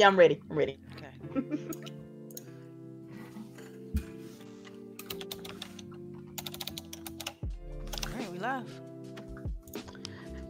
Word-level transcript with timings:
Yeah, 0.00 0.06
I'm 0.06 0.18
ready. 0.18 0.40
I'm 0.48 0.56
ready. 0.56 0.78
Okay. 0.96 1.08
All 8.06 8.12
right, 8.16 8.32
we 8.32 8.38
live. 8.38 8.80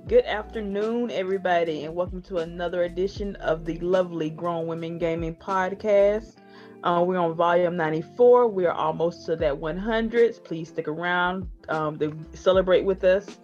Good 0.06 0.24
afternoon, 0.24 1.10
everybody, 1.10 1.82
and 1.82 1.96
welcome 1.96 2.22
to 2.22 2.36
another 2.36 2.84
edition 2.84 3.34
of 3.40 3.64
the 3.64 3.76
lovely 3.80 4.30
Grown 4.30 4.68
Women 4.68 4.98
Gaming 4.98 5.34
Podcast. 5.34 6.36
Uh, 6.84 7.02
we're 7.04 7.18
on 7.18 7.34
volume 7.34 7.76
94. 7.76 8.46
We 8.46 8.66
are 8.66 8.72
almost 8.72 9.26
to 9.26 9.34
that 9.34 9.58
100. 9.58 10.44
Please 10.44 10.68
stick 10.68 10.86
around 10.86 11.48
um, 11.68 11.98
to 11.98 12.16
celebrate 12.34 12.84
with 12.84 13.02
us. 13.02 13.40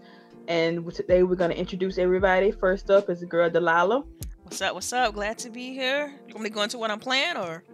And 0.46 0.88
today 0.94 1.24
we're 1.24 1.34
going 1.34 1.50
to 1.50 1.58
introduce 1.58 1.98
everybody. 1.98 2.52
First 2.52 2.92
up 2.92 3.10
is 3.10 3.18
the 3.18 3.26
girl 3.26 3.50
Delilah. 3.50 4.04
What's 4.46 4.62
up? 4.62 4.74
What's 4.74 4.92
up? 4.92 5.12
Glad 5.14 5.38
to 5.38 5.50
be 5.50 5.74
here. 5.74 6.06
You 6.28 6.34
want 6.34 6.44
me 6.44 6.50
to 6.50 6.54
go 6.54 6.62
into 6.62 6.78
what 6.78 6.92
I'm 6.92 7.00
playing 7.00 7.36
or? 7.36 7.64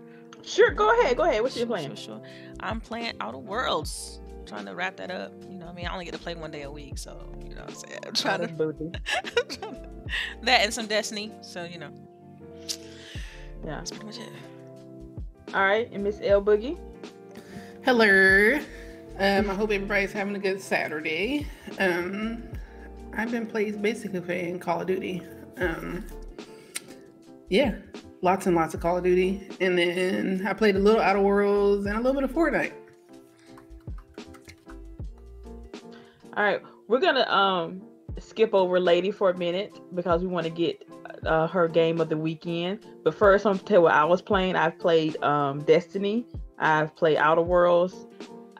Sure, 0.42 0.70
go 0.70 0.98
ahead. 1.00 1.18
Go 1.18 1.24
ahead. 1.24 1.42
What's 1.42 1.54
your 1.54 1.66
Sure, 1.66 1.76
plan? 1.76 1.88
Sure, 1.88 1.96
sure. 1.96 2.22
I'm 2.60 2.80
playing 2.80 3.12
Outer 3.20 3.36
Worlds. 3.36 4.20
Trying 4.46 4.64
to 4.64 4.74
wrap 4.74 4.96
that 4.96 5.10
up. 5.10 5.32
You 5.50 5.58
know, 5.58 5.66
what 5.66 5.72
I 5.72 5.74
mean, 5.74 5.86
I 5.86 5.92
only 5.92 6.06
get 6.06 6.14
to 6.14 6.18
play 6.20 6.34
one 6.34 6.50
day 6.50 6.62
a 6.62 6.70
week, 6.70 6.96
so 6.96 7.30
you 7.46 7.50
know 7.54 7.60
what 7.60 7.68
I'm 7.70 7.74
saying. 7.74 7.98
I'm 8.06 8.14
trying 8.14 8.40
to 8.40 8.48
Booty. 8.48 8.90
that 10.42 10.62
and 10.64 10.72
some 10.72 10.86
Destiny. 10.86 11.30
So 11.42 11.64
you 11.64 11.78
know, 11.78 11.90
Yeah. 13.64 13.76
that's 13.76 13.90
pretty 13.90 14.06
much 14.06 14.18
it. 14.18 14.32
All 15.54 15.62
right. 15.64 15.90
And 15.92 16.02
Miss 16.02 16.20
L 16.22 16.40
Boogie. 16.42 16.78
Hello. 17.84 18.58
Um, 19.18 19.50
I 19.50 19.54
hope 19.54 19.70
everybody's 19.70 20.12
having 20.12 20.34
a 20.34 20.38
good 20.38 20.60
Saturday. 20.60 21.46
Um, 21.78 22.42
I've 23.14 23.30
been 23.30 23.46
playing 23.46 23.82
basically 23.82 24.22
playing 24.22 24.58
Call 24.58 24.80
of 24.80 24.86
Duty. 24.86 25.22
Um, 25.58 26.02
yeah, 27.52 27.74
lots 28.22 28.46
and 28.46 28.56
lots 28.56 28.72
of 28.72 28.80
Call 28.80 28.96
of 28.96 29.04
Duty, 29.04 29.46
and 29.60 29.76
then 29.76 30.44
I 30.46 30.54
played 30.54 30.74
a 30.74 30.78
little 30.78 31.02
Outer 31.02 31.20
Worlds 31.20 31.84
and 31.84 31.94
a 31.96 32.00
little 32.00 32.18
bit 32.18 32.28
of 32.28 32.34
Fortnite. 32.34 32.72
All 36.34 36.42
right, 36.42 36.62
we're 36.88 37.00
gonna 37.00 37.28
um 37.30 37.82
skip 38.18 38.54
over 38.54 38.80
Lady 38.80 39.10
for 39.10 39.28
a 39.30 39.36
minute 39.36 39.78
because 39.94 40.22
we 40.22 40.28
want 40.28 40.44
to 40.44 40.50
get 40.50 40.82
uh, 41.26 41.46
her 41.46 41.68
game 41.68 42.00
of 42.00 42.08
the 42.08 42.16
weekend. 42.16 42.86
But 43.04 43.14
first, 43.14 43.44
I'm 43.44 43.54
gonna 43.56 43.64
tell 43.64 43.76
you 43.78 43.82
what 43.82 43.92
I 43.94 44.04
was 44.06 44.22
playing. 44.22 44.56
I've 44.56 44.78
played 44.78 45.22
um 45.22 45.60
Destiny. 45.64 46.26
I've 46.58 46.96
played 46.96 47.18
Outer 47.18 47.42
Worlds. 47.42 48.06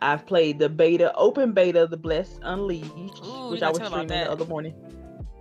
I've 0.03 0.27
played 0.27 0.59
the 0.59 0.69
beta, 0.69 1.15
open 1.15 1.53
beta, 1.53 1.87
The 1.87 1.97
Blessed 1.97 2.41
Unleashed, 2.43 2.91
Ooh, 3.25 3.51
which 3.51 3.61
you 3.61 3.67
I 3.67 3.71
was 3.71 3.77
streaming 3.87 4.09
the 4.09 4.31
other 4.31 4.45
morning. 4.45 4.75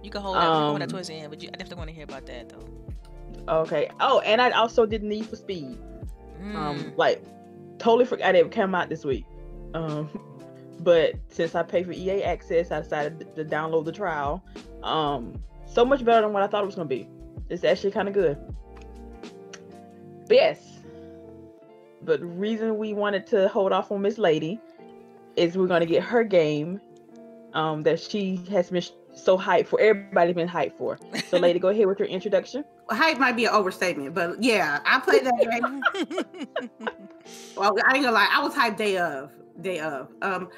You 0.03 0.11
can 0.11 0.21
hold 0.21 0.35
that. 0.35 0.43
you 0.43 0.49
can 0.49 0.61
hold 0.61 0.75
that 0.81 0.83
Um, 0.83 0.89
towards 0.89 1.07
the 1.07 1.15
end, 1.15 1.31
but 1.31 1.41
you, 1.41 1.49
I 1.49 1.57
definitely 1.57 1.77
want 1.77 1.89
to 1.89 1.95
hear 1.95 2.03
about 2.03 2.25
that 2.27 2.49
though. 2.49 2.67
Okay. 3.47 3.89
Oh, 3.99 4.19
and 4.19 4.41
I 4.41 4.51
also 4.51 4.85
did 4.85 5.03
Need 5.03 5.27
for 5.27 5.35
Speed. 5.35 5.77
Mm. 6.41 6.55
Um, 6.55 6.93
like 6.95 7.23
totally 7.77 8.05
forgot 8.05 8.35
it 8.35 8.51
came 8.51 8.73
out 8.75 8.89
this 8.89 9.05
week. 9.05 9.25
Um, 9.73 10.09
but 10.79 11.15
since 11.29 11.55
I 11.55 11.63
paid 11.63 11.85
for 11.85 11.91
EA 11.91 12.23
access, 12.23 12.71
I 12.71 12.81
decided 12.81 13.35
to 13.35 13.45
download 13.45 13.85
the 13.85 13.91
trial. 13.91 14.43
Um, 14.83 15.41
so 15.65 15.85
much 15.85 16.03
better 16.03 16.21
than 16.21 16.33
what 16.33 16.43
I 16.43 16.47
thought 16.47 16.63
it 16.63 16.67
was 16.67 16.75
gonna 16.75 16.87
be. 16.87 17.07
It's 17.49 17.63
actually 17.63 17.91
kind 17.91 18.07
of 18.07 18.13
good. 18.13 18.37
But 20.27 20.35
yes, 20.37 20.79
but 22.03 22.21
the 22.21 22.25
reason 22.25 22.77
we 22.77 22.93
wanted 22.93 23.27
to 23.27 23.47
hold 23.49 23.71
off 23.71 23.91
on 23.91 24.01
Miss 24.01 24.17
Lady 24.17 24.59
is 25.35 25.57
we're 25.57 25.67
gonna 25.67 25.85
get 25.85 26.03
her 26.03 26.23
game. 26.23 26.79
Um, 27.53 27.83
that 27.83 27.99
she 27.99 28.37
has 28.49 28.69
been 28.69 28.81
so 29.13 29.37
hyped 29.37 29.67
for. 29.67 29.79
Everybody's 29.79 30.35
been 30.35 30.47
hyped 30.47 30.77
for. 30.77 30.97
So, 31.27 31.37
Lady, 31.37 31.59
go 31.59 31.69
ahead 31.69 31.87
with 31.87 31.99
your 31.99 32.07
introduction. 32.07 32.63
hype 32.89 33.17
might 33.17 33.35
be 33.35 33.45
an 33.45 33.53
overstatement, 33.53 34.13
but 34.13 34.41
yeah, 34.41 34.79
I 34.85 34.99
played 34.99 35.25
that 35.25 35.37
game. 36.79 36.89
well, 37.55 37.75
I 37.87 37.95
ain't 37.95 38.03
gonna 38.03 38.11
lie, 38.11 38.29
I 38.31 38.43
was 38.43 38.53
hyped 38.53 38.77
day 38.77 38.97
of, 38.97 39.31
day 39.61 39.79
of. 39.79 40.09
Um, 40.21 40.49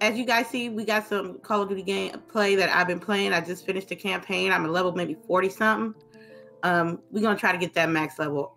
as 0.00 0.18
you 0.18 0.24
guys 0.24 0.46
see, 0.48 0.68
we 0.68 0.84
got 0.84 1.06
some 1.06 1.38
Call 1.40 1.62
of 1.62 1.68
Duty 1.68 1.82
game 1.82 2.20
play 2.28 2.54
that 2.56 2.70
I've 2.70 2.86
been 2.86 3.00
playing. 3.00 3.32
I 3.32 3.40
just 3.40 3.64
finished 3.64 3.88
the 3.88 3.96
campaign. 3.96 4.52
I'm 4.52 4.64
a 4.64 4.68
level 4.68 4.92
maybe 4.92 5.16
40 5.26 5.48
something. 5.48 6.02
Um, 6.62 7.00
we're 7.10 7.22
gonna 7.22 7.38
try 7.38 7.52
to 7.52 7.58
get 7.58 7.74
that 7.74 7.88
max 7.88 8.18
level 8.18 8.56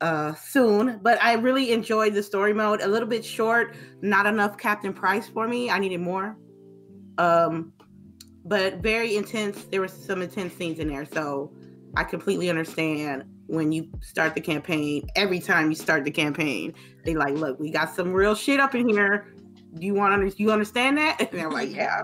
uh 0.00 0.34
soon 0.34 0.98
but 1.02 1.22
i 1.22 1.34
really 1.34 1.72
enjoyed 1.72 2.14
the 2.14 2.22
story 2.22 2.54
mode 2.54 2.80
a 2.80 2.88
little 2.88 3.08
bit 3.08 3.22
short 3.22 3.76
not 4.00 4.24
enough 4.24 4.56
captain 4.56 4.94
price 4.94 5.28
for 5.28 5.46
me 5.46 5.68
i 5.68 5.78
needed 5.78 6.00
more 6.00 6.38
um 7.18 7.72
but 8.44 8.76
very 8.76 9.16
intense 9.16 9.64
there 9.64 9.80
was 9.80 9.92
some 9.92 10.22
intense 10.22 10.54
scenes 10.54 10.78
in 10.78 10.88
there 10.88 11.04
so 11.04 11.52
I 11.96 12.04
completely 12.04 12.48
understand 12.48 13.24
when 13.48 13.72
you 13.72 13.88
start 14.00 14.36
the 14.36 14.40
campaign. 14.40 15.08
Every 15.16 15.40
time 15.40 15.70
you 15.70 15.74
start 15.74 16.04
the 16.04 16.10
campaign, 16.12 16.72
they 17.04 17.16
like, 17.16 17.34
look, 17.34 17.58
we 17.58 17.72
got 17.72 17.92
some 17.92 18.12
real 18.12 18.36
shit 18.36 18.60
up 18.60 18.76
in 18.76 18.88
here. 18.88 19.26
Do 19.74 19.84
you 19.84 19.94
want 19.94 20.30
to? 20.30 20.40
You 20.40 20.52
understand 20.52 20.98
that? 20.98 21.16
And 21.20 21.30
they're 21.32 21.50
like, 21.50 21.74
yeah. 21.74 22.02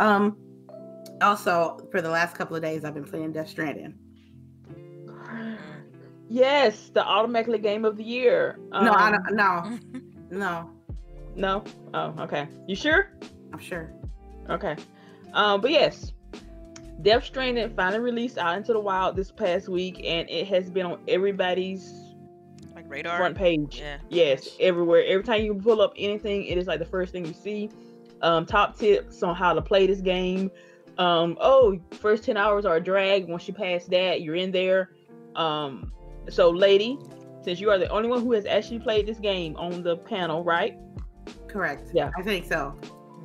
Um. 0.00 0.36
Also, 1.22 1.78
for 1.92 2.02
the 2.02 2.10
last 2.10 2.34
couple 2.36 2.56
of 2.56 2.62
days, 2.62 2.84
I've 2.84 2.94
been 2.94 3.04
playing 3.04 3.30
Death 3.30 3.48
Stranding. 3.48 3.94
Yes, 6.28 6.90
the 6.92 7.04
automatically 7.04 7.58
game 7.58 7.84
of 7.84 7.96
the 7.96 8.02
year. 8.04 8.58
no, 8.72 8.90
I 8.92 9.14
Um, 9.14 9.22
don't. 9.24 9.36
No, 9.36 9.78
no. 10.30 10.70
No. 11.36 11.64
Oh, 11.94 12.14
okay. 12.24 12.48
You 12.66 12.74
sure? 12.74 13.12
I'm 13.52 13.60
sure. 13.60 13.92
Okay. 14.50 14.74
Um, 15.36 15.60
but 15.60 15.70
yes, 15.70 16.12
Death 17.02 17.24
Stranding 17.24 17.70
finally 17.76 18.00
released 18.00 18.38
out 18.38 18.56
into 18.56 18.72
the 18.72 18.80
wild 18.80 19.16
this 19.16 19.30
past 19.30 19.68
week, 19.68 20.00
and 20.02 20.28
it 20.30 20.48
has 20.48 20.70
been 20.70 20.86
on 20.86 20.98
everybody's 21.06 21.92
like 22.74 22.86
radar. 22.88 23.18
front 23.18 23.36
page. 23.36 23.80
Yeah. 23.80 23.98
Yes, 24.08 24.56
everywhere. 24.58 25.04
Every 25.06 25.22
time 25.22 25.42
you 25.42 25.54
pull 25.54 25.82
up 25.82 25.92
anything, 25.96 26.46
it 26.46 26.56
is 26.56 26.66
like 26.66 26.78
the 26.78 26.86
first 26.86 27.12
thing 27.12 27.26
you 27.26 27.34
see. 27.34 27.68
Um, 28.22 28.46
top 28.46 28.78
tips 28.78 29.22
on 29.22 29.36
how 29.36 29.52
to 29.52 29.60
play 29.60 29.86
this 29.86 30.00
game. 30.00 30.50
Um, 30.96 31.36
oh, 31.38 31.78
first 31.92 32.24
ten 32.24 32.38
hours 32.38 32.64
are 32.64 32.76
a 32.76 32.80
drag. 32.80 33.28
Once 33.28 33.46
you 33.46 33.52
pass 33.52 33.84
that, 33.84 34.22
you're 34.22 34.36
in 34.36 34.50
there. 34.50 34.92
Um, 35.36 35.92
so 36.30 36.48
lady, 36.48 36.98
since 37.42 37.60
you 37.60 37.70
are 37.70 37.76
the 37.76 37.88
only 37.90 38.08
one 38.08 38.22
who 38.22 38.32
has 38.32 38.46
actually 38.46 38.78
played 38.78 39.06
this 39.06 39.18
game 39.18 39.54
on 39.56 39.82
the 39.82 39.98
panel, 39.98 40.42
right? 40.42 40.78
Correct. 41.46 41.90
Yeah. 41.92 42.10
I 42.16 42.22
think 42.22 42.46
so. 42.46 42.74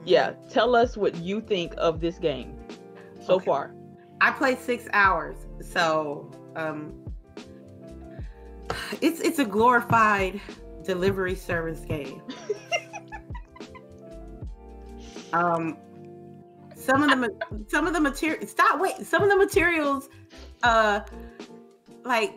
Yeah. 0.05 0.33
Tell 0.49 0.75
us 0.75 0.97
what 0.97 1.15
you 1.17 1.41
think 1.41 1.73
of 1.77 1.99
this 1.99 2.17
game 2.17 2.55
so 3.25 3.35
Okay. 3.35 3.45
far. 3.45 3.75
I 4.19 4.31
played 4.31 4.59
six 4.59 4.87
hours, 4.93 5.35
so 5.61 6.29
um, 6.55 6.93
it's 9.01 9.19
it's 9.19 9.39
a 9.39 9.45
glorified 9.45 10.39
delivery 10.83 11.35
service 11.35 11.79
game. 11.81 12.21
um, 15.33 15.77
some 16.75 17.03
of 17.03 17.09
the 17.09 17.15
ma- 17.15 17.57
some 17.67 17.87
of 17.87 17.93
the 17.93 17.99
material 17.99 18.45
stop 18.47 18.79
wait 18.79 18.97
some 19.05 19.23
of 19.23 19.29
the 19.29 19.35
materials, 19.37 20.09
uh, 20.63 21.01
like 22.03 22.35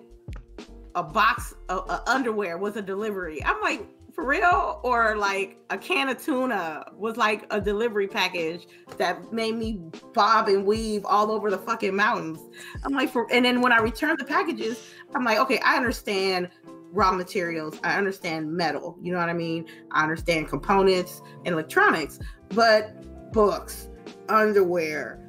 a 0.95 1.03
box 1.03 1.55
of 1.69 1.89
uh, 1.91 2.01
underwear 2.07 2.57
was 2.57 2.77
a 2.77 2.83
delivery. 2.83 3.45
I'm 3.45 3.61
like 3.61 3.87
for 4.15 4.25
real, 4.25 4.81
or 4.85 5.17
like 5.17 5.59
a 5.71 5.79
can 5.79 6.09
of 6.09 6.23
tuna 6.23 6.85
was 6.97 7.17
like 7.17 7.47
a 7.51 7.61
delivery 7.61 8.07
package 8.07 8.67
that 8.97 9.33
made 9.33 9.57
me 9.57 9.81
bob 10.13 10.49
and 10.49 10.65
weave 10.65 11.05
all 11.05 11.33
over 11.33 11.51
the 11.51 11.59
fucking 11.59 11.95
mountains. 11.95 12.39
I'm 12.85 12.93
like, 12.93 13.11
for 13.11 13.27
and 13.33 13.45
then 13.45 13.61
when 13.61 13.73
I 13.73 13.81
returned 13.81 14.19
the 14.19 14.25
packages, 14.25 14.81
I'm 15.15 15.25
like, 15.25 15.39
okay, 15.39 15.59
I 15.61 15.77
understand 15.77 16.49
raw 16.93 17.11
materials, 17.11 17.81
I 17.83 17.99
understand 17.99 18.53
metal, 18.53 18.97
you 19.03 19.13
know 19.13 19.19
what 19.19 19.29
I 19.29 19.33
mean? 19.33 19.67
I 19.91 20.03
understand 20.05 20.49
components 20.49 21.23
and 21.45 21.53
electronics, 21.53 22.21
but 22.51 23.33
books, 23.33 23.89
underwear, 24.29 25.29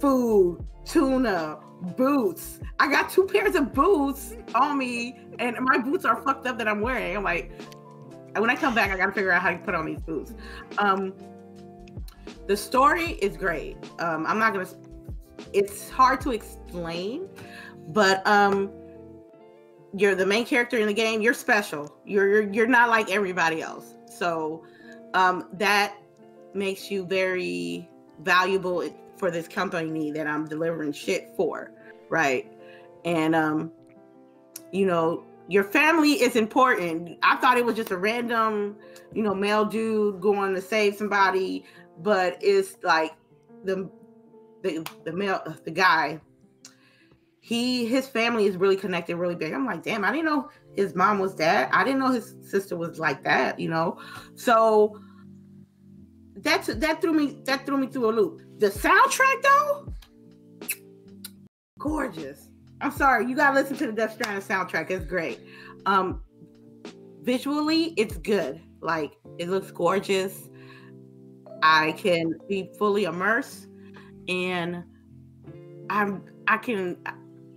food, 0.00 0.64
tuna, 0.86 1.58
boots. 1.96 2.60
I 2.78 2.90
got 2.90 3.10
two 3.10 3.26
pairs 3.26 3.54
of 3.56 3.74
boots 3.74 4.34
on 4.54 4.78
me, 4.78 5.18
and 5.38 5.56
my 5.60 5.78
boots 5.78 6.06
are 6.06 6.22
fucked 6.22 6.46
up 6.46 6.56
that 6.58 6.66
I'm 6.66 6.80
wearing. 6.80 7.16
I'm 7.16 7.24
like, 7.24 7.52
when 8.40 8.50
I 8.50 8.56
come 8.56 8.74
back, 8.74 8.90
I 8.90 8.96
gotta 8.96 9.12
figure 9.12 9.32
out 9.32 9.42
how 9.42 9.50
to 9.50 9.58
put 9.58 9.74
on 9.74 9.86
these 9.86 10.00
boots. 10.00 10.34
Um, 10.78 11.12
the 12.46 12.56
story 12.56 13.12
is 13.12 13.36
great. 13.36 13.76
Um, 13.98 14.26
I'm 14.26 14.38
not 14.38 14.52
gonna. 14.52 14.68
It's 15.52 15.90
hard 15.90 16.20
to 16.22 16.30
explain, 16.30 17.28
but 17.88 18.26
um, 18.26 18.70
you're 19.94 20.14
the 20.14 20.26
main 20.26 20.44
character 20.44 20.78
in 20.78 20.86
the 20.86 20.94
game. 20.94 21.20
You're 21.20 21.34
special. 21.34 21.94
You're 22.04 22.28
you're, 22.28 22.52
you're 22.52 22.66
not 22.66 22.88
like 22.88 23.10
everybody 23.10 23.62
else. 23.62 23.94
So 24.06 24.64
um, 25.14 25.48
that 25.54 25.96
makes 26.54 26.90
you 26.90 27.04
very 27.06 27.88
valuable 28.20 28.88
for 29.16 29.30
this 29.30 29.48
company 29.48 30.10
that 30.10 30.26
I'm 30.26 30.46
delivering 30.46 30.92
shit 30.92 31.32
for, 31.36 31.72
right? 32.08 32.50
And 33.04 33.34
um, 33.34 33.72
you 34.72 34.86
know, 34.86 35.24
your 35.48 35.64
family 35.64 36.12
is 36.12 36.36
important. 36.36 37.18
I 37.22 37.36
thought 37.36 37.58
it 37.58 37.64
was 37.64 37.76
just 37.76 37.90
a 37.90 37.96
random, 37.96 38.76
you 39.12 39.22
know, 39.22 39.34
male 39.34 39.64
dude 39.64 40.20
going 40.20 40.54
to 40.54 40.60
save 40.60 40.96
somebody, 40.96 41.64
but 41.98 42.38
it's 42.40 42.76
like 42.82 43.12
the 43.64 43.90
the 44.62 44.86
the 45.04 45.12
male 45.12 45.42
the 45.64 45.70
guy 45.70 46.20
he 47.42 47.84
his 47.84 48.06
family 48.06 48.46
is 48.46 48.56
really 48.56 48.76
connected, 48.76 49.16
really 49.16 49.34
big. 49.34 49.52
I'm 49.52 49.66
like, 49.66 49.82
damn, 49.82 50.04
I 50.04 50.12
didn't 50.12 50.26
know 50.26 50.48
his 50.74 50.94
mom 50.94 51.18
was 51.18 51.34
that. 51.36 51.74
I 51.74 51.82
didn't 51.82 51.98
know 51.98 52.12
his 52.12 52.36
sister 52.48 52.76
was 52.76 53.00
like 53.00 53.24
that. 53.24 53.58
You 53.58 53.68
know, 53.68 53.98
so 54.36 55.00
that's 56.36 56.68
that 56.68 57.00
threw 57.02 57.12
me 57.12 57.40
that 57.44 57.66
threw 57.66 57.78
me 57.78 57.88
through 57.88 58.10
a 58.10 58.12
loop. 58.12 58.42
The 58.58 58.68
soundtrack 58.68 59.42
though, 59.42 59.92
gorgeous. 61.80 62.48
I'm 62.82 62.92
sorry, 62.92 63.26
you 63.26 63.36
gotta 63.36 63.54
listen 63.54 63.76
to 63.78 63.86
the 63.86 63.92
Death 63.92 64.14
Stranding 64.14 64.42
soundtrack. 64.42 64.90
It's 64.90 65.04
great. 65.04 65.40
Um, 65.86 66.22
visually, 67.22 67.94
it's 67.96 68.18
good. 68.18 68.60
Like 68.80 69.12
it 69.38 69.48
looks 69.48 69.70
gorgeous. 69.70 70.48
I 71.62 71.92
can 71.92 72.34
be 72.48 72.70
fully 72.78 73.04
immersed, 73.04 73.68
and 74.28 74.82
I'm 75.90 76.24
I 76.48 76.56
can 76.56 76.96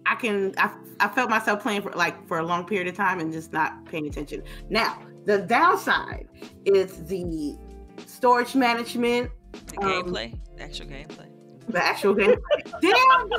I 0.06 0.16
can 0.16 0.54
I, 0.58 0.72
I 1.00 1.08
felt 1.10 1.32
myself 1.32 1.62
playing 1.64 1.82
for 1.82 1.92
like 1.94 2.28
for 2.28 2.38
a 2.38 2.44
long 2.44 2.66
period 2.66 2.88
of 2.88 2.96
time 2.96 3.20
and 3.20 3.34
just 3.34 3.52
not 3.52 3.86
paying 3.86 4.06
attention. 4.06 4.44
Now 4.70 5.00
the 5.26 5.40
downside 5.40 6.28
is 6.66 7.04
the 7.08 7.58
storage 8.06 8.54
management, 8.54 9.32
The 9.54 9.82
Um, 9.82 10.04
gameplay, 10.04 10.40
the 10.56 10.64
actual 10.64 10.86
gameplay. 10.86 11.35
The 11.68 11.84
actual 11.84 12.14
game. 12.14 12.36
Damn, 12.82 12.94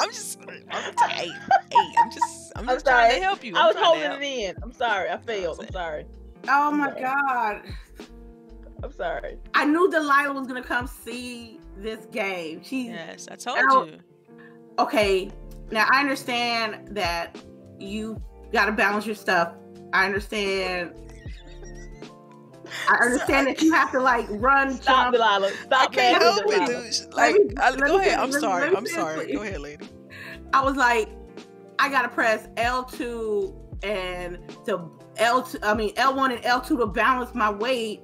I'm 0.00 0.08
just, 0.10 0.38
I'm, 0.70 1.10
hey, 1.10 1.28
hey, 1.28 1.92
I'm 1.98 2.10
just, 2.10 2.52
I'm 2.56 2.68
I'm 2.68 2.76
just 2.76 2.86
trying 2.86 3.10
sorry. 3.10 3.20
to 3.20 3.24
help 3.24 3.44
you. 3.44 3.56
I 3.56 3.60
I'm 3.60 3.66
was 3.68 3.76
holding 3.78 4.12
it 4.12 4.22
in. 4.22 4.56
I'm 4.62 4.72
sorry. 4.72 5.10
I 5.10 5.16
failed. 5.18 5.60
I'm 5.60 5.70
sorry. 5.72 6.06
oh 6.48 6.70
my 6.70 6.90
god! 7.00 7.62
I'm 8.82 8.92
sorry. 8.92 9.38
I 9.54 9.64
knew 9.64 9.90
Delilah 9.90 10.32
was 10.34 10.46
gonna 10.46 10.62
come 10.62 10.86
see 10.86 11.58
this 11.78 12.06
game. 12.06 12.62
She 12.62 12.88
Yes, 12.88 13.28
I 13.30 13.36
told 13.36 13.58
Ow. 13.70 13.84
you. 13.84 13.98
okay. 14.78 15.30
Now 15.70 15.86
I 15.90 16.00
understand 16.00 16.88
that 16.94 17.36
you 17.78 18.20
got 18.52 18.66
to 18.66 18.72
balance 18.72 19.06
your 19.06 19.14
stuff. 19.16 19.54
I 19.94 20.04
understand. 20.06 20.92
I 22.88 22.96
understand 23.04 23.46
that 23.46 23.62
you 23.62 23.72
have 23.72 23.90
to 23.92 24.00
like 24.00 24.26
run, 24.30 24.72
Stop, 24.76 25.12
jump. 25.12 25.14
Delilah. 25.14 25.52
I 25.72 25.86
can't 25.86 26.22
help 26.22 26.42
it, 26.46 26.66
dude. 27.04 27.14
Like, 27.14 27.34
me- 27.34 27.54
I, 27.60 27.74
go 27.76 27.98
me 27.98 28.06
ahead. 28.06 28.18
I'm 28.18 28.28
finish, 28.28 28.40
sorry. 28.40 28.68
let 28.70 28.76
I'm 28.76 28.86
sorry. 28.86 29.32
Go 29.32 29.42
ahead, 29.42 29.60
lady. 29.60 29.86
I 30.52 30.62
was 30.64 30.76
like, 30.76 31.08
I 31.78 31.88
gotta 31.88 32.08
press 32.08 32.48
L2 32.56 33.54
and 33.84 34.38
to 34.66 34.90
L2, 35.16 35.58
I 35.62 35.74
mean 35.74 35.94
L1 35.94 36.34
and 36.36 36.44
L2 36.44 36.78
to 36.78 36.86
balance 36.86 37.34
my 37.34 37.50
weight, 37.50 38.02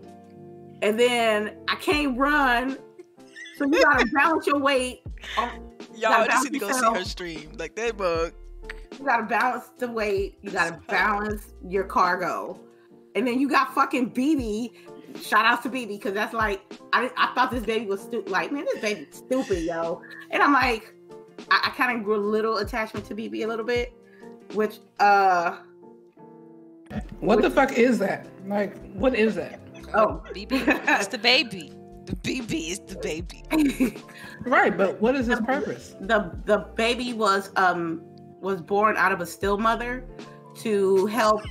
and 0.82 0.98
then 0.98 1.56
I 1.68 1.76
can't 1.76 2.18
run. 2.18 2.76
So 3.56 3.64
you 3.66 3.82
gotta 3.82 4.06
balance 4.14 4.46
your 4.46 4.58
weight. 4.58 5.02
Oh, 5.36 5.42
on- 5.42 5.66
Y'all 5.94 6.10
gotta 6.10 6.30
just 6.30 6.44
need 6.44 6.52
to 6.54 6.58
go 6.60 6.68
balance 6.68 6.86
see 6.86 6.98
her 6.98 7.04
stream. 7.04 7.52
Like 7.58 7.74
that 7.76 7.96
bug. 7.96 8.32
You 8.98 9.04
gotta 9.04 9.24
balance 9.24 9.70
the 9.78 9.90
weight. 9.90 10.38
You 10.42 10.50
gotta 10.50 10.80
balance 10.88 11.52
your 11.66 11.84
cargo, 11.84 12.58
and 13.14 13.26
then 13.26 13.40
you 13.40 13.48
got 13.48 13.74
fucking 13.74 14.12
BB. 14.12 14.72
Shout 15.20 15.44
out 15.44 15.62
to 15.64 15.68
BB 15.68 15.88
because 15.88 16.14
that's 16.14 16.32
like 16.32 16.60
I 16.92 17.10
I 17.16 17.34
thought 17.34 17.50
this 17.50 17.64
baby 17.64 17.86
was 17.86 18.00
stupid. 18.00 18.30
Like 18.30 18.52
man, 18.52 18.64
this 18.64 18.80
baby's 18.80 19.16
stupid, 19.16 19.64
yo. 19.64 20.02
And 20.30 20.42
I'm 20.42 20.52
like, 20.52 20.94
I, 21.50 21.60
I 21.66 21.70
kind 21.70 21.96
of 21.96 22.04
grew 22.04 22.16
a 22.16 22.24
little 22.24 22.58
attachment 22.58 23.06
to 23.06 23.14
BB 23.14 23.42
a 23.42 23.46
little 23.46 23.64
bit, 23.64 23.92
which 24.54 24.78
uh 25.00 25.58
What 27.18 27.42
the 27.42 27.50
fuck 27.50 27.72
is 27.76 27.98
that? 27.98 28.28
Like, 28.46 28.80
what 28.92 29.14
is 29.14 29.34
that? 29.34 29.60
oh 29.94 30.22
BB, 30.32 30.52
it's 31.00 31.08
the 31.08 31.18
baby. 31.18 31.72
The 32.06 32.16
BB 32.16 32.70
is 32.70 32.78
the 32.80 32.96
baby. 32.96 33.96
Right, 34.42 34.74
but 34.74 34.98
what 35.02 35.14
is 35.16 35.26
his 35.26 35.38
purpose? 35.40 35.96
the 36.00 36.32
the 36.46 36.58
baby 36.74 37.12
was 37.12 37.50
um 37.56 38.00
was 38.40 38.62
born 38.62 38.96
out 38.96 39.12
of 39.12 39.20
a 39.20 39.26
still 39.26 39.58
mother 39.58 40.04
to 40.60 41.06
help 41.06 41.42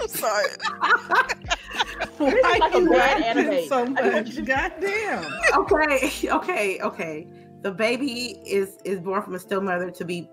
I'm 0.00 0.08
sorry. 0.08 0.48
Why 2.18 2.58
like 2.58 2.74
a 2.74 2.80
bad 2.86 3.22
anime. 3.22 3.68
so 3.68 3.76
I 3.78 3.82
want 3.82 3.94
much? 3.94 4.26
you 4.28 4.34
to- 4.36 4.42
Goddamn. 4.42 5.24
okay 5.56 6.10
okay 6.30 6.80
okay 6.80 7.26
the 7.62 7.70
baby 7.70 8.40
is 8.46 8.78
is 8.84 9.00
born 9.00 9.22
from 9.22 9.34
a 9.34 9.38
still 9.38 9.60
mother 9.60 9.90
to 9.90 10.04
be 10.04 10.28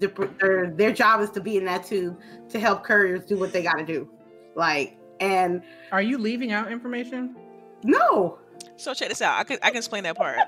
their, 0.00 0.70
their 0.74 0.92
job 0.92 1.20
is 1.20 1.30
to 1.30 1.40
be 1.40 1.56
in 1.56 1.64
that 1.64 1.86
tube 1.86 2.18
to 2.48 2.58
help 2.60 2.84
couriers 2.84 3.24
do 3.24 3.38
what 3.38 3.52
they 3.52 3.62
got 3.62 3.74
to 3.78 3.84
do 3.86 4.08
like 4.54 4.98
and 5.20 5.62
Are 5.92 6.02
you 6.02 6.18
leaving 6.18 6.52
out 6.52 6.70
information? 6.70 7.36
no 7.84 8.38
So 8.76 8.92
check 8.94 9.08
this 9.08 9.22
out. 9.22 9.38
I 9.38 9.44
can 9.44 9.58
I 9.62 9.68
can 9.68 9.76
explain 9.78 10.02
that 10.04 10.16
part. 10.16 10.38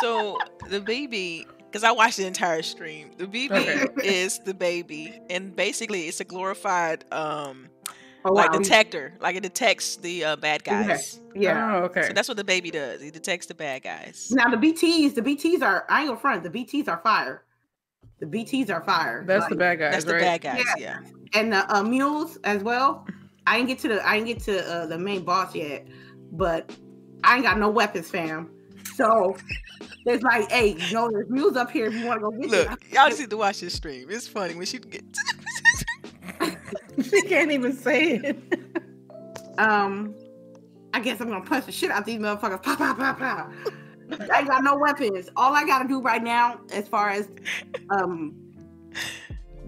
So 0.00 0.38
the 0.70 0.80
baby, 0.80 1.46
because 1.66 1.82
I 1.84 1.90
watched 1.90 2.16
the 2.16 2.26
entire 2.26 2.62
stream. 2.62 3.10
The 3.18 3.26
BB 3.26 3.50
Okay. 3.50 4.06
is 4.08 4.38
the 4.38 4.54
baby, 4.54 5.20
and 5.28 5.54
basically 5.54 6.06
it's 6.08 6.20
a 6.20 6.24
glorified 6.24 7.04
um 7.12 7.68
oh, 8.24 8.32
like 8.32 8.52
wow. 8.52 8.58
detector. 8.58 9.14
Like 9.20 9.36
it 9.36 9.42
detects 9.42 9.96
the 9.96 10.24
uh, 10.24 10.36
bad 10.36 10.62
Yeah. 10.66 10.86
guys. 10.86 11.20
yeah 11.34 11.76
Oh, 11.76 11.84
okay. 11.84 12.02
So 12.08 12.12
that's 12.12 12.28
what 12.28 12.36
the 12.36 12.44
baby 12.44 12.70
does. 12.70 13.00
He 13.02 13.10
detects 13.10 13.46
the 13.46 13.54
bad 13.54 13.82
guys. 13.82 14.30
now 14.30 14.48
the 14.50 14.56
bts 14.56 15.14
the 15.14 15.22
bts 15.22 15.62
are 15.62 15.84
i 15.88 16.00
ain't 16.00 16.08
gonna 16.08 16.20
front 16.20 16.42
the 16.42 16.50
bts 16.50 16.88
are 16.88 16.98
fire 17.02 17.44
the 18.20 18.26
bts 18.26 18.70
are 18.70 18.82
fire 18.84 19.24
That's 19.26 19.46
the 19.48 19.56
bad 19.56 19.78
guys, 19.78 19.92
That's 19.92 20.04
the 20.04 20.14
right? 20.14 20.40
bad 20.40 20.40
guys. 20.40 20.64
Yeah. 20.78 20.98
and 21.34 21.52
the 21.52 21.76
uh, 21.76 21.82
mules 21.82 22.38
as 22.44 22.62
well. 22.62 23.06
I 23.46 23.56
didn't 23.56 23.68
get 23.68 23.78
to 23.80 23.88
the 23.88 24.06
I 24.08 24.14
didn't 24.18 24.28
get 24.28 24.40
to 24.44 24.72
uh, 24.74 24.86
the 24.86 24.98
main 24.98 25.22
boss 25.24 25.54
yet, 25.54 25.86
but 26.32 26.70
I 27.24 27.34
ain't 27.36 27.44
got 27.44 27.58
no 27.58 27.68
weapons, 27.70 28.10
fam. 28.10 28.50
So 28.94 29.36
there's 30.06 30.22
like, 30.22 30.50
hey, 30.50 30.76
you 30.78 30.94
know, 30.94 31.10
there's 31.10 31.28
mules 31.28 31.56
up 31.56 31.70
here 31.70 31.86
if 31.86 31.94
you 31.94 32.06
want 32.06 32.20
to 32.20 32.24
go 32.24 32.30
get 32.30 32.50
Look, 32.50 32.68
them. 32.68 32.78
y'all 32.92 33.08
just 33.08 33.20
need 33.20 33.30
to 33.30 33.36
watch 33.36 33.60
this 33.60 33.74
stream. 33.74 34.06
It's 34.08 34.28
funny 34.28 34.54
when 34.54 34.64
she 34.66 34.78
get. 34.78 35.02
she 37.02 37.22
can't 37.22 37.50
even 37.50 37.72
say 37.72 38.16
it. 38.16 38.38
Um, 39.58 40.14
I 40.92 41.00
guess 41.00 41.20
I'm 41.20 41.28
gonna 41.28 41.44
punch 41.44 41.66
the 41.66 41.72
shit 41.72 41.90
out 41.90 42.04
these 42.04 42.20
motherfuckers. 42.20 42.62
Pow, 42.62 42.76
pow, 42.76 42.94
pow, 42.94 43.14
pow. 43.14 43.50
I 44.32 44.44
got 44.44 44.62
no 44.62 44.76
weapons. 44.76 45.28
All 45.36 45.54
I 45.54 45.64
gotta 45.64 45.88
do 45.88 46.00
right 46.00 46.22
now, 46.22 46.60
as 46.72 46.88
far 46.88 47.10
as 47.10 47.28
um 47.90 48.34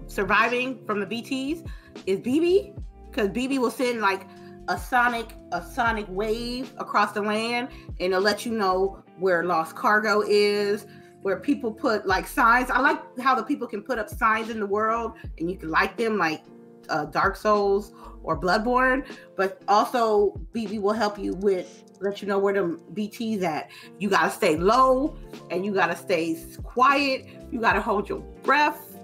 surviving 0.07 0.85
from 0.85 0.99
the 0.99 1.05
BTs, 1.05 1.67
is 2.05 2.19
BB, 2.19 2.79
because 3.09 3.29
BB 3.29 3.59
will 3.59 3.71
send 3.71 4.01
like 4.01 4.25
a 4.69 4.77
sonic 4.77 5.33
a 5.51 5.61
sonic 5.63 6.05
wave 6.09 6.73
across 6.77 7.11
the 7.11 7.21
land, 7.21 7.69
and 7.99 8.13
it'll 8.13 8.21
let 8.21 8.45
you 8.45 8.53
know 8.53 9.03
where 9.19 9.43
lost 9.43 9.75
cargo 9.75 10.23
is. 10.25 10.85
Where 11.23 11.39
people 11.39 11.73
put 11.73 12.07
like 12.07 12.25
signs. 12.25 12.69
I 12.69 12.79
like 12.79 12.99
how 13.19 13.35
the 13.35 13.43
people 13.43 13.67
can 13.67 13.81
put 13.81 13.99
up 13.99 14.07
signs 14.07 14.49
in 14.49 14.61
the 14.61 14.65
world, 14.65 15.13
and 15.39 15.51
you 15.51 15.57
can 15.57 15.69
like 15.69 15.97
them, 15.97 16.17
like 16.17 16.41
uh, 16.89 17.05
Dark 17.05 17.35
Souls 17.35 17.93
or 18.23 18.39
Bloodborne 18.39 19.05
but 19.35 19.61
also 19.67 20.39
BB 20.53 20.81
will 20.81 20.93
help 20.93 21.17
you 21.17 21.33
with 21.35 21.83
let 21.99 22.21
you 22.21 22.27
know 22.27 22.39
where 22.39 22.53
the 22.53 22.79
BT's 22.93 23.43
at. 23.43 23.69
You 23.99 24.09
gotta 24.09 24.31
stay 24.31 24.57
low 24.57 25.17
and 25.49 25.65
you 25.65 25.73
gotta 25.73 25.95
stay 25.95 26.37
quiet. 26.63 27.27
You 27.51 27.59
gotta 27.59 27.81
hold 27.81 28.09
your 28.09 28.19
breath. 28.43 28.97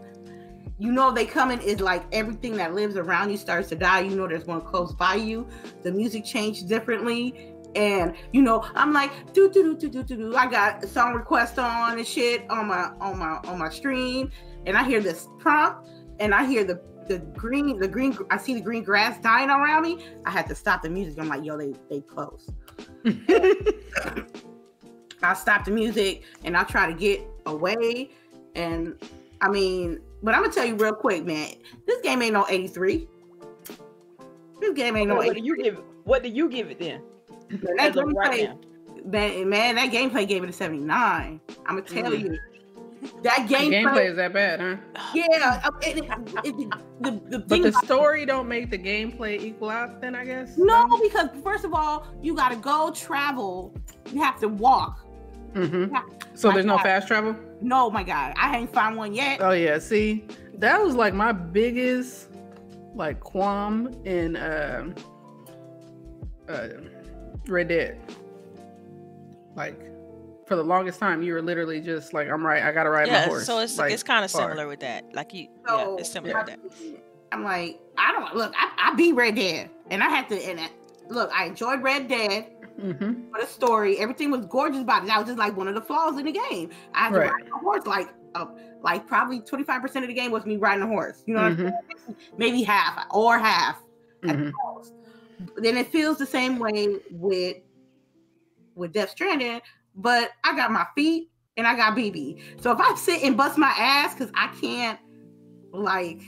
You 0.80 0.92
know 0.92 1.12
they 1.12 1.26
coming 1.26 1.62
is 1.62 1.80
like 1.80 2.04
everything 2.12 2.58
that 2.58 2.74
lives 2.74 2.98
around 2.98 3.32
you 3.32 3.38
starts 3.38 3.70
to 3.70 3.76
die. 3.76 4.02
You 4.02 4.16
know 4.16 4.28
there's 4.28 4.46
one 4.46 4.62
close 4.62 4.94
by 4.94 5.16
you. 5.16 5.48
The 5.84 5.92
music 5.92 6.26
changed 6.26 6.68
differently. 6.68 7.50
And 7.76 8.16
you 8.32 8.42
know, 8.42 8.64
I'm 8.76 8.94
like, 8.94 9.34
do 9.34 9.50
do 9.52 9.76
do 9.76 9.90
do 9.90 10.04
do 10.04 10.16
do. 10.16 10.36
I 10.36 10.50
got 10.50 10.84
song 10.86 11.14
request 11.14 11.58
on 11.58 11.98
and 11.98 12.08
shit 12.08 12.48
on 12.50 12.68
my 12.68 12.92
on 13.00 13.18
my 13.18 13.40
on 13.48 13.58
my 13.58 13.70
stream, 13.70 14.30
and 14.68 14.78
I 14.78 14.84
hear 14.84 15.02
this 15.02 15.28
prompt, 15.40 15.90
and 16.20 16.36
I 16.36 16.46
hear 16.46 16.64
the 16.64 16.76
the 17.08 17.20
green 17.20 17.80
the 17.80 17.88
green 17.88 18.18
I 18.30 18.38
see 18.38 18.54
the 18.54 18.62
green 18.62 18.84
grass 18.84 19.20
dying 19.22 19.50
around 19.50 19.84
me. 19.84 20.06
I 20.26 20.32
had 20.32 20.48
to 20.48 20.56
stop 20.56 20.82
the 20.82 20.90
music. 20.90 21.20
I'm 21.20 21.28
like, 21.28 21.44
yo, 21.44 21.58
they 21.58 21.74
they 21.90 22.02
close. 22.02 22.50
I 25.22 25.34
stop 25.34 25.66
the 25.66 25.72
music 25.72 26.24
and 26.44 26.58
I 26.58 26.64
try 26.64 26.88
to 26.88 26.94
get 26.94 27.22
away. 27.46 28.10
And 28.56 29.02
I 29.42 29.50
mean, 29.50 30.02
but 30.22 30.34
I'm 30.36 30.42
gonna 30.42 30.54
tell 30.54 30.66
you 30.66 30.76
real 30.76 30.94
quick, 30.94 31.26
man. 31.26 31.50
This 31.88 32.02
game 32.02 32.22
ain't 32.22 32.34
no 32.34 32.46
83. 32.50 33.08
This 34.60 34.74
game 34.74 34.96
ain't 34.96 35.10
no 35.10 35.16
what 35.16 35.26
83. 35.28 35.42
do 35.42 35.48
you 35.48 35.64
give 35.64 35.74
it? 35.76 35.84
What 36.04 36.24
do 36.24 36.30
you 36.30 36.50
give 36.50 36.70
it 36.72 36.80
then? 36.80 37.02
Man, 37.50 37.76
that 37.78 37.96
of 37.96 38.12
right 38.14 38.50
gameplay, 39.06 39.06
man, 39.06 39.50
man, 39.50 39.76
that 39.76 39.92
gameplay 39.92 40.28
gave 40.28 40.44
it 40.44 40.50
a 40.50 40.54
79. 40.54 41.40
I'm 41.66 41.76
gonna 41.76 41.82
tell 41.82 42.12
Mm. 42.12 42.20
you. 42.22 42.40
That 43.24 43.48
game 43.50 43.72
gameplay, 43.72 43.84
gameplay 43.86 44.10
is 44.12 44.16
that 44.18 44.34
bad, 44.34 44.60
huh? 44.60 44.76
yeah. 45.14 45.62
uh, 45.64 45.72
it- 45.82 45.98
it- 45.98 46.06
it- 46.44 46.70
the, 47.02 47.12
the 47.30 47.40
But 47.40 47.50
thing 47.50 47.62
the 47.64 47.70
about- 47.70 47.86
story 47.86 48.26
don't 48.26 48.48
make 48.48 48.70
the 48.70 48.78
gameplay 48.78 49.40
equal 49.42 49.70
out. 49.70 50.00
Then 50.02 50.16
I 50.16 50.26
guess. 50.26 50.58
No, 50.58 51.00
because 51.02 51.30
first 51.44 51.66
of 51.66 51.74
all, 51.74 52.08
you 52.22 52.36
gotta 52.36 52.56
go 52.56 52.92
travel. 52.92 53.76
You 54.12 54.22
have 54.22 54.40
to 54.40 54.48
walk. 54.48 55.00
hmm 55.54 55.86
Yeah. 55.92 56.02
So 56.34 56.48
My 56.50 56.54
there's 56.56 56.66
no 56.66 56.78
fast 56.80 57.08
travel. 57.08 57.36
No, 57.62 57.90
my 57.90 58.04
God, 58.04 58.34
I 58.38 58.58
ain't 58.58 58.74
found 58.74 58.98
one 58.98 59.14
yet. 59.14 59.40
Oh 59.42 59.52
yeah, 59.52 59.80
see, 59.80 60.26
that 60.58 60.82
was 60.82 60.96
like 60.96 61.14
my 61.14 61.32
biggest 61.32 62.30
like 62.96 63.20
qualm 63.20 63.88
in 64.06 64.36
um 64.38 64.94
uh, 66.50 66.68
Red 67.48 67.68
Dead. 67.70 68.00
Like 69.56 69.80
for 70.48 70.56
the 70.56 70.64
longest 70.64 71.00
time, 71.00 71.22
you 71.24 71.34
were 71.34 71.42
literally 71.42 71.80
just 71.80 72.14
like, 72.14 72.30
I'm 72.30 72.46
right. 72.46 72.64
I 72.64 72.72
gotta 72.72 72.90
ride 72.90 73.08
my 73.08 73.14
Yeah, 73.14 73.26
horse. 73.28 73.46
so 73.46 73.60
it's 73.60 73.78
like, 73.78 73.92
it's 73.92 74.04
kind 74.04 74.24
of 74.26 74.32
similar 74.32 74.68
with 74.68 74.80
that. 74.82 75.14
Like 75.14 75.34
you, 75.34 75.48
So 75.68 75.78
yeah, 75.78 75.96
it's 76.00 76.10
similar 76.10 76.38
with 76.38 76.48
that. 76.48 76.60
I'm 77.32 77.44
like, 77.44 77.80
I 77.98 78.12
don't 78.12 78.36
look. 78.36 78.54
I, 78.58 78.92
I 78.92 78.96
beat 78.96 79.14
Red 79.14 79.36
Dead, 79.36 79.70
and 79.90 80.04
I 80.04 80.10
had 80.10 80.30
to. 80.30 80.36
And 80.50 80.60
I, 80.60 80.70
look, 81.10 81.32
I 81.34 81.46
enjoyed 81.46 81.82
Red 81.82 82.08
Dead 82.08 82.48
Mhm. 82.80 83.32
for 83.32 83.40
the 83.42 83.48
story. 83.48 83.98
Everything 84.00 84.30
was 84.32 84.46
gorgeous 84.46 84.82
about 84.82 85.04
it. 85.04 85.08
That 85.08 85.18
was 85.20 85.28
just 85.28 85.40
like 85.40 85.56
one 85.58 85.68
of 85.68 85.76
the 85.76 85.82
flaws 85.82 86.18
in 86.20 86.26
the 86.26 86.32
game. 86.32 86.70
I 86.94 87.06
had 87.06 87.14
to 87.14 87.20
ride 87.20 87.32
a 87.56 87.60
horse. 87.60 87.86
Like, 87.86 88.10
uh, 88.36 88.46
like 88.82 89.08
probably 89.08 89.40
25 89.40 89.82
percent 89.82 90.04
of 90.04 90.10
the 90.10 90.14
game 90.14 90.32
was 90.32 90.46
me 90.46 90.58
riding 90.58 90.84
a 90.84 90.88
horse. 90.88 91.24
You 91.26 91.34
know, 91.36 91.42
what 91.42 91.52
I'm 91.54 91.58
Mhm. 91.58 91.72
saying? 92.08 92.18
maybe 92.38 92.64
half 92.64 93.06
or 93.12 93.38
half. 93.40 93.80
at 94.26 94.38
Mhm. 94.38 94.54
most. 94.76 94.94
Then 95.58 95.76
it 95.78 95.92
feels 95.92 96.18
the 96.18 96.26
same 96.26 96.58
way 96.60 97.00
with 97.12 97.58
with 98.76 98.94
Death 98.94 99.10
Stranding, 99.12 99.60
but 99.96 100.32
I 100.44 100.56
got 100.56 100.72
my 100.72 100.86
feet 100.96 101.30
and 101.58 101.68
I 101.68 101.76
got 101.76 101.96
BB. 101.96 102.62
So 102.62 102.72
if 102.72 102.80
I 102.80 102.96
sit 102.96 103.24
and 103.24 103.38
bust 103.38 103.58
my 103.58 103.74
ass 103.78 104.14
because 104.14 104.32
I 104.36 104.48
can't 104.60 105.00
like 105.72 106.22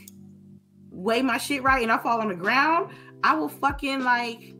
weigh 0.90 1.22
my 1.22 1.38
shit 1.38 1.62
right 1.62 1.82
and 1.82 1.92
I 1.92 1.98
fall 1.98 2.20
on 2.20 2.28
the 2.28 2.34
ground, 2.34 2.92
I 3.22 3.34
will 3.34 3.48
fucking 3.48 4.02
like 4.02 4.54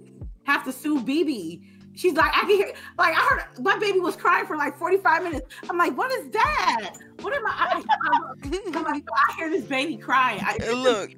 have 0.44 0.64
to 0.64 0.72
sue 0.72 1.00
BB. 1.00 1.62
She's 1.94 2.12
like, 2.12 2.30
I 2.36 2.40
can 2.40 2.50
hear, 2.50 2.72
like, 2.98 3.14
I 3.16 3.20
heard 3.20 3.64
my 3.64 3.78
baby 3.78 4.00
was 4.00 4.16
crying 4.16 4.44
for 4.44 4.54
like 4.54 4.76
45 4.76 5.22
minutes. 5.22 5.54
I'm 5.70 5.78
like, 5.78 5.96
what 5.96 6.12
is 6.12 6.28
that? 6.30 6.90
What 7.22 7.34
am 7.34 7.46
I? 7.46 7.82
I, 7.82 8.76
am 8.76 8.84
like, 8.84 9.02
I 9.16 9.34
hear 9.38 9.48
this 9.48 9.64
baby 9.64 9.96
crying. 9.96 10.38
I, 10.42 10.58
Look, 10.72 11.12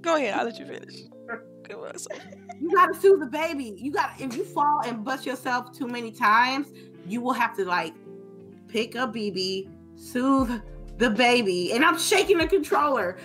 go 0.00 0.16
ahead. 0.16 0.34
I'll 0.34 0.44
let 0.44 0.58
you 0.58 0.66
finish. 0.66 1.02
Go 1.68 1.86
on, 1.86 1.96
so- 1.96 2.08
you 2.60 2.70
gotta 2.74 2.94
sue 2.98 3.16
the 3.18 3.26
baby. 3.26 3.74
You 3.76 3.92
got 3.92 4.18
to 4.18 4.24
if 4.24 4.36
you 4.36 4.44
fall 4.44 4.82
and 4.84 5.04
bust 5.04 5.24
yourself 5.24 5.72
too 5.72 5.86
many 5.86 6.10
times, 6.10 6.68
you 7.06 7.20
will 7.20 7.32
have 7.32 7.56
to 7.56 7.64
like 7.64 7.94
pick 8.68 8.96
up 8.96 9.14
BB, 9.14 9.68
soothe 9.96 10.60
the 10.98 11.10
baby. 11.10 11.72
And 11.72 11.84
I'm 11.84 11.98
shaking 11.98 12.38
the 12.38 12.46
controller. 12.46 13.16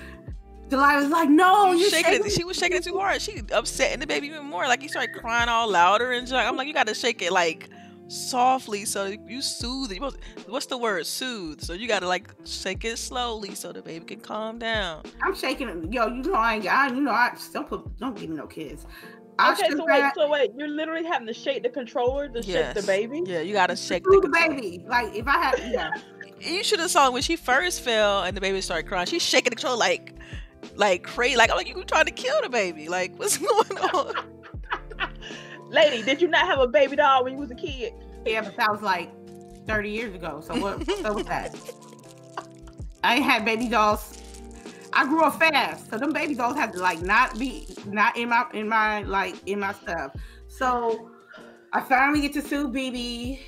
Delilah's 0.69 1.09
like, 1.09 1.29
no, 1.29 1.71
You 1.71 1.89
shaking 1.89 2.11
shaking 2.11 2.25
it. 2.27 2.31
She 2.31 2.43
was 2.43 2.57
shaking 2.57 2.77
it 2.77 2.83
too 2.83 2.97
hard. 2.97 3.21
She 3.21 3.41
upsetting 3.51 3.99
the 3.99 4.07
baby 4.07 4.27
even 4.27 4.45
more. 4.45 4.67
Like 4.67 4.83
you 4.83 4.89
started 4.89 5.13
crying 5.13 5.49
all 5.49 5.67
louder 5.67 6.11
and 6.11 6.27
junk. 6.27 6.47
I'm 6.47 6.55
like, 6.55 6.67
you 6.67 6.73
got 6.73 6.87
to 6.87 6.93
shake 6.93 7.21
it 7.21 7.31
like 7.31 7.69
softly 8.07 8.85
so 8.85 9.05
you 9.05 9.41
soothe 9.41 9.91
it. 9.91 10.01
What's 10.47 10.67
the 10.67 10.77
word? 10.77 11.05
Soothe. 11.07 11.61
So 11.61 11.73
you 11.73 11.87
got 11.87 11.99
to 11.99 12.07
like 12.07 12.33
shake 12.45 12.85
it 12.85 12.97
slowly 12.97 13.55
so 13.55 13.71
the 13.71 13.81
baby 13.81 14.05
can 14.05 14.19
calm 14.19 14.59
down. 14.59 15.03
I'm 15.23 15.35
shaking 15.35 15.69
it. 15.69 15.91
Yo, 15.91 16.07
you 16.07 16.23
know 16.23 16.33
I 16.33 16.55
ain't 16.55 16.63
got 16.63 16.95
you 16.95 17.01
know 17.01 17.11
I 17.11 17.35
don't 17.53 17.67
put 17.67 17.97
don't 17.97 18.15
give 18.15 18.29
me 18.29 18.35
no 18.35 18.47
kids. 18.47 18.85
I 19.39 19.53
Okay, 19.53 19.69
should 19.69 19.77
so 19.77 19.85
wait, 19.85 20.03
so 20.15 20.29
wait, 20.29 20.51
you're 20.57 20.67
literally 20.67 21.05
having 21.05 21.27
to 21.27 21.33
shake 21.33 21.63
the 21.63 21.69
controller 21.69 22.27
to 22.27 22.43
shake 22.43 22.73
the 22.73 22.83
baby. 22.83 23.23
Yeah, 23.25 23.39
you 23.39 23.53
got 23.53 23.67
to 23.67 23.75
shake 23.75 24.03
the 24.03 24.19
the 24.21 24.29
baby. 24.29 24.83
Like 24.85 25.15
if 25.15 25.27
I 25.27 25.37
had 25.37 25.71
yeah. 25.71 25.91
You 26.41 26.63
should 26.63 26.79
have 26.79 26.89
saw 26.89 27.11
when 27.11 27.21
she 27.21 27.35
first 27.35 27.81
fell 27.81 28.23
and 28.23 28.35
the 28.35 28.39
baby 28.39 28.61
started 28.61 28.87
crying. 28.87 29.07
She's 29.07 29.21
shaking 29.21 29.49
the 29.49 29.57
controller 29.57 29.75
like, 29.75 30.15
like 30.75 31.03
crazy. 31.03 31.35
Like 31.35 31.51
I'm 31.51 31.57
like, 31.57 31.67
you 31.67 31.83
trying 31.83 32.05
to 32.05 32.11
kill 32.11 32.41
the 32.41 32.47
baby? 32.49 32.87
Like 32.87 33.17
what's 33.17 33.37
going 33.37 33.77
on? 33.77 34.13
Lady, 35.69 36.01
did 36.01 36.21
you 36.21 36.27
not 36.29 36.45
have 36.47 36.59
a 36.59 36.67
baby 36.67 36.95
doll 36.95 37.25
when 37.25 37.33
you 37.33 37.39
was 37.39 37.51
a 37.51 37.55
kid? 37.55 37.93
Yeah, 38.25 38.41
but 38.41 38.55
that 38.57 38.71
was 38.71 38.81
like 38.81 39.09
30 39.67 39.89
years 39.89 40.15
ago. 40.15 40.41
So 40.41 40.55
what 40.59 40.85
so 40.85 41.13
was 41.13 41.25
that? 41.25 41.55
I 43.03 43.15
ain't 43.15 43.23
had 43.25 43.45
baby 43.45 43.67
dolls. 43.67 44.18
I 44.93 45.05
grew 45.05 45.23
up 45.23 45.39
fast, 45.39 45.89
so 45.89 45.97
them 45.97 46.13
baby 46.13 46.35
dolls 46.35 46.55
had 46.55 46.73
to 46.73 46.79
like 46.79 47.01
not 47.01 47.37
be 47.37 47.67
not 47.85 48.17
in 48.17 48.29
my 48.29 48.45
in 48.53 48.67
my 48.67 49.01
like 49.03 49.35
in 49.47 49.59
my 49.59 49.73
stuff. 49.73 50.13
So 50.47 51.11
I 51.73 51.81
finally 51.81 52.21
get 52.21 52.33
to 52.33 52.41
sue 52.41 52.67
BB, 52.69 53.39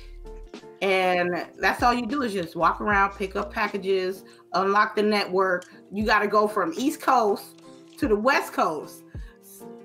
and 0.80 1.46
that's 1.58 1.82
all 1.82 1.92
you 1.92 2.06
do 2.06 2.22
is 2.22 2.32
just 2.32 2.54
walk 2.54 2.80
around, 2.80 3.16
pick 3.16 3.34
up 3.36 3.52
packages, 3.52 4.24
unlock 4.52 4.94
the 4.94 5.02
network. 5.02 5.64
You 5.90 6.04
got 6.04 6.20
to 6.20 6.28
go 6.28 6.46
from 6.46 6.72
East 6.76 7.00
Coast 7.00 7.62
to 7.98 8.08
the 8.08 8.16
West 8.16 8.52
Coast 8.52 9.02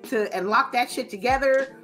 to 0.09 0.33
and 0.35 0.49
lock 0.49 0.71
that 0.73 0.91
shit 0.91 1.09
together. 1.09 1.77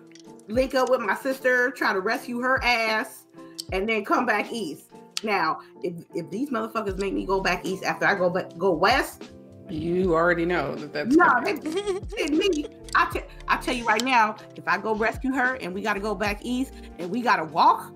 Link 0.48 0.76
up 0.76 0.90
with 0.90 1.00
my 1.00 1.16
sister, 1.16 1.72
try 1.72 1.94
to 1.94 2.02
rescue 2.02 2.40
her 2.40 2.62
ass, 2.64 3.26
and 3.72 3.88
then 3.88 4.04
come 4.04 4.26
back 4.26 4.52
east. 4.52 4.92
Now, 5.24 5.60
if 5.82 5.94
if 6.14 6.30
these 6.30 6.50
motherfuckers 6.50 6.98
make 6.98 7.14
me 7.14 7.26
go 7.26 7.40
back 7.40 7.66
east 7.66 7.84
after 7.84 8.06
I 8.06 8.16
go 8.16 8.30
back 8.30 8.58
go 8.58 8.74
west, 8.74 9.32
You 9.70 10.14
already 10.14 10.46
know 10.46 10.76
that 10.76 10.94
that's 10.94 11.16
no, 11.16 11.26
coming. 11.26 11.60
they, 11.62 12.28
they 12.28 12.36
me. 12.36 12.66
I 12.96 13.10
te- 13.12 13.22
I 13.48 13.58
tell 13.58 13.74
you 13.74 13.86
right 13.86 14.04
now, 14.04 14.36
if 14.56 14.68
I 14.68 14.78
go 14.78 14.94
rescue 14.94 15.34
her 15.34 15.56
and 15.56 15.74
we 15.74 15.82
got 15.82 15.94
to 15.94 16.00
go 16.00 16.14
back 16.14 16.42
east 16.44 16.74
and 17.00 17.10
we 17.10 17.22
got 17.22 17.38
to 17.38 17.46
walk, 17.46 17.92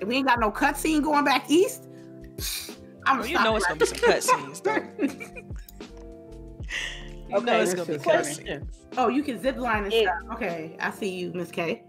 and 0.00 0.04
we 0.08 0.16
ain't 0.16 0.26
got 0.26 0.40
no 0.40 0.50
cutscene 0.50 1.02
going 1.02 1.24
back 1.24 1.50
east, 1.50 1.88
I'm 3.06 3.18
Well, 3.18 3.26
you 3.26 3.34
know 3.34 3.56
it's 3.56 3.66
gonna 3.66 3.78
be 3.78 3.86
some 3.86 3.98
cutscenes 3.98 4.62
though. 4.62 5.44
You 7.26 7.30
know 7.30 7.38
Okay, 7.38 7.60
it's 7.62 7.74
gonna 7.74 7.86
be 7.86 8.04
cutscenes. 8.04 8.76
Oh, 8.98 9.08
you 9.08 9.22
can 9.22 9.40
zip 9.40 9.56
line 9.56 9.84
and 9.84 9.92
It- 9.92 10.04
stuff. 10.04 10.34
Okay, 10.34 10.76
I 10.78 10.90
see 10.90 11.08
you, 11.14 11.32
Miss 11.32 11.50
K. 11.50 11.82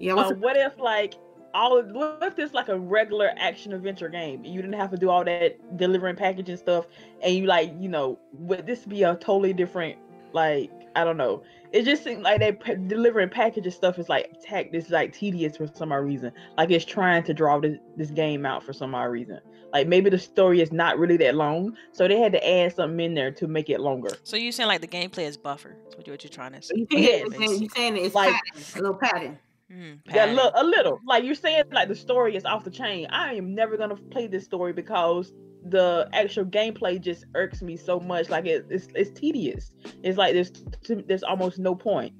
Yeah, 0.00 0.14
what's 0.14 0.32
Um, 0.32 0.40
what 0.40 0.56
if 0.56 0.78
like 0.78 1.14
all 1.54 1.78
of, 1.78 1.90
what 1.92 2.18
if 2.22 2.36
this 2.36 2.52
like 2.54 2.68
a 2.68 2.78
regular 2.78 3.30
action 3.36 3.72
adventure 3.72 4.08
game? 4.08 4.44
You 4.44 4.60
didn't 4.62 4.78
have 4.78 4.90
to 4.90 4.96
do 4.96 5.10
all 5.10 5.24
that 5.24 5.76
delivering 5.76 6.16
package 6.16 6.48
and 6.48 6.58
stuff, 6.58 6.86
and 7.22 7.34
you 7.34 7.46
like 7.46 7.72
you 7.78 7.88
know 7.88 8.18
would 8.34 8.66
this 8.66 8.84
be 8.84 9.02
a 9.02 9.14
totally 9.16 9.52
different 9.52 9.98
like 10.32 10.70
I 10.96 11.04
don't 11.04 11.16
know. 11.16 11.42
It 11.72 11.84
just 11.84 12.02
seems 12.02 12.22
like 12.22 12.40
they 12.40 12.50
pa- 12.52 12.74
delivering 12.74 13.28
packages 13.28 13.76
stuff 13.76 13.98
is 13.98 14.08
like 14.08 14.32
tech. 14.42 14.72
This 14.72 14.90
like 14.90 15.12
tedious 15.12 15.56
for 15.56 15.68
some 15.68 15.92
odd 15.92 15.98
reason. 15.98 16.32
Like 16.58 16.70
it's 16.70 16.84
trying 16.84 17.22
to 17.24 17.34
draw 17.34 17.60
this 17.60 17.78
this 17.96 18.10
game 18.10 18.44
out 18.44 18.62
for 18.64 18.72
some 18.72 18.94
odd 18.94 19.04
reason. 19.04 19.40
Like 19.72 19.86
maybe 19.86 20.10
the 20.10 20.18
story 20.18 20.60
is 20.60 20.72
not 20.72 20.98
really 20.98 21.16
that 21.18 21.36
long, 21.36 21.76
so 21.92 22.08
they 22.08 22.18
had 22.18 22.32
to 22.32 22.44
add 22.48 22.74
something 22.74 22.98
in 22.98 23.14
there 23.14 23.30
to 23.30 23.46
make 23.46 23.70
it 23.70 23.78
longer. 23.80 24.10
So 24.24 24.36
you 24.36 24.50
saying 24.50 24.66
like 24.68 24.80
the 24.80 24.88
gameplay 24.88 25.26
is 25.28 25.36
buffer? 25.36 25.76
That's 25.84 25.96
what 25.96 26.06
you 26.08 26.12
what 26.12 26.24
you're 26.24 26.30
trying 26.32 26.52
to 26.54 26.62
say? 26.62 26.74
you 26.74 26.86
think 26.86 27.02
Yes. 27.02 27.22
it's, 27.26 27.36
saying, 27.38 27.62
you 27.62 27.68
saying 27.68 27.96
it's 27.96 28.14
Like- 28.14 28.34
padding, 28.34 28.62
a 28.74 28.78
little 28.80 28.94
padding. 28.96 29.38
Mm, 29.70 30.00
Yeah, 30.12 30.26
a 30.26 30.32
little, 30.34 30.52
a 30.54 30.64
little. 30.64 31.00
Like 31.06 31.24
you're 31.24 31.34
saying, 31.34 31.64
like 31.72 31.88
the 31.88 31.94
story 31.94 32.34
is 32.36 32.44
off 32.44 32.64
the 32.64 32.70
chain. 32.70 33.06
I 33.10 33.34
am 33.34 33.54
never 33.54 33.76
gonna 33.76 33.96
play 33.96 34.26
this 34.26 34.44
story 34.44 34.72
because 34.72 35.32
the 35.64 36.08
actual 36.12 36.44
gameplay 36.44 37.00
just 37.00 37.26
irks 37.34 37.62
me 37.62 37.76
so 37.76 38.00
much. 38.00 38.28
Like 38.30 38.46
it, 38.46 38.66
it's 38.68 38.88
it's 38.94 39.10
tedious. 39.18 39.70
It's 40.02 40.18
like 40.18 40.34
there's 40.34 40.50
t- 40.50 41.04
there's 41.06 41.22
almost 41.22 41.58
no 41.58 41.74
point. 41.74 42.12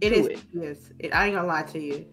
It 0.00 0.10
to 0.10 0.16
is. 0.16 0.26
it. 0.26 0.40
Yes, 0.52 0.76
it, 0.98 1.14
I 1.14 1.26
ain't 1.26 1.34
gonna 1.36 1.48
lie 1.48 1.62
to 1.62 1.78
you. 1.80 2.06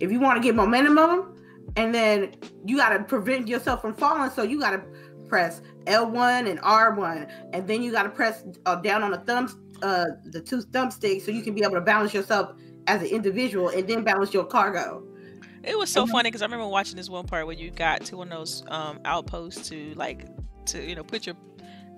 If 0.00 0.10
you 0.10 0.20
want 0.20 0.40
to 0.40 0.42
get 0.42 0.54
momentum, 0.54 1.36
and 1.76 1.94
then 1.94 2.34
you 2.64 2.78
gotta 2.78 3.04
prevent 3.04 3.48
yourself 3.48 3.82
from 3.82 3.94
falling, 3.94 4.30
so 4.30 4.42
you 4.42 4.58
gotta 4.60 4.82
press 5.28 5.60
L1 5.84 6.48
and 6.48 6.58
R1, 6.60 7.30
and 7.52 7.68
then 7.68 7.82
you 7.82 7.92
gotta 7.92 8.08
press 8.08 8.44
uh, 8.64 8.76
down 8.76 9.02
on 9.02 9.10
the 9.10 9.18
thumbs, 9.18 9.56
uh, 9.82 10.06
the 10.24 10.40
two 10.40 10.62
thumbsticks, 10.62 11.22
so 11.22 11.30
you 11.30 11.42
can 11.42 11.54
be 11.54 11.62
able 11.62 11.74
to 11.74 11.80
balance 11.82 12.14
yourself 12.14 12.52
as 12.88 13.02
an 13.02 13.08
individual, 13.08 13.68
and 13.68 13.86
then 13.86 14.02
balance 14.02 14.34
your 14.34 14.44
cargo. 14.44 15.04
It 15.62 15.78
was 15.78 15.90
so 15.90 16.06
funny 16.06 16.28
because 16.28 16.40
I 16.42 16.46
remember 16.46 16.66
watching 16.66 16.96
this 16.96 17.10
one 17.10 17.26
part 17.26 17.46
where 17.46 17.54
you 17.54 17.70
got 17.70 18.04
to 18.06 18.16
one 18.16 18.32
of 18.32 18.38
those 18.38 18.64
um, 18.68 19.00
outposts 19.04 19.68
to 19.68 19.92
like 19.94 20.26
to 20.66 20.82
you 20.82 20.94
know 20.94 21.04
put 21.04 21.26
your 21.26 21.36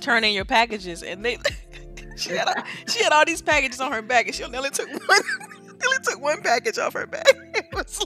turn 0.00 0.24
in 0.24 0.32
your 0.32 0.44
packages 0.44 1.02
and 1.02 1.24
they 1.24 1.38
she 2.16 2.30
had 2.30 2.64
she 2.88 3.02
had 3.02 3.12
all 3.12 3.24
these 3.24 3.42
packages 3.42 3.80
on 3.80 3.92
her 3.92 4.02
back 4.02 4.26
and 4.26 4.34
she 4.34 4.42
only 4.42 4.70
took 4.70 4.88
one 5.08 5.20
only 5.66 5.98
took 6.02 6.20
one 6.20 6.42
package 6.42 6.78
off 6.78 6.94
her 6.94 7.06
back. 7.06 7.26
It 7.54 7.66
was 7.72 8.04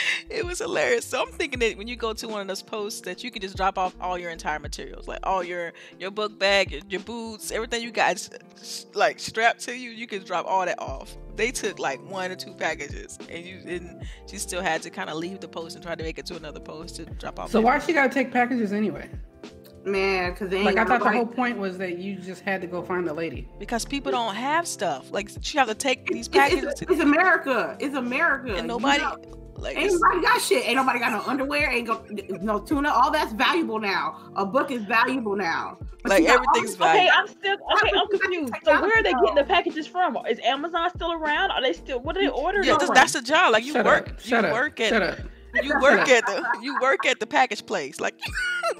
it 0.30 0.44
was 0.44 0.58
hilarious. 0.58 1.04
So 1.04 1.22
I'm 1.22 1.32
thinking 1.32 1.60
that 1.60 1.76
when 1.76 1.88
you 1.88 1.96
go 1.96 2.12
to 2.12 2.28
one 2.28 2.40
of 2.40 2.48
those 2.48 2.62
posts 2.62 3.00
that 3.02 3.24
you 3.24 3.30
can 3.30 3.42
just 3.42 3.56
drop 3.56 3.78
off 3.78 3.94
all 4.00 4.18
your 4.18 4.30
entire 4.30 4.58
materials, 4.58 5.08
like 5.08 5.20
all 5.22 5.42
your 5.42 5.72
your 5.98 6.10
book 6.10 6.38
bag, 6.38 6.70
your, 6.72 6.80
your 6.88 7.00
boots, 7.00 7.50
everything 7.50 7.82
you 7.82 7.90
got 7.90 8.12
s- 8.12 8.30
s- 8.56 8.86
like 8.94 9.18
strapped 9.18 9.60
to 9.60 9.76
you, 9.76 9.90
you 9.90 10.06
can 10.06 10.22
drop 10.24 10.46
all 10.46 10.64
that 10.64 10.80
off. 10.80 11.16
They 11.36 11.50
took 11.52 11.78
like 11.78 12.00
one 12.10 12.30
or 12.32 12.36
two 12.36 12.52
packages, 12.54 13.18
and 13.30 13.44
you 13.44 13.60
didn't. 13.60 14.02
She 14.26 14.38
still 14.38 14.60
had 14.62 14.82
to 14.82 14.90
kind 14.90 15.08
of 15.08 15.16
leave 15.16 15.40
the 15.40 15.48
post 15.48 15.76
and 15.76 15.84
try 15.84 15.94
to 15.94 16.02
make 16.02 16.18
it 16.18 16.26
to 16.26 16.36
another 16.36 16.60
post 16.60 16.96
to 16.96 17.04
drop 17.04 17.38
off. 17.38 17.50
So 17.50 17.58
that. 17.58 17.64
why 17.64 17.78
she 17.78 17.92
gotta 17.92 18.12
take 18.12 18.32
packages 18.32 18.72
anyway? 18.72 19.08
Man, 19.84 20.32
because 20.32 20.50
they 20.50 20.62
Like 20.62 20.76
I 20.76 20.84
thought 20.84 21.02
the 21.02 21.10
whole 21.10 21.26
point 21.26 21.58
was 21.58 21.78
that 21.78 21.98
you 21.98 22.16
just 22.16 22.42
had 22.42 22.60
to 22.60 22.66
go 22.66 22.82
find 22.82 23.06
the 23.06 23.14
lady. 23.14 23.48
Because 23.58 23.84
people 23.84 24.12
don't 24.12 24.34
have 24.34 24.66
stuff. 24.66 25.10
Like 25.10 25.30
she 25.40 25.56
have 25.58 25.68
to 25.68 25.74
take 25.74 26.06
these 26.06 26.28
packages, 26.28 26.64
it's, 26.64 26.80
to, 26.80 26.92
it's 26.92 27.00
America. 27.00 27.76
It's 27.80 27.94
America. 27.94 28.48
and 28.48 28.62
You 28.62 28.66
nobody 28.66 29.02
know, 29.02 29.16
like 29.58 29.76
Ain't 29.76 29.92
nobody 29.92 30.20
got 30.22 30.40
shit. 30.40 30.66
Ain't 30.66 30.76
nobody 30.76 30.98
got 30.98 31.12
no 31.12 31.20
underwear. 31.30 31.70
Ain't 31.70 31.86
go, 31.88 32.04
no 32.40 32.58
tuna. 32.60 32.90
All 32.90 33.10
that's 33.10 33.32
valuable 33.32 33.78
now. 33.78 34.30
A 34.36 34.46
book 34.46 34.70
is 34.70 34.84
valuable 34.84 35.36
now. 35.36 35.78
But 36.02 36.10
like 36.10 36.22
you 36.22 36.28
all 36.28 36.34
everything's 36.34 36.70
these- 36.70 36.76
valuable. 36.76 37.08
Okay, 37.08 37.10
I'm 37.12 37.26
still 37.26 37.56
okay. 37.74 37.90
I'm 37.98 38.08
confused. 38.08 38.54
So 38.64 38.80
where 38.80 38.98
are 38.98 39.02
they 39.02 39.12
getting 39.12 39.34
the 39.34 39.44
packages 39.44 39.86
from? 39.86 40.16
Is 40.30 40.38
Amazon 40.44 40.90
still 40.94 41.12
around? 41.12 41.50
Are 41.50 41.60
they 41.62 41.72
still? 41.72 42.00
What 42.00 42.16
are 42.16 42.20
they 42.20 42.28
ordering? 42.28 42.66
Yeah, 42.66 42.78
from? 42.78 42.88
that's, 42.88 43.00
that's 43.00 43.12
the 43.14 43.22
job. 43.22 43.52
Like 43.52 43.64
you 43.64 43.72
Shut 43.72 43.84
work, 43.84 44.08
up. 44.10 44.14
you 44.24 44.28
Shut 44.28 44.44
up. 44.44 44.52
work 44.52 44.80
at 44.80 44.88
Shut 44.90 45.02
up. 45.02 45.18
you 45.62 45.74
work 45.80 46.08
at 46.08 46.24
the 46.26 46.46
you 46.62 46.78
work 46.80 47.04
at 47.04 47.18
the 47.20 47.26
package 47.26 47.66
place, 47.66 47.98
like 48.00 48.14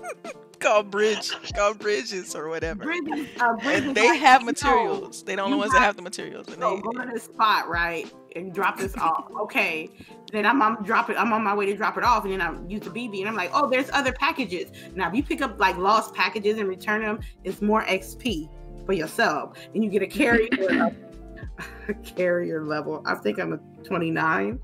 called 0.61 0.91
Bridge, 0.91 1.33
called 1.55 1.79
Bridges 1.79 2.35
or 2.35 2.49
whatever. 2.49 2.85
Bridges, 2.85 3.29
uh, 3.41 3.55
Bridges 3.57 3.87
And 3.89 3.97
they 3.97 4.09
like, 4.11 4.21
have 4.21 4.43
you 4.43 4.47
materials. 4.47 5.23
They 5.25 5.37
don't 5.37 5.49
you 5.49 5.55
know 5.55 5.59
ones 5.59 5.73
that 5.73 5.81
have 5.81 5.97
the 5.97 6.03
materials. 6.03 6.49
And 6.49 6.59
know, 6.59 6.77
they, 6.77 6.83
go 6.83 6.91
to 6.93 7.11
this 7.13 7.25
spot, 7.25 7.69
right, 7.69 8.13
and 8.37 8.53
drop 8.55 8.79
this 8.79 8.97
off. 8.97 9.27
Okay, 9.43 9.91
then 10.31 10.45
I'm 10.45 10.61
I'm 10.61 10.83
dropping. 10.83 11.17
I'm 11.17 11.33
on 11.33 11.43
my 11.43 11.55
way 11.55 11.67
to 11.67 11.77
drop 11.77 11.97
it 11.97 12.05
off, 12.05 12.25
and 12.25 12.33
then 12.33 12.41
I 12.41 12.55
use 12.69 12.83
the 12.83 12.91
BB, 12.91 13.21
and 13.21 13.29
I'm 13.29 13.37
like, 13.37 13.51
oh, 13.55 13.69
there's 13.69 13.91
other 13.93 14.13
packages. 14.13 14.71
Now, 14.95 15.09
if 15.09 15.15
you 15.15 15.23
pick 15.23 15.41
up 15.41 15.59
like 15.59 15.77
lost 15.77 16.15
packages 16.15 16.59
and 16.59 16.69
return 16.69 17.03
them, 17.03 17.21
it's 17.45 17.63
more 17.63 17.85
XP 17.85 18.49
for 18.85 18.93
yourself, 18.93 19.57
and 19.75 19.83
you 19.83 19.91
get 19.91 20.03
a 20.03 20.07
carrier 20.07 20.49
a 21.89 21.95
carrier 21.95 22.65
level. 22.65 23.03
I 23.07 23.15
think 23.15 23.39
I'm 23.39 23.55
a 23.55 23.59
29. 23.85 24.59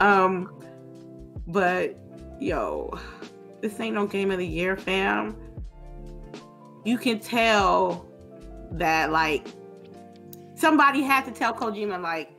Um, 0.00 0.62
but 1.46 1.96
yo, 2.38 2.98
this 3.60 3.78
ain't 3.80 3.94
no 3.94 4.06
game 4.06 4.30
of 4.30 4.38
the 4.38 4.46
year, 4.46 4.76
fam. 4.76 5.36
You 6.84 6.96
can 6.96 7.18
tell 7.18 8.06
that 8.72 9.10
like 9.10 9.46
somebody 10.54 11.02
had 11.02 11.24
to 11.24 11.32
tell 11.32 11.52
Kojima 11.52 12.00
like 12.00 12.30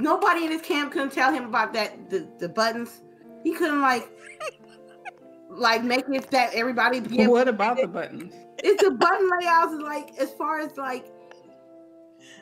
nobody 0.00 0.44
in 0.44 0.50
his 0.50 0.62
camp 0.62 0.92
couldn't 0.92 1.12
tell 1.12 1.32
him 1.32 1.44
about 1.44 1.72
that 1.74 2.10
the, 2.10 2.28
the 2.38 2.48
buttons. 2.48 3.02
He 3.44 3.52
couldn't 3.52 3.80
like 3.80 4.08
like 5.50 5.84
make 5.84 6.04
it 6.08 6.30
that 6.30 6.54
everybody 6.54 7.00
be 7.00 7.26
what 7.26 7.48
about 7.48 7.76
the 7.76 7.86
buttons? 7.86 8.32
it's 8.58 8.82
the 8.82 8.90
button 9.00 9.28
layouts 9.40 9.72
is 9.72 9.80
like 9.80 10.18
as 10.18 10.32
far 10.32 10.60
as 10.60 10.76
like 10.76 11.06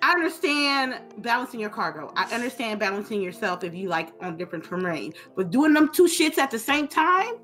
I 0.03 0.12
understand 0.12 1.00
balancing 1.19 1.61
your 1.61 1.71
cargo. 1.71 2.12
I 2.17 2.33
understand 2.33 2.79
balancing 2.79 3.21
yourself 3.21 3.65
if 3.65 3.75
you 3.75 3.88
like 3.88 4.11
on 4.21 4.37
different 4.37 4.65
terrain, 4.65 5.12
but 5.37 5.50
doing 5.50 5.73
them 5.73 5.91
two 5.93 6.05
shits 6.05 6.38
at 6.38 6.50
the 6.50 6.59
same 6.59 6.87
time, 6.87 7.35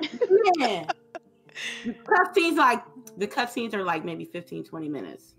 man. 0.58 0.86
cutscenes 1.84 2.56
like 2.56 2.82
the 3.16 3.26
cutscenes 3.26 3.74
are 3.74 3.82
like 3.84 4.04
maybe 4.04 4.24
15, 4.24 4.64
20 4.64 4.88
minutes. 4.88 5.33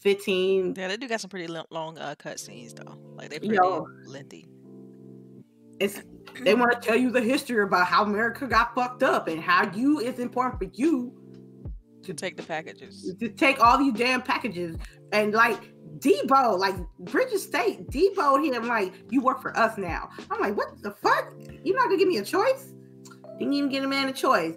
15. 0.00 0.74
yeah, 0.76 0.88
they 0.88 0.96
do 0.96 1.08
got 1.08 1.20
some 1.20 1.30
pretty 1.30 1.46
long 1.48 1.98
uh, 1.98 2.14
cutscenes 2.18 2.74
though. 2.74 2.98
Like 3.14 3.30
they 3.30 3.38
pretty 3.38 3.54
Yo. 3.56 3.86
lengthy. 4.06 4.48
It's 5.80 6.02
they 6.42 6.54
want 6.56 6.72
to 6.72 6.80
tell 6.80 6.96
you 6.96 7.10
the 7.10 7.20
history 7.20 7.62
about 7.62 7.86
how 7.86 8.02
America 8.04 8.46
got 8.46 8.74
fucked 8.74 9.02
up 9.02 9.28
and 9.28 9.40
how 9.40 9.70
you 9.74 10.00
it's 10.00 10.18
important 10.18 10.58
for 10.58 10.68
you 10.74 11.12
To 12.04 12.14
take 12.14 12.36
the 12.36 12.42
packages. 12.42 13.14
to 13.20 13.28
take 13.28 13.60
all 13.64 13.78
these 13.78 13.92
damn 13.92 14.22
packages 14.22 14.76
and 15.12 15.32
like 15.32 15.60
Debo, 15.98 16.58
like 16.58 16.74
Bridget 17.00 17.38
State, 17.40 17.88
Debo 17.90 18.44
him 18.44 18.68
like 18.68 18.92
you 19.10 19.20
work 19.20 19.40
for 19.42 19.56
us 19.56 19.76
now. 19.78 20.10
I'm 20.30 20.40
like, 20.40 20.56
what 20.56 20.80
the 20.82 20.92
fuck? 20.92 21.32
You're 21.64 21.74
not 21.76 21.84
gonna 21.86 21.96
give 21.96 22.08
me 22.08 22.18
a 22.18 22.24
choice? 22.24 22.72
Didn't 23.38 23.54
even 23.54 23.68
give 23.70 23.82
a 23.84 23.88
man 23.88 24.08
a 24.08 24.12
choice. 24.12 24.54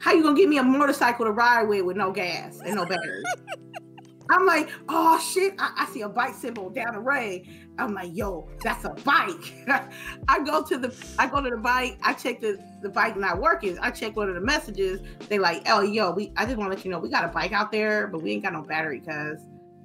How 0.00 0.12
you 0.12 0.22
gonna 0.22 0.36
give 0.36 0.48
me 0.48 0.58
a 0.58 0.62
motorcycle 0.64 1.26
to 1.26 1.30
ride 1.32 1.64
with 1.68 1.82
with 1.82 1.96
no 1.96 2.10
gas 2.12 2.60
and 2.64 2.74
no 2.76 2.86
battery? 2.86 3.22
I'm 4.30 4.46
like, 4.46 4.70
oh 4.88 5.18
shit! 5.18 5.54
I, 5.58 5.72
I 5.80 5.86
see 5.92 6.00
a 6.02 6.08
bike 6.08 6.34
symbol 6.34 6.70
down 6.70 6.94
the 6.94 7.00
road. 7.00 7.42
I'm 7.78 7.92
like, 7.92 8.10
yo, 8.14 8.48
that's 8.62 8.84
a 8.84 8.90
bike. 8.90 9.54
I 10.28 10.42
go 10.44 10.62
to 10.62 10.78
the, 10.78 10.94
I 11.18 11.26
go 11.28 11.42
to 11.42 11.50
the 11.50 11.56
bike. 11.56 11.98
I 12.02 12.14
check 12.14 12.40
the 12.40 12.58
the 12.82 12.88
bike 12.88 13.16
not 13.16 13.40
working. 13.40 13.78
I 13.80 13.90
check 13.90 14.16
one 14.16 14.28
of 14.28 14.34
the 14.34 14.40
messages. 14.40 15.00
They 15.28 15.38
like, 15.38 15.62
oh 15.68 15.82
yo, 15.82 16.10
we. 16.12 16.32
I 16.36 16.44
just 16.46 16.56
want 16.56 16.70
to 16.70 16.76
let 16.76 16.84
you 16.84 16.90
know 16.90 16.98
we 16.98 17.08
got 17.10 17.24
a 17.24 17.28
bike 17.28 17.52
out 17.52 17.70
there, 17.72 18.06
but 18.06 18.22
we 18.22 18.32
ain't 18.32 18.42
got 18.42 18.52
no 18.52 18.62
battery, 18.62 19.00
cuz. 19.00 19.40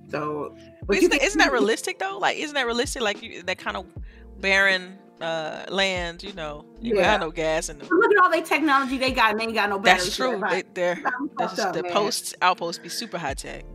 So, 0.10 0.56
But 0.88 0.98
isn't, 0.98 1.12
that, 1.12 1.22
isn't 1.24 1.38
that 1.38 1.52
realistic 1.52 2.00
though? 2.00 2.18
Like, 2.18 2.38
isn't 2.38 2.56
that 2.56 2.66
realistic? 2.66 3.02
Like 3.04 3.22
you, 3.22 3.44
that 3.44 3.60
kind 3.60 3.78
of 3.78 3.86
barren 4.40 4.98
uh, 5.22 5.66
land, 5.70 6.24
you 6.24 6.34
know, 6.34 6.66
you 6.82 6.96
Yeah. 6.96 7.12
have 7.12 7.22
no 7.22 7.30
gas 7.30 7.70
and. 7.70 7.80
Look 7.82 8.12
at 8.12 8.24
all 8.24 8.32
they 8.32 8.42
technology 8.42 8.98
they 8.98 9.12
got, 9.12 9.32
and 9.32 9.40
they 9.40 9.44
ain't 9.44 9.54
got 9.54 9.70
no 9.70 9.78
battery. 9.78 10.06
That's 10.06 10.16
true. 10.16 10.42
They, 10.50 10.64
they're 10.74 11.00
that's 11.38 11.56
just 11.58 11.68
up, 11.68 11.74
the 11.76 11.84
man. 11.84 11.92
post 11.92 12.36
outpost 12.42 12.82
be 12.82 12.90
super 12.90 13.18
high 13.18 13.34
tech. 13.36 13.66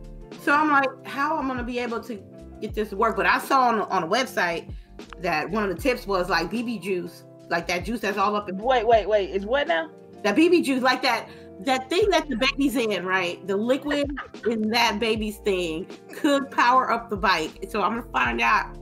So 0.45 0.53
I'm 0.53 0.69
like, 0.69 1.07
how 1.07 1.39
am 1.39 1.49
I 1.49 1.55
gonna 1.55 1.63
be 1.63 1.79
able 1.79 1.99
to 2.01 2.23
get 2.61 2.75
this 2.75 2.89
to 2.89 2.95
work? 2.95 3.15
But 3.15 3.25
I 3.25 3.39
saw 3.39 3.69
on 3.69 3.79
on 3.81 4.03
a 4.03 4.07
website 4.07 4.71
that 5.17 5.49
one 5.49 5.67
of 5.67 5.75
the 5.75 5.81
tips 5.81 6.05
was 6.05 6.29
like 6.29 6.51
BB 6.51 6.83
juice, 6.83 7.23
like 7.49 7.65
that 7.67 7.83
juice 7.83 8.01
that's 8.01 8.19
all 8.19 8.35
up 8.35 8.47
in 8.47 8.59
Wait, 8.59 8.85
wait, 8.85 9.09
wait. 9.09 9.31
Is 9.31 9.43
what 9.43 9.67
now? 9.67 9.89
that 10.21 10.35
BB 10.35 10.63
juice, 10.63 10.83
like 10.83 11.01
that 11.01 11.27
that 11.61 11.89
thing 11.89 12.11
that 12.11 12.29
the 12.29 12.35
baby's 12.35 12.75
in, 12.75 13.07
right? 13.07 13.45
The 13.47 13.57
liquid 13.57 14.11
in 14.45 14.69
that 14.69 14.99
baby's 14.99 15.37
thing 15.37 15.87
could 16.13 16.51
power 16.51 16.91
up 16.91 17.09
the 17.09 17.17
bike. 17.17 17.65
So 17.69 17.81
I'm 17.81 17.97
gonna 17.97 18.11
find 18.11 18.39
out 18.39 18.77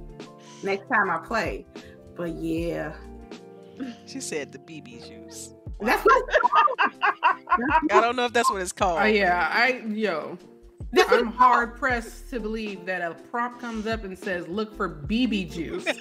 next 0.64 0.90
time 0.90 1.10
I 1.10 1.20
play. 1.20 1.66
But 2.18 2.36
yeah, 2.36 2.94
She 4.06 4.20
said 4.20 4.52
the 4.52 4.60
BB 4.60 5.08
juice. 5.08 5.54
that's 5.80 6.04
what. 6.04 6.24
I 7.90 8.02
don't 8.02 8.18
know 8.18 8.26
if 8.26 8.34
that's 8.34 8.50
what 8.50 8.62
it's 8.62 8.74
oh, 8.74 8.80
called. 8.80 9.00
Oh 9.02 9.06
yeah, 9.06 9.50
I 9.50 9.82
yo, 9.88 10.38
That's 10.94 11.10
what 11.12 11.20
I'm 11.20 11.32
hard 11.32 11.76
pressed 11.76 12.30
to 12.30 12.40
believe 12.40 12.86
that 12.86 13.02
a 13.02 13.16
prompt 13.16 13.60
comes 13.60 13.88
up 13.88 14.04
and 14.04 14.18
says, 14.18 14.48
"Look 14.48 14.76
for 14.78 14.88
BB 14.90 15.52
juice." 15.52 15.86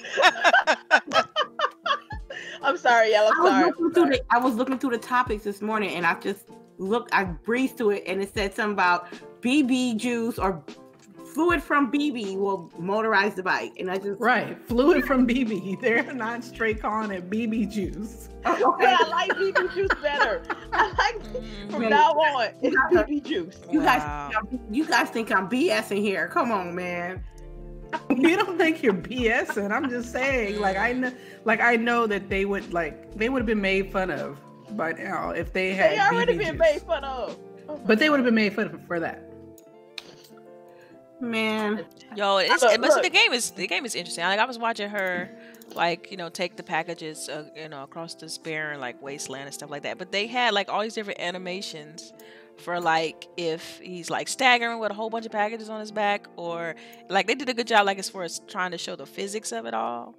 I'm 2.63 2.77
sorry, 2.77 3.13
y'all. 3.13 3.27
I 3.27 3.31
I'm 3.35 3.43
was 3.43 3.51
sorry. 3.53 3.65
looking 3.67 3.93
through 3.93 4.07
the 4.11 4.23
I 4.31 4.39
was 4.39 4.55
looking 4.55 4.79
through 4.79 4.91
the 4.91 4.99
topics 4.99 5.45
this 5.45 5.61
morning 5.63 5.95
and 5.97 6.07
I 6.07 6.19
just 6.21 6.49
looked 6.79 7.13
I 7.15 7.25
breezed 7.25 7.77
through 7.79 7.91
it 7.91 8.05
and 8.07 8.23
it 8.23 8.33
said 8.35 8.55
something 8.55 8.73
about 8.75 9.09
BB 9.41 9.97
juice 9.97 10.39
or 10.39 10.63
fluid 11.33 11.63
from 11.63 11.91
BB 11.91 12.37
will 12.37 12.71
motorize 12.79 13.35
the 13.35 13.43
bike 13.43 13.73
and 13.79 13.91
I 13.91 13.97
just 13.99 14.21
right, 14.21 14.57
fluid 14.67 15.05
from 15.05 15.27
BB. 15.27 15.81
They're 15.81 16.13
not 16.13 16.45
straight 16.45 16.81
calling 16.81 17.11
it 17.11 17.31
BB 17.31 17.71
juice. 17.71 18.29
Oh, 18.45 18.77
But 18.79 18.89
okay. 18.89 18.97
I 18.99 19.09
like 19.09 19.31
BB 19.33 19.75
juice 19.75 19.91
better. 20.03 20.43
I 20.73 20.89
like 20.99 21.23
from 21.71 21.83
Mhm. 21.83 21.91
now 21.91 22.11
on. 22.13 22.49
It's 22.63 22.77
Yeah. 22.93 23.03
BB 23.05 23.21
juice. 23.25 23.61
You 23.71 23.81
Wow. 23.81 23.87
guys 23.87 24.03
think 24.03 24.37
I'm, 24.69 24.75
you 24.75 24.85
guys 24.87 25.11
think 25.11 25.33
I'm 25.33 25.49
BSing 25.49 26.01
here. 26.01 26.29
Come 26.29 26.53
on, 26.53 26.75
man. 26.75 27.23
You 28.11 28.37
don't 28.37 28.57
think 28.57 28.83
you're 28.83 28.95
BSing? 28.95 29.71
I'm 29.71 29.91
just 29.91 30.13
saying, 30.13 30.59
like 30.61 30.77
I 30.79 30.93
know, 30.95 31.13
like 31.45 31.61
I 31.61 31.77
know 31.77 32.07
that 32.07 32.31
they 32.31 32.47
would 32.47 32.73
like 32.73 33.15
they 33.17 33.29
would 33.29 33.41
have 33.41 33.47
been 33.47 33.61
made 33.61 33.93
fun 33.93 34.11
of 34.11 34.39
by 34.77 34.93
now 34.93 35.31
if 35.31 35.53
they 35.53 35.75
had. 35.75 35.93
They 35.93 35.99
already 36.01 36.33
BB 36.35 36.39
been 36.39 36.49
juice. 36.53 36.59
made 36.59 36.83
fun 36.83 37.05
of. 37.05 37.39
Oh 37.69 37.77
my 37.77 37.83
But 37.87 37.99
they 37.99 38.09
would 38.09 38.19
have 38.19 38.25
been 38.25 38.35
made 38.35 38.55
fun 38.55 38.67
of 38.69 38.87
for 38.87 38.99
that. 39.01 39.31
Man. 41.23 41.85
Yo, 42.17 42.39
it's 42.39 42.63
Look, 42.63 42.81
but 42.81 42.93
see, 42.93 43.01
the 43.01 43.11
game 43.11 43.33
is 43.33 43.53
the 43.53 43.69
game 43.69 43.87
is 43.87 43.95
interesting. 43.95 44.25
Like 44.25 44.41
I 44.41 44.45
was 44.45 44.59
watching 44.59 44.91
her, 44.91 45.31
like 45.75 46.11
you 46.11 46.17
know, 46.17 46.29
take 46.29 46.57
the 46.57 46.65
packages, 46.65 47.29
uh, 47.29 47.45
you 47.57 47.69
know, 47.69 47.85
across 47.85 48.15
this 48.15 48.39
barren 48.39 48.81
like 48.81 49.01
wasteland 49.01 49.45
and 49.45 49.55
stuff 49.55 49.71
like 49.71 49.83
that. 49.85 49.99
But 49.99 50.11
they 50.11 50.27
had 50.27 50.53
like 50.53 50.69
all 50.69 50.83
these 50.83 50.95
different 50.95 51.21
animations 51.21 52.13
for 52.59 52.81
like 52.81 53.29
if 53.37 53.79
he's 53.79 54.11
like 54.11 54.27
staggering 54.27 54.81
with 54.81 54.91
a 54.91 54.95
whole 54.95 55.11
bunch 55.11 55.25
of 55.25 55.33
packages 55.33 55.69
on 55.69 55.79
his 55.79 55.93
back, 55.93 56.27
or 56.35 56.75
like 57.09 57.29
they 57.29 57.37
did 57.37 57.49
a 57.49 57.55
good 57.55 57.69
job 57.69 57.87
like 57.87 58.01
as 58.01 58.11
far 58.11 58.25
as 58.25 58.41
trying 58.49 58.73
to 58.73 58.79
show 58.79 58.97
the 58.97 59.07
physics 59.07 59.53
of 59.53 59.65
it 59.65 59.75
all. 59.75 60.17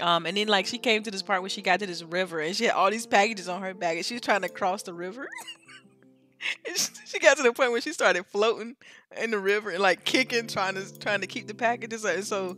Um, 0.00 0.26
and 0.26 0.36
then 0.36 0.46
like 0.46 0.66
she 0.66 0.78
came 0.78 1.02
to 1.02 1.10
this 1.10 1.22
part 1.22 1.42
where 1.42 1.50
she 1.50 1.60
got 1.60 1.80
to 1.80 1.86
this 1.86 2.02
river 2.02 2.40
and 2.40 2.56
she 2.56 2.64
had 2.64 2.74
all 2.74 2.90
these 2.90 3.06
packages 3.06 3.48
on 3.48 3.60
her 3.62 3.74
back 3.74 3.96
and 3.96 4.06
she 4.06 4.14
was 4.14 4.22
trying 4.22 4.42
to 4.42 4.48
cross 4.48 4.82
the 4.84 4.94
river. 4.94 5.26
she, 7.06 7.18
got 7.18 7.36
to 7.36 7.42
the 7.42 7.52
point 7.52 7.70
where 7.72 7.80
she 7.80 7.92
started 7.92 8.24
floating 8.26 8.76
in 9.20 9.30
the 9.30 9.38
river 9.38 9.70
and 9.70 9.80
like 9.80 10.04
kicking, 10.04 10.46
trying 10.46 10.74
to 10.74 10.98
trying 10.98 11.20
to 11.20 11.26
keep 11.26 11.46
the 11.46 11.54
packages. 11.54 12.04
And 12.04 12.24
so, 12.24 12.56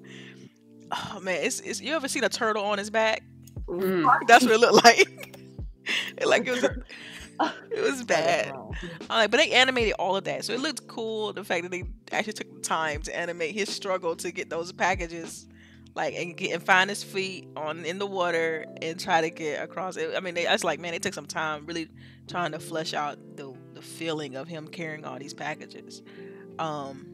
oh 0.91 1.21
man, 1.21 1.43
it's, 1.43 1.61
it's 1.61 1.81
you 1.81 1.95
ever 1.95 2.09
seen 2.09 2.25
a 2.25 2.29
turtle 2.29 2.65
on 2.65 2.79
his 2.79 2.91
back? 2.91 3.23
Mm. 3.67 4.09
That's 4.27 4.45
what 4.45 4.55
it 4.55 4.61
looked 4.61 4.85
like. 4.85 5.39
it, 6.17 6.27
like 6.27 6.47
it 6.47 6.53
was, 6.53 6.65
a, 6.65 6.77
it 7.71 7.81
was 7.81 8.05
bad. 8.05 8.55
Like, 9.09 9.31
but 9.31 9.39
they 9.39 9.51
animated 9.53 9.95
all 9.95 10.17
of 10.17 10.25
that, 10.25 10.45
so 10.45 10.53
it 10.53 10.61
looked 10.61 10.87
cool. 10.87 11.33
The 11.33 11.45
fact 11.45 11.65
that 11.65 11.71
they 11.71 11.85
actually 12.13 12.35
took 12.35 12.55
the 12.55 12.61
time 12.61 13.03
to 13.03 13.17
animate 13.17 13.55
his 13.55 13.69
struggle 13.69 14.15
to 14.17 14.31
get 14.31 14.49
those 14.49 14.73
packages, 14.73 15.49
like 15.95 16.15
and 16.15 16.37
get 16.37 16.53
and 16.53 16.63
find 16.63 16.89
his 16.89 17.03
feet 17.03 17.49
on 17.57 17.85
in 17.85 17.99
the 17.99 18.07
water 18.07 18.65
and 18.81 18.99
try 18.99 19.21
to 19.21 19.31
get 19.31 19.63
across 19.63 19.97
it. 19.97 20.15
I 20.17 20.21
mean, 20.21 20.35
they, 20.35 20.47
I 20.47 20.53
was 20.53 20.65
like, 20.65 20.79
man, 20.79 20.95
it 20.95 21.03
took 21.03 21.15
some 21.15 21.27
time 21.27 21.67
really 21.67 21.89
trying 22.29 22.53
to 22.53 22.59
flesh 22.59 22.95
out 22.95 23.19
the 23.37 23.53
the 23.83 23.89
feeling 23.89 24.37
of 24.37 24.49
him 24.49 24.69
carrying 24.69 25.05
all 25.05 25.19
these 25.19 25.35
packages. 25.35 26.03
Um, 26.59 27.07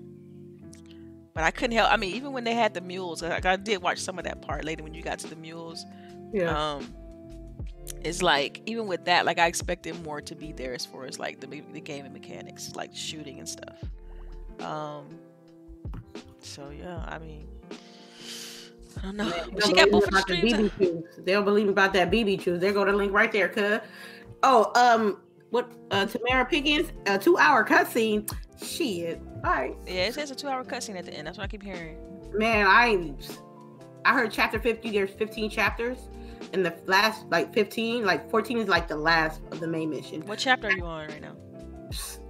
but 1.34 1.44
I 1.44 1.50
couldn't 1.50 1.76
help. 1.76 1.92
I 1.92 1.96
mean, 1.96 2.14
even 2.14 2.32
when 2.32 2.44
they 2.44 2.54
had 2.54 2.74
the 2.74 2.80
mules, 2.80 3.22
like 3.22 3.46
I 3.46 3.56
did 3.56 3.82
watch 3.82 3.98
some 3.98 4.18
of 4.18 4.24
that 4.24 4.42
part 4.42 4.64
later 4.64 4.82
when 4.82 4.94
you 4.94 5.02
got 5.02 5.18
to 5.20 5.28
the 5.28 5.36
mules. 5.36 5.84
Yeah. 6.32 6.74
Um, 6.74 6.92
it's 8.02 8.22
like 8.22 8.60
even 8.66 8.86
with 8.86 9.04
that, 9.06 9.24
like 9.24 9.38
I 9.38 9.46
expected 9.46 10.02
more 10.04 10.20
to 10.20 10.34
be 10.34 10.52
there 10.52 10.74
as 10.74 10.84
far 10.84 11.06
as 11.06 11.18
like 11.18 11.40
the 11.40 11.46
the 11.72 11.80
game 11.80 12.04
and 12.04 12.12
mechanics, 12.12 12.74
like 12.74 12.94
shooting 12.94 13.38
and 13.38 13.48
stuff. 13.48 13.78
Um, 14.60 15.06
so 16.40 16.70
yeah, 16.70 17.04
I 17.08 17.18
mean, 17.18 17.46
I 18.98 19.02
don't 19.02 19.16
know. 19.16 19.30
They 19.30 19.60
don't 19.72 19.76
got 19.76 19.90
believe 19.90 20.26
the. 20.26 20.70
BB. 20.80 21.24
They 21.24 21.32
don't 21.32 21.44
believe 21.44 21.68
about 21.68 21.92
that 21.94 22.10
BB 22.10 22.40
juice. 22.40 22.60
There 22.60 22.72
go 22.72 22.84
the 22.84 22.92
link 22.92 23.12
right 23.12 23.32
there, 23.32 23.48
cuz. 23.48 23.80
Oh, 24.42 24.70
um, 24.74 25.18
what 25.50 25.70
uh 25.90 26.06
Tamara 26.06 26.44
Pickens, 26.44 26.90
a 27.06 27.18
two 27.18 27.36
hour 27.38 27.64
cutscene. 27.64 28.30
Shit. 28.62 29.20
All 29.44 29.52
right. 29.52 29.76
Yeah, 29.86 30.06
it 30.06 30.14
says 30.14 30.30
a 30.32 30.34
two-hour 30.34 30.64
cutscene 30.64 30.96
at 30.96 31.04
the 31.04 31.14
end. 31.14 31.26
That's 31.28 31.38
what 31.38 31.44
I 31.44 31.46
keep 31.46 31.62
hearing. 31.62 31.96
Man, 32.32 32.66
I 32.66 33.14
I 34.04 34.14
heard 34.14 34.32
chapter 34.32 34.58
50, 34.58 34.90
there's 34.90 35.10
15 35.10 35.48
chapters. 35.50 35.98
and 36.52 36.64
the 36.66 36.74
last 36.86 37.24
like 37.30 37.52
15, 37.54 38.04
like 38.04 38.28
14 38.30 38.58
is 38.58 38.68
like 38.68 38.88
the 38.88 38.96
last 38.96 39.40
of 39.52 39.60
the 39.60 39.68
main 39.68 39.90
mission. 39.90 40.22
What 40.22 40.38
chapter 40.40 40.66
are 40.68 40.72
you 40.72 40.84
on 40.84 41.06
right 41.08 41.20
now? 41.22 41.36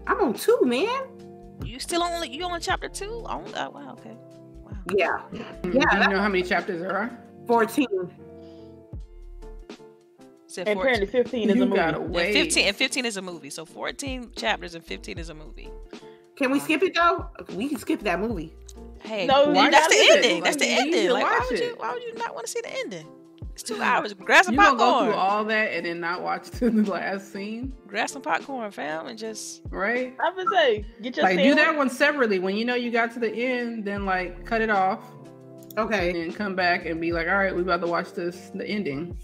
I'm 0.07 0.21
on 0.21 0.35
two, 0.35 0.59
man. 0.63 1.03
You 1.65 1.79
still 1.81 2.03
only 2.03 2.29
you 2.29 2.45
on 2.45 2.61
chapter 2.61 2.89
two? 2.89 3.25
Oh, 3.27 3.43
oh, 3.57 3.71
wow, 3.71 3.97
okay. 3.99 4.17
Wow. 4.65 4.73
Yeah, 4.95 5.21
Yeah. 5.33 5.53
Do 5.63 5.71
Yeah, 5.71 6.03
you 6.03 6.09
know 6.11 6.21
how 6.21 6.29
many 6.29 6.43
chapters 6.43 6.81
there 6.81 6.95
are? 6.97 7.11
14. 7.47 7.87
Said 10.49 10.67
And 10.67 10.79
14. 10.79 10.81
apparently 10.95 11.07
15 11.07 11.51
is 11.51 11.57
you 11.57 11.63
a 11.63 11.67
movie. 11.67 11.77
gotta 11.77 12.01
And 12.01 12.15
15 12.15 12.67
and 12.69 12.77
15 12.77 13.05
is 13.05 13.17
a 13.19 13.23
movie. 13.23 13.51
So 13.51 13.65
14 13.67 14.33
chapters 14.35 14.75
and 14.75 14.83
15 14.83 15.19
is 15.19 15.29
a 15.29 15.35
movie. 15.35 15.71
Can 16.37 16.51
we 16.51 16.59
skip 16.59 16.83
it 16.83 16.95
though? 16.95 17.27
We 17.55 17.69
can 17.69 17.79
skip 17.79 18.01
that 18.01 18.19
movie. 18.19 18.55
Hey, 19.03 19.27
No, 19.27 19.53
Why 19.53 19.71
that's 19.71 19.89
the 19.89 19.95
not? 20.09 20.17
ending. 20.17 20.43
That's 20.43 20.57
the 20.57 20.65
Like, 20.67 20.75
you 20.79 20.83
ending. 20.87 21.11
Like, 21.11 21.25
why 21.25 21.47
would 21.51 21.59
you? 21.61 21.75
Why 21.77 21.93
would 21.93 22.03
you 22.03 22.15
not 22.15 22.35
want 22.35 22.47
to 22.47 22.53
see 22.53 22.61
the 22.63 22.73
ending? 22.79 23.07
It's 23.53 23.63
two 23.63 23.83
hours. 23.83 24.15
Grab 24.15 24.45
some 24.45 24.55
You 24.55 24.61
gonna 24.61 24.79
go 24.79 25.05
through 25.05 25.15
all 25.15 25.45
that 25.45 25.73
and 25.73 25.85
then 25.85 26.01
not 26.01 26.23
watch 26.23 26.49
to 26.53 26.71
the 26.71 26.91
last 26.91 27.33
scene, 27.33 27.75
Grab 27.87 28.09
some 28.09 28.23
popcorn, 28.23 28.71
fam, 28.71 29.07
and 29.09 29.19
just 29.19 29.63
right? 29.71 30.17
I 30.25 30.31
would 30.35 30.49
say, 30.49 30.85
get 31.03 31.17
your 31.17 31.25
Like 31.25 31.43
do 31.43 31.55
that 31.57 31.77
one 31.77 31.91
separately. 31.91 32.39
When 32.39 32.57
you 32.57 32.65
know 32.65 32.75
you 32.77 32.91
got 32.91 33.13
to 33.15 33.19
the 33.19 33.31
end, 33.35 33.85
then 33.85 34.07
like 34.07 34.47
cut 34.47 34.61
it 34.63 34.71
off 34.71 35.01
and 35.77 35.79
Okay. 35.79 36.13
then 36.13 36.33
come 36.33 36.55
back 36.55 36.87
and 36.87 37.01
be 37.01 37.13
like, 37.13 37.27
all 37.29 37.37
right, 37.37 37.55
we 37.55 37.63
about 37.63 37.81
to 37.83 37.87
watch 37.89 38.13
this 38.13 38.51
the 38.55 38.65
ending. 38.67 39.17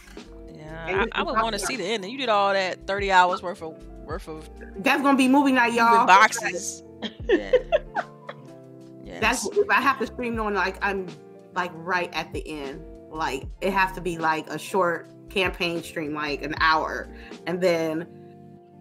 Yeah. 0.89 1.05
I, 1.13 1.21
I 1.21 1.23
would 1.23 1.35
want 1.35 1.53
to 1.55 1.59
see 1.59 1.77
the 1.77 1.85
ending. 1.85 2.11
You 2.11 2.19
did 2.19 2.29
all 2.29 2.53
that 2.53 2.87
30 2.87 3.11
hours 3.13 3.43
worth 3.43 3.63
of 3.63 3.83
worth 4.05 4.29
of 4.29 4.49
That's 4.79 5.03
gonna 5.03 5.17
be 5.17 5.29
movie 5.29 5.53
night, 5.53 5.73
y'all. 5.73 6.07
boxes. 6.07 6.83
yeah. 7.29 7.53
Yes. 9.05 9.21
That's 9.21 9.47
if 9.59 9.69
I 9.71 9.81
have 9.83 9.99
to 10.01 10.07
stream 10.07 10.41
on 10.41 10.55
like 10.55 10.77
I'm 10.83 11.07
like 11.55 11.71
right 11.75 12.11
at 12.15 12.33
the 12.33 12.43
end. 12.49 12.83
Like 13.11 13.45
it 13.61 13.73
has 13.73 13.93
to 13.93 14.01
be 14.01 14.19
like 14.19 14.49
a 14.49 14.59
short 14.59 15.09
campaign 15.29 15.83
stream, 15.83 16.15
like 16.15 16.43
an 16.43 16.55
hour, 16.59 17.09
and 17.47 17.61
then 17.61 18.09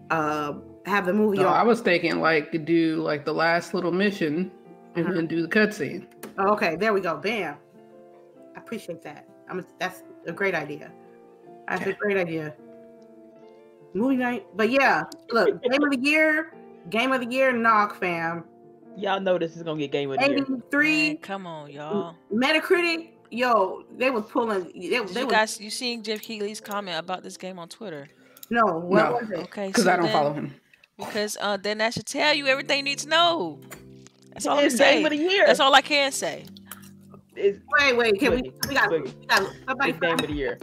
uh 0.10 0.54
have 0.86 1.06
the 1.06 1.14
movie 1.14 1.38
No, 1.38 1.48
I 1.50 1.64
was 1.64 1.82
thinking 1.82 2.20
like 2.20 2.52
do 2.66 3.02
like 3.04 3.26
the 3.26 3.34
last 3.34 3.74
little 3.74 3.92
mission 3.92 4.52
and 4.96 5.06
Uh-huh. 5.06 5.14
then 5.16 5.28
do 5.28 5.42
the 5.42 5.48
cutscene. 5.48 6.08
Oh, 6.38 6.54
okay, 6.54 6.78
there 6.78 6.94
we 6.94 7.02
go. 7.02 7.18
Bam. 7.18 7.58
I 8.56 8.60
appreciate 8.60 9.02
that. 9.04 9.28
I'm 9.50 9.66
that's 9.78 10.04
a 10.26 10.32
great 10.32 10.56
idea. 10.56 10.92
That's 11.68 11.86
a 11.86 11.94
great 11.94 12.18
idea. 12.18 12.54
Movie 13.94 14.16
night. 14.18 14.46
But 14.56 14.70
yeah, 14.72 15.04
look, 15.32 15.62
game 15.70 15.84
of 15.84 15.92
the 15.92 16.00
year, 16.00 16.54
game 16.90 17.12
of 17.12 17.22
the 17.22 17.28
year, 17.28 17.52
knock 17.52 18.00
fam. 18.00 18.44
Y'all 18.98 19.20
know 19.20 19.38
this 19.38 19.56
is 19.56 19.64
gonna 19.64 19.80
get 19.80 19.92
game 19.92 20.12
of 20.12 20.20
the 20.20 20.28
year. 20.30 20.38
83 20.40 21.16
come 21.16 21.48
on, 21.48 21.72
y'all. 21.72 22.16
Metacritic, 22.32 23.10
yo, 23.32 23.84
they 23.98 24.10
was 24.12 24.26
pulling 24.26 24.66
they, 24.66 24.90
Did 24.90 25.08
they 25.10 25.20
you 25.22 25.26
was, 25.28 25.34
guys 25.34 25.60
you 25.60 25.70
seen 25.70 26.04
Geoff 26.04 26.22
Keighley's 26.22 26.62
comment 26.62 26.98
about 27.00 27.24
this 27.24 27.38
game 27.38 27.58
on 27.60 27.70
Twitter? 27.70 28.08
no, 28.50 28.66
what 28.66 29.04
No. 29.06 29.12
was 29.14 29.32
it? 29.32 29.40
Okay, 29.40 29.68
Because 29.68 29.84
so 29.86 29.92
I 29.92 29.96
don't 29.96 30.06
then- 30.06 30.14
follow 30.14 30.34
him. 30.34 30.54
Because 30.96 31.38
uh, 31.42 31.58
then 31.58 31.80
that 31.80 31.96
should 31.96 32.06
tell 32.06 32.36
you 32.36 32.46
everything 32.46 32.78
you 32.78 32.84
need 32.84 33.00
to 33.00 33.10
know. 33.10 33.60
That's 34.32 34.46
all 34.46 34.60
I'm 34.60 34.66
It's 34.66 34.78
game 34.78 35.04
of 35.04 35.10
the 35.10 35.18
year. 35.18 35.44
That's 35.48 35.60
all 35.60 35.74
I 35.74 35.82
can 35.82 36.12
say. 36.12 36.46
It's, 37.36 37.58
Wait, 37.80 37.98
wait, 37.98 38.20
can 38.20 38.32
we 38.32 38.42
Boogie, 38.44 38.68
we 38.68 38.74
got, 38.76 38.90
Boogie. 38.92 39.20
we 39.20 39.26
got 39.26 39.52
somebody 39.68 39.90
it's 39.90 40.00
game 40.00 40.14
of 40.14 40.20
the 40.28 40.32
year. 40.34 40.60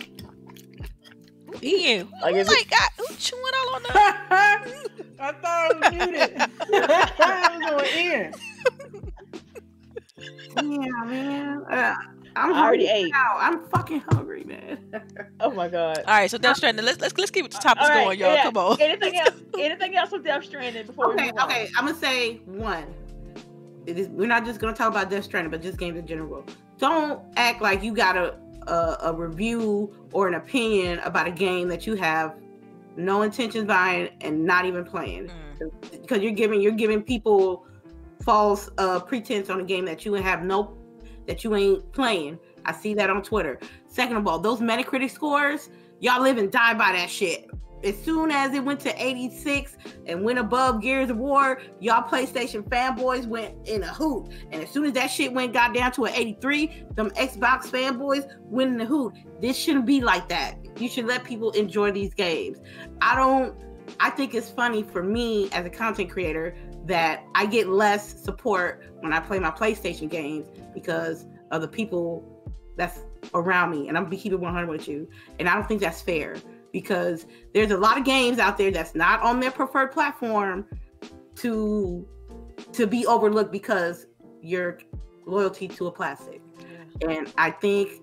Ian, 1.62 2.08
Like, 2.22 2.34
who 2.34 2.40
if 2.40 2.48
like 2.48 2.70
got 2.70 2.90
who 2.98 3.14
chewing 3.16 3.42
all 3.60 3.74
on 3.76 3.82
the? 3.82 3.90
I 5.22 5.32
thought 5.32 5.44
I 5.44 5.72
was 5.74 5.90
muted. 5.92 6.36
I 7.20 7.58
was 7.58 7.70
going 7.70 7.94
in. 7.94 8.32
Yeah, 10.56 11.04
man. 11.04 11.62
Uh, 11.70 11.94
I'm 12.36 12.54
I 12.54 12.60
already 12.62 12.86
hungry 12.86 13.06
ate. 13.06 13.12
now. 13.12 13.34
I'm 13.38 13.66
fucking 13.68 14.00
hungry, 14.12 14.44
man. 14.44 14.78
Oh 15.40 15.50
my 15.50 15.68
god. 15.68 15.98
All 15.98 16.04
right, 16.06 16.30
so 16.30 16.38
Death 16.38 16.56
Stranding. 16.58 16.84
Let's 16.84 17.00
let's 17.00 17.16
let's 17.18 17.30
keep 17.30 17.50
the 17.50 17.58
topics 17.58 17.88
All 17.88 17.94
right, 17.94 18.04
going, 18.04 18.18
y'all. 18.18 18.34
yeah. 18.34 18.42
Come 18.44 18.56
on. 18.56 18.80
Anything 18.80 19.16
else? 19.18 19.34
Anything 19.58 19.96
else 19.96 20.10
with 20.12 20.24
Death 20.24 20.44
Stranding 20.44 20.86
before 20.86 21.08
we 21.08 21.14
Okay, 21.14 21.26
move 21.26 21.38
on? 21.38 21.50
okay. 21.50 21.68
I'm 21.76 21.86
gonna 21.86 21.98
say 21.98 22.36
one. 22.46 22.86
It 23.86 23.98
is, 23.98 24.08
we're 24.08 24.28
not 24.28 24.44
just 24.44 24.60
gonna 24.60 24.74
talk 24.74 24.88
about 24.90 25.10
Death 25.10 25.24
Stranding, 25.24 25.50
but 25.50 25.62
just 25.62 25.78
games 25.78 25.98
in 25.98 26.06
general. 26.06 26.44
Don't 26.78 27.20
act 27.36 27.60
like 27.62 27.82
you 27.82 27.92
got 27.94 28.16
a, 28.66 28.96
a 29.02 29.12
review 29.12 29.92
or 30.12 30.28
an 30.28 30.34
opinion 30.34 30.98
about 31.00 31.26
a 31.26 31.30
game 31.30 31.68
that 31.68 31.86
you 31.86 31.94
have 31.94 32.36
no 32.96 33.22
intentions 33.22 33.66
buying 33.66 34.10
and 34.20 34.44
not 34.44 34.64
even 34.64 34.84
playing. 34.84 35.28
Mm. 35.28 35.70
because 35.90 36.22
you're 36.22 36.32
giving 36.32 36.60
you're 36.60 36.72
giving 36.72 37.02
people 37.02 37.66
false 38.22 38.70
uh 38.78 39.00
pretense 39.00 39.48
on 39.48 39.60
a 39.60 39.64
game 39.64 39.84
that 39.84 40.04
you 40.04 40.12
have 40.14 40.42
no 40.42 40.76
that 41.26 41.44
you 41.44 41.54
ain't 41.54 41.92
playing. 41.92 42.38
I 42.64 42.72
see 42.72 42.94
that 42.94 43.08
on 43.10 43.22
Twitter. 43.22 43.58
Second 43.86 44.16
of 44.16 44.26
all, 44.26 44.38
those 44.38 44.60
Metacritic 44.60 45.10
scores, 45.10 45.70
y'all 46.00 46.22
live 46.22 46.38
and 46.38 46.50
die 46.50 46.74
by 46.74 46.92
that 46.92 47.08
shit. 47.08 47.48
As 47.82 47.96
soon 48.02 48.30
as 48.30 48.52
it 48.52 48.64
went 48.64 48.80
to 48.80 49.04
86 49.04 49.76
and 50.06 50.22
went 50.22 50.38
above 50.38 50.82
Gears 50.82 51.10
of 51.10 51.16
War, 51.16 51.60
y'all 51.80 52.08
PlayStation 52.08 52.62
fanboys 52.62 53.26
went 53.26 53.54
in 53.66 53.82
a 53.82 53.92
hoot. 53.92 54.32
And 54.50 54.62
as 54.62 54.70
soon 54.70 54.84
as 54.84 54.92
that 54.92 55.06
shit 55.06 55.32
went 55.32 55.52
got 55.52 55.74
down 55.74 55.92
to 55.92 56.04
an 56.04 56.12
83, 56.14 56.86
them 56.94 57.10
Xbox 57.10 57.66
fanboys 57.66 58.28
went 58.42 58.74
in 58.74 58.80
a 58.80 58.84
hoot. 58.84 59.14
This 59.40 59.56
shouldn't 59.56 59.86
be 59.86 60.00
like 60.00 60.28
that. 60.28 60.56
You 60.78 60.88
should 60.88 61.06
let 61.06 61.24
people 61.24 61.52
enjoy 61.52 61.90
these 61.92 62.12
games. 62.14 62.58
I 63.00 63.14
don't 63.14 63.56
I 63.98 64.10
think 64.10 64.34
it's 64.34 64.48
funny 64.48 64.84
for 64.84 65.02
me 65.02 65.50
as 65.52 65.66
a 65.66 65.70
content 65.70 66.10
creator 66.10 66.54
that 66.86 67.24
I 67.34 67.46
get 67.46 67.68
less 67.68 68.22
support 68.22 68.84
when 69.00 69.12
I 69.12 69.20
play 69.20 69.38
my 69.38 69.50
PlayStation 69.50 70.08
games 70.08 70.46
because 70.74 71.26
of 71.50 71.60
the 71.60 71.68
people 71.68 72.24
that's 72.76 73.00
around 73.34 73.70
me. 73.70 73.88
And 73.88 73.96
I'm 73.96 74.04
be 74.04 74.16
keeping 74.16 74.38
keep 74.38 74.40
100 74.40 74.68
with 74.68 74.86
you. 74.86 75.08
And 75.38 75.48
I 75.48 75.54
don't 75.54 75.66
think 75.66 75.80
that's 75.80 76.00
fair 76.00 76.36
because 76.72 77.26
there's 77.54 77.70
a 77.70 77.76
lot 77.76 77.98
of 77.98 78.04
games 78.04 78.38
out 78.38 78.58
there 78.58 78.70
that's 78.70 78.94
not 78.94 79.20
on 79.22 79.40
their 79.40 79.50
preferred 79.50 79.92
platform 79.92 80.66
to 81.36 82.06
to 82.72 82.86
be 82.86 83.06
overlooked 83.06 83.52
because 83.52 84.06
your 84.42 84.78
loyalty 85.26 85.68
to 85.68 85.86
a 85.86 85.90
plastic. 85.90 86.40
And 87.00 87.32
I 87.38 87.50
think 87.50 88.02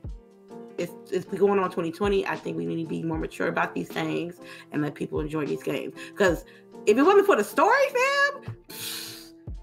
it's, 0.78 0.94
it's 1.12 1.26
going 1.26 1.60
on 1.60 1.70
2020. 1.70 2.26
I 2.26 2.36
think 2.36 2.58
we 2.58 2.66
need 2.66 2.84
to 2.84 2.90
be 2.90 3.04
more 3.04 3.18
mature 3.18 3.48
about 3.48 3.74
these 3.74 3.88
things 3.88 4.40
and 4.72 4.82
let 4.82 4.96
people 4.96 5.20
enjoy 5.20 5.46
these 5.46 5.64
games. 5.64 5.94
Because 6.12 6.46
if 6.86 6.98
it 6.98 7.04
wasn't 7.04 7.26
for 7.26 7.36
the 7.36 7.44
story, 7.44 7.78
fam, 7.94 8.56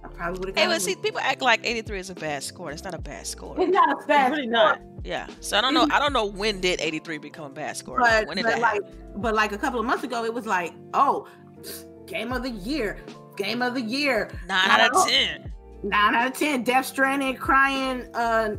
I 0.04 0.08
probably 0.08 0.38
would 0.40 0.48
have. 0.48 0.56
Hey, 0.56 0.66
but 0.66 0.82
see, 0.82 0.94
people 0.96 1.20
act 1.20 1.40
like 1.40 1.60
83 1.64 1.98
is 1.98 2.10
a 2.10 2.14
bad 2.14 2.42
score. 2.42 2.70
It's 2.70 2.84
not 2.84 2.94
a 2.94 2.98
bad 2.98 3.26
score. 3.26 3.56
it's 3.58 3.72
not 3.72 3.88
a 3.88 3.96
It's 3.98 4.06
bad, 4.06 4.32
really 4.32 4.46
not. 4.46 4.80
Yeah. 5.02 5.26
So 5.40 5.56
I 5.56 5.60
don't 5.60 5.72
know. 5.74 5.86
I 5.90 5.98
don't 5.98 6.12
know 6.12 6.26
when 6.26 6.60
did 6.60 6.80
83 6.80 7.18
become 7.18 7.44
a 7.46 7.50
bad 7.50 7.76
score. 7.76 7.98
but, 7.98 8.26
when 8.26 8.36
did 8.36 8.44
but 8.44 8.52
that 8.56 8.60
like, 8.60 8.82
but 9.16 9.34
like 9.34 9.52
a 9.52 9.58
couple 9.58 9.80
of 9.80 9.86
months 9.86 10.04
ago, 10.04 10.24
it 10.24 10.32
was 10.34 10.46
like, 10.46 10.72
oh, 10.92 11.26
game 12.06 12.32
of 12.32 12.42
the 12.42 12.50
year, 12.50 12.98
game 13.36 13.62
of 13.62 13.74
the 13.74 13.80
year, 13.82 14.30
Nine 14.46 14.68
out 14.68 14.94
of 14.94 15.06
ten. 15.08 15.52
nine 15.82 16.14
out 16.14 16.26
of 16.26 16.32
ten, 16.38 16.62
Death 16.64 16.86
Stranding, 16.86 17.36
crying, 17.36 18.06
uh, 18.14 18.56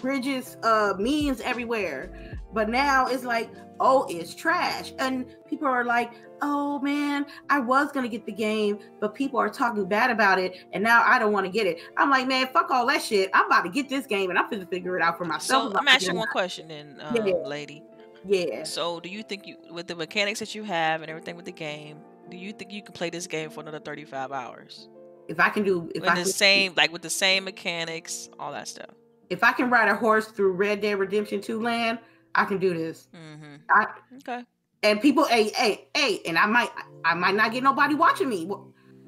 Bridges, 0.00 0.56
uh, 0.62 0.94
memes 0.98 1.40
everywhere. 1.40 2.38
But 2.52 2.68
now 2.68 3.06
it's 3.06 3.24
like, 3.24 3.50
oh, 3.80 4.06
it's 4.08 4.34
trash, 4.34 4.92
and 4.98 5.26
people 5.48 5.68
are 5.68 5.84
like, 5.84 6.12
oh 6.42 6.78
man, 6.80 7.26
I 7.50 7.58
was 7.60 7.90
gonna 7.92 8.08
get 8.08 8.24
the 8.26 8.32
game, 8.32 8.78
but 9.00 9.14
people 9.14 9.38
are 9.40 9.48
talking 9.48 9.86
bad 9.86 10.10
about 10.10 10.38
it, 10.38 10.56
and 10.72 10.82
now 10.82 11.02
I 11.04 11.18
don't 11.18 11.32
want 11.32 11.46
to 11.46 11.52
get 11.52 11.66
it. 11.66 11.78
I'm 11.96 12.10
like, 12.10 12.28
man, 12.28 12.48
fuck 12.52 12.70
all 12.70 12.86
that 12.86 13.02
shit. 13.02 13.30
I'm 13.34 13.46
about 13.46 13.62
to 13.64 13.70
get 13.70 13.88
this 13.88 14.06
game, 14.06 14.30
and 14.30 14.38
I'm 14.38 14.48
gonna 14.50 14.66
figure 14.66 14.96
it 14.96 15.02
out 15.02 15.18
for 15.18 15.24
myself. 15.24 15.72
So 15.72 15.78
I'm 15.78 15.88
asking 15.88 16.16
one 16.16 16.28
question 16.28 16.68
then, 16.68 17.00
um, 17.00 17.16
Yeah. 17.16 17.32
lady. 17.44 17.82
Yeah, 18.24 18.64
So 18.64 18.98
do 19.00 19.08
you 19.08 19.22
think 19.22 19.46
you, 19.46 19.56
with 19.70 19.86
the 19.86 19.94
mechanics 19.94 20.40
that 20.40 20.54
you 20.54 20.64
have 20.64 21.02
and 21.02 21.08
everything 21.10 21.36
with 21.36 21.44
the 21.44 21.52
game, 21.52 21.98
do 22.28 22.36
you 22.36 22.52
think 22.52 22.72
you 22.72 22.82
can 22.82 22.92
play 22.92 23.10
this 23.10 23.26
game 23.28 23.48
for 23.48 23.60
another 23.60 23.78
35 23.78 24.32
hours? 24.32 24.88
if 25.28 25.38
I 25.38 25.50
can 25.50 25.62
do, 25.62 25.90
if 25.94 26.00
With 26.00 26.10
I 26.10 26.14
the 26.14 26.22
can, 26.22 26.32
same, 26.32 26.72
like 26.76 26.90
with 26.90 27.02
the 27.02 27.10
same 27.10 27.44
mechanics, 27.44 28.28
all 28.38 28.52
that 28.52 28.66
stuff. 28.66 28.90
if 29.30 29.44
I 29.44 29.52
can 29.52 29.68
ride 29.70 29.88
a 29.88 29.94
horse 29.94 30.26
through 30.26 30.52
Red 30.52 30.80
Dead 30.80 30.98
Redemption 30.98 31.40
2 31.42 31.60
land, 31.60 31.98
I 32.34 32.44
can 32.44 32.58
do 32.58 32.74
this. 32.74 33.08
Mm-hmm. 33.14 33.56
I, 33.70 33.86
Okay. 34.18 34.44
and 34.82 35.00
people 35.00 35.24
hey 35.24 35.50
hey 35.56 35.88
hey 35.96 36.20
and 36.26 36.38
i 36.38 36.46
might 36.46 36.70
i 37.04 37.12
might 37.14 37.34
not 37.34 37.52
get 37.52 37.62
nobody 37.64 37.94
watching 37.96 38.28
me 38.28 38.48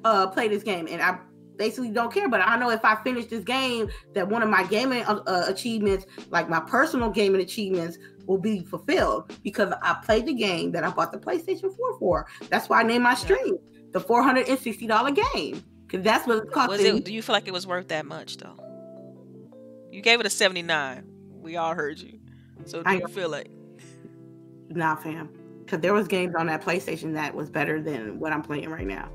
uh 0.03 0.27
play 0.27 0.47
this 0.49 0.63
game 0.63 0.85
and 0.89 1.01
i 1.01 1.17
basically 1.57 1.89
don't 1.91 2.13
care 2.13 2.27
but 2.27 2.41
i 2.41 2.57
know 2.57 2.69
if 2.69 2.83
i 2.83 2.95
finish 3.03 3.25
this 3.27 3.43
game 3.45 3.89
that 4.13 4.27
one 4.27 4.41
of 4.41 4.49
my 4.49 4.63
gaming 4.65 5.03
uh, 5.05 5.21
uh, 5.27 5.45
achievements 5.47 6.05
like 6.29 6.49
my 6.49 6.59
personal 6.59 7.09
gaming 7.09 7.39
achievements 7.41 7.97
will 8.25 8.37
be 8.37 8.65
fulfilled 8.65 9.31
because 9.43 9.71
i 9.81 9.93
played 10.03 10.25
the 10.25 10.33
game 10.33 10.71
that 10.71 10.83
i 10.83 10.89
bought 10.89 11.11
the 11.13 11.17
playstation 11.17 11.73
4 11.75 11.99
for 11.99 12.27
that's 12.49 12.67
why 12.67 12.81
i 12.81 12.83
named 12.83 13.03
my 13.03 13.13
stream 13.15 13.57
the 13.91 13.99
$460 13.99 15.15
game 15.33 15.63
because 15.87 16.03
that's 16.03 16.25
what 16.25 16.37
it 16.37 16.51
cost 16.51 16.69
Was 16.69 16.81
it? 16.81 17.03
Do 17.03 17.13
you 17.13 17.21
feel 17.21 17.33
like 17.33 17.47
it 17.47 17.53
was 17.53 17.67
worth 17.67 17.89
that 17.89 18.05
much 18.05 18.37
though? 18.37 18.57
You 19.91 20.01
gave 20.01 20.21
it 20.21 20.25
a 20.25 20.29
79. 20.29 21.03
We 21.41 21.57
all 21.57 21.75
heard 21.75 21.99
you. 21.99 22.20
So 22.65 22.83
do 22.83 22.89
I 22.89 22.95
you 22.95 23.07
feel 23.07 23.29
like? 23.29 23.49
nah 24.69 24.95
fam 24.95 25.29
because 25.65 25.81
there 25.81 25.93
was 25.93 26.07
games 26.07 26.33
on 26.33 26.47
that 26.47 26.63
playstation 26.63 27.13
that 27.13 27.35
was 27.35 27.49
better 27.49 27.81
than 27.81 28.17
what 28.19 28.31
i'm 28.31 28.41
playing 28.41 28.69
right 28.69 28.87
now 28.87 29.09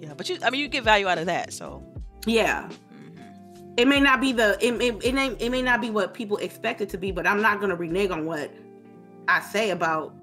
Yeah, 0.00 0.14
but 0.16 0.28
you. 0.28 0.36
I 0.42 0.50
mean, 0.50 0.60
you 0.60 0.66
get 0.68 0.82
value 0.82 1.06
out 1.06 1.18
of 1.18 1.26
that. 1.26 1.52
So. 1.52 1.80
yeah 2.26 2.68
mhm. 2.68 3.74
it 3.76 3.86
may 3.86 4.00
not 4.00 4.20
be 4.20 4.32
the 4.32 4.58
it, 4.60 4.74
it, 4.82 5.04
it, 5.04 5.14
may, 5.14 5.28
it 5.28 5.50
may 5.50 5.62
not 5.62 5.80
be 5.80 5.90
what 5.90 6.12
people 6.12 6.38
expect 6.38 6.80
it 6.80 6.88
to 6.88 6.98
be 6.98 7.12
but 7.12 7.24
i'm 7.24 7.40
not 7.40 7.60
going 7.60 7.70
to 7.70 7.76
renege 7.76 8.10
on 8.10 8.26
what 8.26 8.50
I 9.28 9.40
say 9.40 9.70
about 9.70 10.14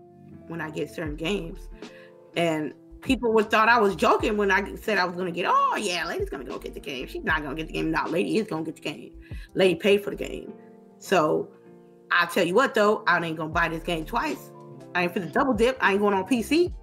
when 0.48 0.62
I 0.62 0.70
get 0.70 0.90
certain 0.90 1.16
games. 1.16 1.70
And 2.36 2.74
people 3.02 3.34
would 3.34 3.50
thought 3.50 3.70
I 3.70 3.80
was 3.80 3.96
joking 3.96 4.38
when 4.38 4.52
I 4.52 4.76
said 4.76 4.98
I 4.98 5.06
was 5.06 5.16
gonna 5.16 5.32
get, 5.32 5.46
oh 5.48 5.76
yeah, 5.76 6.08
lady's 6.08 6.30
gonna 6.30 6.44
go 6.44 6.58
get 6.60 6.74
the 6.74 6.80
game. 6.80 7.08
She's 7.08 7.24
not 7.24 7.44
gonna 7.44 7.56
get 7.56 7.68
the 7.68 7.74
game. 7.74 7.92
No, 7.92 8.06
lady 8.08 8.38
is 8.38 8.48
gonna 8.48 8.64
get 8.64 8.76
the 8.76 8.82
game. 8.82 9.14
Lady 9.54 9.76
paid 9.76 10.04
for 10.04 10.12
the 10.12 10.16
game. 10.16 10.54
So 11.00 11.50
I'll 12.12 12.28
tell 12.28 12.46
you 12.46 12.54
what 12.54 12.74
though, 12.74 13.04
I 13.08 13.24
ain't 13.24 13.38
gonna 13.38 13.50
buy 13.50 13.70
this 13.70 13.84
game 13.84 14.06
twice. 14.06 14.52
I 14.94 15.04
ain't 15.04 15.14
for 15.14 15.20
the 15.20 15.28
double 15.28 15.54
dip. 15.54 15.78
I 15.82 15.92
ain't 15.94 16.02
going 16.02 16.14
on 16.14 16.26
PC. 16.26 16.74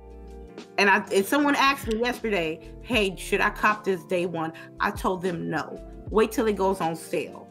And 0.79 0.91
I 0.91 1.05
and 1.13 1.25
someone 1.25 1.55
asked 1.55 1.87
me 1.87 1.99
yesterday, 1.99 2.73
hey, 2.83 3.15
should 3.17 3.41
I 3.41 3.51
cop 3.51 3.85
this 3.85 4.03
day 4.05 4.27
one? 4.27 4.53
I 4.81 4.91
told 4.91 5.23
them 5.23 5.49
no. 5.51 5.81
Wait 6.11 6.33
till 6.33 6.47
it 6.47 6.57
goes 6.57 6.81
on 6.81 6.97
sale. 6.97 7.47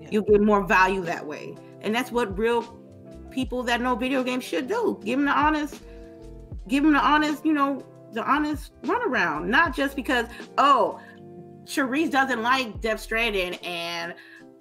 Yeah. 0.00 0.08
You'll 0.10 0.24
get 0.24 0.40
more 0.40 0.64
value 0.64 1.02
that 1.02 1.24
way. 1.24 1.56
And 1.82 1.94
that's 1.94 2.10
what 2.10 2.36
real 2.38 2.62
people 3.30 3.62
that 3.64 3.80
know 3.80 3.94
video 3.94 4.22
games 4.22 4.44
should 4.44 4.68
do. 4.68 5.00
Give 5.04 5.18
them 5.18 5.26
the 5.26 5.32
honest, 5.32 5.80
give 6.68 6.82
them 6.82 6.92
the 6.92 7.04
honest, 7.04 7.44
you 7.44 7.52
know, 7.52 7.84
the 8.12 8.22
honest 8.28 8.72
runaround. 8.82 9.46
Not 9.46 9.74
just 9.74 9.96
because, 9.96 10.26
oh, 10.58 11.00
Cherise 11.64 12.10
doesn't 12.10 12.42
like 12.42 12.80
Death 12.80 13.00
Stranding 13.00 13.54
and 13.56 14.14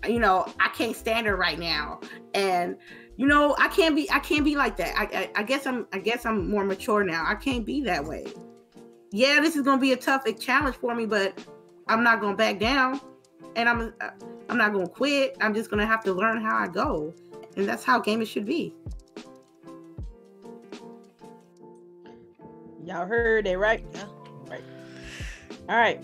you 0.08 0.20
know, 0.20 0.46
I 0.60 0.70
can't 0.70 0.96
stand 0.96 1.28
her 1.28 1.36
right 1.36 1.60
now. 1.60 2.00
And 2.34 2.78
you 3.18 3.28
know, 3.28 3.56
I 3.60 3.68
can't 3.68 3.96
be 3.96 4.10
I 4.12 4.20
can't 4.20 4.46
be 4.46 4.56
like 4.56 4.78
that. 4.78 4.98
I, 4.98 5.04
I 5.04 5.32
I 5.42 5.44
guess 5.44 5.68
I'm 5.68 5.88
I 5.92 6.00
guess 6.00 6.26
I'm 6.26 6.50
more 6.50 6.64
mature 6.64 7.04
now. 7.04 7.26
I 7.28 7.36
can't 7.36 7.66
be 7.66 7.82
that 7.82 8.04
way. 8.04 8.28
Yeah, 9.12 9.40
this 9.42 9.56
is 9.56 9.64
gonna 9.64 9.82
be 9.82 9.92
a 9.92 9.98
tough 9.98 10.24
challenge 10.40 10.76
for 10.78 10.96
me, 10.96 11.06
but 11.06 11.38
I'm 11.88 12.04
not 12.04 12.22
gonna 12.22 12.38
back 12.38 12.60
down, 12.60 13.02
and 13.56 13.68
I'm 13.68 13.94
uh, 14.00 14.10
I'm 14.50 14.58
not 14.58 14.72
gonna 14.72 14.88
quit. 14.88 15.36
I'm 15.42 15.54
just 15.54 15.70
gonna 15.70 15.86
have 15.86 16.04
to 16.06 16.14
learn 16.14 16.42
how 16.42 16.56
I 16.56 16.68
go, 16.68 17.14
and 17.58 17.68
that's 17.68 17.84
how 17.84 18.00
gaming 18.00 18.28
should 18.28 18.46
be. 18.46 18.74
Y'all 22.86 23.06
heard 23.06 23.46
it, 23.48 23.58
right? 23.58 23.86
Yeah. 23.94 24.06
Right. 24.48 24.64
All 25.68 25.76
right. 25.76 26.02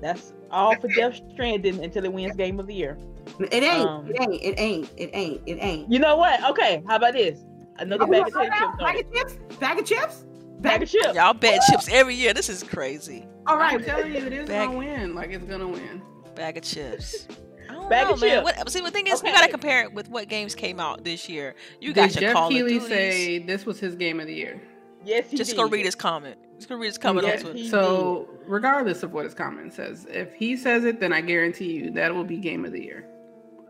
That's 0.00 0.32
all 0.50 0.74
for 0.80 0.88
Death 0.88 1.20
Stranding 1.32 1.82
until 1.84 2.04
it 2.04 2.12
wins 2.12 2.36
Game 2.36 2.58
of 2.60 2.66
the 2.66 2.74
Year. 2.74 2.98
It 3.38 3.62
ain't. 3.62 3.86
Um, 3.88 4.06
it 4.10 4.20
ain't. 4.20 4.42
It 4.42 4.54
ain't. 4.58 4.90
It 4.96 5.10
ain't. 5.12 5.42
It 5.46 5.58
ain't. 5.60 5.92
You 5.92 5.98
know 5.98 6.16
what? 6.16 6.42
Okay, 6.50 6.82
how 6.86 6.96
about 6.96 7.12
this? 7.12 7.40
Another 7.78 8.04
Oh, 8.04 8.06
bag 8.08 8.26
of 8.26 8.32
hold 8.34 8.48
chips. 8.52 8.76
Bag 8.78 8.98
of 8.98 9.12
chips. 9.12 9.34
Bag 9.58 9.78
of 9.78 9.84
chips. 9.86 10.24
Bag 10.60 10.82
of 10.82 10.88
chips. 10.90 11.14
Y'all 11.14 11.34
bet 11.34 11.60
chips 11.70 11.88
every 11.90 12.14
year. 12.14 12.34
This 12.34 12.48
is 12.48 12.62
crazy. 12.64 13.26
All 13.46 13.56
right, 13.56 13.74
I'm 13.74 13.84
telling 13.84 14.12
you, 14.12 14.18
it 14.26 14.32
is 14.32 14.48
Back- 14.48 14.66
gonna 14.68 14.78
win. 14.78 15.14
Like 15.14 15.30
it's 15.30 15.44
gonna 15.44 15.68
win. 15.68 16.02
Bag 16.34 16.56
of 16.56 16.64
chips. 16.64 17.26
Bag 17.88 18.08
know, 18.08 18.14
of 18.14 18.20
man. 18.20 18.44
chips. 18.44 18.58
What, 18.58 18.70
see, 18.70 18.80
the 18.80 18.90
thing 18.90 19.06
is, 19.06 19.22
you 19.22 19.30
gotta 19.32 19.48
compare 19.50 19.82
it 19.84 19.92
with 19.92 20.08
what 20.10 20.28
games 20.28 20.54
came 20.54 20.80
out 20.80 21.04
this 21.04 21.28
year. 21.28 21.54
You 21.80 21.92
got 21.92 22.10
Did 22.10 22.20
your 22.20 22.30
Geoff 22.32 22.36
Call 22.40 22.50
Keighley 22.50 22.76
of 22.78 22.82
Duties. 22.82 22.88
say 22.88 23.38
this 23.38 23.64
was 23.64 23.78
his 23.78 23.94
game 23.94 24.18
of 24.20 24.26
the 24.26 24.34
year? 24.34 24.60
Yes, 25.04 25.30
he 25.30 25.36
Just 25.36 25.50
did. 25.50 25.56
go 25.56 25.68
read 25.68 25.84
his 25.84 25.94
comment. 25.94 26.36
Just 26.56 26.68
go 26.68 26.76
read 26.76 26.86
his 26.88 26.98
comment 26.98 27.26
Yes, 27.26 27.38
on 27.40 27.42
Twitter. 27.52 27.58
he 27.58 27.68
So, 27.68 28.28
regardless 28.46 29.02
of 29.02 29.12
what 29.12 29.24
his 29.24 29.34
comment 29.34 29.72
says, 29.72 30.06
if 30.10 30.32
he 30.34 30.56
says 30.56 30.84
it, 30.84 31.00
then 31.00 31.12
I 31.12 31.20
guarantee 31.20 31.72
you 31.72 31.90
that 31.92 32.14
will 32.14 32.24
be 32.24 32.36
game 32.38 32.64
of 32.64 32.72
the 32.72 32.82
year. 32.82 33.06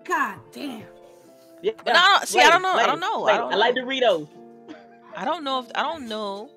God 0.04 0.38
damn. 0.52 0.84
Yeah. 1.62 1.72
But 1.84 1.96
I 1.96 2.16
don't- 2.18 2.28
see, 2.28 2.40
I 2.40 2.50
don't 2.50 2.62
know. 2.62 2.72
I 2.72 2.86
don't 2.86 3.00
know. 3.00 3.24
I 3.26 3.36
don't 3.36 3.52
I 3.52 3.56
like 3.56 3.74
know. 3.74 3.84
Doritos. 3.84 4.28
I 5.16 5.24
don't 5.24 5.44
know 5.44 5.58
if 5.60 5.66
I 5.74 5.82
don't 5.82 6.08
know. 6.08 6.50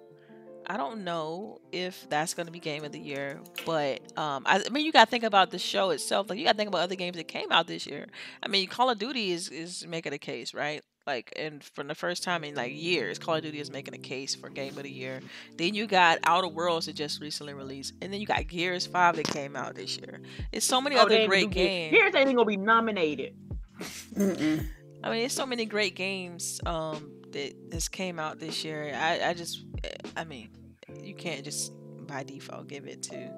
I 0.67 0.77
don't 0.77 1.03
know 1.03 1.59
if 1.71 2.07
that's 2.09 2.33
going 2.35 2.45
to 2.45 2.51
be 2.51 2.59
game 2.59 2.85
of 2.85 2.91
the 2.91 2.99
year, 2.99 3.39
but 3.65 3.99
um, 4.17 4.43
I, 4.45 4.63
I 4.65 4.69
mean, 4.69 4.85
you 4.85 4.91
got 4.91 5.05
to 5.05 5.11
think 5.11 5.23
about 5.23 5.49
the 5.49 5.57
show 5.59 5.89
itself. 5.89 6.29
Like, 6.29 6.37
you 6.37 6.45
got 6.45 6.51
to 6.53 6.57
think 6.57 6.67
about 6.69 6.81
other 6.81 6.95
games 6.95 7.17
that 7.17 7.27
came 7.27 7.51
out 7.51 7.65
this 7.67 7.85
year. 7.87 8.05
I 8.43 8.47
mean, 8.47 8.67
Call 8.69 8.89
of 8.89 8.99
Duty 8.99 9.31
is 9.31 9.49
is 9.49 9.85
making 9.87 10.13
a 10.13 10.17
case, 10.19 10.53
right? 10.53 10.81
Like, 11.07 11.33
and 11.35 11.63
for 11.63 11.83
the 11.83 11.95
first 11.95 12.23
time 12.23 12.43
in 12.43 12.53
like 12.55 12.73
years, 12.73 13.17
Call 13.17 13.35
of 13.35 13.41
Duty 13.43 13.59
is 13.59 13.71
making 13.71 13.93
a 13.95 13.97
case 13.97 14.35
for 14.35 14.49
game 14.49 14.77
of 14.77 14.83
the 14.83 14.91
year. 14.91 15.19
Then 15.57 15.73
you 15.73 15.87
got 15.87 16.19
Outer 16.23 16.47
Worlds 16.47 16.85
that 16.85 16.93
just 16.95 17.19
recently 17.21 17.53
released, 17.53 17.93
and 18.01 18.13
then 18.13 18.19
you 18.19 18.27
got 18.27 18.47
Gears 18.47 18.85
Five 18.85 19.15
that 19.15 19.25
came 19.27 19.55
out 19.55 19.73
this 19.75 19.97
year. 19.97 20.21
It's 20.51 20.65
so 20.65 20.79
many 20.79 20.95
Oh, 20.97 21.01
other 21.01 21.25
great 21.27 21.41
do 21.41 21.47
good. 21.47 21.53
games. 21.55 21.91
Gears 21.93 22.13
ain't 22.15 22.27
gonna 22.35 22.45
be 22.45 22.57
nominated. 22.57 23.35
Mm-mm. 24.15 24.67
I 25.03 25.09
mean, 25.09 25.19
there's 25.21 25.33
so 25.33 25.47
many 25.47 25.65
great 25.65 25.95
games 25.95 26.61
um, 26.67 27.11
that 27.31 27.53
has 27.71 27.87
came 27.89 28.19
out 28.19 28.39
this 28.39 28.63
year. 28.63 28.93
I, 28.95 29.29
I 29.29 29.33
just, 29.33 29.65
I 30.15 30.23
mean, 30.23 30.49
you 31.01 31.15
can't 31.15 31.43
just 31.43 31.73
by 32.05 32.23
default 32.23 32.67
give 32.67 32.85
it 32.85 33.01
to. 33.03 33.31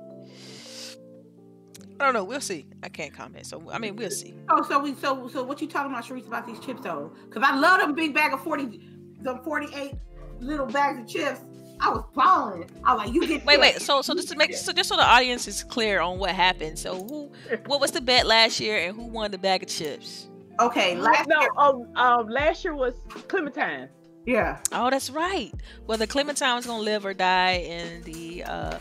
I 1.99 2.05
don't 2.05 2.13
know. 2.13 2.23
We'll 2.23 2.41
see. 2.41 2.65
I 2.81 2.89
can't 2.89 3.13
comment. 3.13 3.45
So 3.45 3.63
I 3.71 3.77
mean, 3.77 3.95
we'll 3.95 4.12
see. 4.12 4.33
Oh, 4.49 4.63
so 4.63 4.79
we 4.79 4.95
so 4.95 5.27
so 5.27 5.43
what 5.43 5.62
you 5.62 5.67
talking 5.67 5.91
about, 5.91 6.05
Sharice, 6.05 6.27
about 6.27 6.45
these 6.45 6.59
chips 6.59 6.81
though? 6.81 7.13
Because 7.25 7.43
I 7.43 7.55
love 7.55 7.79
them 7.79 7.95
big 7.95 8.13
bag 8.13 8.33
of 8.33 8.41
forty, 8.43 8.81
the 9.21 9.38
forty-eight 9.43 9.95
little 10.39 10.65
bags 10.65 10.99
of 10.99 11.07
chips. 11.07 11.41
I 11.79 11.89
was 11.89 12.03
balling. 12.13 12.69
I 12.86 12.93
was 12.93 13.05
like, 13.05 13.13
you 13.13 13.27
get 13.27 13.45
Wait, 13.45 13.59
wait. 13.59 13.81
So, 13.81 14.01
so 14.01 14.13
just 14.13 14.29
to 14.29 14.38
make, 14.38 14.53
so 14.53 14.71
just 14.71 14.88
so 14.88 14.95
the 14.95 15.03
audience 15.03 15.49
is 15.49 15.63
clear 15.63 15.99
on 15.99 16.17
what 16.17 16.31
happened. 16.31 16.79
So, 16.79 16.95
who, 16.95 17.31
what 17.65 17.81
was 17.81 17.91
the 17.91 17.99
bet 17.99 18.25
last 18.25 18.62
year, 18.62 18.77
and 18.77 18.95
who 18.95 19.03
won 19.07 19.31
the 19.31 19.38
bag 19.38 19.63
of 19.63 19.69
chips? 19.69 20.29
Okay, 20.62 20.95
last 20.95 21.27
no, 21.27 21.41
year, 21.41 21.49
um, 21.57 21.88
um, 21.97 22.29
last 22.29 22.63
year 22.63 22.73
was 22.73 22.93
Clementine. 23.27 23.89
yeah. 24.25 24.59
Oh, 24.71 24.89
that's 24.91 25.09
right. 25.09 25.51
Whether 25.86 26.05
Clementine 26.07 26.55
was 26.55 26.65
gonna 26.65 26.83
live 26.83 27.05
or 27.05 27.13
die 27.13 27.55
in 27.55 28.03
the 28.03 28.43
uh, 28.43 28.77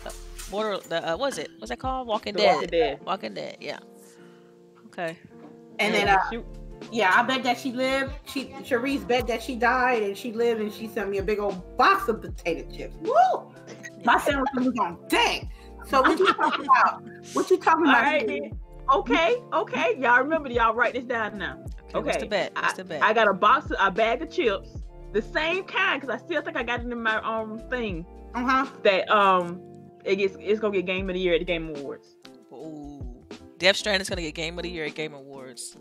border, 0.52 0.78
the 0.88 1.12
uh, 1.12 1.16
what 1.16 1.32
is 1.32 1.38
it? 1.38 1.50
What's 1.58 1.70
that 1.70 1.78
called? 1.80 2.06
Walking 2.06 2.34
The 2.34 2.40
Dead. 2.40 2.54
Walking 2.54 2.68
Dead. 2.68 3.00
Walking 3.04 3.34
Dead. 3.34 3.56
Yeah. 3.60 3.78
Okay. 4.86 5.18
And 5.80 5.94
then, 5.94 6.06
Yeah, 6.06 6.16
uh, 6.16 6.30
she- 6.30 6.42
yeah, 6.92 7.12
I 7.14 7.22
bet 7.22 7.42
that 7.44 7.58
she 7.58 7.72
lived. 7.72 8.12
She 8.26 8.46
Sharice 8.62 9.06
bet 9.06 9.26
that 9.28 9.42
she 9.42 9.56
died, 9.56 10.02
and 10.02 10.16
she 10.16 10.32
lived, 10.32 10.60
and 10.60 10.72
she 10.72 10.86
sent 10.88 11.10
me 11.10 11.18
a 11.18 11.22
big 11.22 11.38
old 11.38 11.76
box 11.76 12.08
of 12.08 12.20
potato 12.20 12.68
chips. 12.70 12.94
Woo! 13.00 13.52
My 14.04 14.18
sandwich 14.18 14.48
was 14.54 14.76
on 14.78 14.98
deck. 15.08 15.46
So 15.86 16.02
what 16.02 16.18
you 16.18 16.26
talking 16.26 16.64
about? 16.64 17.02
What 17.32 17.50
you 17.50 17.56
talking 17.58 17.86
all 17.86 17.90
about? 17.90 18.02
right, 18.02 18.52
okay, 18.94 19.36
okay. 19.52 19.96
Y'all 19.98 20.18
remember? 20.18 20.48
Y'all 20.50 20.74
write 20.74 20.94
this 20.94 21.04
down 21.04 21.38
now. 21.38 21.58
Okay. 21.94 22.00
What's 22.04 22.16
Okay, 22.16 22.18
the 22.18 22.26
bet? 22.26 22.52
What's 22.56 22.72
the 22.74 22.84
bet? 22.84 23.02
I 23.02 23.12
got 23.12 23.28
a 23.28 23.34
box, 23.34 23.70
of, 23.70 23.76
a 23.80 23.90
bag 23.90 24.22
of 24.22 24.30
chips, 24.30 24.68
the 25.12 25.22
same 25.22 25.64
kind, 25.64 26.00
because 26.00 26.14
I 26.14 26.24
still 26.24 26.42
think 26.42 26.56
I 26.56 26.62
got 26.62 26.80
it 26.80 26.90
in 26.90 27.02
my 27.02 27.16
um 27.22 27.58
thing 27.70 28.04
Uh 28.34 28.44
huh. 28.44 28.66
that 28.82 29.08
um 29.10 29.60
it 30.04 30.16
gets 30.16 30.36
it's 30.40 30.60
gonna 30.60 30.74
get 30.74 30.86
Game 30.86 31.08
of 31.08 31.14
the 31.14 31.20
Year 31.20 31.34
at 31.34 31.40
the 31.40 31.44
Game 31.44 31.68
Awards. 31.68 32.16
Ooh. 32.52 33.24
Death 33.58 33.86
is 33.86 34.08
gonna 34.08 34.22
get 34.22 34.34
Game 34.34 34.58
of 34.58 34.64
the 34.64 34.70
Year 34.70 34.84
at 34.84 34.94
Game 34.94 35.14
Awards, 35.14 35.76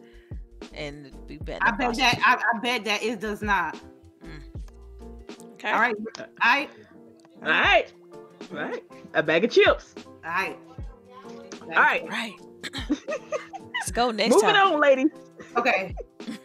and 0.73 1.11
we 1.27 1.37
bet. 1.37 1.59
I 1.61 1.71
bet 1.71 1.95
that. 1.95 2.19
I, 2.23 2.35
I 2.35 2.59
bet 2.59 2.85
that 2.85 3.03
it 3.03 3.19
does 3.19 3.41
not. 3.41 3.79
Okay. 5.53 5.71
All 5.71 5.79
right. 5.79 5.95
All 6.17 6.25
right. 6.43 6.69
All 7.43 7.49
right, 7.49 7.91
all 8.51 8.57
right. 8.57 8.83
A 9.15 9.23
bag 9.23 9.43
of 9.43 9.51
chips. 9.51 9.95
All 10.23 10.31
right. 10.31 10.57
All 11.63 11.69
right. 11.69 12.07
Right. 12.07 12.33
Let's 12.89 13.91
go 13.91 14.11
next 14.11 14.35
Moving 14.35 14.49
time. 14.49 14.73
on, 14.73 14.79
ladies. 14.79 15.09
Okay. 15.57 15.95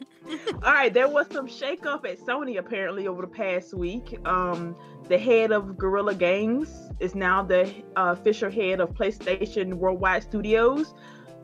All 0.64 0.72
right, 0.72 0.92
there 0.92 1.06
was 1.06 1.26
some 1.30 1.46
shakeup 1.46 2.04
at 2.04 2.18
Sony 2.18 2.58
apparently 2.58 3.06
over 3.06 3.22
the 3.22 3.28
past 3.28 3.74
week. 3.74 4.18
Um, 4.26 4.74
the 5.08 5.16
head 5.16 5.52
of 5.52 5.78
Guerrilla 5.78 6.14
Games 6.16 6.85
is 7.00 7.14
now 7.14 7.42
the 7.42 7.66
uh, 7.96 8.14
official 8.18 8.50
head 8.50 8.80
of 8.80 8.90
PlayStation 8.94 9.74
Worldwide 9.74 10.22
Studios. 10.22 10.94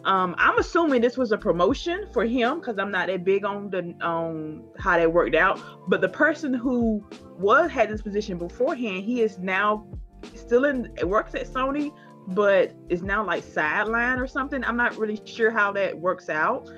Um, 0.05 0.35
I'm 0.38 0.59
assuming 0.59 1.01
this 1.01 1.17
was 1.17 1.31
a 1.31 1.38
promotion 1.38 2.07
for 2.12 2.25
him 2.25 2.59
because 2.59 2.79
I'm 2.79 2.91
not 2.91 3.07
that 3.07 3.25
big 3.25 3.45
on 3.45 3.71
the 3.71 3.95
on 4.03 4.65
how 4.79 4.97
that 4.97 5.12
worked 5.12 5.37
out. 5.37 5.61
But 5.88 6.01
the 6.01 6.09
person 6.09 6.53
who 6.53 7.05
was 7.38 7.71
had 7.71 7.88
this 7.88 8.03
position 8.03 8.37
beforehand, 8.37 9.05
he 9.05 9.23
is 9.23 9.38
now 9.38 9.87
still 10.35 10.65
in 10.65 10.93
works 11.05 11.35
at 11.35 11.47
Sony, 11.47 11.93
but 12.29 12.73
is 12.88 13.03
now 13.03 13.25
like 13.25 13.45
sideline 13.45 14.19
or 14.19 14.27
something. 14.27 14.65
I'm 14.65 14.77
not 14.77 14.97
really 14.97 15.21
sure 15.25 15.53
how 15.53 15.71
that 15.73 15.97
works 15.97 16.29
out. 16.29 16.69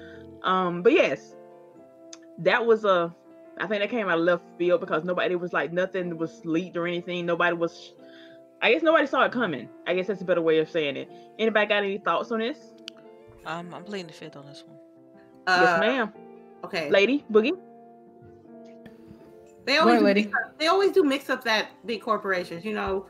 Um, 0.43 0.83
but 0.83 0.93
yes, 0.93 1.35
that 2.39 2.65
was 2.65 2.85
a 2.85 3.15
I 3.59 3.67
think 3.67 3.81
that 3.83 3.91
came 3.91 4.09
out 4.09 4.19
of 4.19 4.25
left 4.25 4.45
field 4.59 4.81
because 4.81 5.05
nobody 5.05 5.37
was 5.37 5.53
like 5.53 5.73
nothing 5.73 6.19
was 6.19 6.45
leaked 6.45 6.77
or 6.77 6.87
anything. 6.87 7.25
Nobody 7.25 7.57
was 7.57 7.95
I 8.64 8.72
guess 8.72 8.83
nobody 8.83 9.07
saw 9.07 9.22
it 9.27 9.31
coming. 9.31 9.68
I 9.87 9.94
guess 9.94 10.07
that's 10.07 10.22
a 10.22 10.24
better 10.24 10.40
way 10.40 10.59
of 10.59 10.70
saying 10.70 10.96
it. 10.96 11.11
Anybody 11.38 11.66
got 11.66 11.85
any 11.85 11.98
thoughts 11.98 12.33
on 12.33 12.38
this? 12.38 12.57
Um, 13.44 13.74
I'm 13.74 13.85
pleading 13.85 14.07
the 14.07 14.14
fifth 14.14 14.37
on 14.37 14.46
this 14.46 14.64
one. 14.66 14.79
Uh, 15.46 15.59
yes, 15.61 15.81
ma'am. 15.81 16.12
Okay. 16.64 16.88
Lady 16.88 17.27
Boogie. 17.31 17.59
They 19.66 19.77
always 19.77 20.00
ahead, 20.00 20.16
do 20.16 20.22
mix 20.22 20.35
up- 20.35 20.59
they 20.59 20.66
always 20.68 20.92
do 20.92 21.05
mix 21.05 21.29
up 21.29 21.44
that 21.44 21.72
big 21.85 22.00
corporations. 22.00 22.64
You 22.64 22.72
know, 22.72 23.07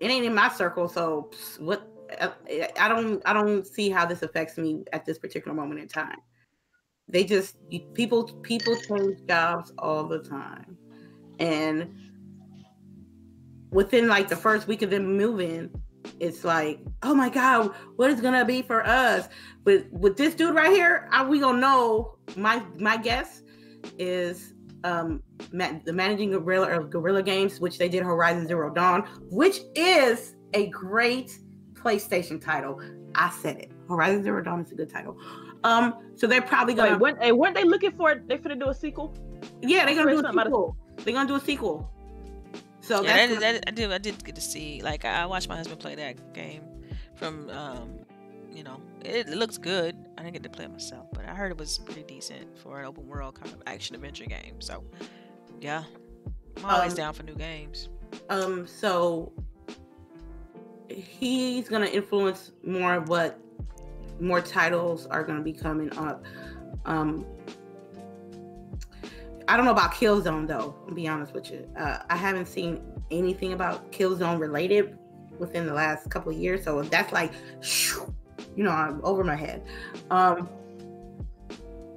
it 0.00 0.10
ain't 0.10 0.26
in 0.26 0.34
my 0.34 0.50
circle, 0.50 0.86
so 0.86 1.30
what? 1.58 1.88
uh, 2.20 2.28
I 2.78 2.88
don't 2.88 3.22
I 3.24 3.32
don't 3.32 3.66
see 3.66 3.88
how 3.88 4.04
this 4.04 4.20
affects 4.22 4.58
me 4.58 4.84
at 4.92 5.06
this 5.06 5.18
particular 5.18 5.56
moment 5.56 5.80
in 5.80 5.88
time. 5.88 6.18
They 7.08 7.24
just 7.24 7.56
people 7.94 8.24
people 8.42 8.76
change 8.76 9.26
jobs 9.26 9.72
all 9.78 10.04
the 10.04 10.18
time, 10.18 10.76
and 11.38 12.05
within 13.76 14.08
like 14.08 14.26
the 14.28 14.36
first 14.36 14.66
week 14.66 14.80
of 14.82 14.90
them 14.90 15.16
moving, 15.16 15.70
it's 16.18 16.44
like, 16.44 16.80
oh 17.02 17.14
my 17.14 17.28
god, 17.28 17.72
what 17.96 18.10
is 18.10 18.20
gonna 18.20 18.44
be 18.44 18.62
for 18.62 18.84
us? 18.86 19.28
But 19.64 19.86
with 19.92 20.16
this 20.16 20.34
dude 20.34 20.54
right 20.54 20.70
here, 20.72 21.08
are 21.12 21.26
we 21.26 21.38
gonna 21.40 21.60
know? 21.60 22.16
My 22.36 22.62
my 22.78 22.96
guess 22.96 23.42
is 23.98 24.54
um 24.84 25.22
ma- 25.52 25.78
the 25.84 25.92
managing 25.92 26.30
gorilla 26.30 26.68
of 26.76 26.90
Guerrilla 26.90 27.22
Games, 27.22 27.60
which 27.60 27.76
they 27.78 27.88
did 27.88 28.02
Horizon 28.02 28.46
Zero 28.46 28.72
Dawn, 28.72 29.02
which 29.30 29.60
is 29.74 30.36
a 30.54 30.68
great 30.68 31.38
PlayStation 31.74 32.42
title. 32.42 32.80
I 33.14 33.30
said 33.30 33.56
it. 33.58 33.72
Horizon 33.88 34.22
Zero 34.22 34.42
Dawn 34.42 34.60
is 34.62 34.72
a 34.72 34.74
good 34.74 34.90
title. 34.90 35.16
Um, 35.64 35.94
so 36.16 36.26
they're 36.26 36.40
probably 36.42 36.74
gonna. 36.74 36.92
Wait, 36.98 37.18
weren't, 37.18 37.36
weren't 37.36 37.54
they 37.54 37.64
looking 37.64 37.92
for? 37.92 38.14
They 38.26 38.38
finna 38.38 38.58
do 38.58 38.68
a 38.70 38.74
sequel. 38.74 39.14
yeah, 39.62 39.84
they're 39.84 39.94
gonna 39.94 40.10
do 40.12 40.18
a 40.20 40.22
Something 40.22 40.32
about 40.34 40.46
a- 40.46 40.50
sequel. 40.50 40.76
They're 41.04 41.14
gonna 41.14 41.28
do 41.28 41.34
a 41.36 41.40
sequel. 41.40 41.92
So 42.86 43.02
yeah, 43.02 43.26
that's 43.26 43.40
that, 43.40 43.40
that, 43.40 43.64
I 43.68 43.70
did. 43.72 43.92
I 43.92 43.98
did 43.98 44.24
get 44.24 44.34
to 44.36 44.40
see. 44.40 44.80
Like 44.82 45.04
I 45.04 45.22
I 45.22 45.26
watched 45.26 45.48
my 45.48 45.56
husband 45.56 45.80
play 45.80 45.94
that 45.96 46.32
game. 46.34 46.62
From 47.16 47.50
um, 47.50 47.98
you 48.52 48.62
know, 48.62 48.80
it, 49.04 49.28
it 49.28 49.36
looks 49.36 49.58
good. 49.58 49.96
I 50.16 50.22
didn't 50.22 50.34
get 50.34 50.42
to 50.44 50.48
play 50.50 50.64
it 50.66 50.70
myself, 50.70 51.06
but 51.12 51.24
I 51.26 51.34
heard 51.34 51.50
it 51.50 51.58
was 51.58 51.78
pretty 51.78 52.02
decent 52.04 52.56
for 52.58 52.80
an 52.80 52.86
open 52.86 53.06
world 53.06 53.34
kind 53.40 53.52
of 53.54 53.62
action 53.66 53.94
adventure 53.96 54.26
game. 54.26 54.60
So, 54.60 54.84
yeah, 55.60 55.84
I'm 56.58 56.64
always 56.66 56.92
Um, 56.92 56.96
down 56.96 57.12
for 57.14 57.22
new 57.22 57.34
games. 57.34 57.88
um 58.30 58.66
so 58.66 59.32
he's 60.88 61.68
gonna 61.68 61.86
influence 61.86 62.52
more 62.64 62.94
of 62.94 63.08
what 63.08 63.38
more 64.20 64.40
titles 64.40 65.06
are 65.06 65.24
gonna 65.24 65.42
be 65.42 65.52
coming 65.52 65.92
up 65.98 66.24
um 66.86 67.26
i 69.48 69.56
don't 69.56 69.64
know 69.64 69.72
about 69.72 69.92
killzone 69.92 70.46
though 70.46 70.74
to 70.88 70.94
be 70.94 71.06
honest 71.06 71.32
with 71.32 71.50
you 71.50 71.68
uh, 71.78 71.98
i 72.10 72.16
haven't 72.16 72.46
seen 72.46 72.80
anything 73.10 73.52
about 73.52 73.90
killzone 73.92 74.38
related 74.40 74.98
within 75.38 75.66
the 75.66 75.74
last 75.74 76.08
couple 76.10 76.32
of 76.32 76.38
years 76.38 76.64
so 76.64 76.82
that's 76.82 77.12
like 77.12 77.32
shoo, 77.60 78.12
you 78.56 78.64
know 78.64 78.70
i'm 78.70 79.00
over 79.04 79.22
my 79.22 79.36
head 79.36 79.62
um 80.10 80.48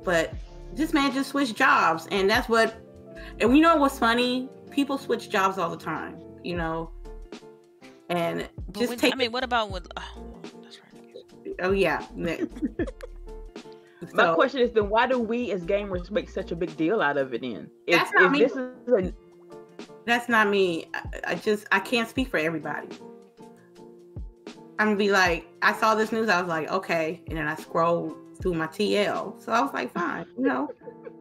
but 0.04 0.34
this 0.74 0.94
man 0.94 1.12
just 1.12 1.30
switched 1.30 1.56
jobs 1.56 2.08
and 2.12 2.30
that's 2.30 2.48
what 2.50 2.82
and 3.40 3.56
you 3.56 3.62
know 3.62 3.76
what's 3.78 3.98
funny 3.98 4.50
people 4.70 4.98
switch 4.98 5.30
jobs 5.30 5.58
all 5.58 5.70
the 5.70 5.84
time 5.84 6.18
you 6.44 6.56
know 6.56 6.92
and 8.10 8.50
just 8.72 8.90
when, 8.90 8.98
take 8.98 9.14
I 9.14 9.18
mean, 9.18 9.32
what 9.32 9.44
about 9.44 9.70
with? 9.70 9.88
Oh, 9.96 10.42
that's 10.64 10.80
right. 10.80 11.56
oh 11.62 11.72
yeah 11.72 12.04
My 14.14 14.24
So, 14.24 14.36
question 14.36 14.62
is 14.62 14.72
then 14.72 14.90
why 14.90 15.08
do 15.08 15.20
we 15.20 15.52
as 15.52 15.66
gamers 15.66 16.10
make 16.10 16.30
such 16.30 16.52
a 16.52 16.56
big 16.56 16.76
deal 16.78 17.02
out 17.02 17.18
of 17.18 17.34
it 17.34 17.42
then? 17.42 17.70
If, 17.86 17.98
That's 17.98 18.12
not 18.14 18.24
if 18.26 18.32
me. 18.32 18.40
this 18.40 18.52
is 18.54 19.08
a, 19.08 19.14
that's 20.06 20.28
not 20.28 20.50
me 20.50 20.86
I, 20.94 21.02
I 21.28 21.36
just 21.36 21.68
i 21.72 21.80
can't 21.80 22.10
speak 22.10 22.30
for 22.30 22.38
everybody 22.38 22.88
i'm 24.78 24.88
gonna 24.88 24.96
be 24.96 25.12
like 25.12 25.48
i 25.62 25.72
saw 25.74 25.96
this 25.96 26.12
news 26.12 26.30
i 26.30 26.40
was 26.42 26.50
like 26.50 26.70
okay 26.70 27.22
and 27.28 27.38
then 27.38 27.48
i 27.48 27.56
scrolled 27.56 28.18
through 28.42 28.56
my 28.56 28.68
tl 28.68 29.42
so 29.42 29.52
i 29.52 29.62
was 29.62 29.72
like 29.74 29.94
fine 29.94 30.26
you 30.38 30.46
know 30.46 30.70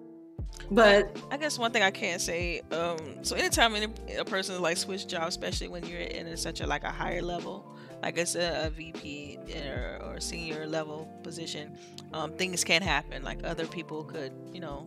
but 0.71 1.17
I 1.31 1.37
guess 1.37 1.59
one 1.59 1.73
thing 1.73 1.83
I 1.83 1.91
can't 1.91 2.21
say. 2.21 2.61
Um, 2.73 2.99
so 3.23 3.37
anytime 3.37 3.75
any, 3.75 3.87
a 4.19 4.25
person 4.25 4.61
like 4.61 4.77
switch 4.77 5.07
jobs, 5.07 5.29
especially 5.29 5.69
when 5.69 5.85
you're 5.87 6.01
in 6.01 6.37
such 6.37 6.61
a 6.61 6.67
like 6.67 6.85
a 6.85 6.91
higher 6.91 7.23
level, 7.23 7.75
like 8.03 8.17
it's 8.17 8.35
a, 8.37 8.67
a 8.67 8.71
VP 8.71 9.39
or, 9.67 10.01
or 10.05 10.21
senior 10.21 10.67
level 10.67 11.09
position, 11.23 11.77
um, 12.13 12.33
things 12.33 12.63
can 12.63 12.83
happen. 12.83 13.23
Like 13.23 13.45
other 13.45 13.67
people 13.67 14.05
could, 14.05 14.33
you 14.53 14.61
know, 14.61 14.87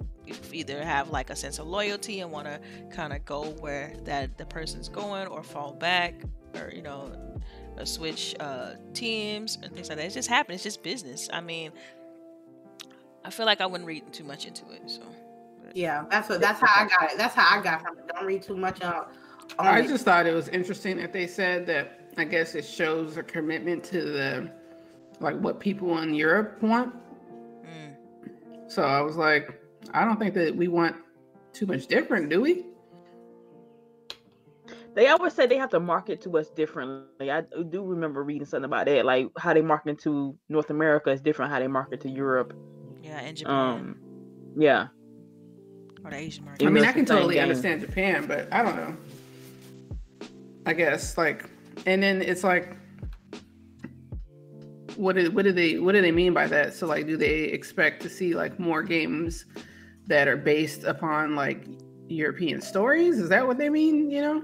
either 0.54 0.84
have 0.84 1.10
like 1.10 1.30
a 1.30 1.36
sense 1.36 1.60
of 1.60 1.68
loyalty 1.68 2.22
and 2.22 2.32
want 2.32 2.48
to 2.48 2.60
kind 2.90 3.12
of 3.12 3.26
go 3.26 3.46
where 3.60 3.94
that 4.06 4.38
the 4.38 4.46
person's 4.46 4.88
going, 4.88 5.28
or 5.28 5.44
fall 5.44 5.74
back, 5.74 6.22
or 6.56 6.72
you 6.74 6.82
know, 6.82 7.12
uh, 7.78 7.86
switch 7.86 8.36
uh, 8.40 8.72
teams 8.94 9.58
and 9.62 9.74
things 9.74 9.90
like 9.90 9.98
that. 9.98 10.08
It 10.08 10.14
just 10.14 10.30
happens. 10.30 10.56
It's 10.58 10.64
just 10.64 10.84
business. 10.84 11.30
I 11.34 11.42
mean, 11.42 11.72
I 13.26 13.30
feel 13.30 13.46
like 13.46 13.60
I 13.62 13.66
wouldn't 13.66 13.88
read 13.88 14.12
too 14.14 14.24
much 14.24 14.46
into 14.46 14.64
it. 14.72 14.82
So. 14.86 15.02
yeah 15.74 16.04
that's 16.10 16.28
what 16.28 16.42
that's 16.42 16.60
how 16.60 16.84
i 16.84 16.86
got 16.86 17.12
it 17.12 17.18
that's 17.18 17.34
how 17.34 17.58
i 17.58 17.62
got 17.62 17.82
from 17.82 17.98
it 17.98 18.06
don't 18.14 18.26
read 18.26 18.42
too 18.42 18.58
much 18.58 18.82
on, 18.82 19.06
on 19.58 19.68
I 19.68 19.88
just 19.88 20.04
thought 20.04 20.26
it 20.26 20.34
was 20.34 20.50
interesting 20.50 20.98
that 20.98 21.14
they 21.14 21.28
said 21.28 21.66
that 21.68 22.01
I 22.18 22.26
guess 22.26 22.56
it 22.56 22.66
shows 22.66 23.18
a 23.18 23.24
commitment 23.24 23.84
to 23.86 24.02
the 24.02 24.52
like 25.20 25.36
what 25.38 25.60
people 25.60 25.98
in 26.00 26.14
Europe 26.14 26.62
want. 26.62 26.94
Mm. 27.64 28.72
So 28.72 28.84
I 28.84 29.02
was 29.02 29.16
like, 29.18 29.62
I 29.94 30.04
don't 30.04 30.20
think 30.20 30.34
that 30.36 30.56
we 30.56 30.68
want 30.68 30.96
too 31.54 31.66
much 31.66 31.88
different, 31.88 32.30
do 32.30 32.42
we? 32.42 32.66
they 34.94 35.08
always 35.08 35.34
say 35.34 35.46
they 35.48 35.58
have 35.58 35.70
to 35.70 35.80
market 35.80 36.22
to 36.22 36.38
us 36.38 36.50
differently. 36.50 37.32
I 37.32 37.44
do 37.70 37.84
remember 37.84 38.24
reading 38.24 38.46
something 38.46 38.66
about 38.66 38.88
that, 38.88 39.06
like 39.06 39.30
how 39.38 39.54
they 39.54 39.62
market 39.62 40.00
to 40.00 40.38
North 40.50 40.70
America 40.70 41.12
is 41.12 41.22
different 41.22 41.52
how 41.52 41.60
they 41.60 41.68
market 41.68 42.02
to 42.02 42.10
Europe. 42.10 42.54
Yeah, 43.02 43.20
and 43.20 43.38
Japan 43.38 43.56
Um, 43.56 43.96
yeah, 44.58 44.88
or 46.04 46.12
the 46.12 46.18
Asian 46.18 46.46
market. 46.46 46.66
I 46.66 46.70
mean, 46.70 46.84
I 46.84 46.92
can 46.92 47.06
totally 47.06 47.36
game. 47.36 47.44
understand 47.44 47.82
Japan, 47.82 48.26
but 48.28 48.52
I 48.52 48.64
don't 48.64 48.76
know. 48.76 48.98
I 50.66 50.74
guess 50.74 51.18
like, 51.18 51.50
and 51.86 52.02
then 52.02 52.22
it's 52.22 52.44
like, 52.44 52.76
what 54.96 55.16
do 55.16 55.32
what 55.32 55.46
do 55.46 55.52
they 55.52 55.80
what 55.80 55.94
do 55.94 56.02
they 56.02 56.12
mean 56.12 56.34
by 56.34 56.48
that? 56.48 56.74
So 56.74 56.88
like, 56.88 57.08
do 57.08 57.18
they 57.18 57.44
expect 57.46 58.02
to 58.04 58.10
see 58.10 58.36
like 58.36 58.60
more 58.60 58.84
games 58.84 59.46
that 60.08 60.28
are 60.28 60.38
based 60.38 60.84
upon 60.84 61.36
like 61.36 61.66
European 62.08 62.62
stories? 62.62 63.18
Is 63.18 63.30
that 63.30 63.46
what 63.46 63.58
they 63.58 63.70
mean? 63.70 64.12
You 64.12 64.22
know, 64.22 64.44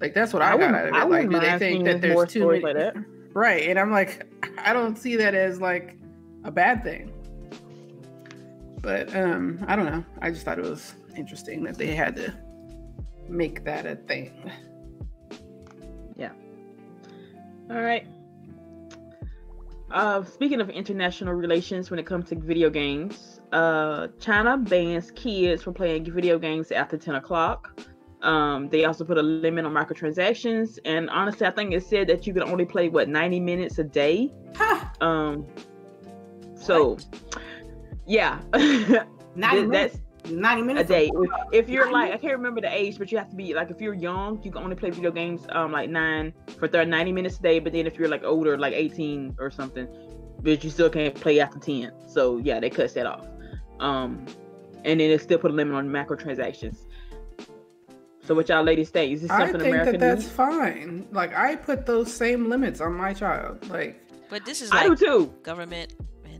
like 0.00 0.14
that's 0.14 0.32
what 0.32 0.42
I, 0.42 0.52
I 0.52 0.56
got 0.56 0.74
out 0.74 0.88
of 0.88 0.94
I. 0.94 1.04
Like, 1.04 1.30
do 1.30 1.40
they 1.40 1.58
think 1.58 1.84
that 1.84 2.00
there's 2.00 2.30
too 2.30 2.48
many? 2.48 2.60
like 2.60 2.76
that. 2.76 2.96
Right, 3.34 3.68
and 3.68 3.80
I'm 3.80 3.90
like, 3.90 4.32
I 4.58 4.72
don't 4.72 4.96
see 4.96 5.16
that 5.16 5.34
as 5.34 5.60
like 5.60 5.98
a 6.44 6.52
bad 6.52 6.84
thing. 6.84 7.12
But 8.80 9.12
um, 9.16 9.64
I 9.66 9.74
don't 9.74 9.86
know. 9.86 10.04
I 10.22 10.30
just 10.30 10.44
thought 10.44 10.60
it 10.60 10.64
was 10.64 10.94
interesting 11.16 11.64
that 11.64 11.76
they 11.76 11.96
had 11.96 12.14
to 12.14 12.32
make 13.28 13.64
that 13.64 13.86
a 13.86 13.96
thing. 13.96 14.52
All 17.70 17.82
right. 17.82 18.06
Uh, 19.90 20.24
speaking 20.24 20.60
of 20.60 20.70
international 20.70 21.34
relations, 21.34 21.90
when 21.90 21.98
it 22.00 22.06
comes 22.06 22.28
to 22.30 22.36
video 22.36 22.68
games, 22.68 23.40
uh, 23.52 24.08
China 24.18 24.56
bans 24.56 25.10
kids 25.12 25.62
from 25.62 25.74
playing 25.74 26.10
video 26.12 26.38
games 26.38 26.72
after 26.72 26.96
10 26.96 27.14
o'clock. 27.16 27.80
Um, 28.22 28.68
they 28.70 28.86
also 28.86 29.04
put 29.04 29.18
a 29.18 29.22
limit 29.22 29.66
on 29.66 29.72
microtransactions, 29.72 30.78
and 30.84 31.10
honestly, 31.10 31.46
I 31.46 31.50
think 31.50 31.72
it 31.74 31.84
said 31.84 32.08
that 32.08 32.26
you 32.26 32.32
can 32.32 32.42
only 32.42 32.64
play 32.64 32.88
what 32.88 33.08
90 33.08 33.38
minutes 33.40 33.78
a 33.78 33.84
day. 33.84 34.32
Huh, 34.56 34.84
Um, 35.00 35.46
so 36.56 36.96
yeah, 38.06 38.40
90 38.54 39.06
Th- 39.06 39.06
minutes 39.36 39.70
that's 39.70 39.98
90 40.30 40.62
minutes 40.62 40.90
a 40.90 40.92
day. 40.92 41.10
If, 41.14 41.64
if 41.64 41.68
you're 41.68 41.90
90 41.90 41.92
like, 41.92 42.12
I 42.12 42.16
can't 42.16 42.32
remember 42.34 42.60
the 42.60 42.72
age, 42.72 42.98
but 42.98 43.12
you 43.12 43.18
have 43.18 43.30
to 43.30 43.36
be 43.36 43.54
like, 43.54 43.70
if 43.70 43.80
you're 43.80 43.94
young, 43.94 44.40
you 44.42 44.50
can 44.50 44.62
only 44.62 44.76
play 44.76 44.90
video 44.90 45.10
games 45.10 45.46
um 45.50 45.72
like 45.72 45.90
nine 45.90 46.32
for 46.58 46.68
30, 46.68 46.90
90 46.90 47.12
minutes 47.12 47.38
a 47.38 47.42
day. 47.42 47.58
But 47.58 47.72
then 47.72 47.86
if 47.86 47.98
you're 47.98 48.08
like 48.08 48.24
older, 48.24 48.56
like 48.58 48.72
18 48.74 49.36
or 49.38 49.50
something, 49.50 49.86
but 50.40 50.62
you 50.64 50.70
still 50.70 50.90
can't 50.90 51.14
play 51.14 51.40
after 51.40 51.58
10. 51.58 51.92
So 52.06 52.38
yeah, 52.38 52.60
they 52.60 52.70
cut 52.70 52.92
that 52.94 53.06
off. 53.06 53.26
Um, 53.80 54.26
and 54.84 55.00
then 55.00 55.10
they 55.10 55.18
still 55.18 55.38
put 55.38 55.50
a 55.50 55.54
limit 55.54 55.74
on 55.74 55.88
microtransactions. 55.88 56.76
So 58.22 58.34
what 58.34 58.48
y'all 58.48 58.62
ladies 58.62 58.88
think? 58.90 59.12
Is 59.12 59.22
this 59.22 59.30
I 59.30 59.40
something 59.40 59.60
think 59.60 59.74
America 59.74 59.92
that 59.92 60.00
that's 60.00 60.22
needs? 60.22 60.32
fine. 60.34 61.06
Like 61.12 61.34
I 61.34 61.56
put 61.56 61.84
those 61.86 62.12
same 62.12 62.48
limits 62.48 62.80
on 62.80 62.94
my 62.94 63.12
child. 63.12 63.68
Like 63.68 64.00
But 64.30 64.44
this 64.46 64.62
is 64.62 64.70
I 64.72 64.84
do 64.88 64.96
too. 64.96 65.34
government 65.42 65.94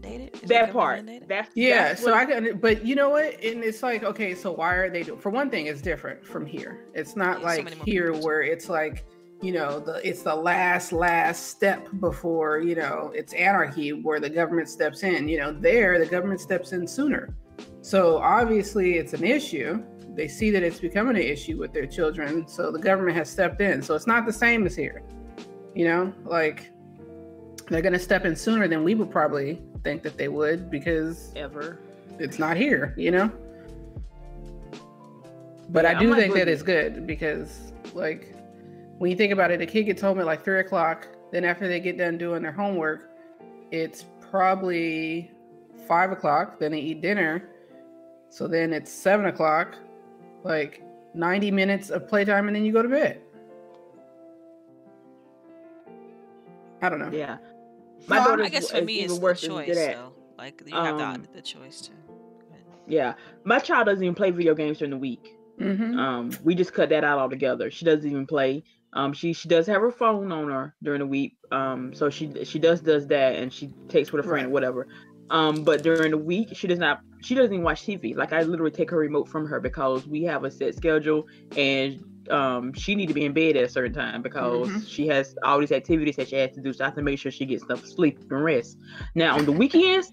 mandated. 0.05 0.43
Is 0.43 0.49
That 0.49 0.73
part. 0.73 1.05
mandated? 1.05 1.29
That's 1.29 1.51
yeah, 1.55 1.89
that's 1.89 2.03
so 2.03 2.13
what- 2.13 2.21
I 2.21 2.25
can. 2.27 2.59
But 2.59 2.85
you 2.85 2.95
know 2.95 3.11
what? 3.11 3.43
And 3.43 3.63
it's 3.65 3.83
like, 3.83 4.05
okay, 4.05 4.35
so 4.35 4.53
why 4.53 4.75
are 4.75 4.91
they 4.91 5.03
doing? 5.03 5.19
For 5.21 5.31
one 5.31 5.51
thing, 5.51 5.67
it's 5.67 5.81
different 5.81 6.25
from 6.27 6.47
here. 6.47 6.87
It's 6.95 7.17
not 7.17 7.41
Yeah, 7.41 7.47
like 7.47 7.65
many 7.65 7.77
more 7.77 7.85
here 7.85 8.13
people. 8.13 8.27
where 8.27 8.43
it's 8.43 8.69
like, 8.69 9.05
you 9.43 9.53
know, 9.53 9.81
the 9.81 10.07
it's 10.09 10.23
the 10.23 10.35
last 10.35 10.93
last 10.93 11.49
step 11.49 11.89
before 12.01 12.61
you 12.61 12.75
know 12.77 13.11
it's 13.15 13.33
anarchy 13.35 13.93
where 13.93 14.21
the 14.21 14.31
government 14.31 14.69
steps 14.69 15.03
in. 15.03 15.29
You 15.29 15.39
know, 15.39 15.53
there 15.53 15.99
the 15.99 16.07
government 16.07 16.41
steps 16.41 16.73
in 16.73 16.87
sooner. 16.87 17.35
So 17.83 18.19
obviously, 18.19 18.97
it's 18.99 19.13
an 19.13 19.25
issue. 19.25 19.83
They 20.17 20.29
see 20.29 20.51
that 20.53 20.63
it's 20.63 20.79
becoming 20.79 21.17
an 21.17 21.23
issue 21.23 21.59
with 21.59 21.73
their 21.73 21.87
children, 21.87 22.47
so 22.47 22.71
the 22.71 22.79
government 22.79 23.17
has 23.17 23.29
stepped 23.29 23.61
in. 23.61 23.83
So 23.83 23.95
it's 23.95 24.07
not 24.07 24.25
the 24.27 24.33
same 24.33 24.65
as 24.65 24.77
here. 24.77 25.03
You 25.75 25.87
know, 25.89 26.13
like 26.25 26.71
they're 27.69 27.83
going 27.83 27.93
to 27.93 27.99
step 27.99 28.25
in 28.25 28.37
sooner 28.37 28.69
than 28.69 28.85
we 28.85 28.95
would 28.95 29.11
probably 29.11 29.61
think 29.83 30.03
that 30.03 30.17
they 30.17 30.29
would 30.29 30.71
because 30.71 31.33
ever. 31.37 31.79
it's 32.19 32.39
not 32.39 32.57
here, 32.57 32.95
you 32.97 33.11
know. 33.11 33.31
But 35.71 35.85
Yeah, 35.85 35.91
I 35.91 35.95
I'm 35.95 36.01
do 36.01 36.11
like 36.11 36.21
think 36.21 36.35
that 36.35 36.49
it's 36.49 36.63
good 36.63 37.07
because, 37.07 37.73
like, 37.95 38.35
when 38.99 39.11
you 39.11 39.17
think 39.17 39.33
about 39.33 39.51
it, 39.51 39.61
a 39.61 39.67
kid 39.67 39.85
gets 39.85 40.03
home 40.03 40.21
at 40.21 40.27
like 40.27 40.45
three 40.45 40.61
o'clock. 40.61 41.09
Then 41.33 41.45
after 41.45 41.67
they 41.67 41.81
get 41.81 41.97
done 41.99 42.19
doing 42.19 42.43
their 42.43 42.53
homework, 42.53 43.11
it's 43.71 44.05
probably 44.31 45.31
five 45.89 46.13
o'clock. 46.13 46.59
Then 46.59 46.73
they 46.73 46.81
eat 46.81 47.01
dinner, 47.01 47.49
so 48.29 48.47
then 48.47 48.73
it's 48.73 48.93
seven 48.93 49.27
o'clock. 49.27 49.77
Like 50.45 50.83
ninety 51.15 51.51
minutes 51.51 51.89
of 51.91 52.07
playtime, 52.07 52.47
and 52.47 52.55
then 52.55 52.65
you 52.65 52.73
go 52.73 52.83
to 52.83 52.89
bed. 52.89 53.21
I 56.83 56.91
don't 56.91 56.99
know. 56.99 57.11
Yeah. 57.11 57.39
My 58.07 58.19
I 58.21 58.25
daughter's 58.25 58.51
guess 58.51 58.71
for 58.71 58.79
is 58.79 58.85
me, 58.85 58.93
even 58.95 59.05
it's 59.07 59.15
the 59.15 59.21
worse 59.21 59.41
than 59.43 59.51
choice. 59.51 59.75
that. 59.75 59.97
though. 59.97 60.13
Like 60.39 60.63
you 60.67 60.75
have 60.75 61.01
Um, 61.01 61.23
the, 61.23 61.29
the 61.37 61.43
choice 61.43 61.81
to. 61.83 61.91
Go. 61.91 61.97
Yeah, 62.87 63.15
my 63.45 63.59
child 63.61 63.87
doesn't 63.87 64.03
even 64.05 64.15
play 64.15 64.31
video 64.31 64.55
games 64.55 64.79
during 64.79 64.91
the 64.91 64.97
week. 64.99 65.37
Mm-hmm. 65.61 65.99
Um, 65.99 66.31
we 66.43 66.55
just 66.55 66.73
cut 66.75 66.89
that 66.91 67.05
out 67.05 67.19
altogether. 67.19 67.71
She 67.71 67.85
doesn't 67.85 68.09
even 68.09 68.27
play. 68.27 68.65
Um, 68.93 69.13
she 69.13 69.33
she 69.33 69.49
does 69.49 69.67
have 69.69 69.81
her 69.81 69.91
phone 69.91 70.31
on 70.33 70.51
her 70.51 70.75
during 70.83 71.01
the 71.01 71.07
week. 71.07 71.37
Um, 71.51 71.95
so 71.95 72.11
she 72.11 72.45
she 72.45 72.59
does 72.59 72.81
does 72.81 73.07
that 73.09 73.37
and 73.37 73.53
she 73.53 73.73
takes 73.89 74.13
with 74.13 74.25
a 74.25 74.29
friend 74.29 74.45
Right. 74.47 74.51
or 74.51 74.53
whatever. 74.53 74.89
Um, 75.31 75.65
but 75.65 75.83
during 75.83 76.11
the 76.11 76.19
week 76.19 76.49
she 76.55 76.67
does 76.67 76.79
not. 76.79 77.01
She 77.23 77.35
doesn't 77.35 77.53
even 77.53 77.65
watch 77.65 77.83
TV. 77.83 78.15
Like 78.15 78.33
I 78.35 78.43
literally 78.43 78.71
take 78.71 78.91
her 78.91 78.99
remote 78.99 79.29
from 79.29 79.47
her 79.47 79.59
because 79.61 80.07
we 80.07 80.23
have 80.25 80.45
a 80.45 80.51
set 80.51 80.75
schedule 80.75 81.27
and 81.57 82.05
um 82.31 82.73
she 82.73 82.95
need 82.95 83.07
to 83.07 83.15
be 83.15 83.25
in 83.25 83.33
bed 83.33 83.57
at 83.57 83.65
a 83.65 83.69
certain 83.69 83.93
time 83.93 84.23
because 84.23 84.69
Mhm. 84.69 84.89
she 84.89 85.07
has 85.09 85.35
all 85.43 85.59
these 85.61 85.73
activities 85.73 86.17
that 86.17 86.29
she 86.29 86.37
has 86.37 86.53
to 86.53 86.61
do. 86.61 86.73
So 86.73 86.85
I 86.85 86.89
have 86.89 86.95
to 86.97 87.03
make 87.03 87.19
sure 87.19 87.31
she 87.31 87.45
gets 87.47 87.65
enough 87.65 87.85
sleep 87.85 88.19
and 88.31 88.45
rest. 88.45 88.79
Now 89.15 89.37
on 89.37 89.45
the 89.45 89.53
weekends, 89.53 90.13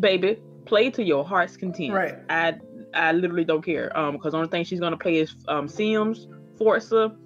baby, 0.00 0.38
play 0.64 0.90
to 0.90 1.02
your 1.02 1.24
heart's 1.24 1.56
content. 1.56 1.92
Right. 1.92 2.14
I 2.28 2.54
I 2.94 3.12
literally 3.12 3.44
don't 3.44 3.62
care. 3.64 3.96
Um, 3.98 4.12
because 4.12 4.32
the 4.32 4.38
only 4.38 4.48
thing 4.50 4.64
she's 4.64 4.80
gonna 4.80 4.96
play 4.96 5.16
is 5.16 5.34
um 5.48 5.68
Sims, 5.68 6.28
Forza, 6.58 7.16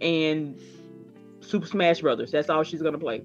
and 0.00 0.60
Super 1.40 1.66
Smash 1.66 2.00
Brothers. 2.00 2.30
That's 2.30 2.48
all 2.48 2.62
she's 2.62 2.82
gonna 2.82 2.98
play. 2.98 3.22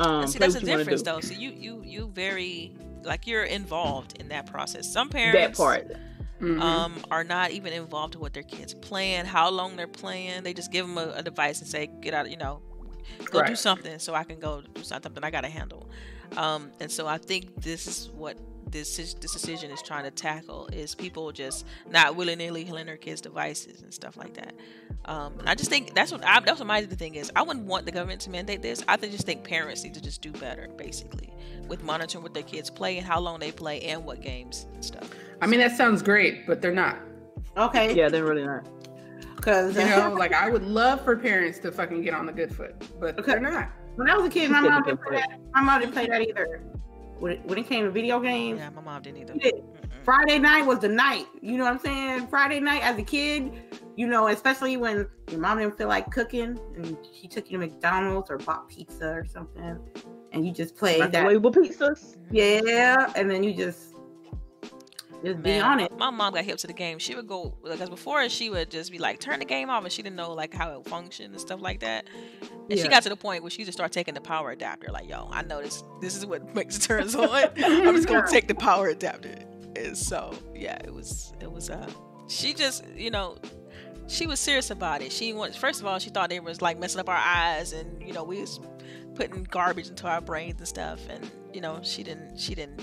Um, 0.00 0.26
see, 0.26 0.38
play 0.38 0.46
that's 0.48 0.54
what 0.54 0.64
the 0.64 0.76
difference, 0.76 1.02
though. 1.02 1.20
So 1.20 1.34
you 1.34 1.50
you 1.50 1.82
you 1.84 2.08
very 2.08 2.72
like 3.04 3.26
you're 3.26 3.44
involved 3.44 4.18
in 4.20 4.28
that 4.28 4.46
process. 4.46 4.90
Some 4.92 5.08
parents 5.08 5.56
That 5.56 5.56
parents 5.56 5.88
part. 5.88 5.96
Mhm. 6.44 6.60
um 6.60 7.02
are 7.10 7.24
not 7.24 7.50
even 7.52 7.72
involved 7.72 8.14
in 8.14 8.20
what 8.20 8.32
their 8.34 8.42
kids 8.42 8.74
playing, 8.74 9.24
how 9.24 9.50
long 9.50 9.76
they're 9.76 9.86
playing. 9.86 10.42
They 10.42 10.54
just 10.54 10.70
give 10.70 10.86
them 10.86 10.98
a, 10.98 11.12
a 11.16 11.22
device 11.22 11.60
and 11.60 11.68
say, 11.68 11.86
"Get 12.00 12.14
out," 12.14 12.30
you 12.30 12.36
know, 12.36 12.60
go 13.30 13.42
do 13.48 13.56
something 13.56 13.98
so 13.98 14.14
I 14.14 14.24
can 14.24 14.38
go 14.40 14.62
do 14.74 14.82
something 14.82 15.12
I 15.22 15.30
got 15.30 15.42
to 15.42 15.48
handle. 15.48 15.88
Um, 16.36 16.70
and 16.80 16.90
so 16.90 17.06
I 17.06 17.18
think 17.18 17.62
this 17.62 17.86
is 17.86 18.10
what 18.10 18.36
this 18.70 18.96
this 18.96 19.14
decision 19.14 19.70
is 19.70 19.80
trying 19.82 20.04
to 20.04 20.10
tackle 20.10 20.66
is 20.72 20.94
people 20.94 21.30
just 21.32 21.64
not 21.90 22.16
willy 22.16 22.34
nilly 22.34 22.64
handing 22.64 22.86
their 22.86 22.96
kids 22.96 23.20
devices 23.20 23.82
and 23.82 23.92
stuff 23.94 24.16
like 24.16 24.34
that. 24.34 24.54
Um, 25.04 25.38
and 25.38 25.48
I 25.48 25.54
just 25.54 25.70
think 25.70 25.94
that's 25.94 26.10
what 26.10 26.24
I, 26.24 26.40
that's 26.40 26.58
what 26.58 26.66
my 26.66 26.82
thing 26.84 27.14
is. 27.14 27.30
I 27.36 27.42
wouldn't 27.42 27.66
want 27.66 27.84
the 27.86 27.92
government 27.92 28.22
to 28.22 28.30
mandate 28.30 28.62
this. 28.62 28.82
I 28.88 28.96
think 28.96 29.12
just 29.12 29.26
think 29.26 29.44
parents 29.44 29.84
need 29.84 29.94
to 29.94 30.00
just 30.00 30.22
do 30.22 30.32
better, 30.32 30.66
basically, 30.76 31.32
with 31.68 31.84
monitoring 31.84 32.22
what 32.22 32.34
their 32.34 32.42
kids 32.42 32.70
play 32.70 32.96
and 32.98 33.06
how 33.06 33.20
long 33.20 33.38
they 33.38 33.52
play 33.52 33.80
and 33.82 34.04
what 34.04 34.22
games 34.22 34.66
and 34.74 34.84
stuff. 34.84 35.08
I 35.40 35.46
mean, 35.46 35.60
that 35.60 35.76
sounds 35.76 36.02
great, 36.02 36.46
but 36.46 36.60
they're 36.62 36.72
not. 36.72 36.98
Okay. 37.56 37.94
Yeah, 37.94 38.08
they're 38.08 38.24
really 38.24 38.44
not. 38.44 38.66
Because 39.36 39.76
You 39.76 39.84
know, 39.84 40.14
like 40.18 40.32
I 40.32 40.48
would 40.48 40.62
love 40.64 41.04
for 41.04 41.16
parents 41.16 41.58
to 41.60 41.72
fucking 41.72 42.02
get 42.02 42.14
on 42.14 42.26
the 42.26 42.32
good 42.32 42.54
foot, 42.54 42.74
but 43.00 43.18
Okay. 43.18 43.32
they're 43.32 43.40
not. 43.40 43.70
when 43.96 44.08
I 44.08 44.16
was 44.16 44.26
a 44.26 44.30
kid, 44.30 44.50
my 44.50 44.60
She 44.62 44.68
mom 44.68 44.82
didn't 44.82 45.00
good 45.00 45.06
play 45.06 45.16
that. 45.16 45.40
My 45.52 45.60
mom 45.60 45.80
didn't 45.80 45.92
play 45.92 46.06
that 46.06 46.20
either. 46.22 46.62
When 47.18 47.32
it, 47.32 47.44
when 47.44 47.58
it 47.58 47.66
came 47.68 47.84
to 47.84 47.90
video 47.90 48.18
games, 48.20 48.58
Yeah, 48.58 48.70
my 48.70 48.80
mom 48.82 49.02
didn't 49.02 49.18
either. 49.22 49.34
she 49.34 49.50
did. 49.50 49.64
Friday 50.04 50.38
night 50.38 50.66
was 50.66 50.80
the 50.80 50.88
night. 50.88 51.26
You 51.40 51.56
know 51.56 51.64
what 51.64 51.72
I'm 51.74 51.78
saying? 51.78 52.26
Friday 52.26 52.60
night 52.60 52.82
as 52.82 52.98
a 52.98 53.02
kid, 53.02 53.52
you 53.96 54.06
know, 54.06 54.28
especially 54.28 54.76
when 54.76 55.06
your 55.30 55.40
mom 55.40 55.58
didn't 55.58 55.78
feel 55.78 55.88
like 55.88 56.10
cooking 56.10 56.58
and 56.76 56.96
she 57.18 57.26
took 57.28 57.50
you 57.50 57.58
to 57.58 57.66
McDonald's 57.66 58.30
or 58.30 58.38
bought 58.38 58.68
pizza 58.68 59.08
or 59.10 59.24
something, 59.24 59.78
and 60.32 60.46
you 60.46 60.52
just 60.52 60.76
played 60.76 61.00
that. 61.12 61.12
Microwavable 61.26 61.54
pizzas. 61.54 62.16
Yeah, 62.30 63.10
and 63.16 63.30
then 63.30 63.42
you 63.44 63.54
just 63.54 63.93
just 65.24 65.42
be 65.42 65.50
Man, 65.50 65.80
it. 65.80 65.98
My 65.98 66.10
mom 66.10 66.34
got 66.34 66.44
hip 66.44 66.58
to 66.58 66.66
the 66.66 66.72
game. 66.72 66.98
She 66.98 67.14
would 67.14 67.26
go 67.26 67.54
because 67.62 67.90
before 67.90 68.28
she 68.28 68.50
would 68.50 68.70
just 68.70 68.90
be 68.90 68.98
like, 68.98 69.20
turn 69.20 69.38
the 69.38 69.44
game 69.44 69.70
off, 69.70 69.84
and 69.84 69.92
she 69.92 70.02
didn't 70.02 70.16
know 70.16 70.32
like 70.32 70.54
how 70.54 70.78
it 70.78 70.88
functioned 70.88 71.32
and 71.32 71.40
stuff 71.40 71.60
like 71.60 71.80
that. 71.80 72.06
And 72.70 72.78
she 72.78 72.88
got 72.88 73.02
to 73.04 73.08
the 73.08 73.16
point 73.16 73.42
where 73.42 73.50
she 73.50 73.64
just 73.64 73.76
started 73.76 73.92
taking 73.92 74.14
the 74.14 74.20
power 74.20 74.50
adapter. 74.50 74.90
Like, 74.90 75.08
yo, 75.08 75.28
I 75.30 75.42
know 75.42 75.62
this. 75.62 75.82
This 76.00 76.16
is 76.16 76.26
what 76.26 76.54
makes 76.54 76.78
it 76.78 76.82
turns 76.82 77.14
on. 77.14 77.28
I'm 77.64 77.94
just 77.94 78.08
gonna 78.08 78.28
take 78.28 78.48
the 78.48 78.54
power 78.54 78.88
adapter. 78.88 79.34
And 79.76 79.96
so 79.96 80.34
yeah, 80.54 80.78
it 80.84 80.92
was 80.92 81.32
it 81.40 81.50
was 81.50 81.70
uh 81.70 81.90
she 82.28 82.54
just 82.54 82.84
you 82.94 83.10
know 83.10 83.36
she 84.06 84.26
was 84.26 84.40
serious 84.40 84.70
about 84.70 85.02
it. 85.02 85.12
She 85.12 85.32
wants 85.32 85.56
first 85.56 85.80
of 85.80 85.86
all 85.86 85.98
she 85.98 86.10
thought 86.10 86.32
it 86.32 86.42
was 86.42 86.62
like 86.62 86.78
messing 86.78 87.00
up 87.00 87.08
our 87.08 87.16
eyes 87.16 87.72
and 87.72 88.02
you 88.02 88.12
know 88.12 88.24
we 88.24 88.40
was 88.40 88.60
putting 89.14 89.44
garbage 89.44 89.88
into 89.88 90.06
our 90.06 90.20
brains 90.20 90.58
and 90.58 90.68
stuff 90.68 91.00
and 91.08 91.30
you 91.52 91.60
know 91.60 91.80
she 91.82 92.02
didn't 92.02 92.38
she 92.38 92.54
didn't 92.54 92.80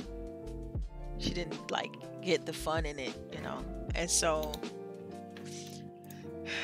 she 1.22 1.34
didn't 1.34 1.72
like 1.72 1.92
get 2.22 2.46
the 2.46 2.54
fun 2.54 2.86
in 2.86 3.00
it 3.00 3.14
you 3.34 3.42
know 3.42 3.64
and 3.96 4.10
so 4.10 4.52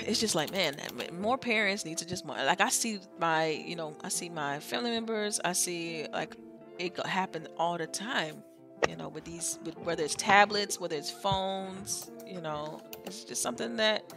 it's 0.05 0.19
just 0.19 0.35
like 0.35 0.51
man 0.51 0.75
more 1.19 1.37
parents 1.37 1.85
need 1.85 1.97
to 1.97 2.05
just 2.05 2.25
more 2.25 2.35
like 2.37 2.61
i 2.61 2.69
see 2.69 2.99
my 3.19 3.47
you 3.47 3.75
know 3.75 3.95
i 4.03 4.09
see 4.09 4.29
my 4.29 4.59
family 4.59 4.91
members 4.91 5.39
i 5.45 5.53
see 5.53 6.05
like 6.11 6.35
it 6.79 6.97
happen 7.05 7.47
all 7.57 7.77
the 7.77 7.87
time 7.87 8.43
you 8.89 8.95
know 8.95 9.07
with 9.09 9.23
these 9.23 9.59
with 9.63 9.77
whether 9.79 10.03
it's 10.03 10.15
tablets 10.15 10.79
whether 10.79 10.95
it's 10.95 11.09
phones 11.11 12.11
you 12.25 12.41
know 12.41 12.81
it's 13.05 13.23
just 13.23 13.41
something 13.41 13.77
that 13.77 14.13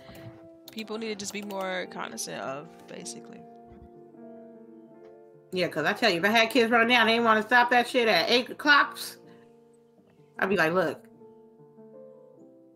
people 0.72 0.98
need 0.98 1.08
to 1.08 1.14
just 1.14 1.32
be 1.32 1.42
more 1.42 1.86
cognizant 1.90 2.40
of 2.42 2.68
basically 2.86 3.40
Yeah, 5.52 5.66
because 5.66 5.84
I 5.84 5.92
tell 5.94 6.10
you, 6.10 6.18
if 6.18 6.24
I 6.24 6.28
had 6.28 6.50
kids 6.50 6.70
running 6.70 6.88
down, 6.88 7.06
they 7.06 7.18
want 7.18 7.40
to 7.40 7.46
stop 7.46 7.70
that 7.70 7.88
shit 7.88 8.06
at 8.08 8.30
eight 8.30 8.50
o'clock. 8.50 8.98
I'd 10.40 10.48
be 10.48 10.56
like, 10.56 10.72
look, 10.72 11.04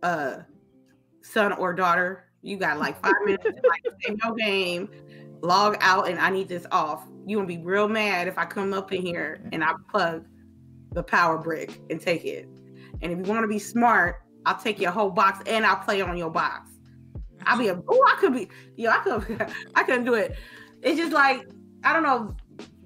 uh, 0.03 0.41
son 1.23 1.53
or 1.55 1.73
daughter, 1.73 2.27
you 2.43 2.59
got 2.59 2.79
like 2.79 3.01
five 3.03 3.15
minutes 3.25 3.45
to 3.45 3.69
like 3.69 3.83
play 4.03 4.17
no 4.23 4.35
game, 4.35 4.89
log 5.41 5.79
out, 5.81 6.09
and 6.09 6.19
I 6.21 6.31
need 6.31 6.49
this 6.49 6.67
off. 6.71 7.05
You 7.27 7.39
gonna 7.39 7.49
be 7.49 7.59
real 7.59 7.89
mad 7.89 8.29
if 8.29 8.37
I 8.37 8.45
come 8.45 8.75
up 8.75 8.93
in 8.93 9.01
here 9.01 9.41
and 9.51 9.65
I 9.65 9.73
plug 9.91 10.27
the 10.93 11.03
power 11.03 11.39
brick 11.39 11.81
and 11.89 11.99
take 11.99 12.27
it. 12.27 12.47
And 13.01 13.13
if 13.13 13.19
you 13.19 13.25
want 13.25 13.43
to 13.43 13.49
be 13.49 13.59
smart, 13.59 14.23
I'll 14.45 14.59
take 14.59 14.79
your 14.79 14.91
whole 14.91 15.11
box 15.11 15.41
and 15.47 15.65
I'll 15.65 15.77
play 15.77 16.03
on 16.03 16.19
your 16.19 16.31
box. 16.31 16.71
I'll 17.47 17.59
be 17.59 17.69
a 17.69 17.83
oh, 17.89 18.05
I 18.07 18.17
could 18.21 18.35
be 18.35 18.49
yo, 18.77 18.91
I 18.91 18.99
could 18.99 19.53
I 19.75 19.83
couldn't 19.83 20.05
do 20.05 20.15
it. 20.15 20.37
It's 20.83 20.99
just 20.99 21.13
like 21.13 21.49
I 21.83 21.95
don't 21.95 22.03
know, 22.03 22.37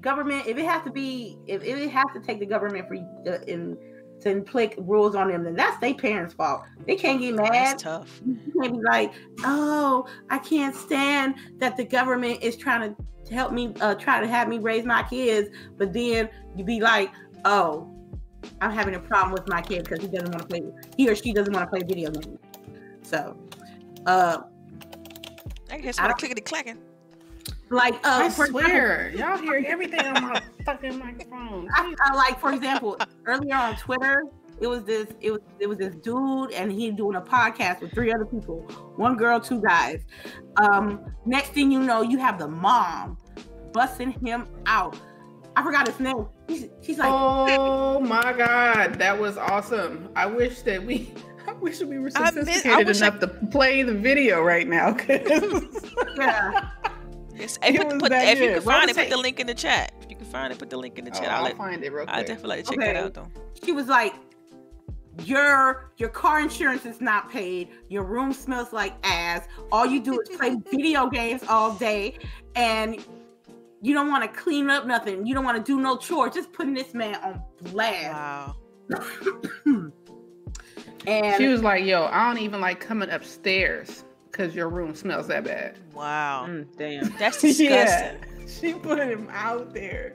government. 0.00 0.46
If 0.46 0.56
it 0.56 0.64
has 0.66 0.84
to 0.84 0.90
be, 0.90 1.36
if, 1.46 1.64
if 1.64 1.78
it 1.78 1.90
has 1.90 2.06
to 2.14 2.20
take 2.20 2.38
the 2.38 2.46
government 2.46 2.86
for 2.86 2.94
uh, 3.30 3.40
in 3.46 3.76
to 4.20 4.30
inflict 4.30 4.78
rules 4.78 5.14
on 5.14 5.28
them, 5.28 5.44
then 5.44 5.54
that's 5.54 5.78
their 5.78 5.94
parents' 5.94 6.34
fault. 6.34 6.62
They 6.86 6.96
can't 6.96 7.20
get 7.20 7.34
mad. 7.34 7.52
that's 7.52 7.82
tough 7.82 8.20
You 8.26 8.38
can't 8.60 8.74
be 8.74 8.82
like, 8.82 9.12
oh, 9.44 10.06
I 10.30 10.38
can't 10.38 10.74
stand 10.74 11.36
that 11.58 11.76
the 11.76 11.84
government 11.84 12.42
is 12.42 12.56
trying 12.56 12.94
to 12.94 13.32
help 13.32 13.52
me, 13.52 13.74
uh, 13.80 13.94
try 13.94 14.20
to 14.20 14.26
have 14.26 14.48
me 14.48 14.58
raise 14.58 14.84
my 14.84 15.02
kids, 15.04 15.50
but 15.76 15.92
then 15.92 16.28
you 16.56 16.64
be 16.64 16.80
like, 16.80 17.10
oh, 17.44 17.94
I'm 18.60 18.70
having 18.70 18.94
a 18.94 19.00
problem 19.00 19.32
with 19.32 19.48
my 19.48 19.60
kid 19.60 19.84
because 19.84 20.00
he 20.00 20.08
doesn't 20.08 20.30
want 20.30 20.42
to 20.42 20.48
play, 20.48 20.62
he 20.96 21.08
or 21.08 21.14
she 21.14 21.32
doesn't 21.32 21.52
want 21.52 21.66
to 21.66 21.70
play 21.70 21.86
video 21.86 22.10
games. 22.10 22.38
So, 23.02 23.36
uh, 24.06 24.38
i 25.70 25.78
guess 25.78 25.98
i'm 25.98 26.12
clickety 26.14 26.40
clacking 26.40 26.78
like, 27.70 27.94
uh, 27.96 27.98
I 28.24 28.28
for 28.30 28.46
example- 28.46 28.60
swear, 28.60 29.10
y'all 29.16 29.36
hear 29.38 29.62
everything 29.66 30.00
on 30.00 30.22
my 30.22 30.42
fucking 30.64 30.98
microphone. 30.98 31.68
I, 31.74 31.94
I 32.00 32.14
like 32.14 32.40
for 32.40 32.52
example 32.52 32.96
earlier 33.26 33.54
on 33.54 33.76
twitter 33.76 34.24
it 34.60 34.66
was 34.66 34.82
this 34.84 35.06
it 35.20 35.30
was 35.30 35.40
it 35.60 35.66
was 35.68 35.78
this 35.78 35.94
dude 35.96 36.50
and 36.52 36.70
he 36.72 36.90
doing 36.90 37.16
a 37.16 37.20
podcast 37.20 37.80
with 37.80 37.92
three 37.92 38.12
other 38.12 38.24
people 38.26 38.60
one 38.96 39.16
girl 39.16 39.38
two 39.40 39.60
guys 39.62 40.04
um 40.56 41.04
next 41.24 41.50
thing 41.50 41.70
you 41.70 41.78
know 41.80 42.02
you 42.02 42.18
have 42.18 42.38
the 42.38 42.48
mom 42.48 43.16
busting 43.72 44.10
him 44.24 44.46
out 44.66 44.98
i 45.56 45.62
forgot 45.62 45.86
his 45.86 45.98
name 46.00 46.26
He's, 46.48 46.66
she's 46.82 46.98
like 46.98 47.08
Oh 47.10 48.00
my 48.00 48.32
god, 48.32 48.98
that 48.98 49.18
was 49.18 49.36
awesome. 49.36 50.08
I 50.16 50.24
wish 50.24 50.62
that 50.62 50.82
we 50.82 51.12
I 51.46 51.52
wish 51.52 51.80
we 51.80 51.98
were 51.98 52.10
I 52.16 52.30
miss- 52.30 52.36
I 52.36 52.40
sophisticated 52.40 52.86
wish 52.88 53.02
I- 53.02 53.06
enough 53.08 53.20
to 53.20 53.28
play 53.50 53.82
the 53.82 53.92
video 53.94 54.40
right 54.42 54.66
now. 54.66 54.94
'cause- 54.94 55.92
yeah 56.16 56.70
Yes, 57.38 57.58
hey, 57.62 57.74
It 57.74 57.88
put, 57.88 57.98
put, 58.00 58.10
that 58.10 58.36
if 58.36 58.40
you 58.40 58.46
can 58.54 58.64
What 58.64 58.64
find 58.64 58.88
was 58.88 58.96
it, 58.96 59.00
put 59.00 59.10
the 59.10 59.16
link 59.16 59.40
in 59.40 59.46
the 59.46 59.54
chat. 59.54 59.92
If 60.02 60.10
you 60.10 60.16
can 60.16 60.26
find 60.26 60.52
it, 60.52 60.58
put 60.58 60.70
the 60.70 60.76
link 60.76 60.98
in 60.98 61.04
the 61.04 61.10
Oh, 61.10 61.14
chat. 61.14 61.28
I'll, 61.28 61.36
I'll 61.38 61.44
let, 61.44 61.56
find 61.56 61.82
it 61.84 61.92
real 61.92 62.04
quick. 62.06 62.16
I'll 62.16 62.22
definitely 62.24 62.48
like 62.56 62.64
to 62.64 62.70
check 62.70 62.80
that 62.80 62.96
out 62.96 63.14
though. 63.14 63.28
she 63.64 63.72
was 63.72 63.86
like 63.86 64.14
your 65.24 65.90
your 65.96 66.08
car 66.08 66.40
insurance 66.40 66.86
is 66.86 67.00
not 67.00 67.28
paid 67.28 67.68
your 67.88 68.04
room 68.04 68.32
smells 68.32 68.72
like 68.72 68.94
ass 69.02 69.48
all 69.72 69.84
you 69.84 70.00
do 70.00 70.20
is 70.20 70.28
play 70.36 70.56
video 70.70 71.08
games 71.10 71.42
all 71.48 71.72
day 71.74 72.16
and 72.54 73.04
you 73.82 73.92
don't 73.94 74.08
want 74.08 74.22
to 74.22 74.40
clean 74.40 74.70
up 74.70 74.86
nothing 74.86 75.26
you 75.26 75.34
don't 75.34 75.44
want 75.44 75.56
to 75.56 75.62
do 75.72 75.80
no 75.80 75.96
chores 75.96 76.32
just 76.34 76.52
putting 76.52 76.72
this 76.72 76.94
man 76.94 77.16
on 77.16 77.42
blast 77.72 78.12
Wow. 78.12 78.56
and 81.06 81.36
She 81.36 81.48
was 81.48 81.62
like, 81.62 81.84
"Yo, 81.84 82.04
I 82.04 82.28
don't 82.32 82.40
even 82.42 82.60
like 82.60 82.78
coming 82.80 83.10
upstairs 83.10 84.04
because 84.38 84.54
your 84.54 84.68
room 84.68 84.94
smells 84.94 85.26
that 85.26 85.44
bad." 85.44 85.76
Wow. 85.94 86.46
Mm, 86.48 86.66
damn. 86.78 87.12
That's 87.18 87.40
disgusting. 87.42 87.68
yeah, 87.68 88.46
she 88.46 88.72
put 88.74 88.98
him 89.00 89.28
out 89.32 89.74
there. 89.74 90.14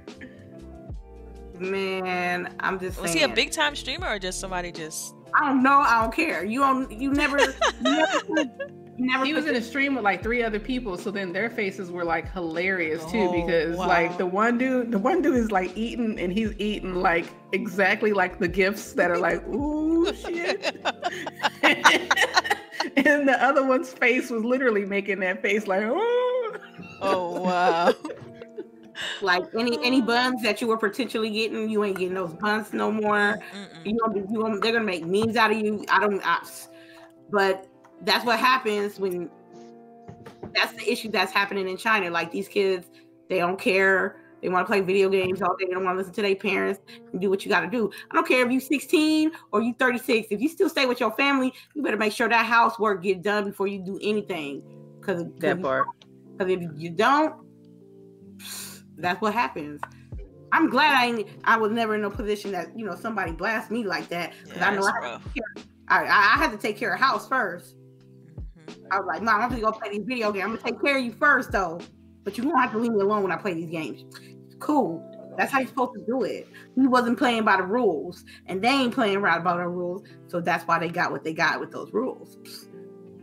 man 1.59 2.53
i'm 2.61 2.80
just 2.80 2.99
Was 2.99 3.11
saying 3.11 3.26
he 3.28 3.32
a 3.32 3.36
big 3.36 3.51
time 3.51 3.76
streamer 3.76 4.07
or 4.07 4.17
just 4.17 4.39
somebody 4.39 4.71
just 4.71 5.13
i 5.39 5.45
don't 5.45 5.61
know 5.61 5.80
i 5.80 6.01
don't 6.01 6.11
care 6.13 6.43
you 6.43 6.59
don't 6.61 6.91
you 6.91 7.11
never 7.13 7.39
you 7.39 7.53
never, 7.82 8.45
never 8.97 9.24
he 9.26 9.34
was 9.36 9.45
in 9.45 9.55
a 9.55 9.61
stream 9.61 9.93
with 9.93 10.03
like 10.03 10.24
three 10.24 10.41
other 10.43 10.59
people, 10.59 10.97
so 10.97 11.11
then 11.11 11.32
their 11.32 11.49
faces 11.51 11.91
were 11.91 12.03
like 12.03 12.32
hilarious 12.34 13.05
too 13.11 13.28
Oh, 13.30 13.32
because 13.45 13.78
wow. 13.78 13.88
like 13.88 14.17
the 14.17 14.26
one 14.26 14.57
dude, 14.57 14.91
the 14.91 14.97
one 14.99 15.21
dude 15.21 15.36
is 15.38 15.51
like 15.51 15.71
eating 15.78 16.19
and 16.19 16.34
he's 16.34 16.53
eating 16.57 16.95
like 16.95 17.28
exactly 17.53 18.13
like 18.13 18.39
the 18.39 18.47
gifts 18.47 18.93
that 18.93 19.11
are 19.11 19.17
like 19.19 19.47
ooh 19.47 20.11
shit, 20.15 20.76
and 22.98 23.28
the 23.28 23.44
other 23.44 23.66
one's 23.66 23.91
face 23.91 24.30
was 24.30 24.44
literally 24.44 24.86
making 24.86 25.20
that 25.20 25.41
face 25.41 25.68
like 25.68 25.84
oh. 25.84 26.58
oh 27.02 27.41
wow. 27.41 27.94
like 29.22 29.44
any 29.58 29.84
any 29.84 30.02
buns 30.02 30.41
that 30.44 30.62
you 30.62 30.68
were 30.68 30.78
potentially 30.78 31.30
getting, 31.30 31.70
you 31.70 31.84
ain't 31.84 31.98
getting 31.98 32.14
those 32.14 32.34
buns 32.34 32.74
no 32.74 32.91
more. 32.91 33.39
Mm-mm. 33.54 33.86
You 33.86 33.94
know, 33.94 34.16
you 34.16 34.41
gonna, 34.41 34.60
they're 34.60 34.74
gonna 34.74 34.86
make 34.86 35.06
memes 35.06 35.36
out 35.36 35.52
of 35.52 35.58
you. 35.58 35.86
I 35.89 36.00
don't, 36.00 36.22
I, 36.26 36.46
but 37.32 37.68
that's 38.02 38.26
what 38.26 38.39
happens 38.39 39.00
when. 39.00 39.30
That's 40.54 40.74
the 40.74 40.91
issue 40.91 41.10
that's 41.10 41.32
happening 41.32 41.68
in 41.68 41.78
China. 41.78 42.12
Like 42.12 42.32
these 42.32 42.48
kids, 42.48 42.88
they 43.28 43.39
don't 43.39 43.60
care. 43.60 44.22
They 44.44 44.50
want 44.50 44.68
to 44.68 44.70
play 44.70 44.82
video 44.82 45.08
games 45.08 45.41
all 45.41 45.56
day. 45.56 45.66
They 45.68 45.74
don't 45.74 45.86
want 45.86 45.96
to 45.96 46.00
listen 46.00 46.14
to 46.16 46.22
their 46.22 46.36
parents 46.36 46.82
and 47.14 47.22
do 47.22 47.30
what 47.30 47.46
you 47.46 47.50
got 47.50 47.62
to 47.62 47.68
do. 47.68 47.89
I 48.12 48.16
don't 48.16 48.28
care 48.28 48.46
if 48.46 48.52
you're 48.52 48.60
16 48.60 49.32
or 49.54 49.62
you're 49.62 49.74
36. 49.76 50.28
If 50.32 50.41
you 50.41 50.50
still 50.50 50.68
stay 50.68 50.86
with 50.86 51.00
your 51.00 51.12
family, 51.14 51.54
you 51.74 51.82
better 51.82 51.96
make 51.96 52.12
sure 52.12 52.28
that 52.28 52.46
housework 52.46 53.02
get 53.04 53.22
done 53.24 53.46
before 53.46 53.68
you 53.68 53.80
do 53.80 53.98
anything. 54.04 54.62
Because 55.00 55.26
That 55.39 55.62
part. 55.62 55.88
because 56.38 56.52
if 56.52 56.62
you 56.76 56.89
don't, 56.89 57.34
that's 58.98 59.22
what 59.22 59.34
happens. 59.34 59.80
I'm 60.52 60.70
glad 60.70 60.94
I 60.94 61.06
ain't, 61.06 61.28
I 61.46 61.58
was 61.58 61.72
never 61.72 61.96
in 61.96 62.04
a 62.04 62.10
position 62.10 62.52
that 62.52 62.78
you 62.78 62.86
know 62.86 62.96
somebody 62.96 63.32
blast 63.32 63.72
me 63.72 63.86
like 63.86 64.10
that. 64.10 64.34
Because 64.44 64.58
Yeah, 64.58 64.68
I 64.68 64.76
know 64.76 64.84
that's 64.84 64.98
I, 64.98 65.02
rough. 65.02 65.28
I 65.88 66.04
I 66.04 66.38
had 66.38 66.52
to 66.52 66.58
take 66.58 66.78
care 66.78 66.94
of 66.94 67.00
house 67.00 67.30
first. 67.30 67.76
Mhm. 68.28 68.76
I 68.91 68.98
was 69.00 69.08
like, 69.08 69.22
Mom, 69.22 69.41
I'm 69.41 69.50
gonna 69.50 69.62
go 69.62 69.72
play 69.72 69.98
these 69.98 70.06
video 70.06 70.34
games. 70.34 70.44
I'm 70.44 70.50
gonna 70.52 70.62
take 70.62 70.82
care 70.82 70.98
of 70.98 71.04
you 71.04 71.14
first 71.14 71.52
though. 71.52 71.80
But 72.24 72.38
you 72.38 72.44
don't 72.44 72.58
have 72.58 72.72
to 72.72 72.78
leave 72.78 72.91
me 72.91 73.02
alone 73.02 73.24
when 73.24 73.32
I 73.32 73.38
play 73.38 73.54
these 73.54 73.70
games. 73.70 74.06
Cool. 74.64 75.03
That's 75.38 75.51
how 75.51 75.59
you're 75.59 75.68
supposed 75.68 75.93
to 75.95 76.05
do 76.05 76.24
it. 76.24 76.47
He 76.76 76.88
wasn't 76.88 77.18
playing 77.18 77.43
by 77.43 77.57
the 77.57 77.64
rules, 77.64 78.24
and 78.45 78.61
they 78.61 78.70
ain't 78.70 78.93
playing 78.93 79.20
right 79.20 79.43
by 79.43 79.57
the 79.57 79.68
rules. 79.68 80.07
So 80.28 80.39
that's 80.39 80.66
why 80.66 80.80
they 80.80 80.88
got 80.88 81.11
what 81.11 81.24
they 81.24 81.34
got 81.34 81.59
with 81.59 81.70
those 81.72 81.91
rules. 81.91 82.38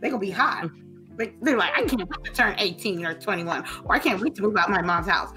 They 0.01 0.09
gonna 0.09 0.19
be 0.19 0.29
hot. 0.29 0.69
Like, 1.17 1.33
mm. 1.33 1.37
they're 1.41 1.57
like, 1.57 1.71
I 1.75 1.85
can't 1.85 2.07
wait 2.07 2.25
to 2.25 2.31
turn 2.31 2.55
18 2.59 3.05
or 3.05 3.15
21, 3.15 3.65
or 3.85 3.95
I 3.95 3.99
can't 3.99 4.21
wait 4.21 4.35
to 4.35 4.43
move 4.43 4.55
out 4.55 4.69
my 4.69 4.83
mom's 4.83 5.07
house. 5.07 5.33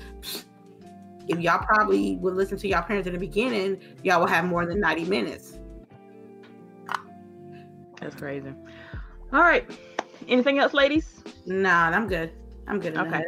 If 1.27 1.41
y'all 1.41 1.65
probably 1.65 2.17
would 2.17 2.35
listen 2.35 2.59
to 2.59 2.69
y'all 2.69 2.83
parents 2.83 3.07
in 3.07 3.15
the 3.15 3.19
beginning, 3.19 3.81
y'all 4.03 4.21
will 4.21 4.27
have 4.27 4.45
more 4.45 4.67
than 4.67 4.81
90 4.81 5.07
minutes. 5.07 5.59
That's 7.99 8.15
crazy. 8.15 8.53
All 9.33 9.41
right. 9.41 9.65
Anything 10.29 10.59
else, 10.59 10.75
ladies? 10.75 11.25
Nah, 11.47 11.89
I'm 11.89 12.07
good. 12.09 12.31
I'm 12.67 12.79
good. 12.79 12.95
Okay. 12.99 13.23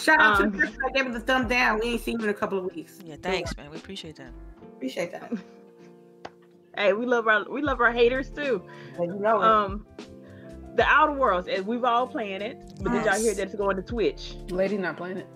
Shout 0.00 0.20
out 0.20 0.36
Um, 0.36 0.44
to 0.44 0.50
the 0.50 0.58
person 0.58 0.76
that 0.82 0.94
gave 0.94 1.06
us 1.06 1.14
the 1.14 1.20
thumb 1.20 1.46
down. 1.46 1.78
We 1.80 1.90
ain't 1.90 2.00
seen 2.00 2.18
you 2.18 2.24
in 2.24 2.30
a 2.30 2.34
couple 2.34 2.58
of 2.58 2.64
weeks. 2.74 2.98
Yeah, 3.04 3.16
thanks, 3.22 3.56
man. 3.56 3.70
We 3.70 3.76
appreciate 3.76 4.16
that. 4.16 4.32
Appreciate 4.76 5.12
that. 5.12 5.32
Hey, 6.76 6.92
we 6.92 7.04
love 7.04 7.26
our 7.26 7.44
we 7.50 7.62
love 7.62 7.80
our 7.80 7.92
haters 7.92 8.30
too. 8.30 8.62
Well, 8.96 9.08
you 9.08 9.20
know 9.20 9.42
it. 9.42 9.44
Um, 9.44 9.84
the 10.76 10.84
Outer 10.84 11.12
Worlds, 11.12 11.48
and 11.48 11.66
we've 11.66 11.84
all 11.84 12.06
playing 12.06 12.42
it. 12.42 12.56
But 12.80 12.92
did 12.92 13.04
y'all 13.04 13.20
hear 13.20 13.34
that 13.34 13.42
it's 13.48 13.54
going 13.56 13.76
to 13.76 13.86
Switch? 13.86 14.36
Lady 14.50 14.78
not 14.78 14.96
playing 14.96 15.18
it. 15.18 15.26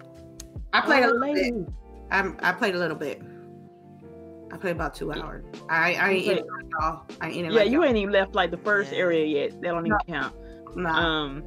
I 0.73 0.81
played 0.81 1.03
a 1.03 1.09
Oh, 1.09 1.13
little 1.13 1.21
lady. 1.21 1.51
bit. 1.51 1.69
I'm, 2.13 2.39
I 2.41 2.53
played 2.53 2.77
a 2.77 2.79
little 2.79 2.97
bit. 2.97 3.21
I 4.53 4.57
played 4.57 4.77
about 4.77 4.95
two 4.95 5.13
hours. 5.13 5.45
I, 5.69 5.95
I 5.95 6.11
ain't 6.13 6.25
in 6.25 6.39
it 6.39 6.47
like 6.47 6.67
y'all. 6.81 7.03
I 7.21 7.27
ain't 7.27 7.37
in 7.37 7.45
it 7.47 7.53
Yeah, 7.53 7.63
like 7.63 7.71
you 7.71 7.81
y'all. 7.81 7.89
ain't 7.89 7.97
even 7.99 8.13
left 8.13 8.35
like 8.37 8.53
the 8.53 8.59
first 8.59 8.93
Yeah. 8.93 8.99
area 8.99 9.27
yet. 9.27 9.61
That 9.61 9.73
don't 9.73 9.85
even 9.87 9.99
count. 10.09 10.35
Nah. 10.77 10.99
Um, 11.05 11.43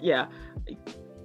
yeah, 0.00 0.28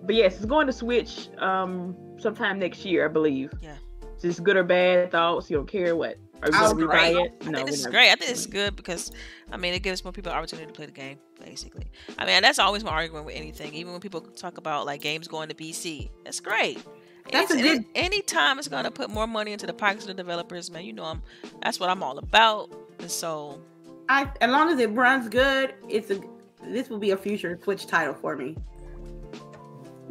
but 0.04 0.16
yes, 0.16 0.36
it's 0.36 0.46
going 0.46 0.68
to 0.68 0.74
Switch 0.74 1.30
um 1.40 1.96
sometime 2.18 2.60
next 2.60 2.86
year, 2.86 3.06
I 3.06 3.08
believe. 3.10 3.52
Yeah. 3.62 3.76
Just 4.22 4.44
good 4.44 4.56
or 4.56 4.64
bad 4.64 5.12
thoughts? 5.12 5.50
You 5.50 5.58
don't 5.58 5.68
care 5.68 5.96
what? 5.96 6.18
Are 6.42 6.48
you 6.48 6.52
gonna 6.54 6.74
great. 6.86 7.16
rebuy 7.16 7.26
it? 7.26 7.34
I 7.42 7.52
think 7.52 7.68
this 7.68 7.80
is 7.80 7.88
great. 7.88 8.12
I 8.12 8.16
think 8.16 8.32
it's 8.32 8.46
good 8.46 8.76
because 8.76 9.12
I 9.52 9.58
mean 9.58 9.74
it 9.74 9.82
gives 9.84 10.04
more 10.04 10.12
people 10.14 10.32
opportunity 10.32 10.68
to 10.68 10.74
play 10.74 10.86
the 10.86 10.92
game, 10.92 11.18
basically. 11.44 11.88
I 12.18 12.26
mean 12.26 12.42
that's 12.42 12.60
always 12.60 12.84
my 12.84 12.92
argument 12.92 13.26
with 13.26 13.36
anything. 13.36 13.74
Even 13.74 13.92
when 13.94 14.02
people 14.02 14.22
talk 14.22 14.58
about 14.58 14.86
like 14.86 15.02
games 15.02 15.28
going 15.28 15.50
to 15.50 15.56
PC, 15.56 16.10
that's 16.24 16.40
great. 16.40 16.82
That's 17.32 17.52
a 17.52 17.58
Any- 17.58 17.64
good- 17.78 17.86
anytime 17.96 18.60
it's 18.60 18.68
gonna 18.68 18.92
put 18.92 19.10
more 19.10 19.28
money 19.28 19.54
into 19.54 19.66
the 19.66 19.74
pockets 19.74 20.04
of 20.04 20.08
the 20.10 20.14
developers, 20.14 20.70
man. 20.70 20.84
You 20.84 20.94
know 20.94 21.06
I'm 21.06 21.22
that's 21.62 21.80
what 21.80 21.90
I'm 21.90 22.04
all 22.04 22.18
about. 22.18 22.70
And 23.00 23.10
so 23.10 23.62
I, 24.10 24.30
as 24.42 24.50
long 24.52 24.70
as 24.70 24.80
it 24.80 24.90
runs 24.92 25.30
good, 25.30 25.74
it's 25.88 26.12
a. 26.12 26.20
This 26.66 26.90
will 26.90 27.00
be 27.00 27.12
a 27.12 27.18
future 27.18 27.56
Twitch 27.56 27.88
title 27.88 28.14
for 28.14 28.36
me. 28.36 28.58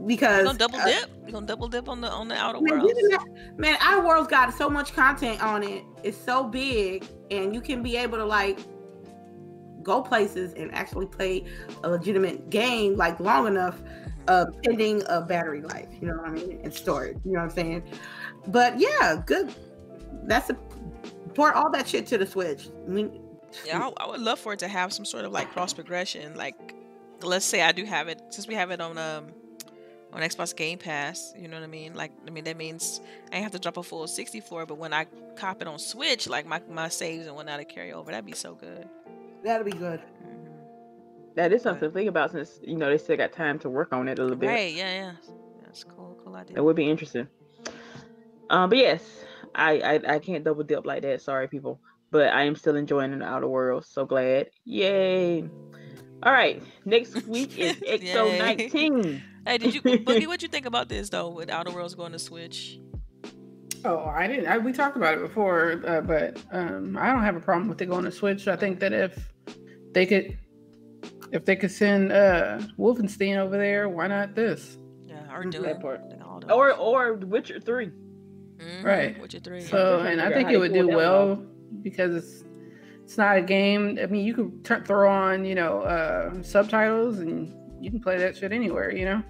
You 0.02 0.06
Because 0.08 0.44
gonna 0.44 0.58
double 0.58 0.78
uh, 0.80 0.84
dip? 0.86 1.10
You 1.26 1.32
gonna 1.32 1.46
double 1.46 1.68
dip 1.68 1.88
on 1.88 2.00
the 2.00 2.10
on 2.10 2.28
the 2.28 2.34
outer 2.36 2.60
Man, 2.60 2.80
worlds? 2.80 2.92
isn't 2.98 3.58
man, 3.58 3.76
our 3.80 4.04
world's 4.04 4.28
got 4.28 4.52
so 4.54 4.68
much 4.68 4.92
content 4.94 5.42
on 5.42 5.62
it. 5.62 5.84
It's 6.02 6.18
so 6.18 6.44
big, 6.44 7.06
and 7.30 7.54
you 7.54 7.60
can 7.60 7.82
be 7.82 7.96
able 7.96 8.18
to 8.18 8.24
like 8.24 8.58
go 9.82 10.02
places 10.02 10.52
and 10.54 10.72
actually 10.74 11.06
play 11.06 11.44
a 11.84 11.90
legitimate 11.90 12.50
game 12.50 12.96
like 12.96 13.18
long 13.20 13.46
enough, 13.46 13.80
uh, 14.28 14.46
pending 14.64 15.02
a 15.08 15.20
battery 15.20 15.60
life. 15.62 15.88
You 16.00 16.08
know 16.08 16.14
what 16.16 16.28
I 16.28 16.32
mean? 16.32 16.60
And 16.62 16.72
storage. 16.74 17.18
You 17.24 17.32
know 17.32 17.40
what 17.40 17.50
I'm 17.50 17.50
saying? 17.50 17.82
But 18.48 18.78
yeah, 18.78 19.22
good. 19.24 19.54
That's 20.24 20.50
a 20.50 20.54
port 21.34 21.54
all 21.54 21.70
that 21.70 21.88
shit 21.88 22.06
to 22.08 22.18
the 22.18 22.26
Switch. 22.26 22.68
I 22.86 22.90
mean, 22.90 23.20
Yeah, 23.64 23.88
I, 23.98 24.04
I 24.04 24.08
would 24.08 24.20
love 24.20 24.38
for 24.38 24.52
it 24.52 24.58
to 24.60 24.68
have 24.68 24.92
some 24.92 25.04
sort 25.04 25.24
of 25.24 25.32
like 25.32 25.50
cross 25.50 25.72
progression. 25.72 26.34
Like, 26.36 26.74
let's 27.22 27.44
say 27.44 27.62
I 27.62 27.72
do 27.72 27.84
have 27.84 28.08
it 28.08 28.20
since 28.30 28.46
we 28.48 28.54
have 28.54 28.70
it 28.70 28.80
on 28.80 28.98
um 28.98 29.28
on 30.12 30.20
Xbox 30.20 30.54
Game 30.54 30.78
Pass. 30.78 31.32
You 31.36 31.48
know 31.48 31.56
what 31.56 31.64
I 31.64 31.68
mean? 31.68 31.94
Like, 31.94 32.12
I 32.26 32.30
mean 32.30 32.44
that 32.44 32.56
means 32.56 33.00
I 33.32 33.36
ain't 33.36 33.42
have 33.42 33.52
to 33.52 33.58
drop 33.58 33.76
a 33.76 33.82
full 33.82 34.06
sixty 34.06 34.40
for 34.40 34.62
it. 34.62 34.66
But 34.68 34.78
when 34.78 34.92
I 34.92 35.06
cop 35.36 35.62
it 35.62 35.68
on 35.68 35.78
Switch, 35.78 36.28
like 36.28 36.46
my 36.46 36.60
my 36.68 36.88
saves 36.88 37.26
and 37.26 37.34
whatnot 37.36 37.58
to 37.58 37.64
carry 37.64 37.92
over, 37.92 38.10
that'd 38.10 38.26
be 38.26 38.32
so 38.32 38.54
good. 38.54 38.88
That'd 39.44 39.66
be 39.66 39.72
good. 39.72 40.00
Mhm. 40.24 40.48
That 41.34 41.52
is 41.52 41.62
something 41.62 41.88
to 41.88 41.94
think 41.94 42.08
about 42.08 42.30
since 42.32 42.60
you 42.62 42.76
know 42.76 42.90
they 42.90 42.98
still 42.98 43.16
got 43.16 43.32
time 43.32 43.58
to 43.60 43.70
work 43.70 43.92
on 43.92 44.08
it 44.08 44.18
a 44.18 44.22
little 44.22 44.36
bit. 44.36 44.48
Right? 44.48 44.72
Yeah, 44.74 44.92
yeah. 44.92 45.12
That's 45.62 45.84
cool. 45.84 46.18
Cool 46.24 46.36
idea. 46.36 46.56
It 46.58 46.60
would 46.64 46.76
be 46.76 46.88
interesting. 46.90 47.26
Um, 48.50 48.68
but 48.68 48.78
yes, 48.78 49.02
I, 49.54 49.78
I 49.80 50.14
I 50.14 50.18
can't 50.18 50.44
double 50.44 50.62
dip 50.62 50.84
like 50.84 51.02
that. 51.02 51.22
Sorry, 51.22 51.48
people. 51.48 51.80
But 52.10 52.28
I 52.28 52.42
am 52.42 52.54
still 52.56 52.76
enjoying 52.76 53.18
the 53.18 53.24
Outer 53.24 53.48
Worlds. 53.48 53.88
So 53.88 54.04
glad. 54.04 54.50
Yay! 54.66 55.48
All 56.22 56.32
right. 56.32 56.62
Next 56.84 57.26
week 57.26 57.58
is 57.58 57.76
XO 57.76 58.28
Yay. 58.32 58.38
19. 58.38 59.22
Hey, 59.46 59.58
did 59.58 59.74
you 59.74 59.82
Boogie? 59.82 60.26
What 60.26 60.40
do 60.40 60.44
you 60.44 60.50
think 60.50 60.66
about 60.66 60.88
this 60.88 61.10
though? 61.10 61.28
With 61.28 61.50
Outer 61.50 61.72
Worlds 61.72 61.94
going 61.94 62.12
to 62.12 62.18
Switch? 62.18 62.78
Oh, 63.84 64.04
I 64.04 64.26
didn't. 64.28 64.46
I, 64.46 64.58
we 64.58 64.72
talked 64.72 64.96
about 64.96 65.14
it 65.14 65.20
before, 65.20 65.82
uh, 65.86 66.00
but 66.02 66.40
um, 66.52 66.96
I 66.96 67.10
don't 67.12 67.22
have 67.24 67.34
a 67.34 67.40
problem 67.40 67.68
with 67.68 67.82
it 67.82 67.86
going 67.86 68.04
to 68.04 68.12
Switch. 68.12 68.46
I 68.46 68.54
think 68.54 68.78
that 68.78 68.92
if 68.92 69.32
they 69.92 70.06
could, 70.06 70.38
if 71.32 71.44
they 71.44 71.56
could 71.56 71.72
send 71.72 72.12
uh, 72.12 72.60
Wolfenstein 72.78 73.36
over 73.38 73.56
there, 73.58 73.88
why 73.88 74.06
not 74.06 74.34
this? 74.36 74.76
Yeah, 75.02 75.34
or. 75.34 75.44
Doom. 75.44 75.62
That 75.64 75.80
part. 75.80 76.00
Like 76.08 76.24
all 76.24 76.38
those. 76.40 76.50
Or 76.50 76.72
or 76.74 77.14
Witcher 77.14 77.58
3. 77.58 77.90
Mhm, 78.58 78.84
Right. 78.84 79.20
Witcher 79.20 79.40
three. 79.40 79.60
So, 79.62 79.98
trying 79.98 80.12
and 80.12 80.20
I 80.22 80.32
think 80.32 80.50
it 80.50 80.58
would 80.58 80.72
do 80.72 80.86
that 80.86 80.86
one 80.86 80.96
well 80.96 81.34
because 81.82 82.14
it's 82.14 82.44
it's 83.02 83.18
not 83.18 83.36
a 83.36 83.42
game. 83.42 83.98
I 84.00 84.06
mean, 84.06 84.24
you 84.24 84.34
could 84.34 84.64
turn 84.64 84.84
throw 84.84 85.10
on 85.10 85.44
you 85.44 85.56
know 85.56 85.80
uh, 85.82 86.40
subtitles 86.44 87.18
and 87.18 87.52
you 87.84 87.90
can 87.90 87.98
play 88.00 88.18
that 88.18 88.36
shit 88.36 88.52
anywhere. 88.52 88.94
You 88.94 89.06
know, 89.06 89.22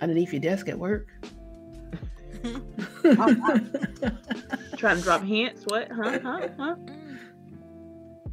underneath 0.00 0.32
your 0.32 0.40
desk 0.40 0.68
at 0.68 0.78
work. 0.78 1.08
Trying 4.76 4.96
to 4.98 5.02
drop 5.02 5.22
hints. 5.22 5.64
What? 5.66 5.90
Huh? 5.90 6.18
Huh? 6.22 6.48
Huh? 6.58 6.76
Mm. 6.76 7.18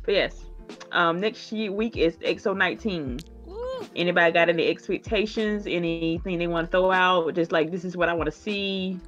But 0.03 0.13
yes. 0.13 0.45
Um, 0.91 1.19
next 1.19 1.51
week 1.51 1.97
is 1.97 2.17
XO 2.17 2.55
19. 2.55 3.19
Woo. 3.45 3.87
Anybody 3.95 4.31
got 4.31 4.49
any 4.49 4.67
expectations? 4.67 5.65
Anything 5.67 6.37
they 6.37 6.47
want 6.47 6.67
to 6.67 6.71
throw 6.71 6.91
out? 6.91 7.33
Just 7.35 7.51
like 7.51 7.71
this 7.71 7.83
is 7.85 7.95
what 7.97 8.09
I 8.09 8.13
want 8.13 8.25
to 8.27 8.31
see, 8.31 8.99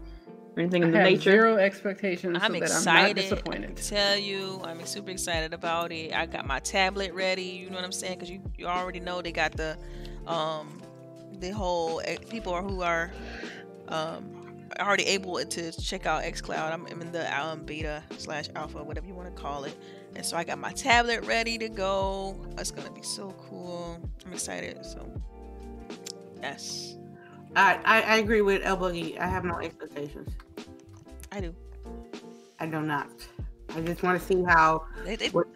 or 0.56 0.62
anything 0.62 0.84
I 0.84 0.88
in 0.88 0.91
the 0.91 0.97
have 0.99 1.08
nature. 1.08 1.32
zero 1.32 1.58
expectations, 1.58 2.38
I'm 2.41 2.53
so 2.53 2.60
that 2.60 2.72
I'm 2.72 2.84
not 2.86 3.10
excited. 3.10 3.16
disappointed. 3.16 3.78
Tell 3.78 4.18
you, 4.18 4.62
I'm 4.64 4.86
super 4.86 5.12
excited 5.12 5.53
about 5.53 5.91
it. 5.91 6.14
I 6.14 6.26
got 6.26 6.47
my 6.47 6.60
tablet 6.60 7.14
ready. 7.14 7.43
You 7.43 7.70
know 7.70 7.76
what 7.76 7.86
I'm 7.86 7.91
saying? 7.91 8.16
Because 8.16 8.30
you, 8.30 8.41
you 8.58 8.68
already 8.68 8.99
know 8.99 9.22
they 9.22 9.32
got 9.32 9.51
the, 9.53 9.78
um, 10.28 10.82
the 11.40 11.52
whole 11.52 12.02
eh, 12.06 12.18
people 12.30 12.54
are 12.54 12.62
who 12.62 12.82
are, 12.82 13.12
um, 13.88 14.46
already 14.80 15.04
able 15.06 15.44
to 15.44 15.72
check 15.82 16.06
out 16.06 16.24
XCloud. 16.24 16.72
I'm, 16.72 16.86
I'm 16.88 17.02
in 17.02 17.12
the 17.12 17.40
um, 17.40 17.64
beta 17.64 18.04
slash 18.18 18.50
alpha, 18.56 18.84
whatever 18.84 19.08
you 19.08 19.14
want 19.14 19.34
to 19.34 19.42
call 19.42 19.64
it. 19.64 19.76
And 20.16 20.26
so 20.26 20.38
I 20.38 20.44
got 20.44 20.60
my 20.60 20.72
tablet 20.72 21.26
ready 21.26 21.58
to 21.58 21.70
go. 21.70 22.46
It's 22.58 22.72
gonna 22.72 22.92
be 22.92 23.02
so 23.02 23.34
cool. 23.50 24.00
I'm 24.26 24.34
excited. 24.34 24.86
So, 24.86 25.10
yes, 26.42 26.98
I, 27.56 27.80
I, 27.86 28.02
I 28.02 28.16
agree 28.18 28.42
with 28.42 28.64
El 28.66 28.78
Boogie. 28.78 29.20
I 29.20 29.28
have 29.28 29.46
no 29.46 29.60
expectations. 29.60 30.30
I 31.32 31.42
do. 31.42 31.56
I 32.60 32.66
do 32.66 32.82
not. 32.82 33.10
I 33.76 33.82
just 33.82 34.04
want 34.04 34.20
to 34.20 34.26
see 34.26 34.42
how 34.44 34.86
They, 35.04 35.16
they, 35.18 35.30
What- 35.30 35.48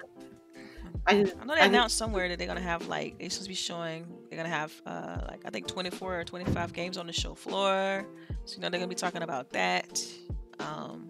I 1.06 1.24
just 1.24 1.36
I 1.40 1.46
know 1.46 1.56
they 1.56 1.62
I 1.62 1.66
announced 1.66 1.98
somewhere 1.98 2.30
that 2.30 2.38
they're 2.38 2.48
gonna 2.48 2.62
have 2.62 2.88
like 2.88 3.18
they're 3.20 3.30
supposed 3.30 3.46
to 3.46 3.50
be 3.50 3.56
showing 3.56 4.08
they're 4.30 4.38
gonna 4.38 4.50
have 4.50 4.74
uh 4.86 5.22
like 5.28 5.42
I 5.46 5.50
think 5.50 5.68
24 5.68 6.20
or 6.20 6.24
25 6.24 6.74
games 6.74 6.98
on 6.98 7.08
the 7.08 7.14
show 7.14 7.34
floor. 7.36 8.06
So 8.46 8.56
you 8.56 8.62
know 8.62 8.70
they're 8.70 8.80
gonna 8.80 8.90
be 8.90 8.96
talking 8.96 9.24
about 9.24 9.52
that. 9.52 10.04
Um 10.60 11.10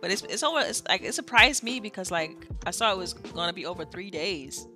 but 0.00 0.10
it's 0.10 0.22
it's 0.22 0.42
over 0.42 0.60
it's 0.60 0.82
like 0.88 1.02
it 1.02 1.14
surprised 1.14 1.62
me 1.62 1.80
because 1.80 2.10
like 2.10 2.46
I 2.66 2.70
saw 2.70 2.92
it 2.92 2.98
was 2.98 3.14
gonna 3.14 3.52
be 3.52 3.66
over 3.66 3.84
three 3.84 4.10
days. 4.10 4.66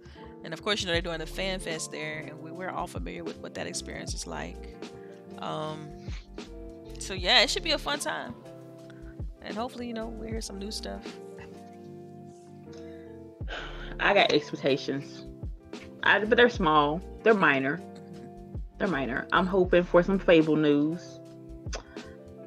And 0.42 0.54
of 0.54 0.62
course, 0.62 0.80
you 0.80 0.86
know, 0.86 0.92
they're 0.92 1.02
doing 1.02 1.18
the 1.18 1.26
fan 1.26 1.60
fest 1.60 1.92
there 1.92 2.20
and 2.20 2.40
we, 2.40 2.50
we're 2.50 2.70
all 2.70 2.86
familiar 2.86 3.24
with 3.24 3.38
what 3.38 3.54
that 3.54 3.66
experience 3.66 4.14
is 4.14 4.26
like. 4.26 4.76
Um 5.38 5.88
so 6.98 7.14
yeah, 7.14 7.40
it 7.42 7.50
should 7.50 7.64
be 7.64 7.72
a 7.72 7.78
fun 7.78 7.98
time. 7.98 8.34
And 9.42 9.56
hopefully, 9.56 9.86
you 9.86 9.94
know, 9.94 10.06
we 10.06 10.28
hear 10.28 10.40
some 10.40 10.58
new 10.58 10.70
stuff. 10.70 11.02
I 14.00 14.14
got 14.14 14.32
expectations. 14.32 15.26
I, 16.02 16.24
but 16.24 16.36
they're 16.36 16.48
small. 16.48 17.00
They're 17.22 17.34
minor. 17.34 17.80
They're 18.78 18.88
minor. 18.88 19.26
I'm 19.32 19.46
hoping 19.46 19.82
for 19.82 20.02
some 20.02 20.18
Fable 20.18 20.56
news. 20.56 21.20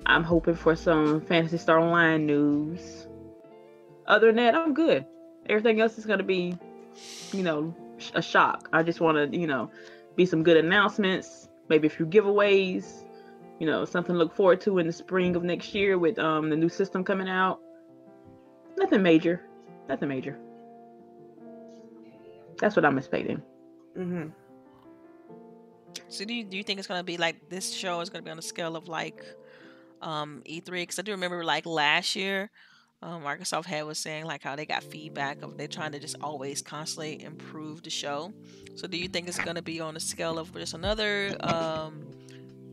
I'm 0.05 0.23
hoping 0.23 0.55
for 0.55 0.75
some 0.75 1.21
Phantasy 1.21 1.57
Star 1.57 1.79
Online 1.79 2.25
news. 2.25 3.07
Other 4.07 4.27
than 4.27 4.37
that, 4.37 4.55
I'm 4.55 4.73
good. 4.73 5.05
Everything 5.47 5.79
else 5.79 5.97
is 5.97 6.05
gonna 6.05 6.23
be, 6.23 6.57
you 7.31 7.43
know, 7.43 7.73
a 8.15 8.21
shock. 8.21 8.67
I 8.73 8.83
just 8.83 8.99
want 8.99 9.31
to, 9.31 9.37
you 9.37 9.47
know, 9.47 9.69
be 10.15 10.25
some 10.25 10.43
good 10.43 10.57
announcements. 10.57 11.47
Maybe 11.69 11.87
a 11.87 11.89
few 11.89 12.05
giveaways. 12.05 13.05
You 13.59 13.67
know, 13.67 13.85
something 13.85 14.13
to 14.13 14.19
look 14.19 14.35
forward 14.35 14.59
to 14.61 14.79
in 14.79 14.87
the 14.87 14.93
spring 14.93 15.35
of 15.35 15.43
next 15.43 15.73
year 15.73 15.97
with 15.97 16.19
um 16.19 16.49
the 16.49 16.55
new 16.55 16.69
system 16.69 17.03
coming 17.03 17.29
out. 17.29 17.59
Nothing 18.77 19.03
major. 19.03 19.41
Nothing 19.87 20.09
major. 20.09 20.37
That's 22.57 22.75
what 22.75 22.85
I'm 22.85 22.97
expecting. 22.97 23.41
hmm 23.95 24.27
So 26.09 26.25
do 26.25 26.33
you, 26.33 26.43
do 26.43 26.57
you 26.57 26.63
think 26.63 26.79
it's 26.79 26.87
gonna 26.87 27.03
be 27.03 27.17
like 27.17 27.49
this 27.49 27.73
show 27.73 27.99
is 28.01 28.09
gonna 28.09 28.23
be 28.23 28.31
on 28.31 28.37
the 28.37 28.43
scale 28.43 28.75
of 28.75 28.87
like 28.87 29.23
um 30.01 30.41
E3? 30.45 30.71
Because 30.71 30.99
I 30.99 31.01
do 31.01 31.11
remember 31.11 31.43
like 31.43 31.65
last 31.65 32.15
year, 32.15 32.49
um, 33.01 33.23
Microsoft 33.23 33.65
had 33.65 33.85
was 33.85 33.99
saying 33.99 34.25
like 34.25 34.41
how 34.43 34.55
they 34.55 34.65
got 34.65 34.83
feedback 34.83 35.41
of 35.41 35.57
they're 35.57 35.67
trying 35.67 35.91
to 35.91 35.99
just 35.99 36.15
always 36.21 36.61
constantly 36.61 37.21
improve 37.23 37.83
the 37.83 37.89
show. 37.89 38.33
So 38.75 38.87
do 38.87 38.97
you 38.97 39.07
think 39.07 39.27
it's 39.27 39.39
gonna 39.39 39.61
be 39.61 39.79
on 39.81 39.93
the 39.93 39.99
scale 39.99 40.39
of 40.39 40.53
just 40.53 40.73
another 40.73 41.35
um 41.41 42.05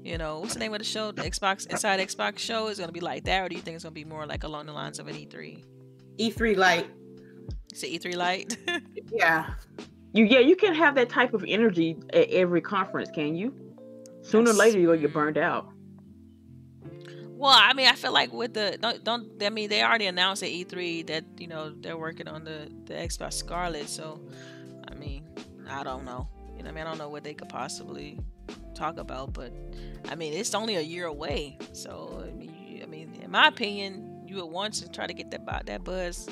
you 0.03 0.17
know 0.17 0.39
what's 0.41 0.55
the 0.55 0.61
name 0.61 0.73
of 0.73 0.79
the 0.79 0.85
show? 0.85 1.13
The 1.13 1.23
Xbox 1.23 1.67
Inside 1.67 2.01
Xbox 2.01 2.39
show 2.39 2.69
is 2.69 2.79
gonna 2.79 2.93
be 2.93 3.01
like 3.01 3.25
that, 3.25 3.43
or 3.43 3.49
do 3.49 3.57
you 3.57 3.61
think 3.61 3.75
it's 3.75 3.85
gonna 3.85 3.93
be 3.93 4.05
more 4.05 4.25
like 4.27 4.45
along 4.45 4.67
the 4.67 4.73
lines 4.73 4.99
of 4.99 5.09
an 5.09 5.17
E 5.17 5.27
E3? 5.27 5.63
E3 6.19 6.57
like 6.57 6.87
Is 7.73 7.83
it 7.83 8.03
E3 8.03 8.17
light? 8.17 8.57
yeah. 9.13 9.55
You 10.13 10.25
yeah, 10.25 10.41
you 10.41 10.57
can 10.57 10.75
have 10.75 10.95
that 10.97 11.09
type 11.09 11.35
of 11.35 11.45
energy 11.47 11.97
at 12.13 12.29
every 12.31 12.61
conference, 12.61 13.11
can 13.15 13.35
you? 13.37 13.55
Sooner 14.23 14.51
or 14.51 14.55
later 14.55 14.79
you're 14.79 14.93
gonna 14.95 15.07
get 15.07 15.13
burned 15.15 15.39
out. 15.39 15.69
Well, 17.27 17.53
I 17.57 17.73
mean, 17.73 17.87
I 17.87 17.95
feel 17.95 18.13
like 18.13 18.33
with 18.33 18.53
the 18.55 18.77
don't 18.81 19.03
don't 19.05 19.43
I 19.43 19.49
mean 19.51 19.69
they 19.71 19.83
already 19.83 20.07
announced 20.07 20.43
at 20.43 20.51
E3 20.51 21.07
that 21.07 21.25
you 21.39 21.47
know 21.47 21.71
they're 21.71 21.97
working 21.97 22.29
on 22.29 22.45
the 22.45 22.71
the 22.85 22.95
Xbox 22.95 23.35
Scarlett, 23.35 23.89
so 23.89 24.21
I 24.91 24.95
mean, 24.95 25.25
I 25.69 25.83
don't 25.85 26.05
know. 26.05 26.29
You 26.57 26.65
know, 26.65 26.71
I 26.71 26.73
mean, 26.73 26.85
I 26.85 26.89
don't 26.89 26.99
know 26.99 27.09
what 27.09 27.25
they 27.25 27.33
could 27.33 27.49
possibly 27.49 28.19
talk 28.75 28.99
about, 28.99 29.33
but 29.33 29.53
I 30.11 30.17
mean, 30.17 30.35
it's 30.35 30.55
only 30.55 30.77
a 30.77 30.81
year 30.83 31.07
away, 31.07 31.57
so 31.73 32.23
I 32.29 32.33
mean, 32.33 32.55
you- 32.69 32.83
I 32.83 32.87
mean, 32.87 33.15
in 33.23 33.31
my 33.31 33.47
opinion, 33.47 34.25
you 34.27 34.37
would 34.37 34.47
want 34.53 34.75
to 34.75 34.91
try 34.91 35.07
to 35.07 35.15
get 35.15 35.31
that 35.31 35.47
bu- 35.47 35.65
that 35.65 35.85
buzz 35.85 36.29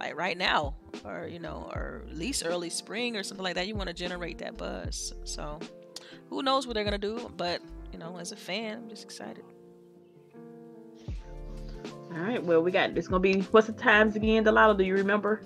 like 0.00 0.16
right 0.16 0.36
now, 0.36 0.74
or 1.04 1.28
you 1.30 1.38
know, 1.38 1.70
or 1.74 2.02
at 2.08 2.16
least 2.16 2.42
early 2.44 2.70
spring 2.70 3.16
or 3.16 3.22
something 3.22 3.44
like 3.44 3.54
that. 3.54 3.68
You 3.68 3.76
want 3.76 3.88
to 3.88 3.94
generate 3.94 4.38
that 4.38 4.56
buzz, 4.56 5.14
so 5.24 5.60
who 6.28 6.42
knows 6.42 6.66
what 6.66 6.74
they're 6.74 6.84
gonna 6.84 6.98
do, 6.98 7.30
but 7.36 7.60
you 7.92 7.98
know, 7.98 8.16
as 8.18 8.32
a 8.32 8.36
fan, 8.36 8.78
I'm 8.78 8.88
just 8.88 9.04
excited. 9.04 9.44
All 12.12 12.18
right, 12.18 12.42
well 12.42 12.60
we 12.62 12.72
got 12.72 12.96
it's 12.96 13.06
gonna 13.06 13.20
be 13.20 13.42
what's 13.52 13.66
the 13.66 13.72
times 13.72 14.16
again, 14.16 14.42
Delilah? 14.42 14.76
Do 14.76 14.84
you 14.84 14.94
remember? 14.94 15.42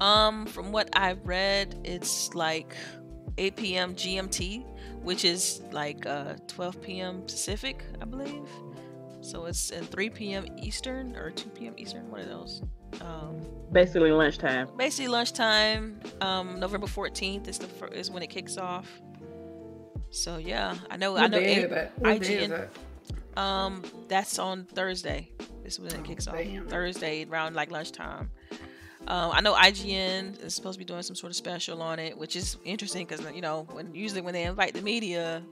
Um, 0.00 0.44
from 0.46 0.72
what 0.72 0.88
I've 0.94 1.24
read, 1.24 1.80
it's 1.84 2.34
like 2.34 2.74
8 3.38 3.56
p.m. 3.56 3.94
GMT, 3.94 4.64
which 5.02 5.24
is 5.24 5.62
like 5.72 6.04
uh 6.04 6.34
12 6.48 6.82
p.m. 6.82 7.22
Pacific, 7.22 7.84
I 8.02 8.04
believe. 8.04 8.48
So 9.20 9.46
it's 9.46 9.70
in 9.70 9.84
3 9.84 10.10
p.m. 10.10 10.46
Eastern 10.58 11.16
or 11.16 11.30
2 11.30 11.48
p.m. 11.50 11.74
Eastern, 11.78 12.10
one 12.10 12.20
of 12.20 12.28
those. 12.28 12.62
Um, 13.00 13.40
Basically 13.72 14.12
lunchtime. 14.12 14.68
basically 14.76 15.08
lunchtime. 15.08 16.00
Um, 16.20 16.60
November 16.60 16.86
14th 16.86 17.48
is 17.48 17.58
the 17.58 17.66
fir- 17.66 17.88
is 17.88 18.10
when 18.10 18.22
it 18.22 18.28
kicks 18.30 18.56
off. 18.56 18.88
So 20.10 20.36
yeah, 20.36 20.76
I 20.90 20.96
know. 20.96 21.16
I 21.16 21.26
know. 21.26 21.40
day 21.40 21.56
is 21.56 21.64
eight- 21.64 21.70
that? 21.70 21.98
What 21.98 22.20
day 22.22 22.34
is 22.44 22.50
IGN 22.50 22.68
that? 23.36 23.40
um, 23.40 23.82
that's 24.08 24.38
on 24.38 24.64
Thursday. 24.66 25.30
This 25.64 25.74
is 25.74 25.80
when 25.80 25.92
it 25.92 26.04
kicks 26.04 26.28
off. 26.28 26.36
Damn. 26.36 26.68
Thursday 26.68 27.24
around 27.24 27.56
like 27.56 27.70
lunchtime. 27.72 28.30
Um, 29.08 29.32
I 29.34 29.40
know 29.40 29.54
IGN 29.54 30.40
is 30.42 30.54
supposed 30.54 30.74
to 30.74 30.78
be 30.78 30.84
doing 30.84 31.02
some 31.02 31.16
sort 31.16 31.30
of 31.30 31.36
special 31.36 31.82
on 31.82 31.98
it, 31.98 32.16
which 32.16 32.36
is 32.36 32.56
interesting 32.64 33.06
because 33.06 33.24
you 33.34 33.42
know 33.42 33.66
when 33.72 33.92
usually 33.94 34.20
when 34.20 34.34
they 34.34 34.44
invite 34.44 34.74
the 34.74 34.82
media, 34.82 35.42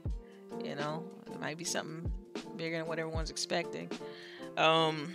you 0.63 0.75
know 0.75 1.03
it 1.29 1.39
might 1.41 1.57
be 1.57 1.65
something 1.65 2.09
bigger 2.55 2.77
than 2.77 2.87
what 2.87 2.99
everyone's 2.99 3.29
expecting. 3.31 3.89
Um, 4.55 5.13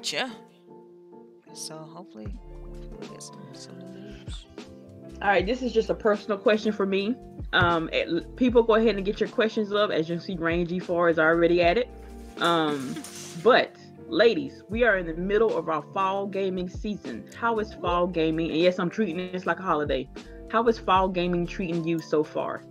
but 0.00 0.10
yeah, 0.14 0.30
so 1.52 1.76
hopefully 1.76 2.26
we'll 2.90 3.10
get 3.10 3.22
some 3.22 3.42
some 3.52 3.78
news. 3.92 4.46
All 5.20 5.28
right, 5.28 5.44
this 5.44 5.60
is 5.60 5.74
just 5.74 5.90
a 5.90 5.94
personal 5.94 6.38
question 6.38 6.72
for 6.72 6.86
me. 6.86 7.14
Um, 7.52 7.90
eh, 7.92 8.06
people 8.34 8.62
go 8.62 8.76
ahead 8.76 8.96
and 8.96 9.04
get 9.04 9.20
your 9.20 9.28
questions 9.28 9.74
up. 9.74 9.90
As 9.90 10.08
you 10.08 10.14
can 10.16 10.24
see, 10.24 10.36
Rain 10.36 10.66
G4 10.66 11.10
is 11.10 11.18
already 11.18 11.60
at 11.60 11.76
it. 11.76 11.90
Um, 12.38 12.94
but 13.44 13.76
ladies, 14.08 14.62
we 14.70 14.84
are 14.84 14.96
in 14.96 15.04
the 15.04 15.12
middle 15.12 15.54
of 15.54 15.68
our 15.68 15.82
fall 15.92 16.26
gaming 16.26 16.70
season. 16.70 17.26
How 17.38 17.58
is 17.58 17.74
fall 17.74 18.06
gaming? 18.06 18.48
And 18.52 18.58
yes, 18.58 18.78
I'm 18.78 18.88
treating 18.88 19.18
this 19.32 19.44
like 19.44 19.58
a 19.58 19.62
holiday. 19.62 20.08
How 20.50 20.66
is 20.66 20.78
fall 20.78 21.10
gaming 21.10 21.46
treating 21.46 21.86
you 21.86 21.98
so 21.98 22.24
far? 22.24 22.64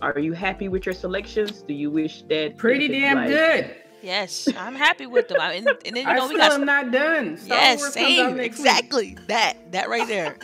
Are 0.00 0.20
you 0.20 0.32
happy 0.32 0.68
with 0.68 0.86
your 0.86 0.94
selections? 0.94 1.62
Do 1.62 1.74
you 1.74 1.90
wish 1.90 2.22
that 2.28 2.56
Pretty 2.56 2.86
damn 2.86 3.16
like- 3.16 3.28
good. 3.28 3.81
Yes, 4.02 4.48
I'm 4.56 4.74
happy 4.74 5.06
with 5.06 5.28
them. 5.28 5.40
I, 5.40 5.54
and, 5.54 5.68
and 5.68 5.96
then 5.96 6.04
you 6.08 6.08
I 6.08 6.16
know 6.16 6.28
we 6.28 6.34
still 6.34 6.38
got 6.38 6.52
am 6.52 6.64
not 6.66 6.90
done. 6.90 7.36
Star 7.36 7.56
yes, 7.58 7.78
Wars 7.80 7.92
same, 7.94 8.36
next 8.36 8.58
week. 8.58 8.68
exactly 8.68 9.16
that 9.28 9.72
that 9.72 9.88
right 9.88 10.06
there. 10.08 10.36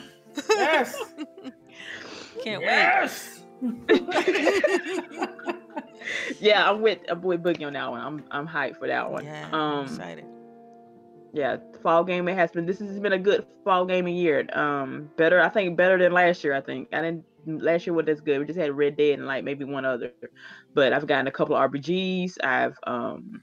Yes. 0.51 0.97
Can't 2.45 2.63
wait. 2.63 2.67
yes. 2.67 3.43
Yeah, 6.41 6.71
I'm 6.71 6.81
with 6.81 7.01
a 7.09 7.17
boy 7.17 7.37
Boogie 7.37 7.67
on 7.67 7.75
that 7.75 7.91
one. 7.91 8.01
I'm 8.01 8.25
I'm 8.31 8.49
hyped 8.49 8.79
for 8.79 8.87
that 8.87 9.11
one. 9.11 9.25
Yeah, 9.25 9.49
um, 9.53 9.85
excited. 9.85 10.25
yeah, 11.33 11.57
fall 11.83 12.05
gaming 12.05 12.37
has 12.37 12.51
been. 12.51 12.67
This 12.67 12.79
has 12.79 12.99
been 12.99 13.13
a 13.13 13.19
good 13.19 13.47
fall 13.65 13.85
gaming 13.85 14.17
year. 14.17 14.47
Um, 14.53 15.11
better, 15.17 15.41
I 15.41 15.49
think, 15.49 15.77
better 15.77 15.99
than 15.99 16.13
last 16.13 16.45
year. 16.45 16.55
I 16.55 16.61
think 16.61 16.89
I 16.93 17.03
didn't. 17.03 17.25
Last 17.47 17.87
year 17.87 17.95
wasn't 17.95 18.11
as 18.11 18.21
good. 18.21 18.39
We 18.39 18.47
just 18.47 18.59
had 18.59 18.73
Red 18.77 18.97
Dead 18.97 19.19
and 19.19 19.27
like 19.27 19.45
maybe 19.45 19.65
one 19.65 19.85
other, 19.85 20.13
but 20.75 20.93
I've 20.93 21.07
gotten 21.07 21.27
a 21.27 21.31
couple 21.33 21.57
of 21.57 21.71
RPGs. 21.71 22.37
I've 22.43 22.79
um, 22.87 23.43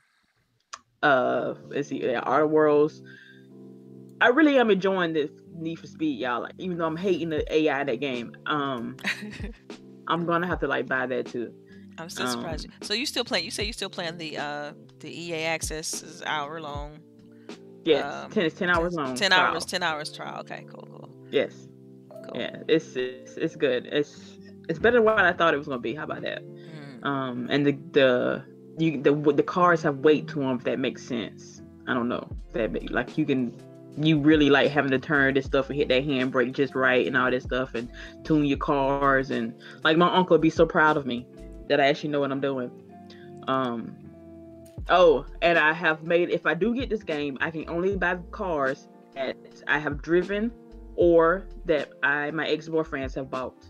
uh, 1.05 1.55
let's 1.69 1.89
see, 1.89 2.03
yeah, 2.03 2.19
Art 2.19 2.49
Worlds. 2.49 3.01
I 4.21 4.29
really 4.29 4.57
am 4.57 4.69
enjoying 4.71 5.13
this 5.13 5.31
Need 5.53 5.79
for 5.79 5.87
Speed, 5.87 6.19
y'all. 6.19 6.41
Like, 6.43 6.53
even 6.57 6.77
though 6.77 6.85
I'm 6.85 6.97
hating 6.97 7.29
the 7.29 7.43
AI 7.53 7.83
that 7.83 7.99
game, 7.99 8.31
um, 8.47 8.95
I'm 10.07 10.25
gonna 10.25 10.47
have 10.47 10.59
to 10.61 10.67
like 10.67 10.87
buy 10.87 11.05
that 11.07 11.27
too. 11.27 11.51
I'm 11.97 12.09
still 12.09 12.27
um, 12.27 12.31
surprised. 12.33 12.67
So 12.81 12.93
you 12.93 13.05
still 13.05 13.23
play? 13.23 13.41
You 13.41 13.51
say 13.51 13.63
you 13.65 13.73
still 13.73 13.89
playing 13.89 14.17
the 14.17 14.37
uh 14.37 14.73
the 14.99 15.09
EA 15.09 15.43
Access 15.45 16.03
is 16.03 16.21
hour 16.23 16.61
long. 16.61 16.99
Yes, 17.85 18.05
Um, 18.05 18.31
ten, 18.31 18.45
it's 18.45 18.55
ten 18.55 18.69
hours 18.69 18.93
long. 18.93 19.15
Ten 19.15 19.31
trial. 19.31 19.53
hours. 19.53 19.65
Ten 19.65 19.83
hours 19.83 20.11
trial. 20.11 20.39
Okay, 20.41 20.65
cool, 20.71 20.87
cool, 20.91 21.09
Yes. 21.31 21.67
cool. 22.27 22.39
Yeah, 22.39 22.57
it's, 22.67 22.95
it's 22.95 23.37
it's 23.37 23.55
good. 23.55 23.87
It's 23.91 24.37
it's 24.69 24.79
better 24.79 24.97
than 24.97 25.05
what 25.05 25.19
I 25.19 25.33
thought 25.33 25.53
it 25.53 25.57
was 25.57 25.67
gonna 25.67 25.79
be. 25.79 25.95
How 25.95 26.03
about 26.03 26.21
that? 26.23 26.41
Mm. 26.67 27.05
Um, 27.05 27.47
and 27.49 27.65
the 27.65 27.73
the 27.91 28.45
you 28.77 29.01
the 29.01 29.13
the 29.13 29.43
cars 29.43 29.81
have 29.83 29.99
weight 29.99 30.27
to 30.29 30.39
them. 30.39 30.57
If 30.57 30.63
that 30.63 30.79
makes 30.79 31.03
sense. 31.03 31.61
I 31.87 31.93
don't 31.93 32.09
know. 32.09 32.27
If 32.47 32.53
that 32.53 32.71
make, 32.71 32.89
like 32.89 33.17
you 33.17 33.25
can 33.25 33.53
you 33.97 34.19
really 34.19 34.49
like 34.49 34.71
having 34.71 34.91
to 34.91 34.99
turn 34.99 35.33
this 35.33 35.45
stuff 35.45 35.69
and 35.69 35.77
hit 35.77 35.87
that 35.87 36.05
handbrake 36.05 36.51
just 36.53 36.75
right 36.75 37.07
and 37.07 37.15
all 37.15 37.31
this 37.31 37.43
stuff 37.43 37.75
and 37.75 37.89
tune 38.25 38.45
your 38.45 38.57
cars 38.57 39.31
and 39.31 39.53
like 39.83 39.95
my 39.95 40.13
uncle 40.13 40.33
would 40.33 40.41
be 40.41 40.49
so 40.49 40.65
proud 40.65 40.97
of 40.97 41.05
me 41.05 41.25
that 41.69 41.79
I 41.79 41.87
actually 41.87 42.09
know 42.09 42.19
what 42.19 42.31
I'm 42.31 42.41
doing. 42.41 42.71
Um. 43.47 43.95
Oh, 44.87 45.25
and 45.41 45.57
I 45.57 45.73
have 45.73 46.03
made. 46.03 46.29
If 46.29 46.45
I 46.45 46.53
do 46.53 46.75
get 46.75 46.89
this 46.89 47.03
game, 47.03 47.37
I 47.41 47.49
can 47.49 47.67
only 47.69 47.95
buy 47.95 48.17
cars 48.31 48.87
that 49.15 49.35
I 49.67 49.79
have 49.79 50.01
driven 50.01 50.51
or 50.95 51.47
that 51.65 51.89
I 52.03 52.31
my 52.31 52.47
ex 52.47 52.67
boyfriends 52.67 53.15
have 53.15 53.29
bought. 53.29 53.65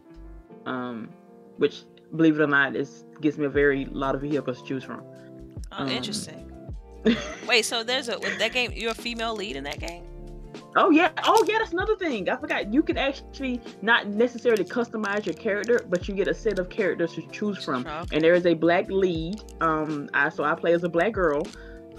Um, 0.66 1.10
which 1.58 1.84
believe 2.16 2.40
it 2.40 2.44
or 2.44 2.48
not, 2.48 2.76
is 2.76 3.06
gives 3.22 3.38
me 3.38 3.46
a 3.46 3.50
very 3.50 3.86
lot 3.86 4.16
of 4.16 4.22
vehicles 4.22 4.62
to 4.62 4.68
choose 4.68 4.84
from. 4.84 5.02
Oh, 5.72 5.84
Um, 5.84 5.88
interesting. 5.90 6.52
Wait, 7.48 7.64
so 7.66 7.84
there's 7.84 8.10
a 8.10 8.18
with 8.20 8.38
that 8.40 8.52
game. 8.54 8.72
You're 8.74 8.92
a 8.92 8.96
female 8.96 9.36
lead 9.36 9.56
in 9.56 9.64
that 9.66 9.80
game. 9.80 10.04
Oh 10.78 10.90
yeah. 10.90 11.12
Oh 11.24 11.46
yeah. 11.48 11.60
That's 11.60 11.72
another 11.72 11.96
thing. 11.96 12.28
I 12.30 12.36
forgot. 12.36 12.74
You 12.74 12.82
can 12.84 12.98
actually 12.98 13.62
not 13.82 14.08
necessarily 14.08 14.64
customize 14.66 15.26
your 15.26 15.36
character, 15.36 15.82
but 15.88 16.08
you 16.08 16.14
get 16.16 16.28
a 16.28 16.34
set 16.34 16.60
of 16.60 16.70
characters 16.70 17.14
to 17.14 17.22
choose 17.32 17.64
from. 17.64 17.86
Okay. 17.88 18.16
And 18.16 18.24
there 18.24 18.34
is 18.34 18.46
a 18.46 18.54
black 18.56 18.90
lead. 18.90 19.36
Um, 19.62 20.10
I 20.14 20.30
so 20.30 20.44
I 20.44 20.56
play 20.56 20.74
as 20.74 20.84
a 20.84 20.90
black 20.90 21.14
girl. 21.14 21.44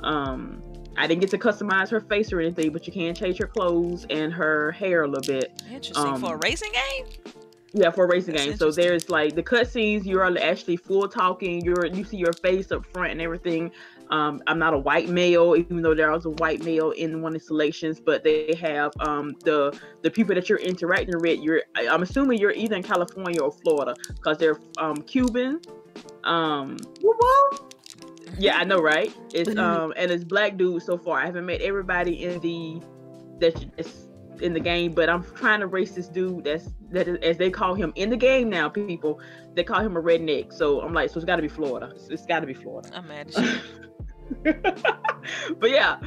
Um, 0.03 0.63
I 0.99 1.07
didn't 1.07 1.21
get 1.21 1.31
to 1.31 1.39
customize 1.39 1.89
her 1.91 2.01
face 2.01 2.33
or 2.33 2.41
anything, 2.41 2.73
but 2.73 2.87
you 2.87 2.93
can 2.93 3.15
change 3.15 3.39
her 3.39 3.47
clothes 3.47 4.07
and 4.11 4.33
her 4.33 4.73
hair 4.73 5.05
a 5.05 5.09
little 5.09 5.35
bit. 5.35 5.53
Interesting. 5.71 6.17
For 6.17 6.27
a 6.27 6.35
Um, 6.35 6.41
racing 6.43 6.73
game? 6.73 7.07
Yeah, 7.77 7.91
for 7.91 8.07
a 8.07 8.09
racing 8.09 8.35
That's 8.35 8.47
game. 8.47 8.57
So 8.57 8.71
there's 8.71 9.11
like 9.11 9.35
the 9.35 9.43
cutscenes. 9.43 10.07
You're 10.07 10.25
actually 10.39 10.79
full 10.79 11.07
talking. 11.09 11.63
You're 11.63 11.85
you 11.87 12.05
see 12.05 12.17
your 12.17 12.33
face 12.33 12.73
up 12.73 12.87
front 12.87 13.13
and 13.13 13.21
everything. 13.21 13.71
Um, 14.09 14.43
I'm 14.47 14.59
not 14.59 14.73
a 14.73 14.79
white 14.79 15.11
male, 15.11 15.55
even 15.57 15.83
though 15.83 15.95
there 15.95 16.11
was 16.11 16.25
a 16.25 16.31
white 16.31 16.65
male 16.65 16.93
in 16.93 17.21
one 17.21 17.35
of 17.35 17.41
the 17.43 17.47
selections. 17.47 18.01
But 18.01 18.25
they 18.25 18.55
have 18.63 18.93
um 19.01 19.35
the 19.45 19.79
the 20.01 20.11
people 20.11 20.35
that 20.35 20.49
you're 20.49 20.59
interacting 20.59 21.21
with. 21.21 21.41
You're 21.41 21.63
I'm 21.77 22.03
assuming 22.03 22.39
you're 22.39 22.53
either 22.53 22.77
in 22.77 22.83
California 22.83 23.43
or 23.43 23.53
Florida 23.53 23.95
because 24.09 24.39
they're 24.39 24.59
um 24.79 24.97
Cuban. 25.03 25.61
Um, 26.25 26.79
yeah, 28.39 28.57
I 28.57 28.65
know, 28.65 28.81
right? 28.81 29.15
It's 29.35 29.51
Mhm. 29.51 29.59
um 29.59 29.93
and 29.99 30.11
it's 30.11 30.25
black 30.25 30.57
dudes 30.57 30.87
so 30.87 30.97
far. 30.97 31.19
I 31.19 31.27
haven't 31.27 31.45
met 31.45 31.61
everybody 31.61 32.25
in 32.25 32.41
the 32.41 32.81
that 33.41 33.63
is 33.77 34.09
in 34.43 34.53
the 34.53 34.61
game, 34.61 34.93
but 34.93 35.09
I'm 35.09 35.25
trying 35.35 35.61
to 35.61 35.67
race 35.67 35.93
this 35.93 36.09
dude 36.09 36.45
that's 36.45 36.69
that 36.91 37.09
is, 37.09 37.19
as 37.23 37.37
they 37.39 37.51
call 37.51 37.75
him 37.75 37.93
in 37.97 38.11
the 38.11 38.17
game 38.17 38.49
now. 38.51 38.69
People 38.69 39.21
they 39.55 39.65
call 39.65 39.81
him 39.81 39.97
a 39.97 40.03
redneck. 40.03 40.53
So 40.53 40.81
I'm 40.83 40.93
like, 40.93 41.11
so 41.11 41.17
it's 41.17 41.25
got 41.25 41.37
to 41.37 41.43
be 41.43 41.49
Florida. 41.49 41.93
It's, 41.95 42.09
it's 42.09 42.27
got 42.27 42.41
to 42.41 42.47
be 42.47 42.55
Florida. 42.55 42.91
I'm 42.95 43.09
mad 43.09 43.33
but 44.43 45.71
yeah, 45.71 45.99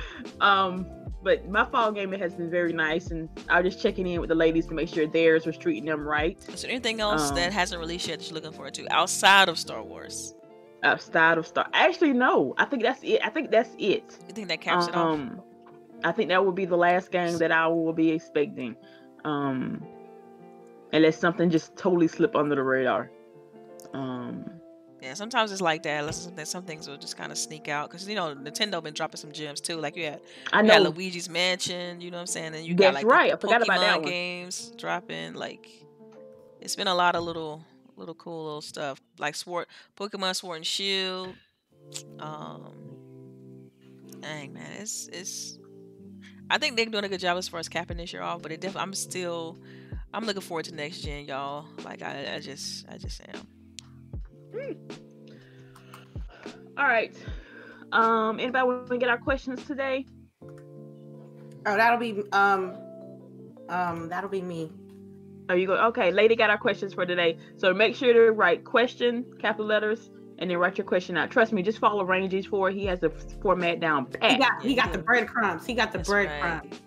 um, 0.41 0.85
but 1.23 1.47
my 1.49 1.65
fall 1.65 1.91
game 1.91 2.13
it 2.13 2.19
has 2.19 2.33
been 2.35 2.49
very 2.49 2.73
nice, 2.73 3.11
and 3.11 3.29
I 3.49 3.61
was 3.61 3.73
just 3.73 3.83
checking 3.83 4.07
in 4.07 4.19
with 4.21 4.29
the 4.29 4.35
ladies 4.35 4.65
to 4.67 4.73
make 4.73 4.89
sure 4.89 5.07
theirs 5.07 5.45
was 5.45 5.57
treating 5.57 5.85
them 5.85 6.07
right. 6.07 6.37
Is 6.49 6.61
there 6.61 6.71
anything 6.71 6.99
else 7.01 7.29
Um, 7.29 7.35
that 7.35 7.53
hasn't 7.53 7.79
released 7.79 8.07
yet 8.07 8.19
that 8.19 8.27
you're 8.27 8.35
looking 8.35 8.51
forward 8.51 8.73
to 8.75 8.87
outside 8.93 9.49
of 9.49 9.57
Star 9.57 9.81
Wars? 9.81 10.35
Outside 10.83 11.37
of 11.37 11.47
Star, 11.47 11.67
actually 11.73 12.13
no, 12.13 12.53
I 12.57 12.65
think 12.65 12.83
that's 12.83 13.03
it. 13.03 13.21
I 13.23 13.29
think 13.29 13.51
that's 13.51 13.71
it. 13.77 14.17
You 14.27 14.33
think 14.33 14.47
that 14.49 14.61
caps 14.61 14.87
it 14.87 14.95
off? 14.95 15.19
I 16.03 16.11
think 16.11 16.29
that 16.29 16.43
will 16.43 16.51
be 16.51 16.65
the 16.65 16.77
last 16.77 17.11
game 17.11 17.37
that 17.39 17.51
I 17.51 17.67
will 17.67 17.93
be 17.93 18.11
expecting. 18.11 18.75
Um, 19.25 19.83
unless 20.93 21.17
something 21.17 21.49
just 21.49 21.75
totally 21.75 22.07
slip 22.07 22.35
under 22.35 22.55
the 22.55 22.63
radar. 22.63 23.11
Um, 23.93 24.49
Yeah, 25.01 25.13
sometimes 25.13 25.51
it's 25.51 25.61
like 25.61 25.83
that. 25.83 26.05
That 26.35 26.47
some 26.47 26.63
things 26.63 26.87
will 26.87 26.97
just 26.97 27.17
kind 27.17 27.31
of 27.31 27.37
sneak 27.37 27.67
out 27.67 27.89
because 27.89 28.07
you 28.07 28.15
know 28.15 28.35
Nintendo 28.35 28.81
been 28.83 28.93
dropping 28.93 29.17
some 29.17 29.31
gems 29.31 29.61
too. 29.61 29.77
Like 29.77 29.95
you 29.95 30.05
had, 30.05 30.21
I 30.53 30.61
know. 30.61 30.79
Luigi's 30.79 31.29
Mansion. 31.29 32.01
You 32.01 32.11
know 32.11 32.17
what 32.17 32.21
I'm 32.21 32.27
saying? 32.27 32.55
And 32.55 32.65
you 32.65 32.75
That's 32.75 32.95
got 32.95 33.03
like 33.03 33.05
right, 33.05 33.33
I 33.33 33.35
forgot 33.37 33.61
about 33.61 33.79
that 33.79 33.99
Pokemon 33.99 34.03
one. 34.03 34.11
games 34.11 34.73
dropping. 34.77 35.33
Like 35.35 35.67
it's 36.61 36.75
been 36.75 36.87
a 36.87 36.95
lot 36.95 37.15
of 37.15 37.23
little, 37.23 37.63
little 37.95 38.15
cool 38.15 38.43
little 38.45 38.61
stuff 38.61 39.01
like 39.17 39.35
Sword, 39.35 39.67
Pokemon 39.97 40.35
Sword 40.35 40.57
and 40.57 40.65
Shield. 40.65 41.33
Um, 42.19 42.73
dang 44.21 44.53
man, 44.53 44.71
it's 44.79 45.09
it's. 45.11 45.59
I 46.49 46.57
think 46.57 46.75
they're 46.75 46.85
doing 46.85 47.03
a 47.03 47.09
good 47.09 47.19
job 47.19 47.37
as 47.37 47.47
far 47.47 47.59
as 47.59 47.69
capping 47.69 47.97
this 47.97 48.11
year 48.11 48.21
off, 48.21 48.41
but 48.41 48.51
it 48.51 48.59
definitely 48.61 48.81
I'm 48.81 48.93
still, 48.93 49.57
I'm 50.13 50.25
looking 50.25 50.41
forward 50.41 50.65
to 50.65 50.75
next 50.75 51.01
gen, 51.01 51.25
y'all. 51.25 51.65
Like 51.83 52.01
I, 52.01 52.35
I 52.35 52.39
just, 52.39 52.85
I 52.89 52.97
just 52.97 53.21
am. 53.33 53.47
All 56.77 56.85
right. 56.85 57.15
Um, 57.91 58.39
anybody 58.39 58.67
want 58.67 58.87
to 58.87 58.97
get 58.97 59.09
our 59.09 59.17
questions 59.17 59.63
today? 59.65 60.05
Oh, 61.65 61.75
that'll 61.75 61.99
be 61.99 62.23
um 62.31 62.77
um 63.67 64.09
that'll 64.09 64.29
be 64.29 64.41
me. 64.41 64.71
Are 65.49 65.57
you 65.57 65.67
go? 65.67 65.73
Okay, 65.87 66.11
lady 66.11 66.35
got 66.35 66.49
our 66.49 66.57
questions 66.57 66.93
for 66.93 67.05
today. 67.05 67.37
So 67.57 67.73
make 67.73 67.95
sure 67.95 68.13
to 68.13 68.31
write 68.31 68.63
question, 68.63 69.25
capital 69.39 69.65
letters, 69.65 70.09
and 70.39 70.49
then 70.49 70.57
write 70.57 70.77
your 70.77 70.85
question 70.85 71.15
out. 71.17 71.29
Trust 71.29 71.53
me, 71.53 71.61
just 71.61 71.77
follow 71.79 72.03
Rangy's 72.03 72.45
for 72.47 72.71
he 72.71 72.85
has 72.85 72.99
the 72.99 73.09
format 73.41 73.79
down 73.79 74.07
He 74.07 74.17
pat. 74.17 74.39
got 74.39 74.61
he 74.63 74.73
Yeah, 74.73 74.83
got 74.85 74.91
the 74.93 74.99
yeah. 74.99 75.03
breadcrumbs. 75.03 75.65
He 75.65 75.73
got 75.73 75.91
the 75.91 75.99
That's 75.99 76.09
right. 76.09 76.27
breadcrumbs. 76.27 76.81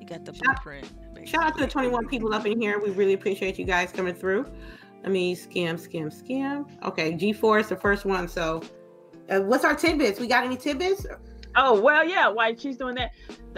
You 0.00 0.06
got 0.06 0.24
the 0.24 0.34
Shout- 0.34 0.62
blueprint. 0.64 0.82
basically. 1.14 1.26
Shout 1.26 1.44
out 1.44 1.56
to 1.58 1.64
the 1.64 1.70
21 1.70 2.06
people 2.08 2.32
up 2.34 2.46
in 2.46 2.60
here. 2.60 2.78
We 2.78 2.90
really 2.90 3.12
appreciate 3.14 3.58
you 3.58 3.64
guys 3.64 3.90
coming 3.92 4.14
through. 4.14 4.46
Let 5.02 5.12
me 5.12 5.34
skim, 5.34 5.76
skim, 5.76 6.10
skim. 6.10 6.66
Okay, 6.82 7.12
G4 7.12 7.60
is 7.60 7.68
the 7.68 7.76
first 7.76 8.04
one. 8.06 8.26
So, 8.28 8.62
uh, 9.30 9.40
what's 9.40 9.64
our 9.64 9.74
tidbits? 9.74 10.18
We 10.20 10.26
got 10.26 10.44
any 10.44 10.56
tidbits? 10.56 11.06
Oh 11.56 11.80
well, 11.80 12.06
yeah. 12.08 12.28
Why 12.28 12.54
she's 12.56 12.76
doing 12.76 12.96
that, 12.96 13.12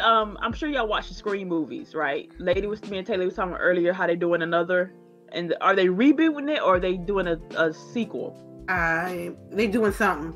um, 0.04 0.36
I'm 0.42 0.52
sure 0.52 0.68
y'all 0.68 0.86
watch 0.88 1.08
the 1.08 1.14
Scream 1.14 1.48
movies, 1.48 1.94
right? 1.94 2.30
Lady 2.38 2.66
was 2.66 2.82
me 2.90 2.98
and 2.98 3.06
Taylor 3.06 3.24
was 3.24 3.34
talking 3.34 3.54
earlier 3.54 3.92
how 3.92 4.06
they 4.06 4.16
doing 4.16 4.42
another, 4.42 4.92
and 5.32 5.54
are 5.60 5.74
they 5.74 5.86
rebooting 5.86 6.50
it 6.54 6.60
or 6.62 6.76
are 6.76 6.80
they 6.80 6.96
doing 6.96 7.26
a, 7.26 7.38
a 7.56 7.72
sequel? 7.72 8.36
Uh, 8.68 9.30
they 9.50 9.66
doing 9.66 9.92
something. 9.92 10.34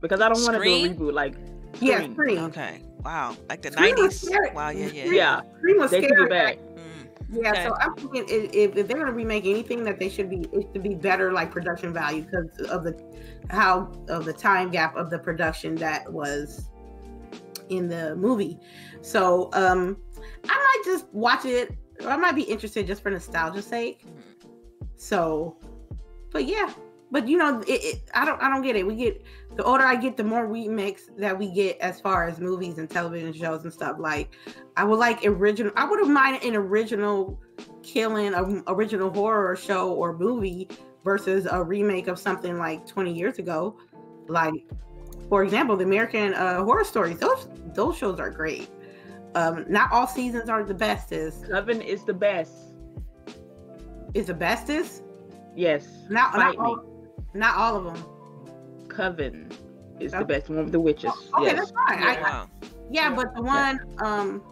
Because 0.00 0.20
I 0.20 0.28
don't 0.28 0.42
want 0.42 0.56
to 0.56 0.62
do 0.62 0.70
a 0.70 0.88
reboot 0.88 1.12
like 1.14 1.34
Yeah, 1.80 1.98
Scream. 1.98 2.12
Scream. 2.14 2.38
Okay. 2.44 2.82
Wow. 3.04 3.36
Like 3.48 3.62
the 3.62 3.70
90s. 3.70 4.54
Wow. 4.54 4.70
Yeah. 4.70 4.86
Yeah. 4.88 5.04
Yeah, 5.12 5.40
Scream 5.58 5.78
was 5.78 5.90
they 5.90 6.02
scary. 6.02 6.24
it 6.24 6.30
back. 6.30 6.58
Mm, 6.58 7.42
Yeah, 7.42 7.50
okay. 7.52 7.64
so 7.64 7.74
I'm 7.80 7.94
thinking 7.94 8.24
if, 8.28 8.52
if, 8.54 8.76
if 8.76 8.88
they're 8.88 8.98
gonna 8.98 9.12
remake 9.12 9.46
anything, 9.46 9.84
that 9.84 9.98
they 9.98 10.08
should 10.08 10.28
be 10.28 10.46
it 10.52 10.68
should 10.72 10.82
be 10.82 10.94
better 10.94 11.32
like 11.32 11.50
production 11.50 11.92
value 11.92 12.22
because 12.22 12.48
of 12.68 12.84
the 12.84 12.94
how 13.48 13.92
of 14.08 14.24
the 14.24 14.32
time 14.32 14.70
gap 14.70 14.96
of 14.96 15.10
the 15.10 15.18
production 15.18 15.74
that 15.76 16.12
was 16.12 16.68
in 17.68 17.88
the 17.88 18.16
movie. 18.16 18.58
So 19.02 19.50
um 19.52 19.96
I 20.48 20.54
might 20.54 20.82
just 20.84 21.06
watch 21.12 21.44
it. 21.44 21.74
I 22.04 22.16
might 22.16 22.34
be 22.34 22.42
interested 22.42 22.86
just 22.86 23.02
for 23.02 23.10
nostalgia's 23.10 23.66
sake. 23.66 24.04
So, 24.96 25.58
but 26.30 26.46
yeah, 26.46 26.72
but 27.10 27.28
you 27.28 27.38
know, 27.38 27.60
it, 27.60 27.68
it, 27.68 28.02
I 28.14 28.24
don't 28.24 28.40
I 28.42 28.48
don't 28.48 28.62
get 28.62 28.76
it. 28.76 28.86
We 28.86 28.96
get 28.96 29.22
the 29.56 29.64
older 29.64 29.84
I 29.84 29.96
get, 29.96 30.16
the 30.16 30.24
more 30.24 30.46
remix 30.46 31.02
that 31.18 31.38
we 31.38 31.50
get 31.52 31.78
as 31.78 32.00
far 32.00 32.28
as 32.28 32.40
movies 32.40 32.78
and 32.78 32.90
television 32.90 33.32
shows 33.32 33.64
and 33.64 33.72
stuff. 33.72 33.96
Like, 33.98 34.34
I 34.76 34.84
would 34.84 34.98
like 34.98 35.24
original. 35.24 35.72
I 35.76 35.88
would 35.88 35.98
have 36.00 36.08
minded 36.08 36.42
an 36.42 36.56
original 36.56 37.40
killing, 37.82 38.34
a 38.34 38.62
original 38.66 39.10
horror 39.10 39.56
show 39.56 39.92
or 39.92 40.16
movie 40.18 40.68
versus 41.04 41.46
a 41.50 41.62
remake 41.62 42.08
of 42.08 42.18
something 42.18 42.58
like 42.58 42.86
20 42.86 43.12
years 43.12 43.38
ago. 43.38 43.78
Like, 44.28 44.54
for 45.28 45.44
example, 45.44 45.76
the 45.76 45.84
American 45.84 46.34
uh, 46.34 46.64
Horror 46.64 46.84
Stories. 46.84 47.18
Those 47.18 47.48
those 47.74 47.96
shows 47.96 48.18
are 48.18 48.30
great. 48.30 48.68
Um, 49.36 49.64
not 49.68 49.92
all 49.92 50.06
seasons 50.06 50.48
are 50.48 50.64
the 50.64 50.74
bestest. 50.74 51.48
Coven 51.48 51.80
is 51.82 52.04
the 52.04 52.14
best. 52.14 52.52
Is 54.14 54.26
the 54.26 54.34
bestest? 54.34 55.02
Yes. 55.56 55.86
Not 56.10 56.34
not 56.36 56.56
all, 56.58 56.84
not 57.34 57.56
all 57.56 57.76
of 57.76 57.84
them. 57.84 58.04
Coven 58.88 59.50
is 60.00 60.12
the 60.12 60.24
best 60.24 60.48
one 60.48 60.58
with 60.58 60.72
the 60.72 60.80
witches. 60.80 61.10
Okay, 61.34 61.44
yes. 61.46 61.56
that's 61.58 61.70
fine. 61.72 62.02
I, 62.02 62.16
I, 62.16 62.20
Wow. 62.20 62.48
yeah, 62.90 63.14
but 63.14 63.34
the 63.34 63.42
one 63.42 63.80
um 63.98 64.42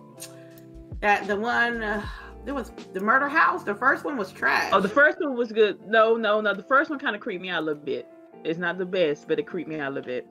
that 1.00 1.26
the 1.26 1.36
one 1.36 1.82
uh, 1.82 2.04
there 2.44 2.54
was 2.54 2.72
the 2.92 3.00
murder 3.00 3.28
house. 3.28 3.62
The 3.64 3.74
first 3.74 4.04
one 4.04 4.16
was 4.16 4.32
trash. 4.32 4.70
Oh, 4.72 4.80
the 4.80 4.88
first 4.88 5.18
one 5.20 5.34
was 5.36 5.52
good. 5.52 5.86
No, 5.86 6.16
no, 6.16 6.40
no. 6.40 6.54
The 6.54 6.62
first 6.62 6.90
one 6.90 6.98
kind 6.98 7.14
of 7.14 7.20
creeped 7.22 7.42
me 7.42 7.48
out 7.50 7.62
a 7.62 7.66
little 7.66 7.82
bit. 7.82 8.06
It's 8.44 8.58
not 8.58 8.76
the 8.78 8.84
best, 8.86 9.28
but 9.28 9.38
it 9.38 9.46
creeped 9.46 9.68
me 9.68 9.78
out 9.80 9.92
a 9.92 9.94
little 9.94 10.06
bit. 10.06 10.26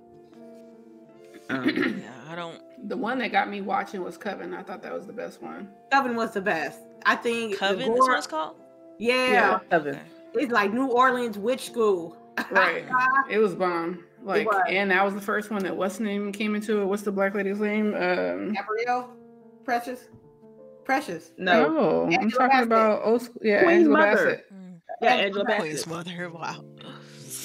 Um, 1.50 1.70
Yeah. 2.04 2.10
I 2.30 2.36
don't. 2.36 2.62
The 2.90 2.98
one 2.98 3.18
that 3.20 3.32
got 3.32 3.50
me 3.50 3.62
watching 3.62 4.04
was 4.04 4.18
Coven. 4.18 4.54
I 4.54 4.62
thought 4.64 4.82
that 4.84 4.94
was 4.94 5.06
the 5.08 5.14
best 5.14 5.42
one. 5.42 5.70
Coven 5.92 6.16
was 6.16 6.34
the 6.34 6.42
best. 6.42 6.80
I 7.06 7.16
think 7.16 7.52
the 7.54 7.58
Coven. 7.58 7.80
This 7.92 8.00
gore- 8.00 8.10
one's 8.12 8.28
called. 8.28 8.56
yeah, 9.00 9.60
Coven. 9.70 9.96
Okay. 9.96 10.04
It's 10.34 10.52
like 10.52 10.74
New 10.74 10.88
Orleans 10.88 11.38
witch 11.38 11.66
school. 11.66 12.18
Right. 12.52 12.86
it 13.30 13.40
was 13.40 13.56
bomb. 13.56 14.04
Like, 14.24 14.48
was. 14.48 14.64
and 14.70 14.90
that 14.92 15.04
was 15.04 15.14
the 15.14 15.22
first 15.22 15.52
one 15.52 15.64
that 15.64 15.76
what's 15.76 16.00
name 16.00 16.32
came 16.32 16.56
into 16.56 16.82
it. 16.82 16.86
What's 16.86 17.04
the 17.04 17.12
black 17.12 17.36
lady's 17.36 17.60
name? 17.60 17.94
Um, 17.94 18.54
Gabrielle, 18.54 19.10
Precious, 19.66 20.08
Precious. 20.86 21.32
No. 21.38 21.78
oh, 21.78 22.06
I'm 22.06 22.14
Angela 22.14 22.30
talking 22.32 22.48
Bassett. 22.50 22.68
about 22.68 23.02
old 23.04 23.22
school. 23.22 23.42
Yeah, 23.44 23.64
Queen's 23.64 23.88
Angela 23.88 23.98
mother. 23.98 24.26
Bassett. 24.26 24.54
Mm. 24.54 24.82
Yeah, 25.02 25.16
Angela 25.16 25.42
Angela 25.44 25.60
Queen's 25.60 25.88
mother. 25.88 26.30
Wow. 26.30 26.66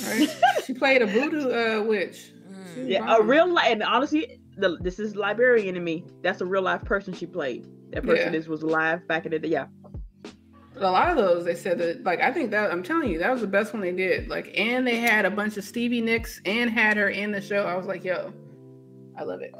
Right? 0.06 0.36
she 0.64 0.74
played 0.74 1.02
a 1.02 1.06
voodoo 1.06 1.50
uh, 1.50 1.82
witch. 1.82 2.32
Mm. 2.48 2.88
Yeah, 2.88 3.16
a 3.16 3.22
real 3.22 3.52
life. 3.52 3.72
And 3.72 3.82
honestly, 3.82 4.40
the, 4.56 4.76
this 4.80 4.98
is 4.98 5.16
Liberian 5.16 5.76
in 5.76 5.82
me. 5.84 6.04
That's 6.22 6.40
a 6.40 6.46
real 6.46 6.62
life 6.62 6.84
person 6.84 7.12
she 7.12 7.26
played. 7.26 7.66
That 7.90 8.04
person 8.04 8.32
Yeah. 8.32 8.38
is 8.38 8.48
was 8.48 8.62
alive 8.62 9.06
back 9.08 9.24
in 9.24 9.32
the 9.32 9.38
day. 9.38 9.48
Yeah. 9.48 9.66
A 10.80 10.90
lot 10.90 11.10
of 11.10 11.16
those 11.16 11.44
they 11.44 11.54
said 11.54 11.78
that 11.78 12.04
like 12.04 12.20
I 12.20 12.32
think 12.32 12.50
that 12.50 12.70
I'm 12.70 12.82
telling 12.82 13.10
you 13.10 13.18
that 13.18 13.30
was 13.30 13.40
the 13.40 13.46
best 13.46 13.72
one 13.72 13.82
they 13.82 13.92
did. 13.92 14.28
Like 14.28 14.52
and 14.56 14.86
they 14.86 14.96
had 14.96 15.24
a 15.24 15.30
bunch 15.30 15.56
of 15.56 15.64
Stevie 15.64 16.00
Nicks 16.00 16.40
and 16.44 16.70
had 16.70 16.96
her 16.96 17.08
in 17.08 17.32
the 17.32 17.40
show. 17.40 17.64
I 17.64 17.74
was 17.74 17.86
like, 17.86 18.04
yo, 18.04 18.32
I 19.18 19.24
love 19.24 19.40
it. 19.40 19.52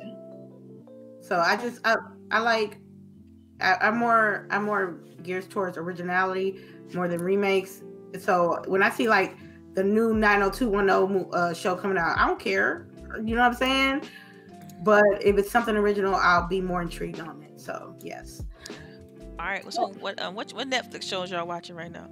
So 1.21 1.39
I 1.39 1.57
just 1.57 1.81
I, 1.85 1.97
I 2.31 2.41
like 2.41 2.79
I, 3.61 3.77
I'm 3.81 3.99
more 3.99 4.47
I'm 4.51 4.64
more 4.64 5.01
geared 5.23 5.51
towards 5.51 5.77
originality 5.77 6.61
more 6.95 7.09
than 7.09 7.21
remakes. 7.21 7.83
So 8.19 8.62
when 8.66 8.83
I 8.83 8.91
see 8.91 9.09
like 9.09 9.37
the 9.75 9.85
new 9.85 10.14
90210 10.14 11.29
uh, 11.33 11.55
show 11.55 11.77
coming 11.77 11.99
out, 11.99 12.19
I 12.19 12.27
don't 12.27 12.41
care. 12.41 12.89
You 13.25 13.35
know 13.35 13.43
what 13.43 13.53
I'm 13.53 13.55
saying? 13.55 14.03
But 14.83 15.05
if 15.21 15.37
it's 15.39 15.51
something 15.51 15.77
original, 15.77 16.14
I'll 16.14 16.49
be 16.49 16.61
more 16.61 16.83
intrigued 16.83 17.21
on 17.21 17.43
it. 17.43 17.61
So 17.61 17.97
yes. 18.01 18.43
All 19.39 19.47
right. 19.47 19.72
So 19.72 19.89
what 20.01 20.20
um 20.20 20.34
what 20.34 20.51
what 20.53 20.68
Netflix 20.68 21.05
shows 21.05 21.30
y'all 21.30 21.47
watching 21.47 21.76
right 21.76 21.91
now? 21.93 22.09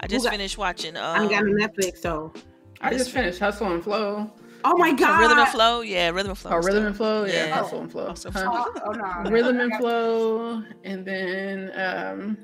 I 0.00 0.06
just 0.06 0.24
got- 0.24 0.32
finished 0.32 0.58
watching. 0.58 0.96
Um, 0.96 1.02
I 1.26 1.28
got 1.28 1.42
a 1.42 1.46
Netflix, 1.46 1.98
so 1.98 2.32
I 2.80 2.90
just 2.90 3.10
finished 3.10 3.38
Hustle 3.38 3.72
and 3.72 3.82
Flow. 3.82 4.30
oh 4.64 4.76
my 4.78 4.90
so 4.90 4.96
god. 4.96 5.20
Rhythm 5.20 5.38
and 5.38 5.48
Flow. 5.48 5.80
Yeah, 5.82 6.10
Rhythm 6.10 6.30
and 6.30 6.38
Flow. 6.38 6.50
Oh, 6.52 6.56
was 6.56 6.66
Rhythm 6.66 6.82
dope. 6.82 6.88
and 6.88 6.96
Flow? 6.96 7.24
Yeah, 7.24 7.32
Yeah. 7.46 7.54
Hustle 7.56 7.80
and 7.80 7.90
Flow. 7.92 8.06
Awesome. 8.08 8.32
Huh? 8.32 8.44
Oh, 8.46 8.72
oh, 8.86 8.90
no, 8.92 9.22
no. 9.22 9.30
Rhythm 9.30 9.60
and 9.60 9.74
Flow, 9.76 10.62
and 10.84 11.04
then 11.04 11.72
um, 11.78 12.36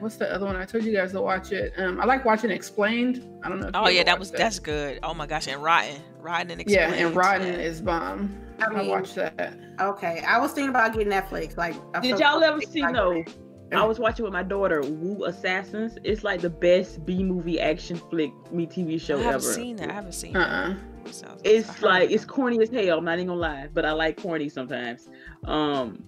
what's 0.00 0.16
the 0.16 0.32
other 0.32 0.46
one? 0.46 0.56
I 0.56 0.64
told 0.64 0.84
you 0.84 0.92
guys 0.92 1.12
to 1.12 1.20
watch 1.20 1.52
it. 1.52 1.72
Um, 1.78 2.00
I 2.00 2.04
like 2.04 2.24
watching 2.24 2.50
Explained. 2.50 3.24
I 3.42 3.48
don't 3.48 3.60
know. 3.60 3.68
If 3.68 3.74
Oh 3.76 3.88
you 3.88 3.96
yeah, 3.98 4.04
that 4.04 4.12
watched 4.12 4.20
was 4.20 4.30
that's 4.32 4.58
good. 4.58 5.00
Oh 5.02 5.14
my 5.14 5.26
gosh, 5.26 5.48
and 5.48 5.62
Rotten, 5.62 6.00
Rotten 6.20 6.50
and 6.52 6.62
yeah, 6.68 6.92
and 6.92 7.14
Rotten 7.16 7.46
yeah. 7.46 7.58
is 7.58 7.80
bomb. 7.80 8.36
I 8.60 8.66
I, 8.66 8.68
mean- 8.78 8.88
watched 8.88 9.14
that. 9.16 9.58
Okay, 9.80 10.22
I 10.26 10.38
was 10.38 10.52
thinking 10.52 10.70
about 10.70 10.92
getting 10.92 11.08
Netflix. 11.12 11.56
Like, 11.56 11.74
I'm 11.94 12.02
Did 12.02 12.18
y'all 12.18 12.42
ever 12.42 12.60
see 12.60 12.82
like- 12.82 12.92
no? 12.92 13.24
I 13.70 13.84
was 13.84 13.98
watching 13.98 14.24
with 14.24 14.32
my 14.32 14.42
daughter 14.42 14.80
Wu 14.80 15.26
Assassins. 15.26 15.98
It's 16.02 16.24
like 16.24 16.40
the 16.40 16.48
best 16.48 17.04
B 17.04 17.22
movie 17.22 17.60
action 17.60 17.98
flick 17.98 18.32
me 18.50 18.66
TV 18.66 18.98
show 18.98 19.16
I 19.18 19.22
haven't 19.24 19.34
ever. 19.44 19.52
seen 19.52 19.76
that. 19.76 19.90
I 19.90 19.92
haven't 19.92 20.12
seen 20.12 20.34
Uh 20.34 20.74
that. 21.04 21.14
Sounds- 21.14 21.42
I 21.44 21.48
It's 21.48 21.82
like 21.82 22.10
it's 22.10 22.24
corny 22.24 22.58
as 22.62 22.70
hell. 22.70 22.98
I'm 22.98 23.04
not 23.04 23.14
even 23.18 23.26
gonna 23.28 23.40
lie, 23.40 23.68
but 23.74 23.84
I 23.84 23.92
like 23.92 24.20
corny 24.22 24.48
sometimes. 24.48 25.08
Um, 25.44 26.02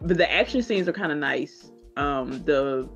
but 0.00 0.16
the 0.16 0.30
action 0.30 0.60
scenes 0.60 0.88
are 0.88 0.92
kind 0.92 1.12
of 1.12 1.18
nice. 1.18 1.70
Um, 1.96 2.42
the 2.44 2.88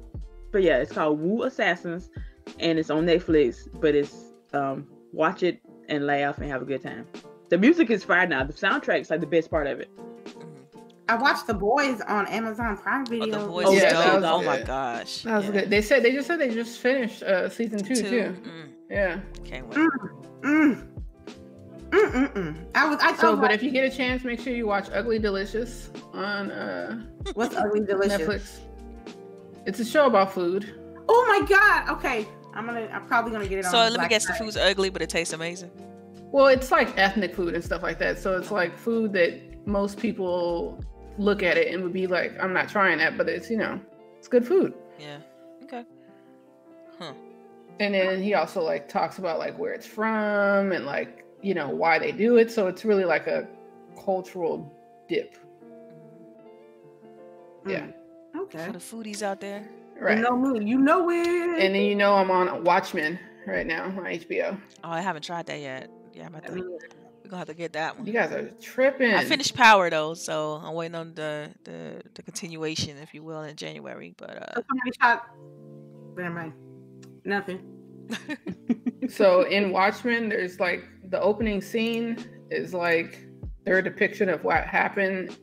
but 0.50 0.62
yeah, 0.64 0.78
it's 0.78 0.90
called 0.92 1.20
Wu 1.20 1.44
Assassins, 1.44 2.10
and 2.58 2.76
it's 2.78 2.90
on 2.90 3.06
Netflix. 3.06 3.68
But 3.80 3.94
it's 3.94 4.32
um, 4.52 4.88
watch 5.12 5.44
it 5.44 5.60
and 5.88 6.06
laugh 6.06 6.38
and 6.38 6.50
have 6.50 6.60
a 6.62 6.64
good 6.64 6.82
time. 6.82 7.06
The 7.50 7.58
music 7.58 7.90
is 7.90 8.04
fine 8.04 8.28
now. 8.28 8.44
The 8.44 8.52
soundtrack's 8.52 9.10
like 9.10 9.20
the 9.20 9.26
best 9.26 9.50
part 9.50 9.66
of 9.66 9.80
it. 9.80 9.88
I 11.08 11.16
watched 11.16 11.46
The 11.46 11.54
Boys 11.54 12.02
on 12.02 12.26
Amazon 12.26 12.76
Prime 12.76 13.02
Oh, 13.06 13.10
Video. 13.10 13.26
the 13.38 13.46
voice 13.46 13.66
Oh, 13.68 13.72
yeah, 13.72 13.92
that 13.94 14.14
was 14.20 14.24
oh 14.24 14.42
my 14.42 14.60
gosh. 14.60 15.22
That 15.22 15.36
was 15.38 15.46
yeah. 15.46 15.50
good. 15.52 15.70
They 15.70 15.80
said 15.80 16.02
they 16.02 16.12
just 16.12 16.26
said 16.26 16.38
they 16.38 16.50
just 16.50 16.78
finished 16.80 17.22
uh, 17.22 17.48
season 17.48 17.82
two, 17.82 17.94
Two. 17.94 18.02
too. 18.02 18.36
Mm, 18.42 18.68
Yeah. 18.90 19.20
can't 19.44 19.66
wait. 19.68 19.78
Mm. 20.42 20.88
Mm, 21.90 22.12
mm, 22.12 22.32
mm. 22.34 22.56
I 22.74 22.86
was. 22.86 22.98
I 23.00 23.16
So, 23.16 23.34
but 23.34 23.50
her, 23.50 23.54
if 23.54 23.62
you 23.62 23.70
get 23.70 23.90
a 23.90 23.96
chance, 23.96 24.22
make 24.22 24.40
sure 24.40 24.52
you 24.52 24.66
watch 24.66 24.88
Ugly 24.92 25.20
Delicious 25.20 25.88
on 26.12 26.50
uh, 26.50 27.02
what's 27.32 27.56
ugly 27.56 27.80
delicious? 27.80 28.20
Netflix. 28.20 28.58
It's 29.64 29.80
a 29.80 29.84
show 29.86 30.04
about 30.06 30.34
food. 30.34 30.74
Oh 31.08 31.24
my 31.26 31.46
god. 31.48 31.88
Okay, 31.96 32.28
I'm 32.52 32.66
gonna. 32.66 32.86
I'm 32.92 33.06
probably 33.06 33.32
gonna 33.32 33.48
get 33.48 33.60
it 33.60 33.64
on. 33.64 33.70
So 33.70 33.78
let 33.78 33.92
me 33.92 33.96
Black 33.96 34.10
guess, 34.10 34.26
the 34.26 34.34
food's 34.34 34.58
ugly, 34.58 34.90
but 34.90 35.00
it 35.00 35.08
tastes 35.08 35.32
amazing. 35.32 35.70
Well, 36.30 36.46
it's 36.46 36.70
like 36.70 36.96
ethnic 36.98 37.34
food 37.34 37.54
and 37.54 37.64
stuff 37.64 37.82
like 37.82 37.98
that. 37.98 38.18
So 38.18 38.36
it's 38.36 38.50
like 38.50 38.76
food 38.76 39.12
that 39.14 39.66
most 39.66 39.98
people 39.98 40.82
look 41.16 41.42
at 41.42 41.56
it 41.56 41.72
and 41.72 41.82
would 41.82 41.92
be 41.92 42.06
like, 42.06 42.32
I'm 42.40 42.52
not 42.52 42.68
trying 42.68 42.98
that, 42.98 43.16
but 43.16 43.28
it's, 43.28 43.50
you 43.50 43.56
know, 43.56 43.80
it's 44.18 44.28
good 44.28 44.46
food. 44.46 44.74
Yeah. 44.98 45.18
Okay. 45.64 45.84
Huh. 46.98 47.12
And 47.80 47.94
then 47.94 48.22
he 48.22 48.34
also 48.34 48.62
like 48.62 48.88
talks 48.88 49.18
about 49.18 49.38
like 49.38 49.58
where 49.58 49.72
it's 49.72 49.86
from 49.86 50.72
and 50.72 50.84
like, 50.84 51.24
you 51.42 51.54
know, 51.54 51.68
why 51.68 51.98
they 51.98 52.12
do 52.12 52.36
it. 52.36 52.50
So 52.50 52.66
it's 52.66 52.84
really 52.84 53.04
like 53.04 53.26
a 53.26 53.46
cultural 54.04 54.72
dip. 55.08 55.36
Yeah. 57.66 57.86
Mm. 57.86 57.92
Okay. 58.42 58.66
For 58.66 58.72
the 58.72 58.78
foodies 58.78 59.22
out 59.22 59.40
there. 59.40 59.68
Right. 60.00 60.18
You 60.18 60.22
know 60.22 60.36
me. 60.36 60.64
You 60.64 60.78
know 60.78 61.10
it. 61.10 61.26
and 61.26 61.74
then 61.74 61.82
you 61.82 61.94
know 61.94 62.14
I'm 62.14 62.30
on 62.30 62.64
Watchmen 62.64 63.18
right 63.46 63.66
now 63.66 63.84
on 63.84 63.96
HBO. 63.96 64.60
Oh, 64.84 64.90
I 64.90 65.00
haven't 65.00 65.22
tried 65.22 65.46
that 65.46 65.60
yet. 65.60 65.90
Yeah, 66.18 66.26
I'm 66.26 66.34
about 66.34 66.46
to, 66.46 66.52
we're 66.54 67.30
gonna 67.30 67.38
have 67.38 67.46
to 67.46 67.54
get 67.54 67.72
that 67.74 67.96
one. 67.96 68.06
You 68.06 68.12
guys 68.12 68.32
are 68.32 68.50
tripping. 68.60 69.14
I 69.14 69.24
finished 69.24 69.54
Power 69.54 69.88
though, 69.88 70.14
so 70.14 70.60
I'm 70.64 70.74
waiting 70.74 70.96
on 70.96 71.14
the 71.14 71.48
the, 71.64 72.02
the 72.14 72.22
continuation, 72.22 72.96
if 72.98 73.14
you 73.14 73.22
will, 73.22 73.42
in 73.42 73.54
January. 73.54 74.14
But 74.16 74.30
uh, 74.30 74.54
somebody 74.68 74.90
shot. 75.00 75.28
Never 76.16 76.34
mind. 76.34 76.52
Nothing. 77.24 77.60
So 79.08 79.42
in 79.42 79.70
Watchmen, 79.70 80.28
there's 80.28 80.60
like 80.60 80.84
the 81.04 81.18
opening 81.20 81.62
scene 81.62 82.18
is 82.50 82.74
like 82.74 83.24
their 83.64 83.80
depiction 83.80 84.28
of 84.28 84.44
what 84.44 84.64
happened 84.64 85.38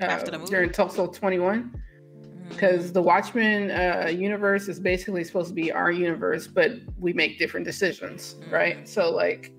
uh, 0.00 0.04
After 0.04 0.30
the 0.30 0.38
movie? 0.38 0.50
during 0.50 0.70
Tulsa 0.70 1.08
21. 1.08 1.72
mm, 2.20 2.48
Because 2.50 2.92
the 2.92 3.02
Watchmen 3.02 3.72
uh, 3.72 4.08
universe 4.08 4.68
is 4.68 4.78
basically 4.78 5.24
supposed 5.24 5.48
to 5.48 5.54
be 5.54 5.72
our 5.72 5.90
universe, 5.90 6.46
but 6.46 6.72
we 6.96 7.12
make 7.12 7.38
different 7.40 7.66
decisions, 7.66 8.36
right? 8.52 8.88
So 8.88 9.10
like, 9.10 9.50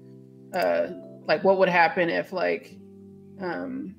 uh, 0.54 0.88
like 1.26 1.44
what 1.44 1.58
would 1.60 1.70
happen 1.70 2.10
if 2.10 2.32
like, 2.34 2.76
um, 3.40 3.96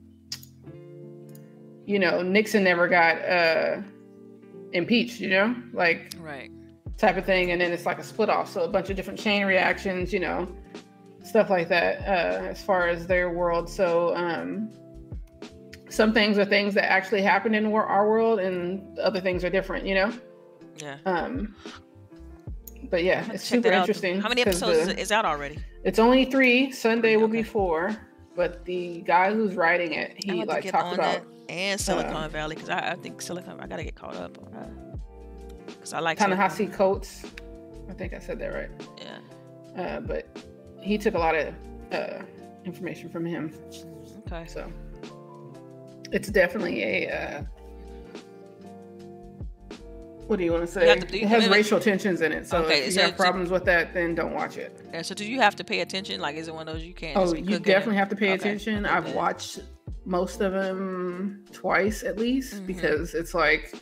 you 1.87 1.99
know, 1.99 2.23
Nixon 2.23 2.65
never 2.65 2.89
got 2.89 3.17
uh, 3.25 3.83
impeached, 4.73 5.21
you 5.21 5.31
know, 5.31 5.55
like 5.73 6.15
right. 6.21 6.51
type 6.99 7.17
of 7.17 7.25
thing 7.25 7.51
and 7.53 7.61
then 7.61 7.73
it's 7.73 7.87
like 7.87 7.99
a 7.99 8.05
split 8.05 8.29
off 8.29 8.51
so 8.51 8.63
a 8.63 8.69
bunch 8.69 8.91
of 8.91 8.97
different 8.97 9.19
chain 9.19 9.47
reactions 9.47 10.13
you 10.13 10.21
know 10.21 10.47
stuff 11.25 11.49
like 11.51 11.69
that 11.69 12.01
uh, 12.01 12.45
as 12.49 12.63
far 12.63 12.89
as 12.89 13.07
their 13.07 13.31
world 13.31 13.69
so 13.69 14.15
um, 14.17 14.71
some 15.89 16.13
things 16.13 16.39
are 16.39 16.45
things 16.45 16.75
that 16.75 16.91
actually 16.91 17.23
happen 17.23 17.55
in 17.55 17.67
our 17.73 18.09
world 18.09 18.39
and 18.39 18.99
other 18.99 19.21
things 19.21 19.45
are 19.45 19.51
different 19.51 19.87
you 19.87 19.95
know 19.95 20.13
Yeah. 20.79 20.97
um, 21.07 21.55
but 22.89 23.05
yeah 23.05 23.31
it's 23.33 23.45
super 23.45 23.71
interesting 23.71 24.21
How 24.21 24.29
many 24.29 24.43
episodes 24.43 24.87
the- 24.87 24.99
is, 24.99 25.13
out 25.13 25.25
already? 25.25 25.59
it's 25.85 25.99
only 25.99 26.25
three 26.25 26.71
sunday 26.73 27.17
will 27.17 27.29
be 27.29 27.43
four 27.43 27.97
but 28.37 28.65
the 28.65 29.03
guy 29.03 29.33
who's 29.35 29.55
writing 29.55 29.93
it 29.95 30.15
he 30.25 30.45
like 30.45 30.71
talked 30.71 30.95
about 30.95 31.23
and 31.49 31.81
Silicon 31.81 32.15
uh, 32.15 32.29
Valley 32.29 32.55
because 32.55 32.71
I, 32.71 32.93
I 32.93 32.95
think 32.95 33.21
Silicon 33.21 33.59
I 33.61 33.67
gotta 33.67 33.83
get 33.83 33.97
caught 33.97 34.15
up. 34.15 34.39
Because 35.67 35.93
I 35.93 35.99
like 35.99 36.17
Ta-Nehisi 36.19 36.73
Coates 36.73 37.25
i 37.89 37.93
think 37.93 38.15
i 38.15 38.19
said 38.19 38.39
that 38.39 38.53
right 38.55 38.71
Yeah. 38.99 39.83
uh, 39.83 40.01
but 40.01 40.29
he 40.81 40.97
took 40.97 41.15
a 41.15 41.19
lot 41.19 41.35
of 41.35 41.53
uh, 41.93 42.23
information 42.65 43.09
from 43.11 43.25
him 43.27 43.53
Okay. 44.27 44.47
So 44.47 44.73
it's 46.13 46.29
definitely 46.29 46.83
a. 46.85 47.49
What 50.31 50.39
do 50.39 50.45
you 50.45 50.53
want 50.53 50.65
to 50.65 50.71
say? 50.71 50.87
have 50.87 51.01
to 51.01 51.07
do- 51.09 51.19
it 51.19 51.27
has 51.27 51.43
I 51.43 51.47
mean, 51.47 51.53
racial 51.57 51.81
tensions 51.81 52.21
in 52.21 52.31
it. 52.31 52.47
So 52.47 52.59
Okay, 52.59 52.79
if 52.83 52.85
you 52.87 52.91
so 52.93 53.01
have 53.03 53.11
do- 53.11 53.17
problems 53.17 53.51
with 53.51 53.65
that, 53.65 53.93
then 53.93 54.15
don't 54.15 54.33
watch 54.33 54.59
it. 54.59 54.81
Yeah, 54.93 55.03
so 55.03 55.13
do 55.13 55.25
you 55.29 55.41
have 55.41 55.57
to 55.57 55.65
pay 55.65 55.81
attention? 55.81 56.21
Like, 56.21 56.37
is 56.37 56.47
it 56.47 56.55
one 56.55 56.69
of 56.69 56.73
those 56.73 56.85
you 56.85 56.95
can't? 56.95 57.17
Oh, 57.19 57.35
you 57.35 57.59
definitely 57.59 57.97
have 57.97 58.09
to 58.11 58.15
pay 58.15 58.27
Okay, 58.27 58.35
attention. 58.35 58.87
okay, 58.87 58.95
I've 58.95 59.13
watched 59.13 59.59
most 60.05 60.41
of 60.41 60.53
them 60.53 61.45
twice 61.51 62.05
at 62.05 62.17
least 62.17 62.63
Mhm. 62.63 62.67
because 62.69 63.15
it's 63.15 63.35
like, 63.35 63.75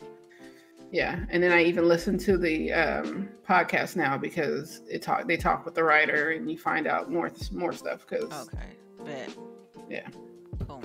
yeah. 0.91 1.19
And 1.29 1.43
then 1.43 1.51
I 1.51 1.63
even 1.65 1.87
listen 1.87 2.17
to 2.17 2.35
the 2.35 2.73
um, 2.73 3.29
podcast 3.47 3.95
now 3.95 4.17
because 4.17 4.81
it 4.89 5.03
talk 5.03 5.27
they 5.27 5.37
talk 5.37 5.65
with 5.65 5.75
the 5.75 5.83
writer 5.83 6.31
and 6.31 6.49
you 6.49 6.57
find 6.57 6.87
out 6.87 7.11
more 7.11 7.31
more 7.51 7.73
stuff 7.73 8.07
because 8.09 8.47
Okay. 8.47 8.69
Bet. 9.05 9.29
Yeah. 9.87 10.07
Boom. 10.65 10.81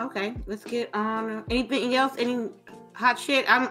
Okay, 0.00 0.32
let's 0.46 0.64
get 0.64 0.88
on. 0.94 1.44
Anything 1.50 1.94
else? 1.94 2.14
Any 2.18 2.48
hot 3.00 3.18
shit? 3.18 3.44
I'm 3.50 3.70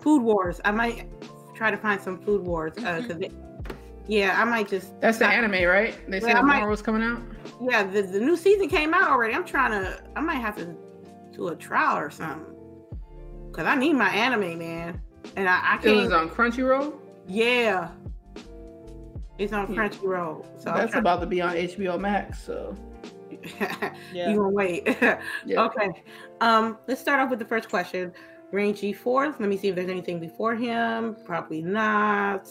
food 0.00 0.22
wars. 0.22 0.60
I 0.64 0.70
might 0.70 1.08
try 1.54 1.70
to 1.70 1.76
find 1.76 2.00
some 2.00 2.18
food 2.20 2.46
wars. 2.46 2.72
Uh, 2.78 2.80
Mhm. 2.80 3.06
'cause 3.08 3.16
it- 3.20 3.32
yeah, 4.06 4.40
I 4.40 4.44
might 4.44 4.68
just. 4.68 4.98
that's 5.00 5.18
the 5.18 5.26
anime, 5.26 5.68
right? 5.68 5.94
They 6.08 6.20
said 6.20 6.30
Yeah, 6.30 6.40
I 6.40 6.64
was 6.66 6.80
coming 6.80 7.02
out. 7.02 7.20
Yeah, 7.60 7.82
the, 7.82 8.02
the 8.02 8.20
new 8.20 8.36
season 8.36 8.68
came 8.68 8.94
out 8.94 9.10
already. 9.10 9.34
I'm 9.34 9.44
trying 9.44 9.72
to. 9.72 10.00
I 10.16 10.20
might 10.20 10.36
have 10.36 10.56
to 10.56 10.74
do 11.32 11.48
a 11.48 11.56
trial 11.56 11.98
or 11.98 12.08
something. 12.10 12.54
Cause 13.52 13.66
I 13.66 13.74
need 13.74 13.94
my 13.94 14.08
anime, 14.10 14.56
man, 14.58 15.00
and 15.36 15.48
I, 15.48 15.58
I 15.62 15.78
It 15.82 15.90
was 15.90 16.08
can't. 16.08 16.12
on 16.14 16.30
Crunchyroll. 16.30 16.94
Yeah, 17.26 17.88
it's 19.38 19.52
on 19.52 19.72
Yeah. 19.74 19.80
Crunchyroll. 19.88 20.46
So 20.62 20.72
That's 20.72 20.94
about 20.94 21.20
to 21.20 21.26
be 21.26 21.40
on 21.40 21.54
HBO 21.56 21.98
Max. 21.98 22.40
So 22.40 22.76
Yeah. 24.12 24.30
you 24.30 24.36
gonna 24.36 24.50
wait? 24.50 24.86
yeah. 25.44 25.64
Okay. 25.64 25.90
Um, 26.40 26.78
let's 26.86 27.00
start 27.00 27.20
off 27.20 27.30
with 27.30 27.38
the 27.40 27.44
first 27.44 27.68
question. 27.68 28.12
Rangy 28.52 28.92
fourth. 28.92 29.38
Let 29.40 29.48
me 29.48 29.56
see 29.56 29.68
if 29.68 29.74
there's 29.74 29.90
anything 29.90 30.20
before 30.20 30.54
him. 30.54 31.16
Probably 31.24 31.62
not. 31.62 32.48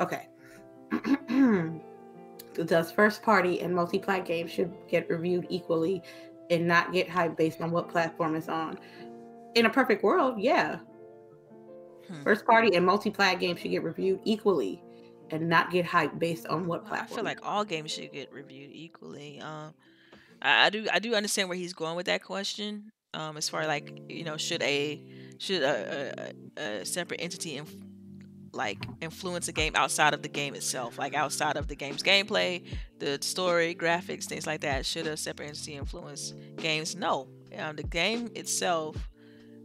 Okay. 0.00 0.28
Does 2.66 2.92
first 2.92 3.22
party 3.22 3.60
and 3.60 3.74
multi-plat 3.74 4.24
games 4.24 4.50
should 4.50 4.72
get 4.88 5.08
reviewed 5.08 5.46
equally 5.48 6.02
and 6.50 6.66
not 6.66 6.92
get 6.92 7.08
hyped 7.08 7.36
based 7.36 7.60
on 7.60 7.70
what 7.70 7.88
platform 7.88 8.36
it's 8.36 8.48
on? 8.48 8.78
In 9.54 9.66
a 9.66 9.70
perfect 9.70 10.04
world, 10.04 10.38
yeah. 10.38 10.78
Hmm. 12.08 12.22
First 12.22 12.44
party 12.46 12.76
and 12.76 12.84
multi-plat 12.84 13.40
games 13.40 13.60
should 13.60 13.70
get 13.70 13.82
reviewed 13.82 14.20
equally 14.24 14.82
and 15.30 15.48
not 15.48 15.70
get 15.70 15.86
hyped 15.86 16.18
based 16.18 16.46
on 16.46 16.66
what 16.66 16.84
platform. 16.86 17.12
I 17.12 17.14
feel 17.14 17.24
like 17.24 17.40
all 17.42 17.64
games 17.64 17.92
should 17.92 18.12
get 18.12 18.32
reviewed 18.32 18.70
equally. 18.72 19.40
Um, 19.40 19.74
I, 20.42 20.66
I 20.66 20.70
do 20.70 20.86
I 20.92 20.98
do 20.98 21.14
understand 21.14 21.48
where 21.48 21.58
he's 21.58 21.72
going 21.72 21.96
with 21.96 22.06
that 22.06 22.22
question. 22.22 22.92
Um, 23.14 23.36
as 23.36 23.48
far 23.48 23.66
like 23.66 24.02
you 24.08 24.24
know, 24.24 24.36
should 24.36 24.62
a 24.62 25.00
should 25.38 25.62
a, 25.62 26.32
a, 26.58 26.62
a 26.80 26.84
separate 26.84 27.20
entity 27.20 27.56
inf- 27.56 27.74
like 28.52 28.78
influence 29.00 29.48
a 29.48 29.52
game 29.52 29.72
outside 29.74 30.14
of 30.14 30.22
the 30.22 30.28
game 30.28 30.54
itself, 30.54 30.98
like 30.98 31.14
outside 31.14 31.56
of 31.56 31.68
the 31.68 31.74
game's 31.74 32.02
gameplay, 32.02 32.64
the 32.98 33.18
story, 33.20 33.74
graphics, 33.74 34.24
things 34.24 34.46
like 34.46 34.60
that. 34.60 34.86
Should 34.86 35.06
a 35.06 35.16
separate 35.16 35.48
entity 35.48 35.74
influence 35.74 36.34
games? 36.56 36.94
No, 36.94 37.28
um, 37.58 37.76
the 37.76 37.82
game 37.82 38.30
itself 38.34 38.96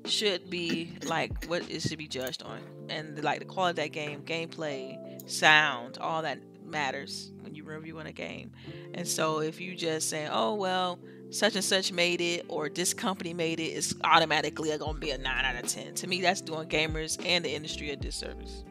should 0.06 0.50
be 0.50 0.98
like 1.06 1.46
what 1.46 1.70
it 1.70 1.82
should 1.82 1.98
be 1.98 2.08
judged 2.08 2.44
on, 2.44 2.62
and 2.90 3.24
like 3.24 3.40
the 3.40 3.46
quality 3.46 3.72
of 3.72 3.76
that 3.88 3.92
game, 3.94 4.22
gameplay, 4.22 5.30
sound, 5.30 5.98
all 6.00 6.22
that 6.22 6.40
matters 6.64 7.32
when 7.42 7.56
you 7.56 7.64
review 7.64 8.00
on 8.00 8.08
a 8.08 8.12
game. 8.12 8.52
And 8.94 9.08
so 9.08 9.40
if 9.40 9.60
you 9.60 9.76
just 9.76 10.10
say, 10.10 10.28
oh 10.32 10.56
well, 10.56 11.00
such 11.32 11.56
and 11.56 11.64
such 11.64 11.92
made 11.92 12.22
it 12.22 12.46
or 12.48 12.70
this 12.70 12.94
company 12.94 13.34
made 13.34 13.60
it, 13.60 13.64
it's 13.64 13.94
automatically 14.04 14.76
gonna 14.78 14.98
be 14.98 15.12
a 15.12 15.18
nine 15.18 15.46
out 15.46 15.64
of 15.64 15.70
ten. 15.70 15.94
To 15.96 16.08
me, 16.08 16.22
that's 16.22 16.42
doing 16.42 16.68
gamers 16.68 17.24
and 17.26 17.44
the 17.46 17.54
industry 17.54 17.92
a 17.92 17.96
disservice. 17.96 18.64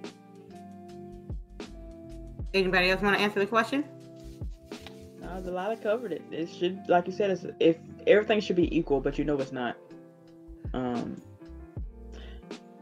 Anybody 2.55 2.91
else 2.91 3.03
want 3.03 3.17
to 3.17 3.23
answer 3.23 3.41
the 3.41 3.47
question? 3.47 3.85
No, 5.21 5.41
the 5.41 5.51
lot 5.51 5.71
of 5.71 5.83
covered 5.83 6.13
it. 6.13 6.23
It 6.31 6.49
should, 6.49 6.81
like 6.89 7.07
you 7.07 7.13
said, 7.13 7.31
it's, 7.31 7.45
if 7.61 7.77
everything 8.07 8.41
should 8.41 8.57
be 8.57 8.75
equal, 8.77 9.01
but 9.01 9.19
you 9.19 9.25
know 9.25 9.39
it's 9.39 9.53
not. 9.53 9.77
Um, 10.73 11.21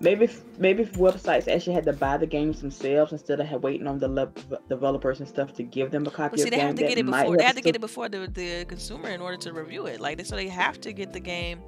maybe 0.01 0.25
if, 0.25 0.43
maybe 0.59 0.83
if 0.83 0.93
websites 0.95 1.49
actually 1.49 1.75
had 1.75 1.85
to 1.85 1.93
buy 1.93 2.17
the 2.17 2.27
games 2.27 2.61
themselves 2.61 3.13
instead 3.13 3.41
of 3.41 3.63
waiting 3.63 3.87
on 3.87 3.99
the 3.99 4.09
le- 4.09 4.33
developers 4.69 5.21
and 5.21 5.29
stuff 5.29 5.55
to 5.55 5.63
give 5.63 5.91
them 5.91 6.07
a 6.07 6.11
copy. 6.11 6.33
But 6.33 6.41
see, 6.41 6.45
of 6.47 6.51
they 6.51 6.57
the 6.59 6.63
have 6.63 6.75
to 6.77 6.83
get 6.87 6.99
it 6.99 7.07
before. 7.07 7.37
They 7.37 7.45
have 7.45 7.57
to 7.57 7.63
get 7.63 7.77
it 7.77 7.81
before 7.81 8.09
the, 8.09 8.27
the 8.27 8.65
consumer 8.67 9.09
in 9.09 9.21
order 9.21 9.37
to 9.39 9.53
review 9.53 9.87
it. 9.87 10.01
Like 10.01 10.25
so, 10.27 10.37
they 10.37 10.49
have 10.49 10.81
to 10.83 10.93
get 10.93 11.13
the 11.13 11.21
game 11.21 11.61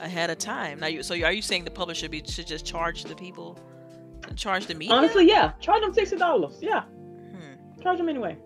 ahead 0.00 0.30
of 0.30 0.38
time. 0.38 0.80
Now, 0.80 0.86
you 0.88 1.02
so 1.02 1.14
are 1.14 1.32
you 1.32 1.42
saying 1.42 1.64
the 1.64 1.70
publisher 1.70 2.08
be, 2.08 2.22
should 2.26 2.46
just 2.46 2.64
charge 2.64 3.04
the 3.04 3.14
people, 3.14 3.58
charge 4.36 4.66
the 4.66 4.74
media? 4.74 4.94
Honestly, 4.94 5.26
yeah, 5.28 5.52
charge 5.60 5.82
them 5.82 5.94
sixty 5.94 6.16
dollars. 6.16 6.58
Yeah, 6.60 6.82
Hmm. 6.82 7.80
charge 7.82 7.98
them 7.98 8.08
anyway. 8.08 8.36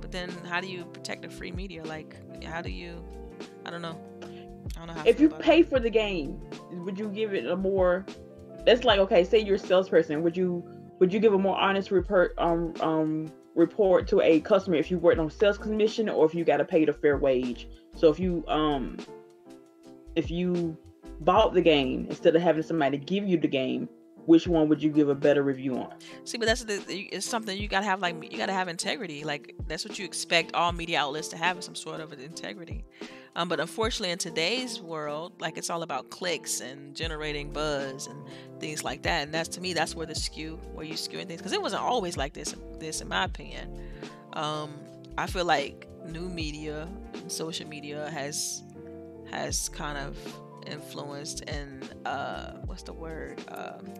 But 0.00 0.12
then, 0.12 0.30
how 0.48 0.60
do 0.60 0.66
you 0.66 0.84
protect 0.84 1.22
the 1.22 1.30
free 1.30 1.52
media? 1.52 1.82
Like, 1.84 2.16
how 2.44 2.60
do 2.60 2.70
you? 2.70 3.02
I 3.64 3.70
don't 3.70 3.82
know. 3.82 3.98
I 4.76 4.78
don't 4.78 4.86
know 4.88 4.92
how. 4.94 5.02
If 5.06 5.20
you 5.20 5.28
about 5.28 5.40
it. 5.40 5.44
pay 5.44 5.62
for 5.62 5.80
the 5.80 5.90
game, 5.90 6.40
would 6.72 6.98
you 6.98 7.08
give 7.08 7.34
it 7.34 7.46
a 7.46 7.56
more? 7.56 8.04
That's 8.64 8.84
like 8.84 8.98
okay, 9.00 9.24
say 9.24 9.40
you're 9.40 9.56
a 9.56 9.58
salesperson. 9.58 10.22
Would 10.22 10.36
you 10.36 10.64
would 10.98 11.12
you 11.12 11.20
give 11.20 11.34
a 11.34 11.38
more 11.38 11.58
honest 11.58 11.90
report 11.90 12.34
um 12.38 12.74
um 12.80 13.32
report 13.54 14.08
to 14.08 14.20
a 14.20 14.40
customer 14.40 14.76
if 14.76 14.90
you 14.90 14.98
worked 14.98 15.18
on 15.18 15.30
sales 15.30 15.58
commission 15.58 16.08
or 16.08 16.26
if 16.26 16.34
you 16.34 16.44
got 16.44 16.56
to 16.58 16.64
pay 16.64 16.84
a 16.86 16.92
fair 16.92 17.18
wage? 17.18 17.68
So 17.96 18.10
if 18.10 18.18
you 18.18 18.44
um 18.48 18.98
if 20.16 20.30
you 20.30 20.76
bought 21.20 21.54
the 21.54 21.62
game 21.62 22.06
instead 22.08 22.34
of 22.36 22.42
having 22.42 22.62
somebody 22.62 22.98
give 22.98 23.26
you 23.26 23.38
the 23.38 23.48
game, 23.48 23.88
which 24.26 24.46
one 24.46 24.68
would 24.68 24.82
you 24.82 24.90
give 24.90 25.08
a 25.08 25.14
better 25.14 25.42
review 25.42 25.76
on? 25.76 25.92
See, 26.24 26.38
but 26.38 26.46
that's 26.46 26.64
the 26.64 26.80
it's 27.12 27.26
something 27.26 27.56
you 27.56 27.68
gotta 27.68 27.86
have 27.86 28.00
like 28.00 28.32
you 28.32 28.38
gotta 28.38 28.52
have 28.52 28.68
integrity. 28.68 29.24
Like 29.24 29.54
that's 29.66 29.84
what 29.84 29.98
you 29.98 30.04
expect 30.04 30.54
all 30.54 30.72
media 30.72 31.00
outlets 31.00 31.28
to 31.28 31.36
have 31.36 31.62
some 31.62 31.74
sort 31.74 32.00
of 32.00 32.12
integrity. 32.12 32.84
Um, 33.36 33.48
but 33.48 33.58
unfortunately, 33.58 34.12
in 34.12 34.18
today's 34.18 34.80
world, 34.80 35.40
like 35.40 35.58
it's 35.58 35.70
all 35.70 35.82
about 35.82 36.10
clicks 36.10 36.60
and 36.60 36.94
generating 36.94 37.52
buzz 37.52 38.06
and 38.06 38.22
things 38.60 38.84
like 38.84 39.02
that. 39.02 39.24
And 39.24 39.34
that's 39.34 39.48
to 39.50 39.60
me, 39.60 39.72
that's 39.72 39.94
where 39.94 40.06
the 40.06 40.14
skew, 40.14 40.60
where 40.72 40.86
you 40.86 40.94
skewing 40.94 41.26
things, 41.26 41.38
because 41.40 41.52
it 41.52 41.60
wasn't 41.60 41.82
always 41.82 42.16
like 42.16 42.32
this. 42.32 42.54
This, 42.78 43.00
in 43.00 43.08
my 43.08 43.24
opinion, 43.24 43.80
um, 44.34 44.74
I 45.18 45.26
feel 45.26 45.44
like 45.44 45.88
new 46.06 46.28
media, 46.28 46.88
and 47.14 47.30
social 47.30 47.68
media 47.68 48.08
has 48.10 48.62
has 49.30 49.68
kind 49.70 49.98
of 49.98 50.16
influenced 50.66 51.42
and 51.48 51.94
uh, 52.06 52.52
what's 52.66 52.82
the 52.82 52.92
word? 52.92 53.42
Um, 53.48 53.94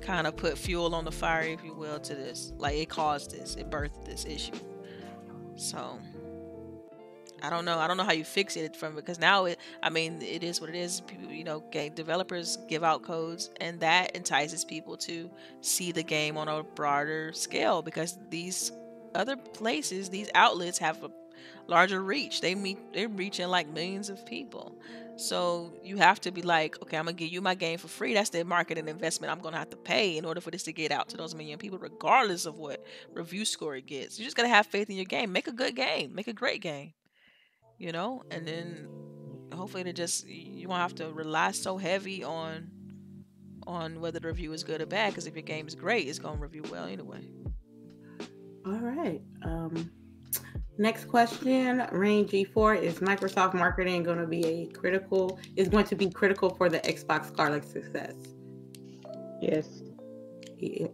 kind 0.00 0.26
of 0.26 0.36
put 0.36 0.56
fuel 0.58 0.94
on 0.94 1.04
the 1.04 1.12
fire, 1.12 1.42
if 1.42 1.64
you 1.64 1.74
will, 1.74 1.98
to 2.00 2.14
this. 2.14 2.52
Like 2.56 2.76
it 2.76 2.88
caused 2.88 3.30
this, 3.32 3.56
it 3.56 3.70
birthed 3.70 4.04
this 4.04 4.24
issue. 4.24 4.54
So 5.56 5.98
I 7.42 7.50
don't 7.50 7.64
know. 7.64 7.78
I 7.78 7.86
don't 7.86 7.96
know 7.96 8.04
how 8.04 8.12
you 8.12 8.24
fix 8.24 8.56
it 8.56 8.76
from 8.76 8.94
because 8.94 9.18
now 9.18 9.44
it. 9.44 9.58
I 9.82 9.90
mean, 9.90 10.20
it 10.22 10.42
is 10.42 10.60
what 10.60 10.70
it 10.70 10.76
is. 10.76 11.00
People, 11.02 11.30
you 11.30 11.44
know, 11.44 11.60
game 11.70 11.94
developers 11.94 12.58
give 12.68 12.82
out 12.82 13.02
codes, 13.02 13.50
and 13.60 13.80
that 13.80 14.16
entices 14.16 14.64
people 14.64 14.96
to 14.98 15.30
see 15.60 15.92
the 15.92 16.02
game 16.02 16.36
on 16.36 16.48
a 16.48 16.62
broader 16.62 17.32
scale 17.32 17.82
because 17.82 18.18
these 18.30 18.72
other 19.14 19.36
places, 19.36 20.08
these 20.08 20.30
outlets 20.34 20.78
have 20.78 21.02
a 21.02 21.10
larger 21.66 22.02
reach. 22.02 22.40
They 22.40 22.54
meet, 22.54 22.78
they're 22.92 23.08
reaching 23.08 23.48
like 23.48 23.68
millions 23.68 24.08
of 24.08 24.24
people. 24.26 24.78
So 25.16 25.72
you 25.82 25.96
have 25.96 26.20
to 26.22 26.30
be 26.30 26.42
like, 26.42 26.80
okay, 26.82 26.98
I'm 26.98 27.06
gonna 27.06 27.16
give 27.16 27.32
you 27.32 27.40
my 27.40 27.54
game 27.54 27.78
for 27.78 27.88
free. 27.88 28.12
That's 28.12 28.30
the 28.30 28.44
marketing 28.44 28.86
investment 28.86 29.32
I'm 29.32 29.40
gonna 29.40 29.56
have 29.56 29.70
to 29.70 29.76
pay 29.76 30.18
in 30.18 30.26
order 30.26 30.42
for 30.42 30.50
this 30.50 30.64
to 30.64 30.72
get 30.72 30.92
out 30.92 31.08
to 31.10 31.16
those 31.16 31.34
million 31.34 31.58
people, 31.58 31.78
regardless 31.78 32.44
of 32.44 32.58
what 32.58 32.84
review 33.12 33.46
score 33.46 33.76
it 33.76 33.86
gets. 33.86 34.18
You 34.18 34.24
just 34.26 34.36
gotta 34.36 34.48
have 34.48 34.66
faith 34.66 34.90
in 34.90 34.96
your 34.96 35.06
game. 35.06 35.32
Make 35.32 35.48
a 35.48 35.52
good 35.52 35.74
game. 35.74 36.14
Make 36.14 36.28
a 36.28 36.34
great 36.34 36.60
game. 36.60 36.92
You 37.78 37.92
know, 37.92 38.22
and 38.30 38.46
then 38.46 38.88
hopefully 39.52 39.84
to 39.84 39.92
just 39.92 40.26
you 40.26 40.68
won't 40.68 40.80
have 40.80 40.94
to 40.96 41.12
rely 41.12 41.50
so 41.52 41.76
heavy 41.76 42.24
on 42.24 42.70
on 43.66 44.00
whether 44.00 44.18
the 44.20 44.28
review 44.28 44.52
is 44.52 44.64
good 44.64 44.80
or 44.80 44.86
bad. 44.86 45.10
Because 45.10 45.26
if 45.26 45.34
your 45.34 45.42
game 45.42 45.66
is 45.66 45.74
great, 45.74 46.08
it's 46.08 46.18
gonna 46.18 46.40
review 46.40 46.62
well 46.70 46.86
anyway. 46.86 47.28
All 48.64 48.80
right. 48.80 49.20
Um, 49.44 49.90
next 50.78 51.04
question, 51.04 51.86
Rain 51.92 52.26
G4 52.26 52.80
is 52.82 52.98
Microsoft 52.98 53.54
marketing 53.54 54.02
going 54.02 54.18
to 54.18 54.26
be 54.26 54.44
a 54.44 54.66
critical 54.66 55.38
is 55.54 55.68
going 55.68 55.84
to 55.84 55.94
be 55.94 56.10
critical 56.10 56.50
for 56.50 56.68
the 56.68 56.80
Xbox 56.80 57.26
Scarlett 57.28 57.64
success? 57.64 58.14
Yes. 59.40 59.82
Yeah. 60.58 60.88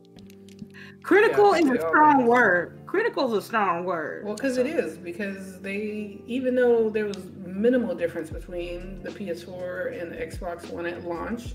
Critical 1.02 1.56
Yeah, 1.56 1.62
is 1.62 1.70
they 1.70 1.78
a 1.78 1.82
are. 1.82 1.88
strong 1.88 2.26
word. 2.26 2.81
Critical 2.92 3.32
is 3.32 3.42
a 3.42 3.46
strong 3.46 3.86
word. 3.86 4.22
Well, 4.22 4.34
because 4.34 4.58
it 4.58 4.66
is 4.66 4.98
because 4.98 5.58
they 5.62 6.20
even 6.26 6.54
though 6.54 6.90
there 6.90 7.06
was 7.06 7.24
minimal 7.38 7.94
difference 7.94 8.28
between 8.28 9.02
the 9.02 9.08
PS4 9.08 9.98
and 9.98 10.12
the 10.12 10.16
Xbox 10.16 10.68
One 10.68 10.84
at 10.84 11.02
launch, 11.02 11.54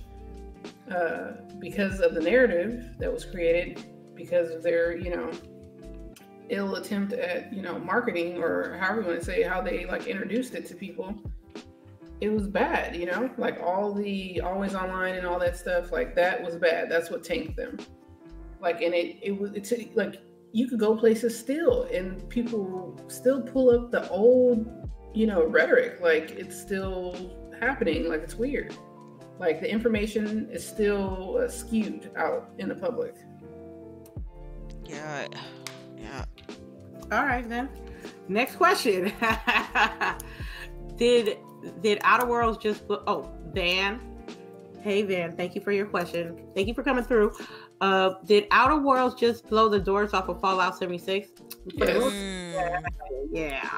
uh, 0.89 1.33
because 1.59 1.99
of 1.99 2.15
the 2.15 2.21
narrative 2.21 2.95
that 2.97 3.13
was 3.13 3.23
created, 3.23 3.85
because 4.15 4.49
of 4.49 4.63
their 4.63 4.97
you 4.97 5.15
know 5.15 5.29
ill 6.49 6.73
attempt 6.77 7.13
at 7.13 7.53
you 7.53 7.61
know 7.61 7.77
marketing 7.77 8.41
or 8.41 8.75
however 8.79 9.01
you 9.01 9.07
want 9.07 9.19
to 9.19 9.23
say 9.23 9.43
how 9.43 9.61
they 9.61 9.85
like 9.85 10.07
introduced 10.07 10.55
it 10.55 10.65
to 10.65 10.73
people, 10.73 11.13
it 12.19 12.29
was 12.29 12.47
bad. 12.47 12.95
You 12.95 13.05
know, 13.05 13.29
like 13.37 13.59
all 13.61 13.93
the 13.93 14.41
always 14.41 14.73
online 14.73 15.13
and 15.13 15.27
all 15.27 15.37
that 15.37 15.55
stuff, 15.55 15.91
like 15.91 16.15
that 16.15 16.43
was 16.43 16.55
bad. 16.55 16.89
That's 16.89 17.11
what 17.11 17.23
tanked 17.23 17.55
them. 17.55 17.77
Like, 18.59 18.81
and 18.81 18.95
it 18.95 19.17
it 19.21 19.39
was 19.39 19.51
it's 19.53 19.71
like 19.93 20.19
you 20.53 20.67
could 20.67 20.79
go 20.79 20.95
places 20.95 21.37
still 21.37 21.83
and 21.93 22.27
people 22.29 22.99
still 23.07 23.41
pull 23.41 23.69
up 23.69 23.91
the 23.91 24.07
old 24.09 24.89
you 25.13 25.27
know 25.27 25.45
rhetoric 25.45 25.99
like 26.01 26.31
it's 26.31 26.59
still 26.59 27.49
happening 27.59 28.07
like 28.07 28.21
it's 28.21 28.35
weird 28.35 28.75
like 29.39 29.59
the 29.61 29.69
information 29.69 30.49
is 30.51 30.67
still 30.67 31.37
uh, 31.37 31.47
skewed 31.47 32.11
out 32.15 32.49
in 32.57 32.69
the 32.69 32.75
public 32.75 33.15
Yeah, 34.87 35.27
yeah. 35.97 36.25
All 37.11 37.25
right 37.25 37.47
then. 37.47 37.69
Next 38.27 38.55
question. 38.55 39.11
did 40.97 41.37
did 41.81 41.99
Outer 42.03 42.25
Worlds 42.25 42.57
just 42.57 42.83
oh 42.89 43.31
Van? 43.53 43.99
Hey 44.81 45.03
Van, 45.03 45.35
thank 45.35 45.55
you 45.55 45.61
for 45.61 45.71
your 45.71 45.85
question. 45.85 46.47
Thank 46.55 46.67
you 46.67 46.73
for 46.73 46.83
coming 46.83 47.03
through. 47.03 47.33
Uh, 47.81 48.15
did 48.25 48.47
Outer 48.51 48.77
Worlds 48.77 49.15
just 49.15 49.47
blow 49.47 49.69
the 49.69 49.79
doors 49.79 50.13
off 50.13 50.29
of 50.29 50.41
Fallout 50.41 50.77
76? 50.77 51.29
Yes. 51.75 52.03
Mm. 52.03 52.87
Yeah. 53.31 53.69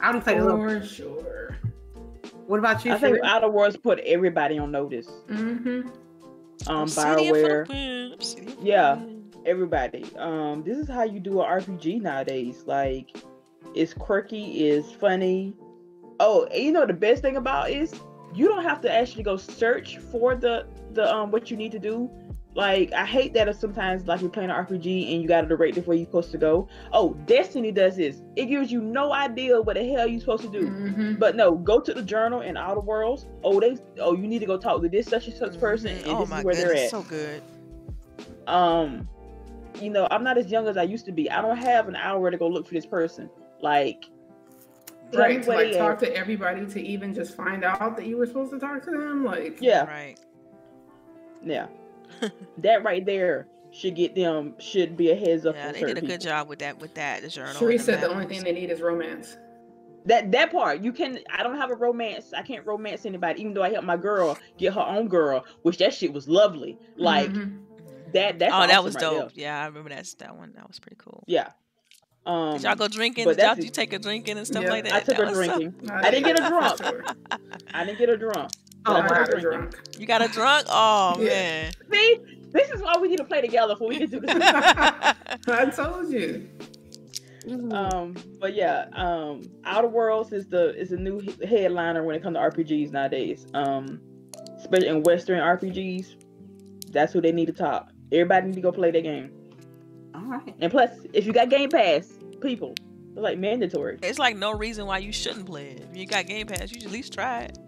I 0.00 0.08
only 0.08 0.20
played 0.20 0.38
a 0.38 0.44
little. 0.44 0.60
for 0.80 0.84
sure 0.86 1.56
What 2.46 2.58
about 2.58 2.84
you? 2.84 2.92
I 2.92 2.98
think 2.98 3.18
Outer 3.24 3.48
Worlds 3.48 3.76
put 3.76 3.98
everybody 4.00 4.58
on 4.58 4.70
notice. 4.70 5.08
mm-hmm. 5.28 5.88
Um, 6.68 6.82
Obsidian 6.82 7.34
for 7.34 7.40
the 7.40 7.46
Bioware, 7.48 7.68
win, 7.68 8.12
Obsidian 8.12 8.48
for 8.48 8.60
the 8.60 8.66
Yeah. 8.66 9.04
everybody. 9.44 10.04
Um, 10.16 10.62
this 10.64 10.78
is 10.78 10.88
how 10.88 11.02
you 11.02 11.18
do 11.20 11.40
an 11.42 11.46
RPG 11.48 12.00
nowadays. 12.02 12.62
Like, 12.66 13.16
it's 13.74 13.92
quirky, 13.92 14.68
it's 14.68 14.90
funny. 14.92 15.54
Oh, 16.20 16.44
and 16.46 16.62
you 16.62 16.72
know 16.72 16.86
the 16.86 16.94
best 16.94 17.22
thing 17.22 17.36
about 17.36 17.70
is 17.70 17.92
you 18.34 18.48
don't 18.48 18.62
have 18.62 18.80
to 18.82 18.92
actually 18.92 19.22
go 19.22 19.36
search 19.36 19.98
for 19.98 20.34
the 20.34 20.66
the 20.92 21.12
um 21.14 21.30
what 21.30 21.50
you 21.50 21.56
need 21.56 21.72
to 21.72 21.78
do. 21.78 22.10
Like, 22.56 22.90
I 22.94 23.04
hate 23.04 23.34
that 23.34 23.48
if 23.48 23.60
sometimes 23.60 24.06
like 24.06 24.22
you're 24.22 24.30
playing 24.30 24.48
an 24.48 24.56
RPG 24.64 25.12
and 25.12 25.20
you 25.20 25.28
got 25.28 25.42
to 25.42 25.46
direct 25.46 25.76
it 25.76 25.86
where 25.86 25.94
you're 25.94 26.06
supposed 26.06 26.30
to 26.32 26.38
go. 26.38 26.68
Oh, 26.90 27.12
Destiny 27.26 27.70
does 27.70 27.96
this. 27.96 28.22
It 28.34 28.46
gives 28.46 28.72
you 28.72 28.80
no 28.80 29.12
idea 29.12 29.60
what 29.60 29.76
the 29.76 29.84
hell 29.84 30.06
you're 30.06 30.20
supposed 30.20 30.42
to 30.44 30.48
do. 30.48 30.62
Mm-hmm. 30.66 31.14
But 31.16 31.36
no, 31.36 31.54
go 31.54 31.80
to 31.80 31.92
the 31.92 32.00
journal 32.02 32.40
in 32.40 32.56
Outer 32.56 32.80
Worlds. 32.80 33.26
Oh, 33.44 33.60
they 33.60 33.76
oh 34.00 34.14
you 34.14 34.26
need 34.26 34.38
to 34.38 34.46
go 34.46 34.56
talk 34.56 34.80
to 34.80 34.88
this 34.88 35.06
such 35.06 35.26
and 35.26 35.36
such 35.36 35.60
person, 35.60 35.88
and 35.98 36.06
oh 36.06 36.20
this 36.20 36.30
my 36.30 36.38
is 36.38 36.44
where 36.46 36.54
goodness, 36.54 36.72
they're 36.72 36.84
at. 36.84 36.90
so 36.90 37.02
good. 37.02 37.42
um, 38.46 39.06
you 39.80 39.90
know, 39.90 40.08
I'm 40.10 40.24
not 40.24 40.38
as 40.38 40.46
young 40.50 40.66
as 40.66 40.78
I 40.78 40.84
used 40.84 41.04
to 41.06 41.12
be. 41.12 41.30
I 41.30 41.42
don't 41.42 41.58
have 41.58 41.88
an 41.88 41.96
hour 41.96 42.30
to 42.30 42.38
go 42.38 42.48
look 42.48 42.66
for 42.66 42.72
this 42.72 42.86
person. 42.86 43.28
Like, 43.60 44.06
right 45.12 45.42
to 45.42 45.48
like 45.50 45.72
talk 45.76 45.98
to 45.98 46.16
everybody 46.16 46.64
to 46.66 46.80
even 46.80 47.12
just 47.12 47.36
find 47.36 47.64
out 47.64 47.96
that 47.98 48.06
you 48.06 48.16
were 48.16 48.24
supposed 48.26 48.52
to 48.52 48.58
talk 48.58 48.82
to 48.84 48.90
them 48.92 49.24
like 49.24 49.58
Yeah, 49.60 49.84
Right. 49.84 50.18
yeah. 51.44 51.66
that 52.58 52.82
right 52.84 53.04
there 53.04 53.48
should 53.72 53.94
get 53.94 54.14
them 54.14 54.54
should 54.58 54.96
be 54.96 55.10
a 55.10 55.14
heads 55.14 55.44
up. 55.46 55.54
Yeah, 55.54 55.68
for 55.68 55.72
they 55.74 55.80
did 55.80 55.90
a 55.98 56.00
good 56.00 56.10
people. 56.10 56.24
job 56.24 56.48
with 56.48 56.58
that. 56.60 56.78
With 56.78 56.94
that, 56.94 57.22
the 57.22 57.28
journal. 57.28 57.54
Cherie 57.54 57.74
and 57.76 57.84
said 57.84 58.00
the 58.00 58.08
only 58.08 58.26
thing 58.26 58.42
they 58.44 58.52
need 58.52 58.70
is 58.70 58.80
romance. 58.80 59.36
That 60.06 60.30
that 60.32 60.52
part 60.52 60.80
you 60.82 60.92
can. 60.92 61.18
I 61.32 61.42
don't 61.42 61.56
have 61.56 61.70
a 61.70 61.74
romance. 61.74 62.32
I 62.32 62.42
can't 62.42 62.64
romance 62.64 63.04
anybody, 63.06 63.40
even 63.40 63.54
though 63.54 63.62
I 63.64 63.70
helped 63.70 63.86
my 63.86 63.96
girl 63.96 64.38
get 64.56 64.72
her 64.74 64.80
own 64.80 65.08
girl, 65.08 65.44
which 65.62 65.78
that 65.78 65.92
shit 65.94 66.12
was 66.12 66.28
lovely. 66.28 66.78
Like 66.96 67.30
Mhm. 67.32 67.58
that. 68.12 68.38
That's 68.38 68.54
oh, 68.54 68.66
that 68.66 68.84
was 68.84 68.94
right 68.94 69.00
dope. 69.00 69.34
there. 69.34 69.44
Yeah, 69.44 69.62
I 69.62 69.66
remember 69.66 69.90
that. 69.90 70.06
That 70.20 70.36
one. 70.36 70.52
That 70.54 70.68
was 70.68 70.78
pretty 70.78 70.96
cool. 70.98 71.24
Yeah. 71.26 71.50
Um, 72.24 72.54
Did 72.54 72.62
y'all 72.64 72.74
go 72.76 72.88
drinking? 72.88 73.26
Did 73.28 73.38
y'all 73.38 73.54
that's 73.54 73.64
you 73.64 73.70
take 73.70 73.92
a 73.92 73.98
drinking 74.00 74.36
and 74.38 74.44
stuff 74.46 74.64
Yeah, 74.64 74.70
like 74.70 74.84
that? 74.84 74.92
I 74.94 74.98
took 75.00 75.16
That 75.16 75.18
her 75.18 75.26
was 75.38 75.46
so- 75.46 75.58
drinking. 75.58 75.90
I 75.92 76.10
didn't 76.10 76.24
get 76.24 76.38
her 76.40 76.48
drunk. 76.48 76.80
I 77.72 77.84
didn't 77.84 77.98
get 77.98 78.08
her 78.08 78.16
drunk. 78.16 78.50
Oh, 78.86 78.94
I 78.94 78.98
I 78.98 79.02
took 79.02 79.08
got 79.08 79.28
her 79.28 79.34
her 79.36 79.40
drunk. 79.40 79.74
You 79.98 80.06
got 80.06 80.22
a 80.22 80.28
drunk? 80.28 80.66
Oh 80.70 81.16
Yeah. 81.20 81.28
man. 81.28 81.72
See, 81.92 82.18
this 82.50 82.70
is 82.70 82.80
why 82.80 82.94
we 83.00 83.08
need 83.08 83.18
to 83.18 83.24
play 83.24 83.40
together 83.40 83.74
before 83.74 83.88
we 83.88 83.98
can 83.98 84.08
do 84.10 84.20
this. 84.20 84.30
I 84.40 85.70
told 85.74 86.10
you. 86.12 86.48
um, 87.70 88.16
but 88.40 88.54
yeah, 88.54 88.86
um, 88.94 89.42
Outer 89.64 89.88
Worlds 89.88 90.32
is 90.32 90.46
the 90.48 90.74
is 90.78 90.92
a 90.92 90.96
new 90.96 91.18
he- 91.20 91.46
headliner 91.46 92.02
when 92.02 92.16
it 92.16 92.22
comes 92.22 92.36
to 92.36 92.40
RPGs 92.40 92.92
nowadays. 92.92 93.46
Um, 93.54 94.00
especially 94.58 94.88
in 94.88 95.02
Western 95.02 95.40
RPGs, 95.40 96.16
that's 96.90 97.12
who 97.12 97.20
they 97.20 97.32
need 97.32 97.46
to 97.46 97.52
top. 97.52 97.90
Everybody 98.12 98.46
need 98.48 98.54
to 98.56 98.60
go 98.60 98.72
play 98.72 98.90
that 98.90 99.02
game. 99.02 99.30
All 100.14 100.22
right. 100.22 100.54
And 100.60 100.70
plus, 100.72 100.90
if 101.12 101.26
you 101.26 101.32
got 101.32 101.50
Game 101.50 101.68
Pass, 101.68 102.08
people, 102.40 102.74
it's 103.10 103.18
like 103.20 103.38
mandatory. 103.38 103.98
It's 104.02 104.18
like 104.18 104.36
no 104.36 104.52
reason 104.52 104.86
why 104.86 104.98
you 104.98 105.12
shouldn't 105.12 105.46
play 105.46 105.68
it. 105.70 105.86
If 105.90 105.96
you 105.96 106.06
got 106.06 106.26
Game 106.26 106.46
Pass, 106.46 106.72
you 106.72 106.80
should 106.80 106.86
at 106.86 106.92
least 106.92 107.12
try 107.12 107.42
it. 107.42 107.58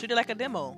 Treat 0.00 0.12
it 0.12 0.14
like 0.14 0.30
a 0.30 0.34
demo. 0.34 0.74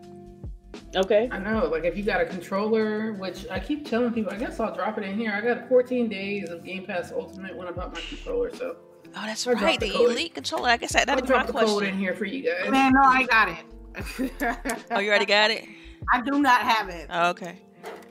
Okay. 0.97 1.29
I 1.31 1.39
know, 1.39 1.67
like 1.67 1.85
if 1.85 1.97
you 1.97 2.03
got 2.03 2.21
a 2.21 2.25
controller, 2.27 3.13
which 3.13 3.47
I 3.49 3.61
keep 3.61 3.89
telling 3.89 4.13
people, 4.13 4.33
I 4.33 4.37
guess 4.37 4.59
I'll 4.59 4.75
drop 4.75 4.99
it 4.99 5.05
in 5.05 5.17
here. 5.17 5.33
I 5.33 5.41
got 5.41 5.69
14 5.69 6.09
days 6.09 6.51
of 6.51 6.65
Game 6.65 6.85
Pass 6.85 7.13
Ultimate 7.13 7.57
when 7.57 7.69
I 7.69 7.71
bought 7.71 7.95
my 7.95 8.01
controller, 8.01 8.53
so 8.55 8.77
Oh, 9.15 9.23
that's 9.25 9.47
I'll 9.47 9.55
right. 9.55 9.79
the 9.79 9.91
The 9.91 9.93
code. 9.93 10.11
Elite 10.11 10.35
controller. 10.35 10.71
I 10.71 10.77
guess 10.77 10.93
that, 10.95 11.09
I'll 11.09 11.15
that'd 11.15 11.25
be 11.25 11.31
my 11.33 11.37
drop 11.45 11.47
the 11.47 11.53
code 11.53 11.85
in 11.85 11.97
here 11.97 12.15
for 12.15 12.25
you 12.25 12.43
guys. 12.51 12.69
Man, 12.69 12.93
no, 12.95 13.01
I 13.03 13.23
got 13.25 13.49
it. 13.49 14.79
Oh, 14.91 14.99
you 14.99 15.11
already 15.11 15.27
got 15.27 15.53
it? 15.53 15.67
I 16.13 16.21
do 16.21 16.41
not 16.41 16.63
have 16.63 16.89
it. 16.89 17.07
Oh, 17.11 17.31
okay. 17.31 17.59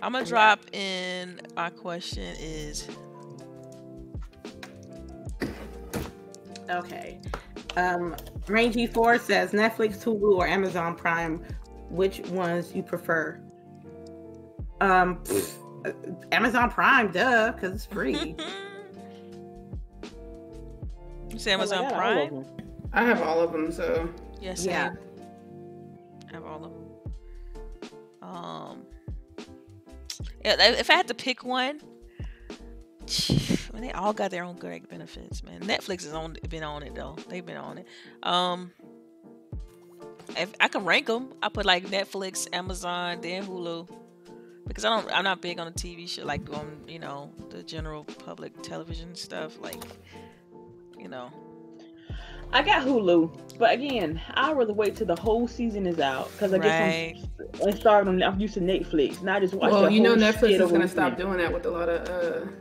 I'm 0.01 0.14
gonna 0.14 0.26
drop 0.26 0.62
in. 0.74 1.41
My 1.57 1.72
question 1.72 2.36
is, 2.39 2.88
Okay. 6.70 7.20
Um, 7.78 8.16
Rangy 8.48 8.86
Four 8.88 9.18
says 9.18 9.52
Netflix, 9.52 9.98
Hulu, 10.04 10.38
or 10.38 10.48
Amazon 10.48 10.96
Prime. 10.96 11.44
Which 11.90 12.20
ones 12.30 12.74
you 12.76 12.84
prefer? 12.84 13.40
Um, 14.82 15.18
pfft, 15.24 15.58
uh, 15.86 15.92
Amazon 16.32 16.70
Prime, 16.70 17.12
duh, 17.12 17.52
because 17.52 17.74
it's 17.76 17.86
free. 17.86 18.36
you 21.30 21.40
say 21.40 21.52
Oh, 21.52 21.56
Amazon 21.56 21.84
got 21.84 21.94
all 21.94 21.98
Prime? 22.00 22.30
them. 22.44 22.46
I 22.94 23.04
have 23.04 23.22
all 23.22 23.40
of 23.40 23.52
them, 23.52 23.72
so 23.72 24.10
Yes. 24.42 24.66
Yeah. 24.66 24.92
I 26.30 26.34
have 26.34 26.46
all 26.46 26.66
of 26.66 26.72
them. 26.72 28.30
Um. 28.30 28.86
Yeah, 30.44 30.56
if- 30.72 30.80
if 30.82 30.90
I 30.90 30.94
had 30.94 31.08
to 31.08 31.14
pick 31.14 31.44
one, 31.46 31.80
I 33.20 33.74
mean, 33.74 33.82
they 33.84 33.91
all 33.91 34.14
got 34.14 34.32
their 34.32 34.43
own 34.43 34.55
great 34.57 34.89
benefits, 34.89 35.43
man. 35.43 35.62
Netflix 35.62 36.03
has 36.03 36.14
on 36.14 36.38
been 36.49 36.64
on 36.64 36.84
it 36.84 36.95
though. 36.95 37.16
They've 37.30 37.45
been 37.45 37.57
on 37.57 37.78
it. 37.80 37.88
Um. 38.24 38.72
If 40.38 40.53
I 40.62 40.70
can 40.70 40.86
rank 40.86 41.07
them, 41.07 41.34
I 41.43 41.49
put 41.49 41.66
like 41.66 41.88
Netflix, 41.88 42.47
Amazon, 42.53 43.20
then 43.22 43.45
Hulu, 43.45 43.89
because 44.66 44.86
I 44.86 44.89
don't. 44.89 45.12
I'm 45.14 45.26
not 45.26 45.41
big 45.41 45.59
on 45.59 45.66
the 45.68 45.74
TV 45.74 46.07
show, 46.07 46.24
like 46.24 46.41
on 46.55 46.78
you 46.88 46.99
know 46.99 47.32
the 47.49 47.64
general 47.64 48.05
public 48.05 48.62
television 48.62 49.14
stuff, 49.16 49.59
like 49.59 49.84
you 50.97 51.09
know. 51.09 51.30
I 52.53 52.62
got 52.64 52.86
Hulu, 52.86 53.57
but 53.57 53.74
again, 53.74 54.22
I'd 54.34 54.55
rather 54.57 54.74
wait 54.74 54.95
till 54.97 55.07
the 55.07 55.16
whole 55.16 55.47
season 55.47 55.86
is 55.88 55.99
out 55.99 56.32
because 56.34 56.53
I 56.53 56.57
Right. 56.57 57.16
guess 57.16 57.28
I'm, 57.62 57.68
I'm 57.70 57.76
starting. 57.76 58.24
I'm 58.24 58.39
used 58.39 58.53
to 58.55 58.59
Netflix, 58.62 59.22
not 59.22 59.41
just 59.41 59.53
watch. 59.53 59.72
well, 59.72 59.84
the 59.84 59.91
you 59.91 60.01
know 60.01 60.16
Netflix 60.16 60.59
is 60.62 60.72
gonna 60.72 60.88
stop 60.88 61.18
doing 61.18 61.38
that 61.39 61.51
with 61.51 61.66
a 61.66 61.72
lot 61.72 61.89
of. 61.89 62.07
uh 62.09 62.51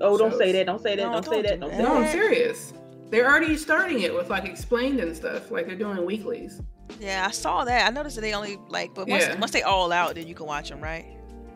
Oh, 0.00 0.16
don't 0.16 0.36
say 0.36 0.52
that! 0.52 0.66
Don't 0.66 0.80
say 0.82 0.96
that! 0.96 1.02
No, 1.02 1.12
don't, 1.12 1.24
say 1.24 1.42
don't 1.42 1.42
that! 1.42 1.54
do 1.54 1.60
Don't 1.60 1.70
say 1.70 1.76
that. 1.76 1.82
No, 1.82 1.94
I'm 1.96 2.08
serious. 2.10 2.72
They're 3.10 3.26
already 3.28 3.56
starting 3.56 4.00
it 4.00 4.14
with 4.14 4.30
like 4.30 4.44
explained 4.44 5.00
and 5.00 5.14
stuff. 5.16 5.50
Like 5.50 5.66
they're 5.66 5.76
doing 5.76 6.04
weeklies. 6.04 6.60
Yeah, 6.98 7.26
I 7.26 7.30
saw 7.32 7.64
that. 7.64 7.86
I 7.86 7.90
noticed 7.90 8.16
that 8.16 8.22
they 8.22 8.34
only 8.34 8.58
like, 8.68 8.94
but 8.94 9.08
once 9.08 9.24
Yeah. 9.24 9.38
once 9.38 9.50
they 9.52 9.62
all 9.62 9.92
out, 9.92 10.14
then 10.14 10.26
you 10.26 10.34
can 10.34 10.46
watch 10.46 10.68
them, 10.70 10.80
right? 10.80 11.06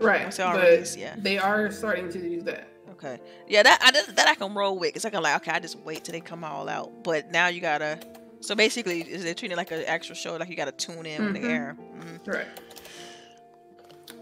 Right. 0.01 0.22
Once 0.22 0.36
they 0.36 0.42
all 0.42 0.55
but 0.55 0.64
release, 0.68 0.97
yeah. 0.97 1.14
They 1.18 1.38
are 1.38 1.70
starting 1.70 2.09
to 2.11 2.20
do 2.20 2.42
that. 2.42 2.68
Okay. 2.92 3.18
Yeah, 3.49 3.62
that 3.62 3.78
I, 3.82 3.90
that, 3.90 4.16
that 4.16 4.28
I 4.28 4.34
can 4.34 4.55
roll 4.55 4.78
with. 4.78 4.95
Cause 4.95 5.05
I 5.05 5.11
can 5.11 5.22
like, 5.22 5.36
okay, 5.42 5.51
I 5.53 5.61
just 5.61 5.78
wait 5.80 6.05
till 6.05 6.12
they 6.12 6.20
come 6.20 6.45
all 6.45 6.68
out. 6.68 7.03
But 7.05 7.30
now 7.30 7.49
you 7.49 7.61
gotta. 7.61 7.99
So 8.40 8.55
basically, 8.55 9.03
is 9.03 9.22
they're 9.24 9.34
treating 9.34 9.55
it 9.55 9.57
like 9.57 9.70
an 9.70 9.84
actual 9.86 10.14
show, 10.14 10.36
like 10.36 10.49
you 10.49 10.57
gotta 10.57 10.72
tune 10.72 11.07
in 11.07 11.24
when 11.24 11.32
they 11.34 11.40
Mhm. 11.40 11.49
air. 11.51 11.76
Mhm. 11.99 12.26
Right. 12.26 12.47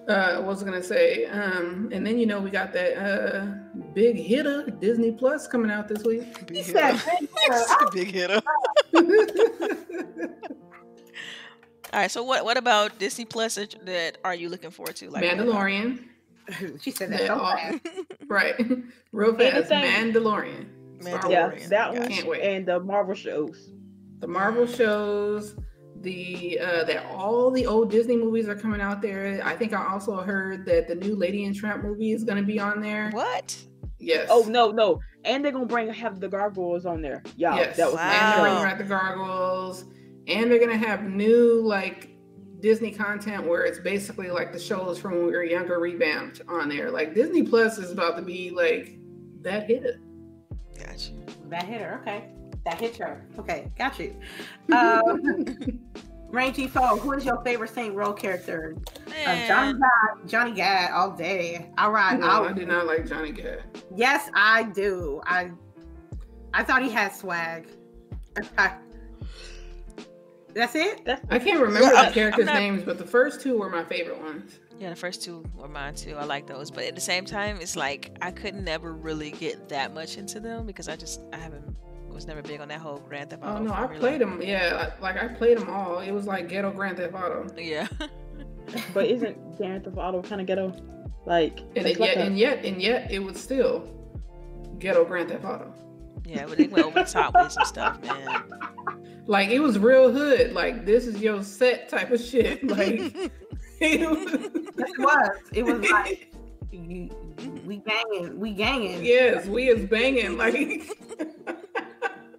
Uh, 0.09 0.37
what 0.39 0.47
was 0.47 0.63
I 0.63 0.67
gonna 0.67 0.83
say? 0.83 1.27
Um, 1.27 1.89
and 1.93 2.05
then 2.07 2.19
you 2.19 2.27
know 2.27 2.41
we 2.41 2.51
got 2.51 2.73
that 2.73 2.97
uh 2.97 3.47
big 3.95 4.17
hitter 4.17 4.67
Disney 4.81 5.13
Plus 5.13 5.47
coming 5.47 5.71
out 5.71 5.89
this 5.89 6.03
week. 6.05 6.47
Big 6.47 6.65
hitter. 6.65 6.97
said, 6.97 6.97
"Hey, 7.39 7.87
Big 7.93 8.09
hitter. 8.11 8.41
All 11.93 12.01
right. 12.01 12.11
So 12.11 12.23
what 12.23 12.45
what 12.45 12.57
about 12.57 12.99
Disney 12.99 13.25
Plus 13.25 13.57
that, 13.57 13.75
that 13.87 14.19
are 14.25 14.35
you 14.35 14.49
looking 14.49 14.71
forward 14.71 14.97
to? 14.97 15.11
Like 15.11 15.25
Mandalorian, 15.25 16.05
she 16.81 16.91
said 16.91 17.11
that 17.13 17.27
so 17.27 17.39
fast. 17.39 17.81
right? 18.29 18.55
Real 19.13 19.35
fast. 19.37 19.71
Anything- 19.71 20.13
Mandalorian. 20.15 20.67
Mandalorian. 21.01 21.31
Yeah, 21.31 21.49
Wars. 21.49 21.69
that 21.69 21.93
one 21.93 22.09
Can't 22.09 22.29
wait. 22.29 22.43
and 22.43 22.67
the 22.67 22.81
Marvel 22.81 23.15
shows. 23.15 23.73
The 24.21 24.29
Marvel 24.29 24.67
shows, 24.69 25.57
the 26.01 26.59
uh 26.61 26.85
that 26.85 27.05
all 27.07 27.51
the 27.51 27.67
old 27.67 27.91
Disney 27.91 28.17
movies 28.17 28.49
are 28.49 28.55
coming 28.57 28.81
out 28.81 29.03
there. 29.03 29.41
I 29.45 29.57
think 29.57 29.73
I 29.75 29.85
also 29.93 30.17
heard 30.17 30.65
that 30.67 30.87
the 30.89 30.95
new 30.95 31.15
Lady 31.17 31.45
and 31.45 31.55
Tramp 31.55 31.83
movie 31.85 32.13
is 32.13 32.23
gonna 32.25 32.43
be 32.45 32.59
on 32.61 32.81
there. 32.81 33.11
What? 33.11 33.57
Yes. 33.99 34.29
Oh 34.31 34.45
no, 34.49 34.71
no, 34.71 35.01
and 35.25 35.45
they're 35.45 35.53
gonna 35.53 35.67
bring 35.67 35.93
have 35.93 36.19
the 36.21 36.29
gargoyles 36.29 36.87
on 36.87 37.03
there. 37.03 37.23
Yeah, 37.37 37.55
yes. 37.57 37.77
that 37.77 37.91
was 37.91 38.01
and 38.01 38.11
they're 38.11 38.21
Wow. 38.39 38.41
bringing 38.43 38.63
back 38.63 38.79
the 38.79 38.85
gargoyles, 38.85 39.85
and 40.27 40.51
they're 40.51 40.59
gonna 40.59 40.77
have 40.77 41.05
new 41.05 41.61
like 41.65 42.11
Disney 42.61 42.91
content 42.93 43.47
where 43.47 43.65
it's 43.65 43.79
basically 43.79 44.31
like 44.31 44.53
the 44.53 44.59
shows 44.59 44.99
from 44.99 45.13
when 45.13 45.27
we 45.27 45.33
were 45.33 45.45
younger 45.45 45.79
revamped 45.79 46.43
on 46.49 46.69
there. 46.69 46.91
Like 46.91 47.15
Disney 47.15 47.43
Plus 47.43 47.79
is 47.79 47.91
about 47.93 48.17
to 48.17 48.23
be 48.23 48.51
like 48.51 48.99
that 49.43 49.67
hit. 49.67 49.99
Gotcha. 50.79 51.13
That 51.49 51.65
hit 51.65 51.81
her. 51.81 51.99
Okay. 52.03 52.29
That 52.65 52.81
hit 52.81 52.97
her. 52.99 53.25
Okay. 53.39 53.71
Got 53.77 53.99
you. 53.99 54.17
Um, 54.73 55.81
Rangy 56.33 56.67
Foe, 56.67 56.97
who 56.97 57.13
is 57.13 57.25
your 57.27 57.41
favorite 57.45 57.71
Saint 57.75 57.95
Row 57.95 58.13
character? 58.15 58.75
Uh, 59.07 59.47
Johnny 59.47 59.73
Man. 59.75 59.81
Gat. 59.81 60.27
Johnny 60.27 60.53
Gat 60.53 60.91
all 60.93 61.11
day. 61.11 61.71
All 61.77 61.91
right. 61.93 62.19
No, 62.19 62.27
I'll- 62.27 62.45
I 62.47 62.53
did 62.53 62.69
not 62.69 62.87
like 62.87 63.07
Johnny 63.07 63.33
Gat. 63.33 63.61
Yes, 63.95 64.31
I 64.35 64.63
do. 64.65 65.21
I 65.27 65.51
I 66.55 66.63
thought 66.65 66.83
he 66.83 66.91
had 66.91 67.15
swag. 67.15 67.69
That's 70.55 70.75
it. 70.75 71.07
I 71.31 71.39
can't 71.39 71.61
remember 71.61 71.81
Yeah, 71.89 71.91
the 71.93 71.99
I'm- 71.99 72.13
characters' 72.13 72.47
not- 72.47 72.55
names, 72.57 72.83
but 72.83 72.99
the 72.99 73.07
first 73.07 73.41
two 73.43 73.59
were 73.59 73.69
my 73.71 73.85
favorite 73.85 74.21
ones. 74.21 74.59
Yeah, 74.79 74.91
the 74.91 74.97
first 74.97 75.23
two 75.23 75.45
were 75.57 75.69
mine 75.69 75.95
too. 75.95 76.17
I 76.17 76.25
like 76.25 76.47
those, 76.47 76.71
but 76.71 76.85
at 76.85 76.95
the 76.95 77.01
same 77.01 77.25
time, 77.25 77.59
it's 77.61 77.77
like 77.77 78.17
I 78.23 78.31
could 78.33 78.55
never 78.55 78.93
really 78.95 79.31
get 79.33 79.69
that 79.69 79.95
much 79.95 80.17
into 80.17 80.41
them 80.41 80.67
because 80.67 80.89
I 80.89 80.97
just 80.97 81.21
I 81.33 81.37
haven't 81.37 81.77
was 82.13 82.27
never 82.27 82.43
big 82.43 82.61
on 82.61 82.69
that 82.69 82.81
whole 82.81 82.99
Grand 82.99 83.31
Theft 83.31 83.43
oh, 83.45 83.49
Auto. 83.51 83.61
Oh 83.61 83.65
no, 83.65 83.73
I 83.73 83.87
played 83.87 84.21
them. 84.21 84.41
Yeah, 84.43 84.93
like 85.01 85.17
I 85.17 85.29
played 85.29 85.59
them 85.59 85.71
all. 85.71 86.01
It 86.01 86.13
was 86.13 86.27
like 86.27 86.49
ghetto 86.49 86.71
Grand 86.71 86.97
Theft 86.97 87.15
Auto, 87.15 87.47
Yeah, 87.57 87.89
but 88.95 89.07
isn't 89.07 89.57
Grand 89.57 89.85
Theft 89.85 89.97
Auto 89.97 90.23
kind 90.23 90.41
of 90.41 90.47
ghetto? 90.47 90.75
Like, 91.25 91.61
and, 91.77 91.87
it's 91.87 91.97
it, 91.97 92.01
like 92.01 92.17
yet, 92.17 92.17
a- 92.19 92.23
and 92.23 92.39
yet, 92.39 92.65
and 92.65 92.83
yet, 92.83 93.11
it 93.11 93.21
was 93.21 93.41
still 93.41 93.89
ghetto 94.79 95.05
Grand 95.05 95.29
Theft 95.29 95.45
Auto. 95.45 95.73
yeah, 96.25 96.47
but 96.47 96.59
they 96.59 96.67
went 96.67 96.87
over 96.87 97.05
the 97.05 97.11
top 97.11 97.35
with 97.35 97.53
some 97.53 97.65
stuff, 97.65 98.03
man. 98.03 98.43
Like 99.27 99.51
it 99.51 99.61
was 99.61 99.79
real 99.79 100.11
hood. 100.11 100.53
Like 100.53 100.85
this 100.85 101.07
is 101.07 101.21
your 101.23 101.45
set 101.45 101.89
type 101.89 102.11
of 102.11 102.21
shit. 102.21 102.65
Like 102.69 103.31
it 103.81 104.11
was, 104.11 104.33
It 104.35 104.99
was. 104.99 105.39
It 105.53 105.63
was 105.63 105.91
like 105.91 106.33
we 106.85 107.79
banging, 107.79 108.39
we 108.41 108.51
ganging. 108.53 109.05
yes, 109.05 109.47
we 109.47 109.69
is 109.69 109.89
banging. 109.89 110.37
Like 110.37 110.83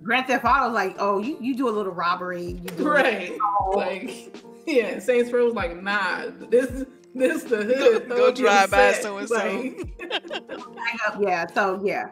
Grand 0.04 0.28
Theft 0.28 0.44
Auto 0.46 0.66
was 0.66 0.74
like, 0.74 0.96
oh, 1.00 1.20
you, 1.20 1.38
you 1.40 1.56
do 1.56 1.70
a 1.70 1.72
little 1.72 1.94
robbery, 1.94 2.44
you 2.46 2.70
do 2.70 2.88
right. 2.90 3.32
Like 3.74 4.36
yeah, 4.68 5.00
Saints 5.00 5.32
Row 5.32 5.46
was 5.46 5.54
like, 5.56 5.82
nah, 5.82 6.26
this 6.50 6.86
this 7.16 7.44
the 7.44 7.58
hood. 7.58 8.10
Go- 8.10 8.16
go 8.18 8.26
it 8.28 8.36
to 8.36 8.42
the 8.42 8.48
drive 8.48 8.72
by 8.72 8.92
set. 8.92 9.04
so-and-so. 9.04 9.36
Like, 9.36 10.00
bang 10.00 10.98
up. 11.08 11.18
yeah. 11.22 11.46
So 11.54 11.80
yeah, 11.84 12.10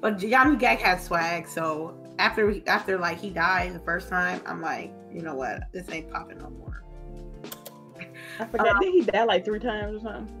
but 0.00 0.18
Johnny 0.18 0.56
Gat 0.56 0.80
had 0.80 1.00
swag. 1.02 1.46
So 1.48 1.96
after 2.18 2.46
we- 2.46 2.64
after 2.66 2.98
like 2.98 3.18
he 3.18 3.30
died 3.30 3.74
the 3.74 3.80
first 3.80 4.08
time, 4.08 4.40
I'm 4.46 4.60
like, 4.62 4.92
you 5.12 5.22
know 5.22 5.34
what, 5.34 5.62
this 5.72 5.88
ain't 5.90 6.10
popping 6.10 6.38
no 6.38 6.50
more. 6.50 6.82
I 8.40 8.46
forgot. 8.46 8.80
did 8.80 8.92
he 8.92 9.02
die 9.02 9.24
like 9.24 9.44
three 9.44 9.60
times 9.60 9.96
or 9.98 10.00
something? 10.00 10.40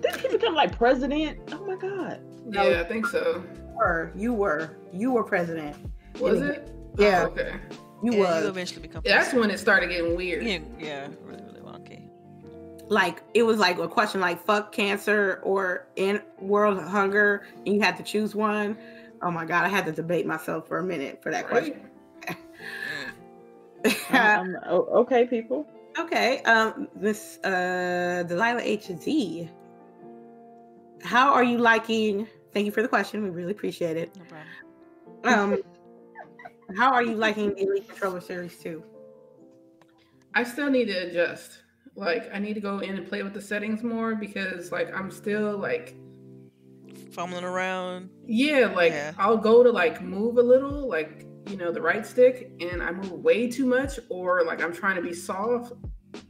Didn't 0.00 0.20
he 0.20 0.28
become 0.28 0.54
like 0.54 0.76
president? 0.76 1.38
Oh 1.52 1.64
my 1.66 1.76
god. 1.76 2.20
No. 2.44 2.68
Yeah, 2.68 2.80
I 2.80 2.84
think 2.84 3.06
so. 3.06 3.42
You 3.74 3.78
were 3.78 4.12
you 4.16 4.32
were 4.34 4.70
you 4.92 5.12
were 5.12 5.24
president. 5.24 5.76
Was 6.20 6.40
Yeah. 6.40 6.46
it? 6.46 6.68
Yeah, 6.96 7.22
Oh, 7.26 7.26
okay. 7.32 7.54
you 8.02 8.14
yeah, 8.14 8.40
you 8.42 8.48
eventually 8.48 8.80
become. 8.82 9.02
That's 9.04 9.32
when 9.32 9.50
it 9.50 9.58
started 9.58 9.88
getting 9.88 10.14
weird. 10.16 10.44
Yeah, 10.44 10.58
yeah, 10.78 11.08
really, 11.24 11.42
really 11.42 11.60
wonky. 11.60 12.08
like 12.88 13.22
it 13.34 13.42
was 13.42 13.58
like 13.58 13.78
a 13.78 13.88
question 13.88 14.20
like 14.20 14.38
fuck 14.44 14.70
cancer 14.72 15.40
or 15.42 15.86
in 15.96 16.20
world 16.40 16.78
hunger 16.80 17.46
and 17.66 17.74
you 17.74 17.80
had 17.80 17.96
to 17.96 18.02
choose 18.02 18.34
one. 18.34 18.76
Oh 19.22 19.30
my 19.30 19.44
god, 19.44 19.64
I 19.64 19.68
had 19.68 19.86
to 19.86 19.92
debate 19.92 20.26
myself 20.26 20.68
for 20.68 20.78
a 20.78 20.82
minute 20.84 21.20
for 21.22 21.30
that 21.32 21.50
Right? 21.50 21.74
question. 21.74 21.90
Um, 24.10 24.56
okay, 25.02 25.26
people. 25.26 25.66
okay, 25.98 26.40
um 26.44 26.88
Miss 26.98 27.38
uh 27.44 28.24
Delilah 28.26 28.62
H 28.62 28.86
Z. 29.02 29.50
How 31.02 31.32
are 31.34 31.44
you 31.44 31.58
liking 31.58 32.26
thank 32.54 32.64
you 32.66 32.72
for 32.72 32.80
the 32.82 32.88
question. 32.88 33.22
We 33.22 33.30
really 33.30 33.52
appreciate 33.52 33.96
it. 33.96 34.16
No 34.16 34.24
problem. 35.24 35.62
Um 35.62 36.76
how 36.76 36.92
are 36.92 37.02
you 37.02 37.14
liking 37.14 37.54
the 37.54 37.62
Elite 37.62 37.88
Controller 37.88 38.20
Series 38.20 38.56
2? 38.58 38.82
I 40.34 40.44
still 40.44 40.70
need 40.70 40.86
to 40.86 41.08
adjust. 41.08 41.58
Like 41.96 42.30
I 42.34 42.38
need 42.38 42.54
to 42.54 42.60
go 42.60 42.78
in 42.78 42.96
and 42.96 43.06
play 43.06 43.22
with 43.22 43.34
the 43.34 43.40
settings 43.40 43.82
more 43.82 44.14
because 44.14 44.72
like 44.72 44.94
I'm 44.96 45.10
still 45.10 45.58
like 45.58 45.94
Fumbling 47.12 47.44
around. 47.44 48.10
yeah, 48.26 48.66
like 48.66 48.92
Yeah. 48.92 49.12
I'll 49.18 49.36
go 49.36 49.62
to 49.62 49.70
like 49.70 50.02
move 50.02 50.38
a 50.38 50.42
little, 50.42 50.88
like 50.88 51.26
you 51.48 51.56
know, 51.56 51.70
the 51.70 51.80
right 51.80 52.04
stick 52.06 52.50
and 52.60 52.82
I 52.82 52.90
move 52.90 53.12
way 53.12 53.48
too 53.50 53.66
much 53.66 54.00
or 54.08 54.44
like 54.44 54.62
I'm 54.62 54.72
trying 54.72 54.96
to 54.96 55.02
be 55.02 55.12
soft 55.12 55.72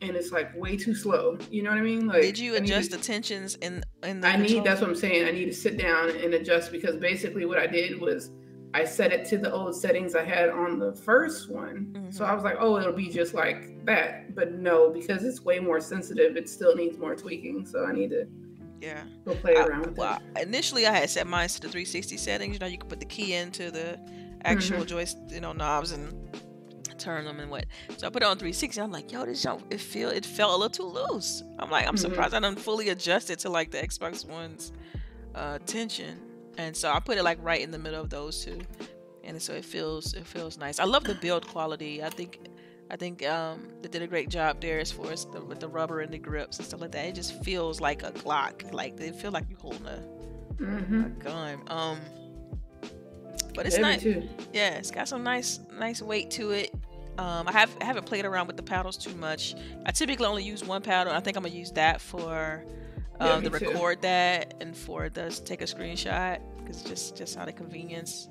and 0.02 0.16
it's 0.16 0.32
like 0.32 0.54
way 0.56 0.76
too 0.76 0.94
slow. 0.94 1.38
You 1.50 1.62
know 1.62 1.70
what 1.70 1.78
I 1.78 1.82
mean? 1.82 2.06
Like 2.06 2.22
Did 2.22 2.38
you 2.38 2.54
I 2.54 2.58
to- 2.58 2.64
adjust 2.64 2.90
the 2.90 2.96
tensions 2.98 3.54
in 3.56 3.82
in 4.02 4.20
the? 4.20 4.28
I 4.28 4.36
need 4.36 4.64
that's 4.64 4.80
what 4.80 4.90
I'm 4.90 4.96
saying. 4.96 5.26
I 5.26 5.30
need 5.30 5.46
to 5.46 5.52
sit 5.54 5.76
down 5.78 6.10
and 6.10 6.34
adjust 6.34 6.72
because 6.72 6.96
basically 6.96 7.44
what 7.44 7.58
I 7.58 7.66
did 7.66 8.00
was 8.00 8.30
I 8.74 8.84
set 8.84 9.12
it 9.12 9.24
to 9.26 9.38
the 9.38 9.52
old 9.52 9.76
settings 9.76 10.16
I 10.16 10.24
had 10.24 10.48
on 10.48 10.80
the 10.80 10.92
first 10.92 11.48
one. 11.48 12.08
So 12.10 12.24
Mhm. 12.24 12.28
I 12.28 12.34
was 12.34 12.42
like, 12.42 12.56
oh, 12.58 12.76
it'll 12.78 12.92
be 12.92 13.08
just 13.08 13.32
like 13.32 13.84
that. 13.86 14.34
But 14.34 14.52
no, 14.54 14.90
because 14.90 15.22
it's 15.24 15.42
way 15.42 15.60
more 15.60 15.80
sensitive, 15.80 16.36
it 16.36 16.48
still 16.48 16.74
needs 16.74 16.98
more 16.98 17.14
tweaking. 17.14 17.66
So 17.66 17.84
I 17.84 17.92
need 17.92 18.10
to 18.10 18.26
Yeah. 18.80 19.04
go 19.24 19.34
play 19.36 19.56
I- 19.56 19.64
around 19.66 19.86
with 19.86 19.96
well, 19.96 20.18
it. 20.36 20.42
initially 20.42 20.86
I 20.88 20.92
had 20.92 21.08
set 21.08 21.26
mine 21.28 21.48
to 21.50 21.60
the 21.60 21.68
360 21.68 22.16
settings. 22.16 22.54
You 22.54 22.58
know, 22.58 22.66
you 22.66 22.78
can 22.78 22.88
put 22.88 22.98
the 22.98 23.06
key 23.06 23.34
into 23.34 23.70
the 23.70 23.96
actual 24.44 24.78
Mm-hmm. 24.78 24.86
joist, 24.88 25.18
you 25.30 25.40
know, 25.40 25.52
knobs 25.52 25.92
and 25.92 26.12
turn 27.04 27.24
them 27.24 27.40
and 27.40 27.50
what. 27.50 27.66
So 27.96 28.06
I 28.06 28.10
put 28.10 28.22
it 28.22 28.26
on 28.26 28.36
360. 28.38 28.80
I'm 28.80 28.90
like, 28.92 29.12
yo, 29.12 29.24
this 29.26 29.42
jump, 29.42 29.64
it 29.70 29.80
feel 29.80 30.08
it 30.10 30.24
felt 30.24 30.52
a 30.52 30.56
little 30.56 30.70
too 30.92 31.12
loose. 31.12 31.42
I'm 31.58 31.70
like, 31.70 31.86
I'm 31.86 31.94
Mhm. 31.94 31.98
surprised 32.00 32.34
I 32.34 32.40
done 32.40 32.56
fully 32.56 32.88
adjust 32.88 33.30
it 33.30 33.38
to 33.40 33.48
like 33.50 33.70
the 33.70 33.78
Xbox 33.78 34.26
One's 34.26 34.72
uh, 35.34 35.58
tension, 35.66 36.18
and 36.58 36.76
so 36.76 36.90
I 36.90 37.00
put 37.00 37.18
it 37.18 37.24
like 37.24 37.38
right 37.42 37.60
in 37.60 37.70
the 37.70 37.78
middle 37.78 38.00
of 38.00 38.08
those 38.10 38.44
two, 38.44 38.60
and 39.24 39.40
so 39.42 39.52
it 39.52 39.64
feels 39.64 40.14
it 40.14 40.26
feels 40.26 40.56
nice. 40.58 40.78
I 40.78 40.84
love 40.84 41.04
the 41.04 41.14
build 41.16 41.46
quality. 41.54 42.02
I 42.02 42.10
think. 42.10 42.38
I 42.90 42.96
think 42.96 43.26
um, 43.26 43.66
they 43.80 43.88
did 43.88 44.02
a 44.02 44.06
great 44.06 44.28
job 44.28 44.60
there 44.60 44.78
as 44.78 44.92
far 44.92 45.10
as 45.10 45.24
the, 45.24 45.40
with 45.42 45.58
the 45.58 45.66
rubber 45.66 46.00
and 46.02 46.12
the 46.12 46.18
grips 46.18 46.58
and 46.58 46.66
stuff 46.68 46.82
like 46.82 46.92
that. 46.92 47.06
It 47.06 47.14
just 47.14 47.42
feels 47.42 47.80
like 47.80 48.02
a 48.02 48.12
Glock. 48.12 48.72
Like 48.74 48.98
they 48.98 49.10
feel 49.10 49.30
like 49.32 49.46
you're 49.48 49.58
holding 49.58 49.86
a, 49.86 50.04
a 50.60 50.62
Mm-hmm. 50.62 51.18
gun. 51.18 51.60
Um, 51.68 51.98
but 53.54 53.64
it's 53.66 53.76
Heavy 53.76 53.82
nice. 53.88 54.02
too. 54.02 54.28
Yeah, 54.52 54.74
it's 54.74 54.90
got 54.90 55.08
some 55.08 55.22
nice 55.24 55.60
nice 55.78 56.02
weight 56.02 56.30
to 56.32 56.50
it. 56.50 56.74
Um, 57.18 57.46
I 57.48 57.52
have 57.52 57.74
I 57.80 57.84
haven't 57.84 58.06
played 58.06 58.24
around 58.24 58.46
with 58.48 58.56
the 58.56 58.62
paddles 58.62 58.96
too 58.96 59.14
much. 59.14 59.54
I 59.86 59.92
typically 59.92 60.26
only 60.26 60.42
use 60.42 60.64
one 60.64 60.82
paddle. 60.82 61.12
I 61.12 61.20
think 61.20 61.36
I'm 61.36 61.42
gonna 61.44 61.54
use 61.54 61.70
that 61.72 62.00
for 62.00 62.64
Yeah, 63.20 63.26
um, 63.34 63.44
me 63.44 63.50
to 63.50 63.58
too. 63.58 63.66
record 63.68 64.02
that 64.02 64.54
and 64.60 64.76
for 64.76 65.08
the 65.08 65.30
take 65.44 65.60
a 65.62 65.64
screenshot 65.64 66.40
because 66.58 66.82
just 66.82 67.16
just 67.16 67.36
out 67.38 67.48
of 67.48 67.54
convenience. 67.56 68.28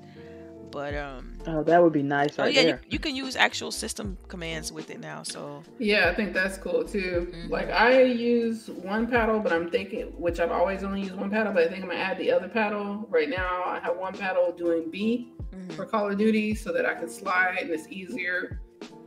But 0.70 0.96
um, 0.96 1.38
Oh, 1.46 1.62
that 1.62 1.80
would 1.80 1.92
be 1.92 2.02
nice 2.02 2.36
oh 2.36 2.42
right 2.42 2.52
yeah, 2.52 2.60
you, 2.62 2.66
there. 2.66 2.80
you 2.90 2.98
can 2.98 3.14
use 3.14 3.36
actual 3.36 3.70
system 3.70 4.18
commands 4.26 4.72
with 4.72 4.90
it 4.90 4.98
now. 4.98 5.22
So 5.22 5.62
Yeah, 5.78 6.08
I 6.10 6.14
think 6.14 6.34
that's 6.34 6.58
cool 6.58 6.84
too. 6.84 7.32
Mhm. 7.32 7.48
Like 7.50 7.70
I 7.70 8.02
use 8.02 8.68
one 8.68 9.06
paddle, 9.06 9.38
but 9.38 9.52
I'm 9.52 9.70
thinking, 9.70 10.06
which 10.18 10.40
I've 10.40 10.50
always 10.50 10.82
only 10.82 11.02
used 11.02 11.14
one 11.14 11.30
paddle, 11.30 11.52
but 11.52 11.62
I 11.62 11.68
think 11.68 11.84
I'm 11.84 11.90
gonna 11.90 12.00
add 12.00 12.18
the 12.18 12.32
other 12.32 12.48
paddle. 12.48 13.06
Right 13.08 13.28
now, 13.30 13.62
I 13.64 13.78
have 13.84 13.96
one 13.96 14.14
paddle 14.14 14.52
doing 14.52 14.90
B 14.90 15.32
mhm. 15.54 15.72
for 15.74 15.86
Call 15.86 16.10
of 16.10 16.18
Duty, 16.18 16.56
so 16.56 16.72
that 16.72 16.84
I 16.84 16.94
can 16.94 17.08
slide 17.08 17.58
and 17.60 17.70
it's 17.70 17.86
easier. 17.88 18.60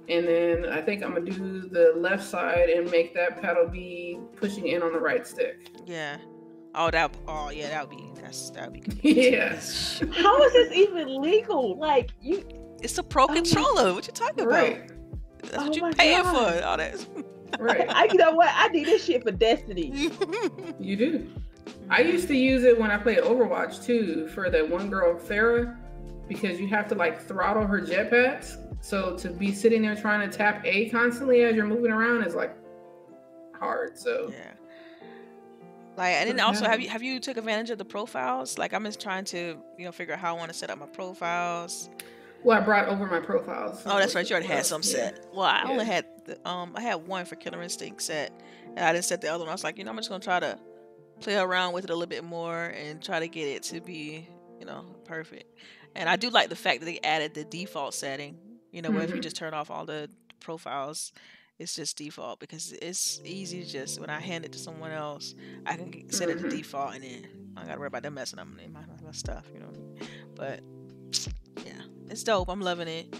And 0.09 0.25
then 0.27 0.65
I 0.71 0.81
think 0.81 1.03
I'm 1.03 1.13
gonna 1.13 1.29
do 1.29 1.67
the 1.69 1.93
left 1.97 2.23
side 2.23 2.69
and 2.69 2.89
make 2.89 3.13
that 3.15 3.41
paddle 3.41 3.67
be 3.67 4.19
pushing 4.38 4.67
in 4.67 4.81
on 4.81 4.93
the 4.93 4.99
right 4.99 5.25
stick. 5.27 5.69
yeah. 5.85 6.17
Oh 6.75 6.91
that 6.91 7.15
oh 7.27 7.49
yeah 7.49 7.69
that 7.69 7.89
would 7.89 7.97
be 7.97 8.11
that's 8.21 8.51
that 8.51 8.71
would 8.71 8.73
be 8.73 8.79
good. 8.81 8.99
Yeah. 9.03 9.49
How 10.13 10.43
is 10.43 10.53
this 10.53 10.71
even 10.73 11.21
legal? 11.21 11.77
Like 11.77 12.11
you 12.21 12.43
It's 12.84 12.97
a 12.99 13.03
pro 13.03 13.27
my- 13.27 13.35
controller. 13.35 13.81
Oh, 13.89 13.93
what 13.95 14.05
you 14.07 14.13
talking 14.13 14.41
about? 14.45 14.51
Right, 14.51 14.91
That's 15.41 15.57
Oh 15.57 15.63
what 15.67 15.75
you 15.75 15.81
my 15.81 15.91
paying 15.93 16.21
God. 16.21 16.59
for. 16.61 16.65
All 16.65 16.77
that. 16.77 17.05
right. 17.59 17.89
I 17.89 18.05
you 18.05 18.15
know 18.15 18.31
what? 18.31 18.49
I 18.53 18.67
need 18.67 18.85
this 18.85 19.03
shit 19.05 19.23
for 19.23 19.31
Destiny. 19.31 20.11
You 20.79 20.95
do. 20.95 21.27
I 21.89 22.01
used 22.01 22.27
to 22.27 22.35
use 22.35 22.63
it 22.63 22.79
when 22.79 22.91
I 22.91 22.97
played 22.97 23.19
Overwatch 23.19 23.84
too 23.84 24.27
for 24.27 24.49
that 24.51 24.69
one 24.69 24.89
girl 24.89 25.15
Pharah 25.19 25.75
because 26.27 26.59
you 26.59 26.67
have 26.67 26.88
to 26.89 26.95
like 26.95 27.21
throttle 27.25 27.65
her 27.65 27.81
jetpacks. 27.81 28.57
So 28.82 29.16
to 29.18 29.30
be 29.30 29.52
sitting 29.54 29.82
there 29.82 29.95
trying 29.95 30.30
to 30.30 30.36
tap 30.38 30.66
A 30.66 30.90
constantly 30.90 31.44
as 31.44 31.56
you're 31.56 31.66
moving 31.66 31.91
around 31.91 32.24
is 32.24 32.36
like 32.36 32.56
hard. 33.60 33.98
So 33.98 34.30
Yeah. 34.32 34.54
Like 35.98 36.14
and 36.14 36.30
then 36.30 36.40
also 36.40 36.66
have 36.66 36.80
you 36.80 36.90
have 36.90 37.02
you 37.02 37.20
took 37.20 37.38
advantage 37.38 37.72
of 37.72 37.80
the 37.80 37.86
profiles? 37.86 38.58
Like 38.58 38.74
I'm 38.74 38.84
just 38.84 39.02
trying 39.02 39.26
to 39.26 39.58
you 39.78 39.86
know 39.86 39.91
figure 39.91 40.14
out 40.14 40.20
how 40.20 40.36
I 40.36 40.38
want 40.38 40.52
to 40.52 40.58
set 40.58 40.70
up 40.70 40.78
my 40.78 40.86
profiles. 40.86 41.90
well, 42.44 42.62
I 42.62 42.62
brought 42.62 42.88
over 42.88 43.08
my 43.08 43.20
profiles. 43.20 43.82
Oh, 43.86 43.98
that's 43.98 44.14
right. 44.14 44.30
You 44.30 44.36
already 44.36 44.48
had 44.48 44.66
some 44.66 44.82
yeah. 44.84 44.91
set. 44.91 45.26
Well, 45.34 45.45
I 45.45 45.64
only 45.64 45.86
had 45.86 46.06
the, 46.26 46.48
um 46.48 46.74
I 46.76 46.82
had 46.82 47.08
one 47.08 47.26
for 47.26 47.36
Killer 47.36 47.64
Instinct 47.64 48.04
set, 48.04 48.32
and 48.76 48.80
I 48.80 48.94
didn't 48.94 49.06
set 49.06 49.22
the 49.22 49.30
other 49.30 49.40
one. 49.44 49.49
I 49.49 49.54
was 49.54 49.64
like, 49.64 49.80
you 49.80 49.84
know, 49.86 49.90
I'm 49.90 49.98
just 49.98 50.10
gonna 50.10 50.24
try 50.24 50.40
to 50.40 50.60
play 51.20 51.36
around 51.36 51.74
with 51.74 51.84
it 51.84 51.90
a 51.90 51.94
little 51.95 52.08
bit 52.08 52.24
more 52.24 52.66
and 52.66 53.02
try 53.04 53.20
to 53.20 53.28
get 53.28 53.48
it 53.48 53.64
to 53.64 53.82
be 53.82 54.28
you 54.60 54.68
know 54.68 54.86
perfect. 55.06 55.58
And 55.95 56.08
I 56.08 56.16
do 56.16 56.30
like 56.30 56.49
the 56.49 56.56
fact 56.56 56.82
that 56.82 56.86
they 56.86 56.99
added 57.04 57.34
the 57.34 57.44
default 57.44 57.95
setting. 57.95 58.38
You 58.78 58.84
know, 58.84 58.91
where 58.91 59.02
if 59.02 59.10
you 59.10 59.20
just 59.20 59.36
turn 59.36 59.56
off 59.56 59.72
all 59.72 59.88
the 59.88 60.08
profiles, 60.40 61.12
it's 61.58 61.76
just 61.76 61.98
default 61.98 62.40
because 62.40 62.74
it's 62.74 63.20
easy 63.26 63.64
to 63.64 63.68
just 63.68 63.99
when 63.99 64.12
I 64.12 64.20
hand 64.20 64.45
it 64.45 64.52
to 64.52 64.60
someone 64.60 64.91
else, 64.91 65.34
I 65.66 65.78
can 65.78 66.12
set 66.12 66.30
it 66.30 66.38
to 66.38 66.44
Mhm. 66.44 66.52
default 66.52 66.94
and 66.94 67.04
then 67.04 67.28
I 67.58 67.66
gotta 67.66 67.80
worry 67.80 67.88
about 67.88 68.04
them 68.04 68.14
messing 68.14 68.38
up 68.38 68.45
my, 68.48 68.82
my 69.04 69.12
stuff, 69.14 69.45
you 69.52 69.60
know. 69.62 69.74
But 70.36 70.60
yeah, 71.66 71.82
it's 72.08 72.22
dope. 72.24 72.49
I'm 72.49 72.62
loving 72.62 72.88
it. 72.88 73.16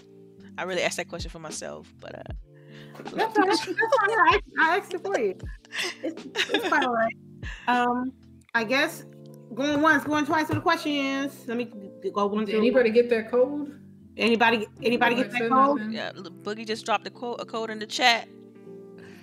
I 0.56 0.62
really 0.62 0.82
asked 0.82 0.98
that 0.98 1.08
question 1.08 1.28
for 1.32 1.40
myself, 1.40 1.92
but 1.98 2.14
uh, 2.14 2.22
That's. 3.16 3.34
That's 3.34 3.66
all 3.66 4.16
right. 4.16 4.40
I 4.60 4.76
asked 4.78 4.94
it 4.94 5.02
for 5.04 5.18
you. 5.18 5.34
It's, 6.04 6.24
it's 6.54 6.68
quite 6.68 6.84
all 6.84 6.94
right. 6.94 7.14
Um, 7.66 8.12
I 8.54 8.62
guess 8.62 9.02
going 9.52 9.82
once, 9.82 10.04
going 10.04 10.24
twice 10.24 10.46
with 10.46 10.58
the 10.58 10.62
questions. 10.62 11.32
Let 11.48 11.56
me 11.56 11.64
go 12.14 12.26
one 12.26 12.44
Did 12.44 12.50
through. 12.52 12.60
anybody 12.60 12.90
get 12.90 13.10
that 13.10 13.28
code? 13.28 13.74
Anybody? 14.18 14.66
Anybody 14.82 15.14
get 15.14 15.30
that 15.30 15.38
said 15.38 15.50
code? 15.50 15.78
nothing? 15.78 15.92
yeah, 15.92 16.10
Boogie 16.12 16.66
just 16.66 16.84
dropped 16.84 17.06
a 17.06 17.10
quote, 17.10 17.40
a 17.40 17.44
code 17.44 17.70
in 17.70 17.78
the 17.78 17.86
chat. 17.86 18.28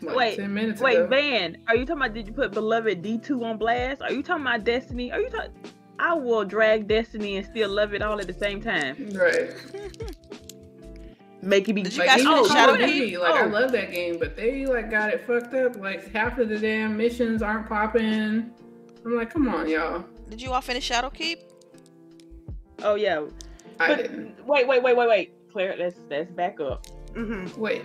Like 0.02 0.16
Wait, 0.16 0.36
ten 0.38 0.54
minutes 0.54 0.82
Wait, 0.82 0.98
ago. 0.98 1.08
Van, 1.08 1.58
are 1.68 1.76
you 1.76 1.86
talking 1.86 2.02
about 2.02 2.14
did 2.14 2.28
you 2.28 2.34
put 2.34 2.52
beloved 2.52 3.02
D2 3.02 3.44
on 3.44 3.58
blast? 3.58 4.02
Are 4.02 4.12
you 4.12 4.22
talking 4.24 4.44
about 4.46 4.64
Destiny? 4.64 5.12
Are 5.12 5.20
you 5.20 5.30
talking 5.30 5.52
I 6.00 6.14
will 6.14 6.44
drag 6.46 6.88
Destiny 6.88 7.38
and 7.38 7.46
still 7.46 7.70
love 7.70 7.94
it 7.94 8.02
all 8.02 8.20
at 8.20 8.28
the 8.28 8.34
same 8.34 8.62
time. 8.62 8.96
Right. 9.14 9.50
Make 11.42 11.70
it 11.70 11.74
be 11.74 11.84
Did 11.84 11.94
you 11.94 12.00
Like 12.00 12.10
guys 12.10 12.20
even 12.22 12.34
finish 12.34 12.48
Call 12.48 12.56
Shadow 12.58 12.74
of 12.74 12.80
Keep? 12.80 12.94
Duty, 12.94 13.18
I 13.18 13.42
Oh. 13.44 13.48
love 13.48 13.72
that 13.72 13.92
game, 13.92 14.18
but 14.20 14.36
they 14.36 14.66
like 14.66 14.90
got 14.92 15.12
it 15.14 15.26
fucked 15.26 15.54
up. 15.54 15.76
Like 15.78 16.12
half 16.12 16.38
of 16.40 16.50
the 16.50 16.58
damn 16.60 16.98
missions 16.98 17.42
aren't 17.42 17.68
popping. 17.68 18.52
I'm 19.06 19.16
like, 19.16 19.30
come 19.32 19.48
on, 19.48 19.68
y'all. 19.70 20.04
Did 20.30 20.42
you 20.42 20.52
all 20.52 20.62
finish 20.62 20.90
Shadowkeep? 20.90 21.38
Oh 22.84 22.96
yeah. 22.96 23.26
I 23.80 23.88
But 23.90 23.98
didn't. 23.98 24.46
wait, 24.46 24.68
wait, 24.68 24.82
wait, 24.84 24.96
wait, 24.98 25.08
wait. 25.10 25.34
Claire, 25.52 25.76
let's 25.78 25.98
let's 26.10 26.30
back 26.32 26.60
up. 26.60 26.86
Mm-hmm. 27.14 27.60
Wait. 27.60 27.84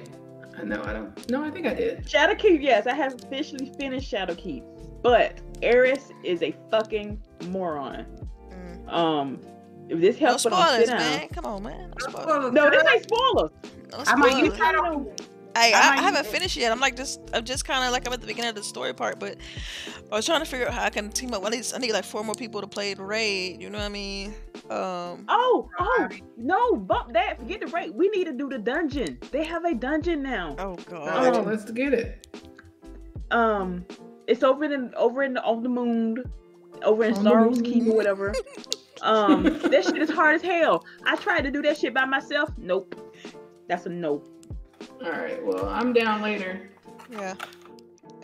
I 0.58 0.64
know 0.64 0.82
I 0.84 0.92
don't. 0.92 1.30
No, 1.30 1.42
I 1.44 1.50
think 1.50 1.66
I 1.66 1.74
did. 1.74 2.04
Shadowkeep, 2.04 2.60
yes, 2.62 2.86
I 2.86 2.94
have 2.94 3.14
officially 3.24 3.72
finished 3.78 4.12
Shadowkeep. 4.12 4.64
But 5.02 5.40
Eris 5.62 6.10
is 6.24 6.42
a 6.42 6.54
fucking 6.70 7.22
moron. 7.46 8.06
Mm. 8.50 8.92
Um 8.92 9.40
if 9.88 10.00
this 10.00 10.18
helps 10.18 10.44
but 10.44 10.52
I'm 10.52 10.66
spoilers, 10.66 10.88
sit 10.88 10.98
down. 10.98 10.98
man. 10.98 11.28
Come 11.30 11.46
on, 11.46 11.62
man. 11.64 11.92
No 12.00 12.10
spoilers. 12.12 12.52
No, 12.52 12.70
this 12.70 12.84
ain't 12.92 13.02
spoilers. 13.04 13.50
No 13.92 13.98
I 14.06 14.14
might 14.16 14.30
spoilers. 14.32 14.48
use 14.48 14.56
Shadow. 14.58 15.14
Hey, 15.56 15.72
I 15.72 15.94
I, 15.94 15.98
I 15.98 16.02
haven't 16.02 16.26
finished 16.26 16.56
yet. 16.56 16.70
I'm 16.72 16.78
like 16.80 16.96
just, 16.96 17.20
I'm 17.34 17.44
just 17.44 17.64
kind 17.64 17.84
of 17.84 17.90
like 17.92 18.06
I'm 18.06 18.12
at 18.12 18.20
the 18.20 18.26
beginning 18.26 18.50
of 18.50 18.54
the 18.54 18.62
story 18.62 18.92
part, 18.94 19.18
but 19.18 19.36
I 20.10 20.14
was 20.16 20.24
trying 20.26 20.40
to 20.40 20.46
figure 20.46 20.66
out 20.68 20.74
how 20.74 20.84
I 20.84 20.90
can 20.90 21.10
team 21.10 21.34
up. 21.34 21.44
I 21.44 21.48
need, 21.50 21.66
I 21.74 21.78
need 21.78 21.92
like 21.92 22.04
four 22.04 22.22
more 22.22 22.34
people 22.34 22.60
to 22.60 22.66
play 22.66 22.94
the 22.94 23.02
raid. 23.02 23.60
You 23.60 23.68
know 23.70 23.78
what 23.78 23.84
I 23.84 23.88
mean? 23.88 24.34
Um, 24.70 25.24
Oh, 25.28 25.68
oh, 25.80 26.08
no, 26.36 26.76
bump 26.76 27.12
that. 27.14 27.38
Forget 27.40 27.60
the 27.60 27.66
raid. 27.66 27.90
We 27.94 28.08
need 28.10 28.24
to 28.26 28.32
do 28.32 28.48
the 28.48 28.58
dungeon. 28.58 29.18
They 29.32 29.44
have 29.44 29.64
a 29.64 29.74
dungeon 29.74 30.22
now. 30.22 30.54
oh 30.58 30.76
god. 30.88 31.06
right, 31.06 31.34
Um, 31.34 31.46
let's 31.46 31.68
get 31.70 31.92
it. 31.94 32.26
Um, 33.30 33.84
It's 34.26 34.42
over 34.42 34.64
in 34.64 34.94
over 34.94 35.22
in 35.24 35.36
on 35.38 35.62
the 35.62 35.68
moon, 35.68 36.24
over 36.84 37.04
in 37.04 37.14
On 37.14 37.24
the 37.24 37.30
Star's. 37.30 37.60
Keep 37.62 37.86
or 37.88 37.96
whatever. 37.96 38.32
Um, 39.02 39.42
that 39.70 39.84
shit 39.84 39.98
is 39.98 40.10
hard 40.10 40.36
as 40.36 40.42
hell. 40.42 40.84
I 41.04 41.16
tried 41.16 41.42
to 41.42 41.50
do 41.50 41.62
that 41.62 41.78
shit 41.78 41.92
by 41.94 42.04
myself. 42.04 42.50
Nope. 42.56 42.94
That's 43.68 43.86
a 43.86 43.88
no. 43.88 44.22
All 45.04 45.10
right. 45.10 45.44
Well, 45.44 45.68
I'm 45.68 45.92
down 45.92 46.22
later. 46.22 46.70
Yeah. 47.10 47.34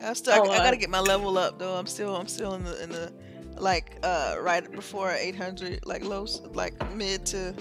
I 0.02 0.12
still 0.12 0.34
Oh, 0.34 0.50
I, 0.50 0.56
uh, 0.56 0.64
gotta 0.64 0.76
get 0.76 0.90
my 0.90 1.00
level 1.00 1.38
up 1.38 1.58
though. 1.58 1.74
I'm 1.74 1.86
still 1.86 2.14
I'm 2.14 2.28
still 2.28 2.54
in 2.54 2.64
the 2.64 2.82
in 2.82 2.90
the 2.90 3.12
like 3.58 3.98
uh 4.02 4.36
right 4.40 4.70
before 4.70 5.10
800 5.10 5.86
like 5.86 6.04
low 6.04 6.26
like 6.52 6.74
mid 6.94 7.24
to 7.26 7.54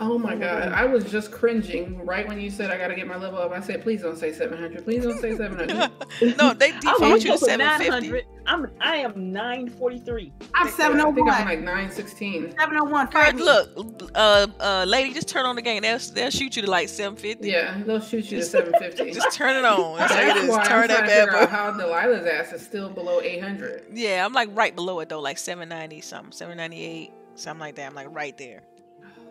Oh 0.00 0.16
my 0.18 0.36
god, 0.36 0.64
God. 0.64 0.72
I 0.72 0.84
was 0.84 1.10
just 1.10 1.32
cringing 1.32 2.04
right 2.06 2.26
when 2.28 2.40
you 2.40 2.50
said 2.50 2.70
I 2.70 2.78
gotta 2.78 2.94
get 2.94 3.06
my 3.08 3.16
level 3.16 3.38
up. 3.40 3.50
I 3.52 3.60
said, 3.60 3.82
please 3.82 4.02
don't 4.02 4.16
say 4.16 4.32
700. 4.32 4.84
Please 4.84 5.02
don't 5.04 5.18
say 5.20 5.36
700. 5.36 5.90
no 6.38 6.54
they 6.54 6.70
I 6.72 6.74
was 6.76 6.82
default 6.82 7.24
you 7.24 7.32
to 7.32 7.32
to 7.32 7.38
750 7.38 8.08
900. 8.10 8.24
I'm 8.46 8.70
I 8.80 8.96
am 8.98 9.32
943. 9.32 10.32
I'm 10.54 10.66
I 10.66 10.70
think 10.70 10.80
I'm 10.80 10.92
701. 10.98 11.26
like 11.26 11.58
916. 11.60 12.50
701. 12.52 13.06
Girl, 13.06 13.12
Fight 13.22 13.34
me. 13.36 13.42
look 13.42 14.10
uh 14.14 14.46
uh 14.60 14.84
lady 14.86 15.12
just 15.12 15.28
turn 15.28 15.44
on 15.46 15.56
the 15.56 15.62
game 15.62 15.82
they'll, 15.82 15.98
they'll 16.14 16.30
shoot 16.30 16.54
you 16.56 16.62
to 16.62 16.70
like 16.70 16.88
750 16.88 17.48
Yeah, 17.50 17.82
they'll 17.84 18.00
shoot 18.00 18.24
you 18.30 18.30
to 18.30 18.36
Just- 18.38 18.52
750. 18.52 19.12
just 19.12 19.36
turn 19.36 19.56
it 19.56 19.64
on 19.64 19.98
that's 19.98 20.12
how 20.12 20.20
it 20.20 20.26
That's 20.26 20.40
is 20.44 20.48
why 20.50 20.58
I'm 20.58 20.64
turn 20.66 20.68
trying 20.68 20.88
that 20.88 21.00
to 21.00 21.06
bad 21.06 21.24
figure 21.28 21.38
out 21.40 21.50
boy 21.50 21.56
how 21.56 21.72
Delilah's 21.72 22.26
ass 22.26 22.52
is 22.52 22.62
still 22.64 22.88
below 22.88 23.20
800. 23.20 23.86
yeah 23.92 24.24
I'm 24.24 24.32
like 24.32 24.48
right 24.52 24.74
below 24.74 25.00
it 25.00 25.08
though 25.08 25.20
like 25.20 25.38
790 25.38 26.00
something 26.02 26.32
798 26.32 27.10
something 27.34 27.60
like 27.60 27.74
that 27.74 27.86
I'm 27.88 27.94
like 27.94 28.14
right 28.14 28.36
there 28.38 28.62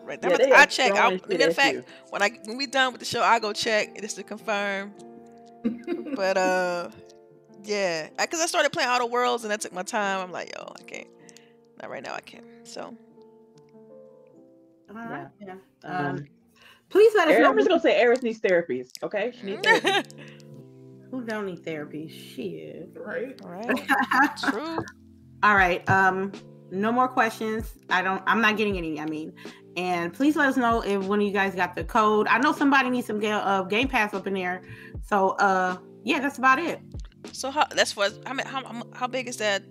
right 0.08 0.20
there 0.20 0.30
Yeah, 0.30 0.54
I'm 0.54 0.60
I 0.62 0.64
check 0.66 0.94
throwing 0.94 1.14
I, 1.14 1.16
shit 1.16 1.28
matter 1.28 1.48
of 1.50 1.56
fact 1.56 1.74
you. 1.74 1.84
when 2.10 2.22
I 2.22 2.30
when 2.44 2.56
we 2.56 2.66
done 2.66 2.92
with 2.92 3.00
the 3.00 3.04
show, 3.06 3.22
I 3.22 3.38
go 3.38 3.52
check 3.52 4.00
just 4.00 4.16
to 4.16 4.22
confirm. 4.22 4.92
But 6.14 6.36
uh, 6.36 6.90
yeah, 7.64 8.08
because 8.18 8.40
I, 8.40 8.46
started 8.46 8.72
playing 8.72 8.88
Outer 8.88 9.06
Worlds 9.06 9.44
and 9.44 9.50
that 9.50 9.60
took 9.60 9.72
my 9.72 9.82
time. 9.82 10.20
I'm 10.20 10.32
like, 10.32 10.52
yo, 10.56 10.72
I 10.78 10.82
can't. 10.82 11.08
Not 11.80 11.90
right 11.90 12.02
now. 12.02 12.14
I 12.14 12.20
can't. 12.20 12.44
So 12.64 12.94
All 14.90 14.96
right. 14.96 15.26
Yeah. 15.40 15.54
Um, 15.84 16.06
Um, 16.06 16.26
please 16.88 17.12
let 17.16 17.28
us 17.28 17.46
I'm 17.46 17.56
just 17.56 17.68
gonna 17.68 17.80
say 17.80 17.96
Eris 17.96 18.22
needs 18.22 18.40
therapies. 18.40 18.88
Okay, 19.02 19.32
she 19.38 19.46
needs 19.46 19.62
therapy. 19.64 20.10
who 21.10 21.24
don't 21.24 21.46
need 21.46 21.64
therapy. 21.64 22.08
Shit. 22.08 22.90
right? 22.96 23.40
all 23.44 23.50
right, 23.50 23.86
true. 24.50 24.78
All 25.44 25.54
right. 25.54 25.88
Um, 25.88 26.32
no 26.72 26.90
more 26.90 27.06
questions. 27.06 27.72
I 27.90 28.02
don't. 28.02 28.20
I'm 28.26 28.40
not 28.40 28.56
getting 28.56 28.76
any. 28.76 28.98
I 29.00 29.06
mean, 29.06 29.32
and 29.78 30.12
please 30.12 30.34
let 30.34 30.48
us 30.48 30.56
know 30.56 30.80
if 30.82 31.04
one 31.04 31.20
of 31.20 31.26
you 31.26 31.32
guys 31.32 31.54
got 31.54 31.76
the 31.76 31.84
code. 31.84 32.26
I 32.26 32.38
know 32.38 32.52
somebody 32.52 32.90
needs 32.90 33.06
some 33.06 33.20
ga- 33.20 33.44
uh, 33.50 33.62
Game 33.62 33.86
Pass 33.86 34.12
up 34.12 34.26
in 34.26 34.34
there. 34.34 34.62
So, 35.06 35.30
uh, 35.30 35.76
yeah, 36.02 36.18
that's 36.18 36.38
about 36.38 36.58
it. 36.58 36.80
So 37.32 37.50
how 37.50 37.64
that's 37.74 37.92
for 37.92 38.06
how 38.26 38.34
many- 38.34 38.48
how 38.48 38.64
how, 38.64 38.82
how 38.94 39.06
big 39.06 39.28
is 39.28 39.36
that 39.36 39.62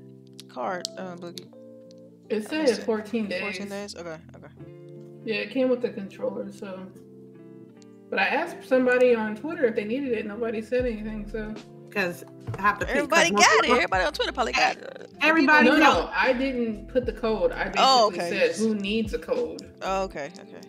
card, 0.47 0.87
uh, 0.97 1.15
Boogie? 1.15 1.47
It 2.29 2.47
said 2.47 2.69
14 2.85 3.27
days. 3.27 3.41
14 3.41 3.69
days. 3.69 3.95
Okay, 3.95 4.17
okay. 4.35 4.53
Yeah, 5.25 5.35
it 5.35 5.51
came 5.51 5.69
with 5.69 5.81
the 5.81 5.89
controller, 5.89 6.51
so. 6.51 6.87
But 8.09 8.19
I 8.19 8.27
asked 8.27 8.65
somebody 8.67 9.13
on 9.13 9.35
Twitter 9.35 9.65
if 9.65 9.75
they 9.75 9.83
needed 9.83 10.13
it. 10.13 10.25
Nobody 10.25 10.61
said 10.61 10.85
anything, 10.85 11.27
so. 11.29 11.53
Because 11.89 12.23
I 12.57 12.61
have 12.61 12.79
to. 12.79 12.89
Everybody 12.89 13.31
most- 13.31 13.45
got 13.45 13.65
it. 13.65 13.71
Everybody 13.71 14.03
on 14.05 14.13
Twitter 14.13 14.31
probably 14.31 14.53
got 14.53 14.77
it. 14.77 15.09
Everybody 15.21 15.69
No, 15.69 15.77
know. 15.77 15.79
no, 16.05 16.09
I 16.13 16.33
didn't 16.33 16.87
put 16.89 17.05
the 17.05 17.13
code. 17.13 17.51
I 17.51 17.65
basically 17.65 17.81
Oh, 17.83 18.07
okay. 18.07 18.29
said 18.29 18.55
who 18.55 18.75
needs 18.75 19.13
a 19.13 19.19
code. 19.19 19.73
Oh, 19.81 20.03
okay, 20.03 20.31
okay. 20.39 20.67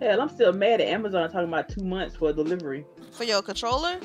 Hell, 0.00 0.20
I'm 0.22 0.28
still 0.30 0.52
mad 0.52 0.80
at 0.80 0.88
Amazon 0.88 1.30
talking 1.30 1.48
about 1.48 1.68
two 1.68 1.84
months 1.84 2.16
for 2.16 2.32
delivery. 2.32 2.86
For 3.12 3.24
your 3.24 3.42
controller, 3.42 4.00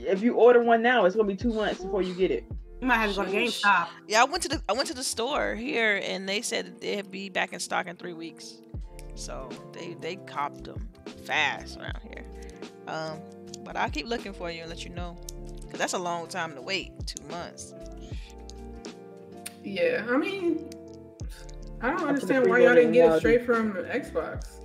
If 0.00 0.22
you 0.22 0.34
order 0.34 0.62
one 0.62 0.80
now, 0.82 1.04
it's 1.04 1.16
gonna 1.16 1.26
be 1.28 1.36
two 1.36 1.52
months 1.52 1.80
before 1.80 2.02
you 2.02 2.14
get 2.14 2.30
it. 2.30 2.44
You 2.80 2.86
might 2.86 2.98
have 2.98 3.10
to 3.10 3.16
go 3.16 3.24
to 3.24 3.30
GameStop. 3.30 3.88
Yeah, 4.06 4.22
I 4.22 4.24
went 4.24 4.42
to 4.44 4.48
the 4.48 4.62
I 4.68 4.72
went 4.72 4.86
to 4.88 4.94
the 4.94 5.02
store 5.02 5.56
here 5.56 6.00
and 6.04 6.28
they 6.28 6.40
said 6.40 6.66
that 6.66 6.80
they'd 6.80 7.10
be 7.10 7.28
back 7.28 7.52
in 7.52 7.58
stock 7.58 7.86
in 7.88 7.96
three 7.96 8.12
weeks. 8.12 8.54
So 9.16 9.48
they 9.72 9.96
they 10.00 10.16
copped 10.16 10.64
them 10.64 10.88
fast 11.24 11.78
around 11.78 11.98
here. 12.04 12.24
Um, 12.86 13.18
but 13.64 13.76
I'll 13.76 13.90
keep 13.90 14.06
looking 14.06 14.32
for 14.32 14.50
you 14.50 14.62
and 14.62 14.70
let 14.70 14.84
you 14.84 14.90
know, 14.90 15.16
cause 15.70 15.78
that's 15.78 15.94
a 15.94 15.98
long 15.98 16.28
time 16.28 16.54
to 16.54 16.62
wait, 16.62 16.92
two 17.06 17.22
months. 17.24 17.74
Yeah, 19.62 20.06
I 20.08 20.16
mean, 20.16 20.70
I 21.80 21.90
don't 21.90 22.08
understand 22.08 22.46
why 22.46 22.56
pre-order 22.56 22.64
y'all 22.64 22.74
didn't 22.74 22.92
get 22.92 23.12
it 23.12 23.18
straight 23.18 23.44
from 23.44 23.74
Xbox. 23.74 24.60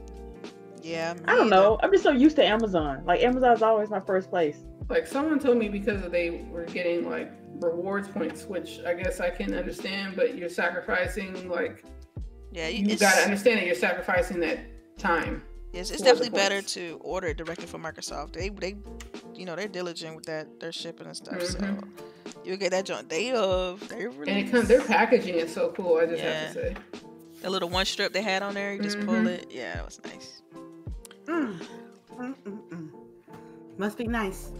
Yeah, 0.81 1.13
I 1.25 1.35
don't 1.35 1.49
know. 1.49 1.79
I'm 1.81 1.91
just 1.91 2.03
so 2.03 2.11
used 2.11 2.35
to 2.35 2.45
Amazon. 2.45 3.03
Like 3.05 3.21
Amazon's 3.21 3.61
always 3.61 3.89
my 3.89 4.01
first 4.01 4.29
place. 4.29 4.57
Like 4.89 5.07
someone 5.07 5.39
told 5.39 5.57
me 5.57 5.69
because 5.69 6.09
they 6.11 6.45
were 6.51 6.65
getting 6.65 7.09
like 7.09 7.31
rewards 7.61 8.07
points, 8.09 8.43
which 8.45 8.79
I 8.85 8.93
guess 8.93 9.19
I 9.21 9.29
can 9.29 9.53
understand, 9.53 10.15
but 10.15 10.35
you're 10.35 10.49
sacrificing 10.49 11.47
like 11.47 11.85
Yeah, 12.51 12.67
you 12.67 12.87
it's, 12.89 13.01
gotta 13.01 13.21
understand 13.21 13.59
that 13.59 13.65
you're 13.65 13.75
sacrificing 13.75 14.39
that 14.41 14.59
time. 14.97 15.43
Yes, 15.73 15.89
it's 15.89 16.03
definitely 16.03 16.29
better 16.29 16.61
to 16.61 16.99
order 17.01 17.27
it 17.29 17.37
directly 17.37 17.65
from 17.65 17.81
Microsoft. 17.83 18.33
They 18.33 18.49
they, 18.49 18.75
you 19.33 19.45
know, 19.45 19.55
they're 19.55 19.67
diligent 19.67 20.15
with 20.15 20.25
that 20.27 20.59
their 20.59 20.71
shipping 20.71 21.07
and 21.07 21.17
stuff. 21.17 21.41
So 21.41 21.57
Mhm. 21.57 21.83
you 22.45 22.55
get 22.57 22.69
that 22.71 22.85
joint 22.85 23.09
day 23.09 23.31
of. 23.31 23.85
They 23.89 24.05
And 24.05 24.29
it 24.29 24.51
comes 24.51 24.67
their 24.67 24.83
packaging 24.83 25.33
is 25.35 25.51
so 25.51 25.73
cool, 25.75 25.97
I 25.97 26.05
just 26.05 26.21
Yeah. 26.23 26.31
have 26.45 26.53
to 26.53 26.59
say. 26.61 26.75
The 27.41 27.49
little 27.49 27.69
one 27.69 27.85
strip 27.85 28.13
they 28.13 28.21
had 28.21 28.43
on 28.43 28.53
there, 28.53 28.73
you 28.73 28.81
just 28.83 28.99
pull 28.99 29.15
Mhm. 29.15 29.27
it. 29.27 29.47
Yeah, 29.51 29.75
that 29.75 29.85
was 29.85 29.99
nice. 30.05 30.41
Mm. 31.25 31.59
Must 33.77 33.97
be 33.97 34.05
nice. 34.07 34.51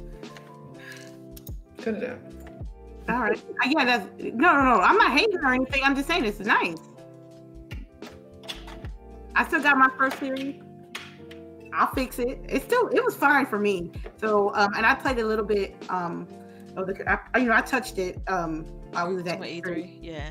Cut 1.77 1.94
it 1.94 2.10
out. 2.10 2.19
All 3.07 3.19
right. 3.22 3.38
Uh, 3.38 3.69
Yeah, 3.69 3.85
that's 3.85 4.07
no, 4.19 4.53
no, 4.56 4.64
no. 4.64 4.80
I'm 4.81 4.98
not 4.98 5.11
hating 5.11 5.38
or 5.38 5.53
anything. 5.53 5.84
I'm 5.84 5.95
just 5.95 6.07
saying 6.07 6.26
it's 6.26 6.40
nice. 6.40 6.77
I 9.35 9.45
still 9.45 9.61
got 9.61 9.77
my 9.77 9.90
first 9.98 10.18
series. 10.18 10.62
I'll 11.73 11.93
fix 11.93 12.19
it. 12.19 12.39
It's 12.47 12.65
still 12.65 12.87
it 12.89 13.03
was 13.03 13.15
fine 13.15 13.45
for 13.45 13.59
me. 13.59 13.91
So 14.17 14.53
um, 14.55 14.73
and 14.75 14.85
I 14.85 14.95
played 14.95 15.19
a 15.19 15.25
little 15.25 15.45
bit 15.45 15.75
um 15.89 16.27
of 16.75 16.87
the 16.87 17.19
I, 17.33 17.39
you 17.39 17.45
know 17.45 17.55
I 17.55 17.61
touched 17.61 17.97
it 17.97 18.19
um 18.27 18.65
I 18.95 19.03
was 19.03 19.25
at 19.25 19.39
E3, 19.39 19.97
yeah. 20.01 20.29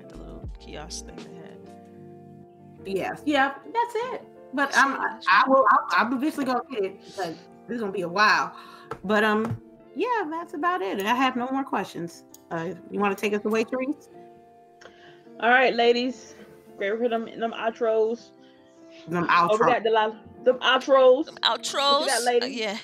Got 0.00 0.08
the 0.10 0.16
little 0.18 0.50
kiosk 0.60 1.06
thing 1.06 1.16
they 1.16 1.34
had. 1.34 2.96
Yeah, 2.96 3.16
yeah, 3.24 3.54
that's 3.64 3.94
it. 3.94 4.22
But 4.54 4.76
um, 4.76 4.96
I, 5.00 5.18
I 5.28 5.48
will. 5.48 5.64
I'll, 5.70 5.86
I'm 5.90 6.12
eventually 6.12 6.44
gonna 6.44 6.62
get 6.70 6.84
it 6.84 7.04
because 7.04 7.34
this 7.66 7.74
is 7.74 7.80
gonna 7.80 7.92
be 7.92 8.02
a 8.02 8.08
while. 8.08 8.54
But 9.04 9.24
um, 9.24 9.60
yeah, 9.94 10.24
that's 10.30 10.54
about 10.54 10.82
it. 10.82 10.98
And 10.98 11.08
I 11.08 11.14
have 11.14 11.36
no 11.36 11.48
more 11.50 11.64
questions. 11.64 12.24
Uh, 12.50 12.70
you 12.90 13.00
want 13.00 13.16
to 13.16 13.20
take 13.20 13.34
us 13.34 13.44
away, 13.44 13.64
Therese? 13.64 14.08
All 15.40 15.50
right, 15.50 15.74
ladies. 15.74 16.36
Great 16.78 16.98
for 16.98 17.08
them 17.08 17.28
them 17.38 17.52
outros? 17.52 18.30
Them 19.08 19.28
Over 19.30 19.66
that 19.66 19.82
Delilah. 19.82 20.20
Them 20.46 20.58
outros. 20.60 21.26
Them 21.26 21.38
outros. 21.42 22.06
that 22.06 22.22
lady? 22.22 22.46
Uh, 22.46 22.48
yeah. 22.48 22.78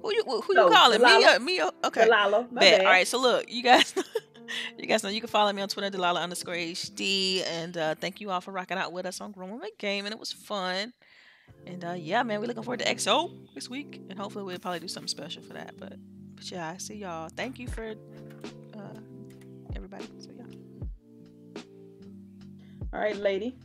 Who 0.00 0.14
you 0.14 0.22
who, 0.24 0.40
who 0.42 0.54
No, 0.54 0.68
you 0.68 0.72
calling? 0.74 1.02
Me 1.02 1.08
Delilah. 1.08 1.36
or 1.36 1.40
me? 1.40 1.62
Okay. 1.84 2.04
Delilah. 2.04 2.46
My 2.52 2.60
bad. 2.60 2.80
All 2.82 2.86
right. 2.86 3.06
So 3.06 3.20
look, 3.20 3.50
you 3.52 3.64
guys, 3.64 3.92
you 4.78 4.86
guys 4.86 5.02
know 5.02 5.10
you 5.10 5.20
can 5.20 5.28
follow 5.28 5.52
me 5.52 5.60
on 5.60 5.68
Twitter, 5.68 5.90
Delilah 5.90 6.20
underscore 6.22 6.54
HD, 6.54 7.44
and 7.46 7.76
uh, 7.76 7.96
thank 7.96 8.20
you 8.20 8.30
all 8.30 8.40
for 8.40 8.52
rocking 8.52 8.78
out 8.78 8.92
with 8.92 9.06
us 9.06 9.20
on 9.20 9.32
Grown 9.32 9.50
Woman 9.50 9.70
Game, 9.78 10.06
and 10.06 10.14
it 10.14 10.20
was 10.20 10.32
fun. 10.32 10.92
And 11.66 11.84
uh, 11.84 11.94
yeah, 11.98 12.22
man, 12.22 12.40
we're 12.40 12.46
looking 12.46 12.62
forward 12.62 12.78
to 12.78 12.86
XO 12.94 13.32
this 13.56 13.68
week, 13.68 14.00
and 14.08 14.16
hopefully 14.16 14.44
we'll 14.44 14.60
probably 14.60 14.78
do 14.78 14.86
something 14.88 15.08
special 15.08 15.42
for 15.42 15.54
that. 15.54 15.74
But, 15.78 15.94
but 16.36 16.48
yeah, 16.48 16.70
I 16.70 16.76
see 16.76 16.94
y'all. 16.94 17.28
Thank 17.28 17.58
you 17.58 17.66
for 17.66 17.92
uh, 18.74 19.00
everybody. 19.74 20.04
So 20.20 20.30
yeah. 20.36 20.44
All 22.94 23.00
right, 23.00 23.16
lady. 23.16 23.56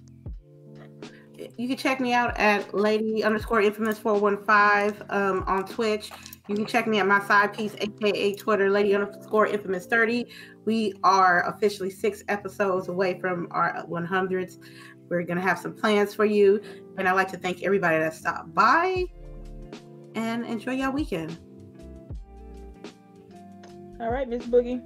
You 1.57 1.67
can 1.67 1.77
check 1.77 1.99
me 1.99 2.13
out 2.13 2.37
at 2.37 2.73
lady 2.73 3.23
underscore 3.23 3.61
infamous 3.61 3.99
four 3.99 4.19
one 4.19 4.43
five 4.43 5.01
um 5.09 5.43
on 5.47 5.65
Twitch. 5.65 6.11
You 6.47 6.55
can 6.55 6.65
check 6.65 6.87
me 6.87 6.99
at 6.99 7.07
my 7.07 7.25
side 7.25 7.53
piece, 7.53 7.75
aka 7.79 8.35
Twitter, 8.35 8.69
lady 8.69 8.93
underscore 8.93 9.47
infamous 9.47 9.85
thirty. 9.85 10.27
We 10.65 10.93
are 11.03 11.47
officially 11.47 11.89
six 11.89 12.23
episodes 12.27 12.87
away 12.87 13.19
from 13.19 13.47
our 13.51 13.83
one 13.87 14.05
hundreds. 14.05 14.59
We're 15.09 15.23
gonna 15.23 15.41
have 15.41 15.59
some 15.59 15.75
plans 15.75 16.13
for 16.13 16.25
you, 16.25 16.61
and 16.97 17.07
I'd 17.07 17.13
like 17.13 17.31
to 17.31 17.37
thank 17.37 17.63
everybody 17.63 17.97
that 17.99 18.13
stopped 18.13 18.53
by. 18.53 19.05
And 20.15 20.45
enjoy 20.45 20.73
your 20.73 20.91
weekend. 20.91 21.37
All 23.99 24.11
right, 24.11 24.27
Miss 24.27 24.43
Boogie. 24.45 24.81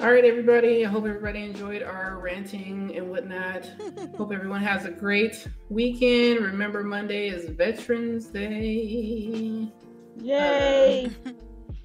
All 0.00 0.12
right, 0.12 0.24
everybody. 0.24 0.86
I 0.86 0.88
hope 0.88 1.06
everybody 1.06 1.42
enjoyed 1.42 1.82
our 1.82 2.18
ranting 2.18 2.96
and 2.96 3.10
whatnot. 3.10 3.68
hope 4.16 4.32
everyone 4.32 4.62
has 4.62 4.84
a 4.84 4.90
great 4.92 5.48
weekend. 5.70 6.40
Remember, 6.40 6.84
Monday 6.84 7.28
is 7.28 7.48
Veterans 7.50 8.26
Day. 8.26 9.68
Yay! 10.20 11.10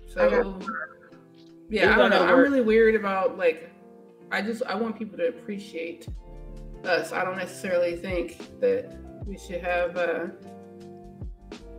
So, 0.07 0.59
yeah, 1.69 1.85
I 1.85 1.89
It's 1.89 1.97
don't 1.97 2.09
know. 2.11 2.19
gonna 2.19 2.31
I'm 2.31 2.39
really 2.39 2.61
weird 2.61 2.93
about 2.93 3.35
like, 3.37 3.71
I 4.31 4.43
just 4.43 4.61
I 4.63 4.75
want 4.75 4.97
people 4.97 5.17
to 5.17 5.29
appreciate 5.29 6.07
us. 6.83 7.11
I 7.11 7.23
don't 7.23 7.37
necessarily 7.37 7.95
think 7.95 8.59
that 8.59 8.95
we 9.25 9.37
should 9.39 9.61
have. 9.61 9.97
uh 9.97 10.27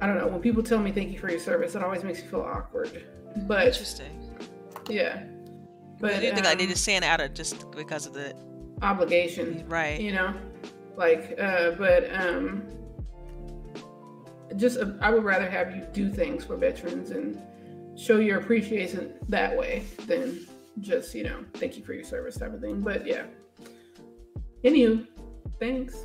I 0.00 0.06
don't 0.08 0.18
know. 0.18 0.26
When 0.26 0.40
people 0.40 0.64
tell 0.64 0.80
me 0.80 0.90
thank 0.90 1.12
you 1.12 1.18
for 1.20 1.30
your 1.30 1.38
service, 1.38 1.76
it 1.76 1.82
always 1.84 2.02
makes 2.02 2.20
me 2.22 2.28
feel 2.28 2.40
awkward. 2.40 3.04
But 3.46 3.68
Interesting. 3.68 4.20
Yeah. 4.88 5.22
But 6.04 6.16
I 6.16 6.20
do 6.20 6.34
think 6.34 6.44
like 6.44 6.58
they 6.58 6.64
um, 6.64 6.70
just 6.70 6.84
saying 6.84 6.98
it 6.98 7.06
out 7.06 7.22
of 7.22 7.32
just 7.32 7.70
because 7.70 8.04
of 8.04 8.12
the 8.12 8.36
obligation, 8.82 9.64
right. 9.66 9.98
you 9.98 10.12
know, 10.12 10.34
like. 10.96 11.34
Uh, 11.38 11.70
but 11.70 12.14
um, 12.14 12.62
just 14.56 14.78
uh, 14.78 14.92
I 15.00 15.08
would 15.08 15.24
rather 15.24 15.48
have 15.48 15.74
you 15.74 15.86
do 15.94 16.12
things 16.12 16.44
for 16.44 16.58
veterans 16.58 17.08
and 17.08 17.40
show 17.98 18.18
your 18.18 18.38
appreciation 18.38 19.14
that 19.30 19.56
way 19.56 19.84
than 20.06 20.46
just 20.80 21.14
you 21.14 21.24
know 21.24 21.42
thank 21.54 21.78
you 21.78 21.82
for 21.82 21.94
your 21.94 22.04
service 22.04 22.36
type 22.36 22.52
of 22.52 22.60
thing. 22.60 22.82
But 22.82 23.06
yeah. 23.06 23.24
Anywho, 24.62 25.06
thanks. 25.58 26.04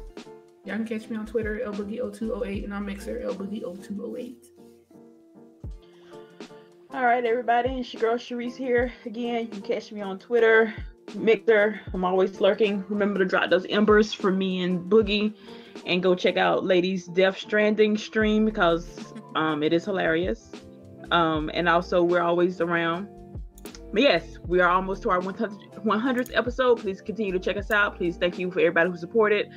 Y'all 0.64 0.78
can 0.78 0.88
catch 0.88 1.10
me 1.10 1.18
on 1.18 1.26
Twitter, 1.26 1.60
lboogie0208, 1.66 2.64
and 2.64 2.74
on 2.74 2.86
Mixer, 2.86 3.20
lboogie0208. 3.20 4.49
All 6.92 7.06
right, 7.06 7.24
everybody. 7.24 7.70
It's 7.82 7.94
your 7.94 8.02
girl 8.02 8.16
Sharice 8.16 8.58
here 8.58 8.92
again. 9.06 9.42
You 9.42 9.48
can 9.48 9.62
catch 9.62 9.92
me 9.92 10.02
on 10.02 10.18
Twitter, 10.18 10.74
Mixer. 11.14 11.80
I'm 11.94 12.04
always 12.04 12.42
lurking. 12.42 12.84
Remember 12.90 13.20
to 13.20 13.26
drop 13.26 13.52
those 13.52 13.68
embers 13.70 14.12
for 14.12 14.32
me 14.32 14.64
and 14.64 14.90
Boogie, 14.90 15.36
and 15.86 16.02
go 16.02 16.16
check 16.16 16.38
out 16.38 16.66
Ladies 16.66 17.06
Death 17.06 17.38
Stranding 17.38 17.96
stream 17.96 18.44
because 18.44 19.14
um, 19.36 19.62
it 19.62 19.72
is 19.72 19.86
hilarious. 19.86 20.52
Um, 21.12 21.52
and 21.54 21.70
also 21.70 22.02
we're 22.02 22.24
always 22.24 22.60
around. 22.60 23.08
But 23.94 24.02
yes, 24.02 24.40
we 24.48 24.60
are 24.60 24.70
almost 24.70 25.04
to 25.04 25.12
our 25.12 25.20
100th 25.20 25.84
100th 25.86 26.36
episode. 26.36 26.80
Please 26.80 27.02
continue 27.02 27.32
to 27.32 27.40
check 27.40 27.56
us 27.56 27.70
out. 27.70 27.98
Please 27.98 28.18
thank 28.18 28.40
you 28.40 28.50
for 28.50 28.62
everybody 28.62 28.90
who 28.90 28.98
supported. 28.98 29.52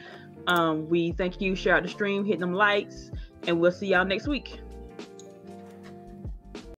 Um, 0.48 0.86
we 0.86 1.12
thank 1.12 1.40
you. 1.40 1.54
Share 1.54 1.76
out 1.76 1.82
the 1.82 1.88
stream, 1.88 2.26
hit 2.26 2.40
them 2.40 2.52
likes, 2.52 3.10
and 3.46 3.58
we'll 3.58 3.72
see 3.72 3.86
y'all 3.86 4.04
next 4.04 4.28
week. 4.28 4.60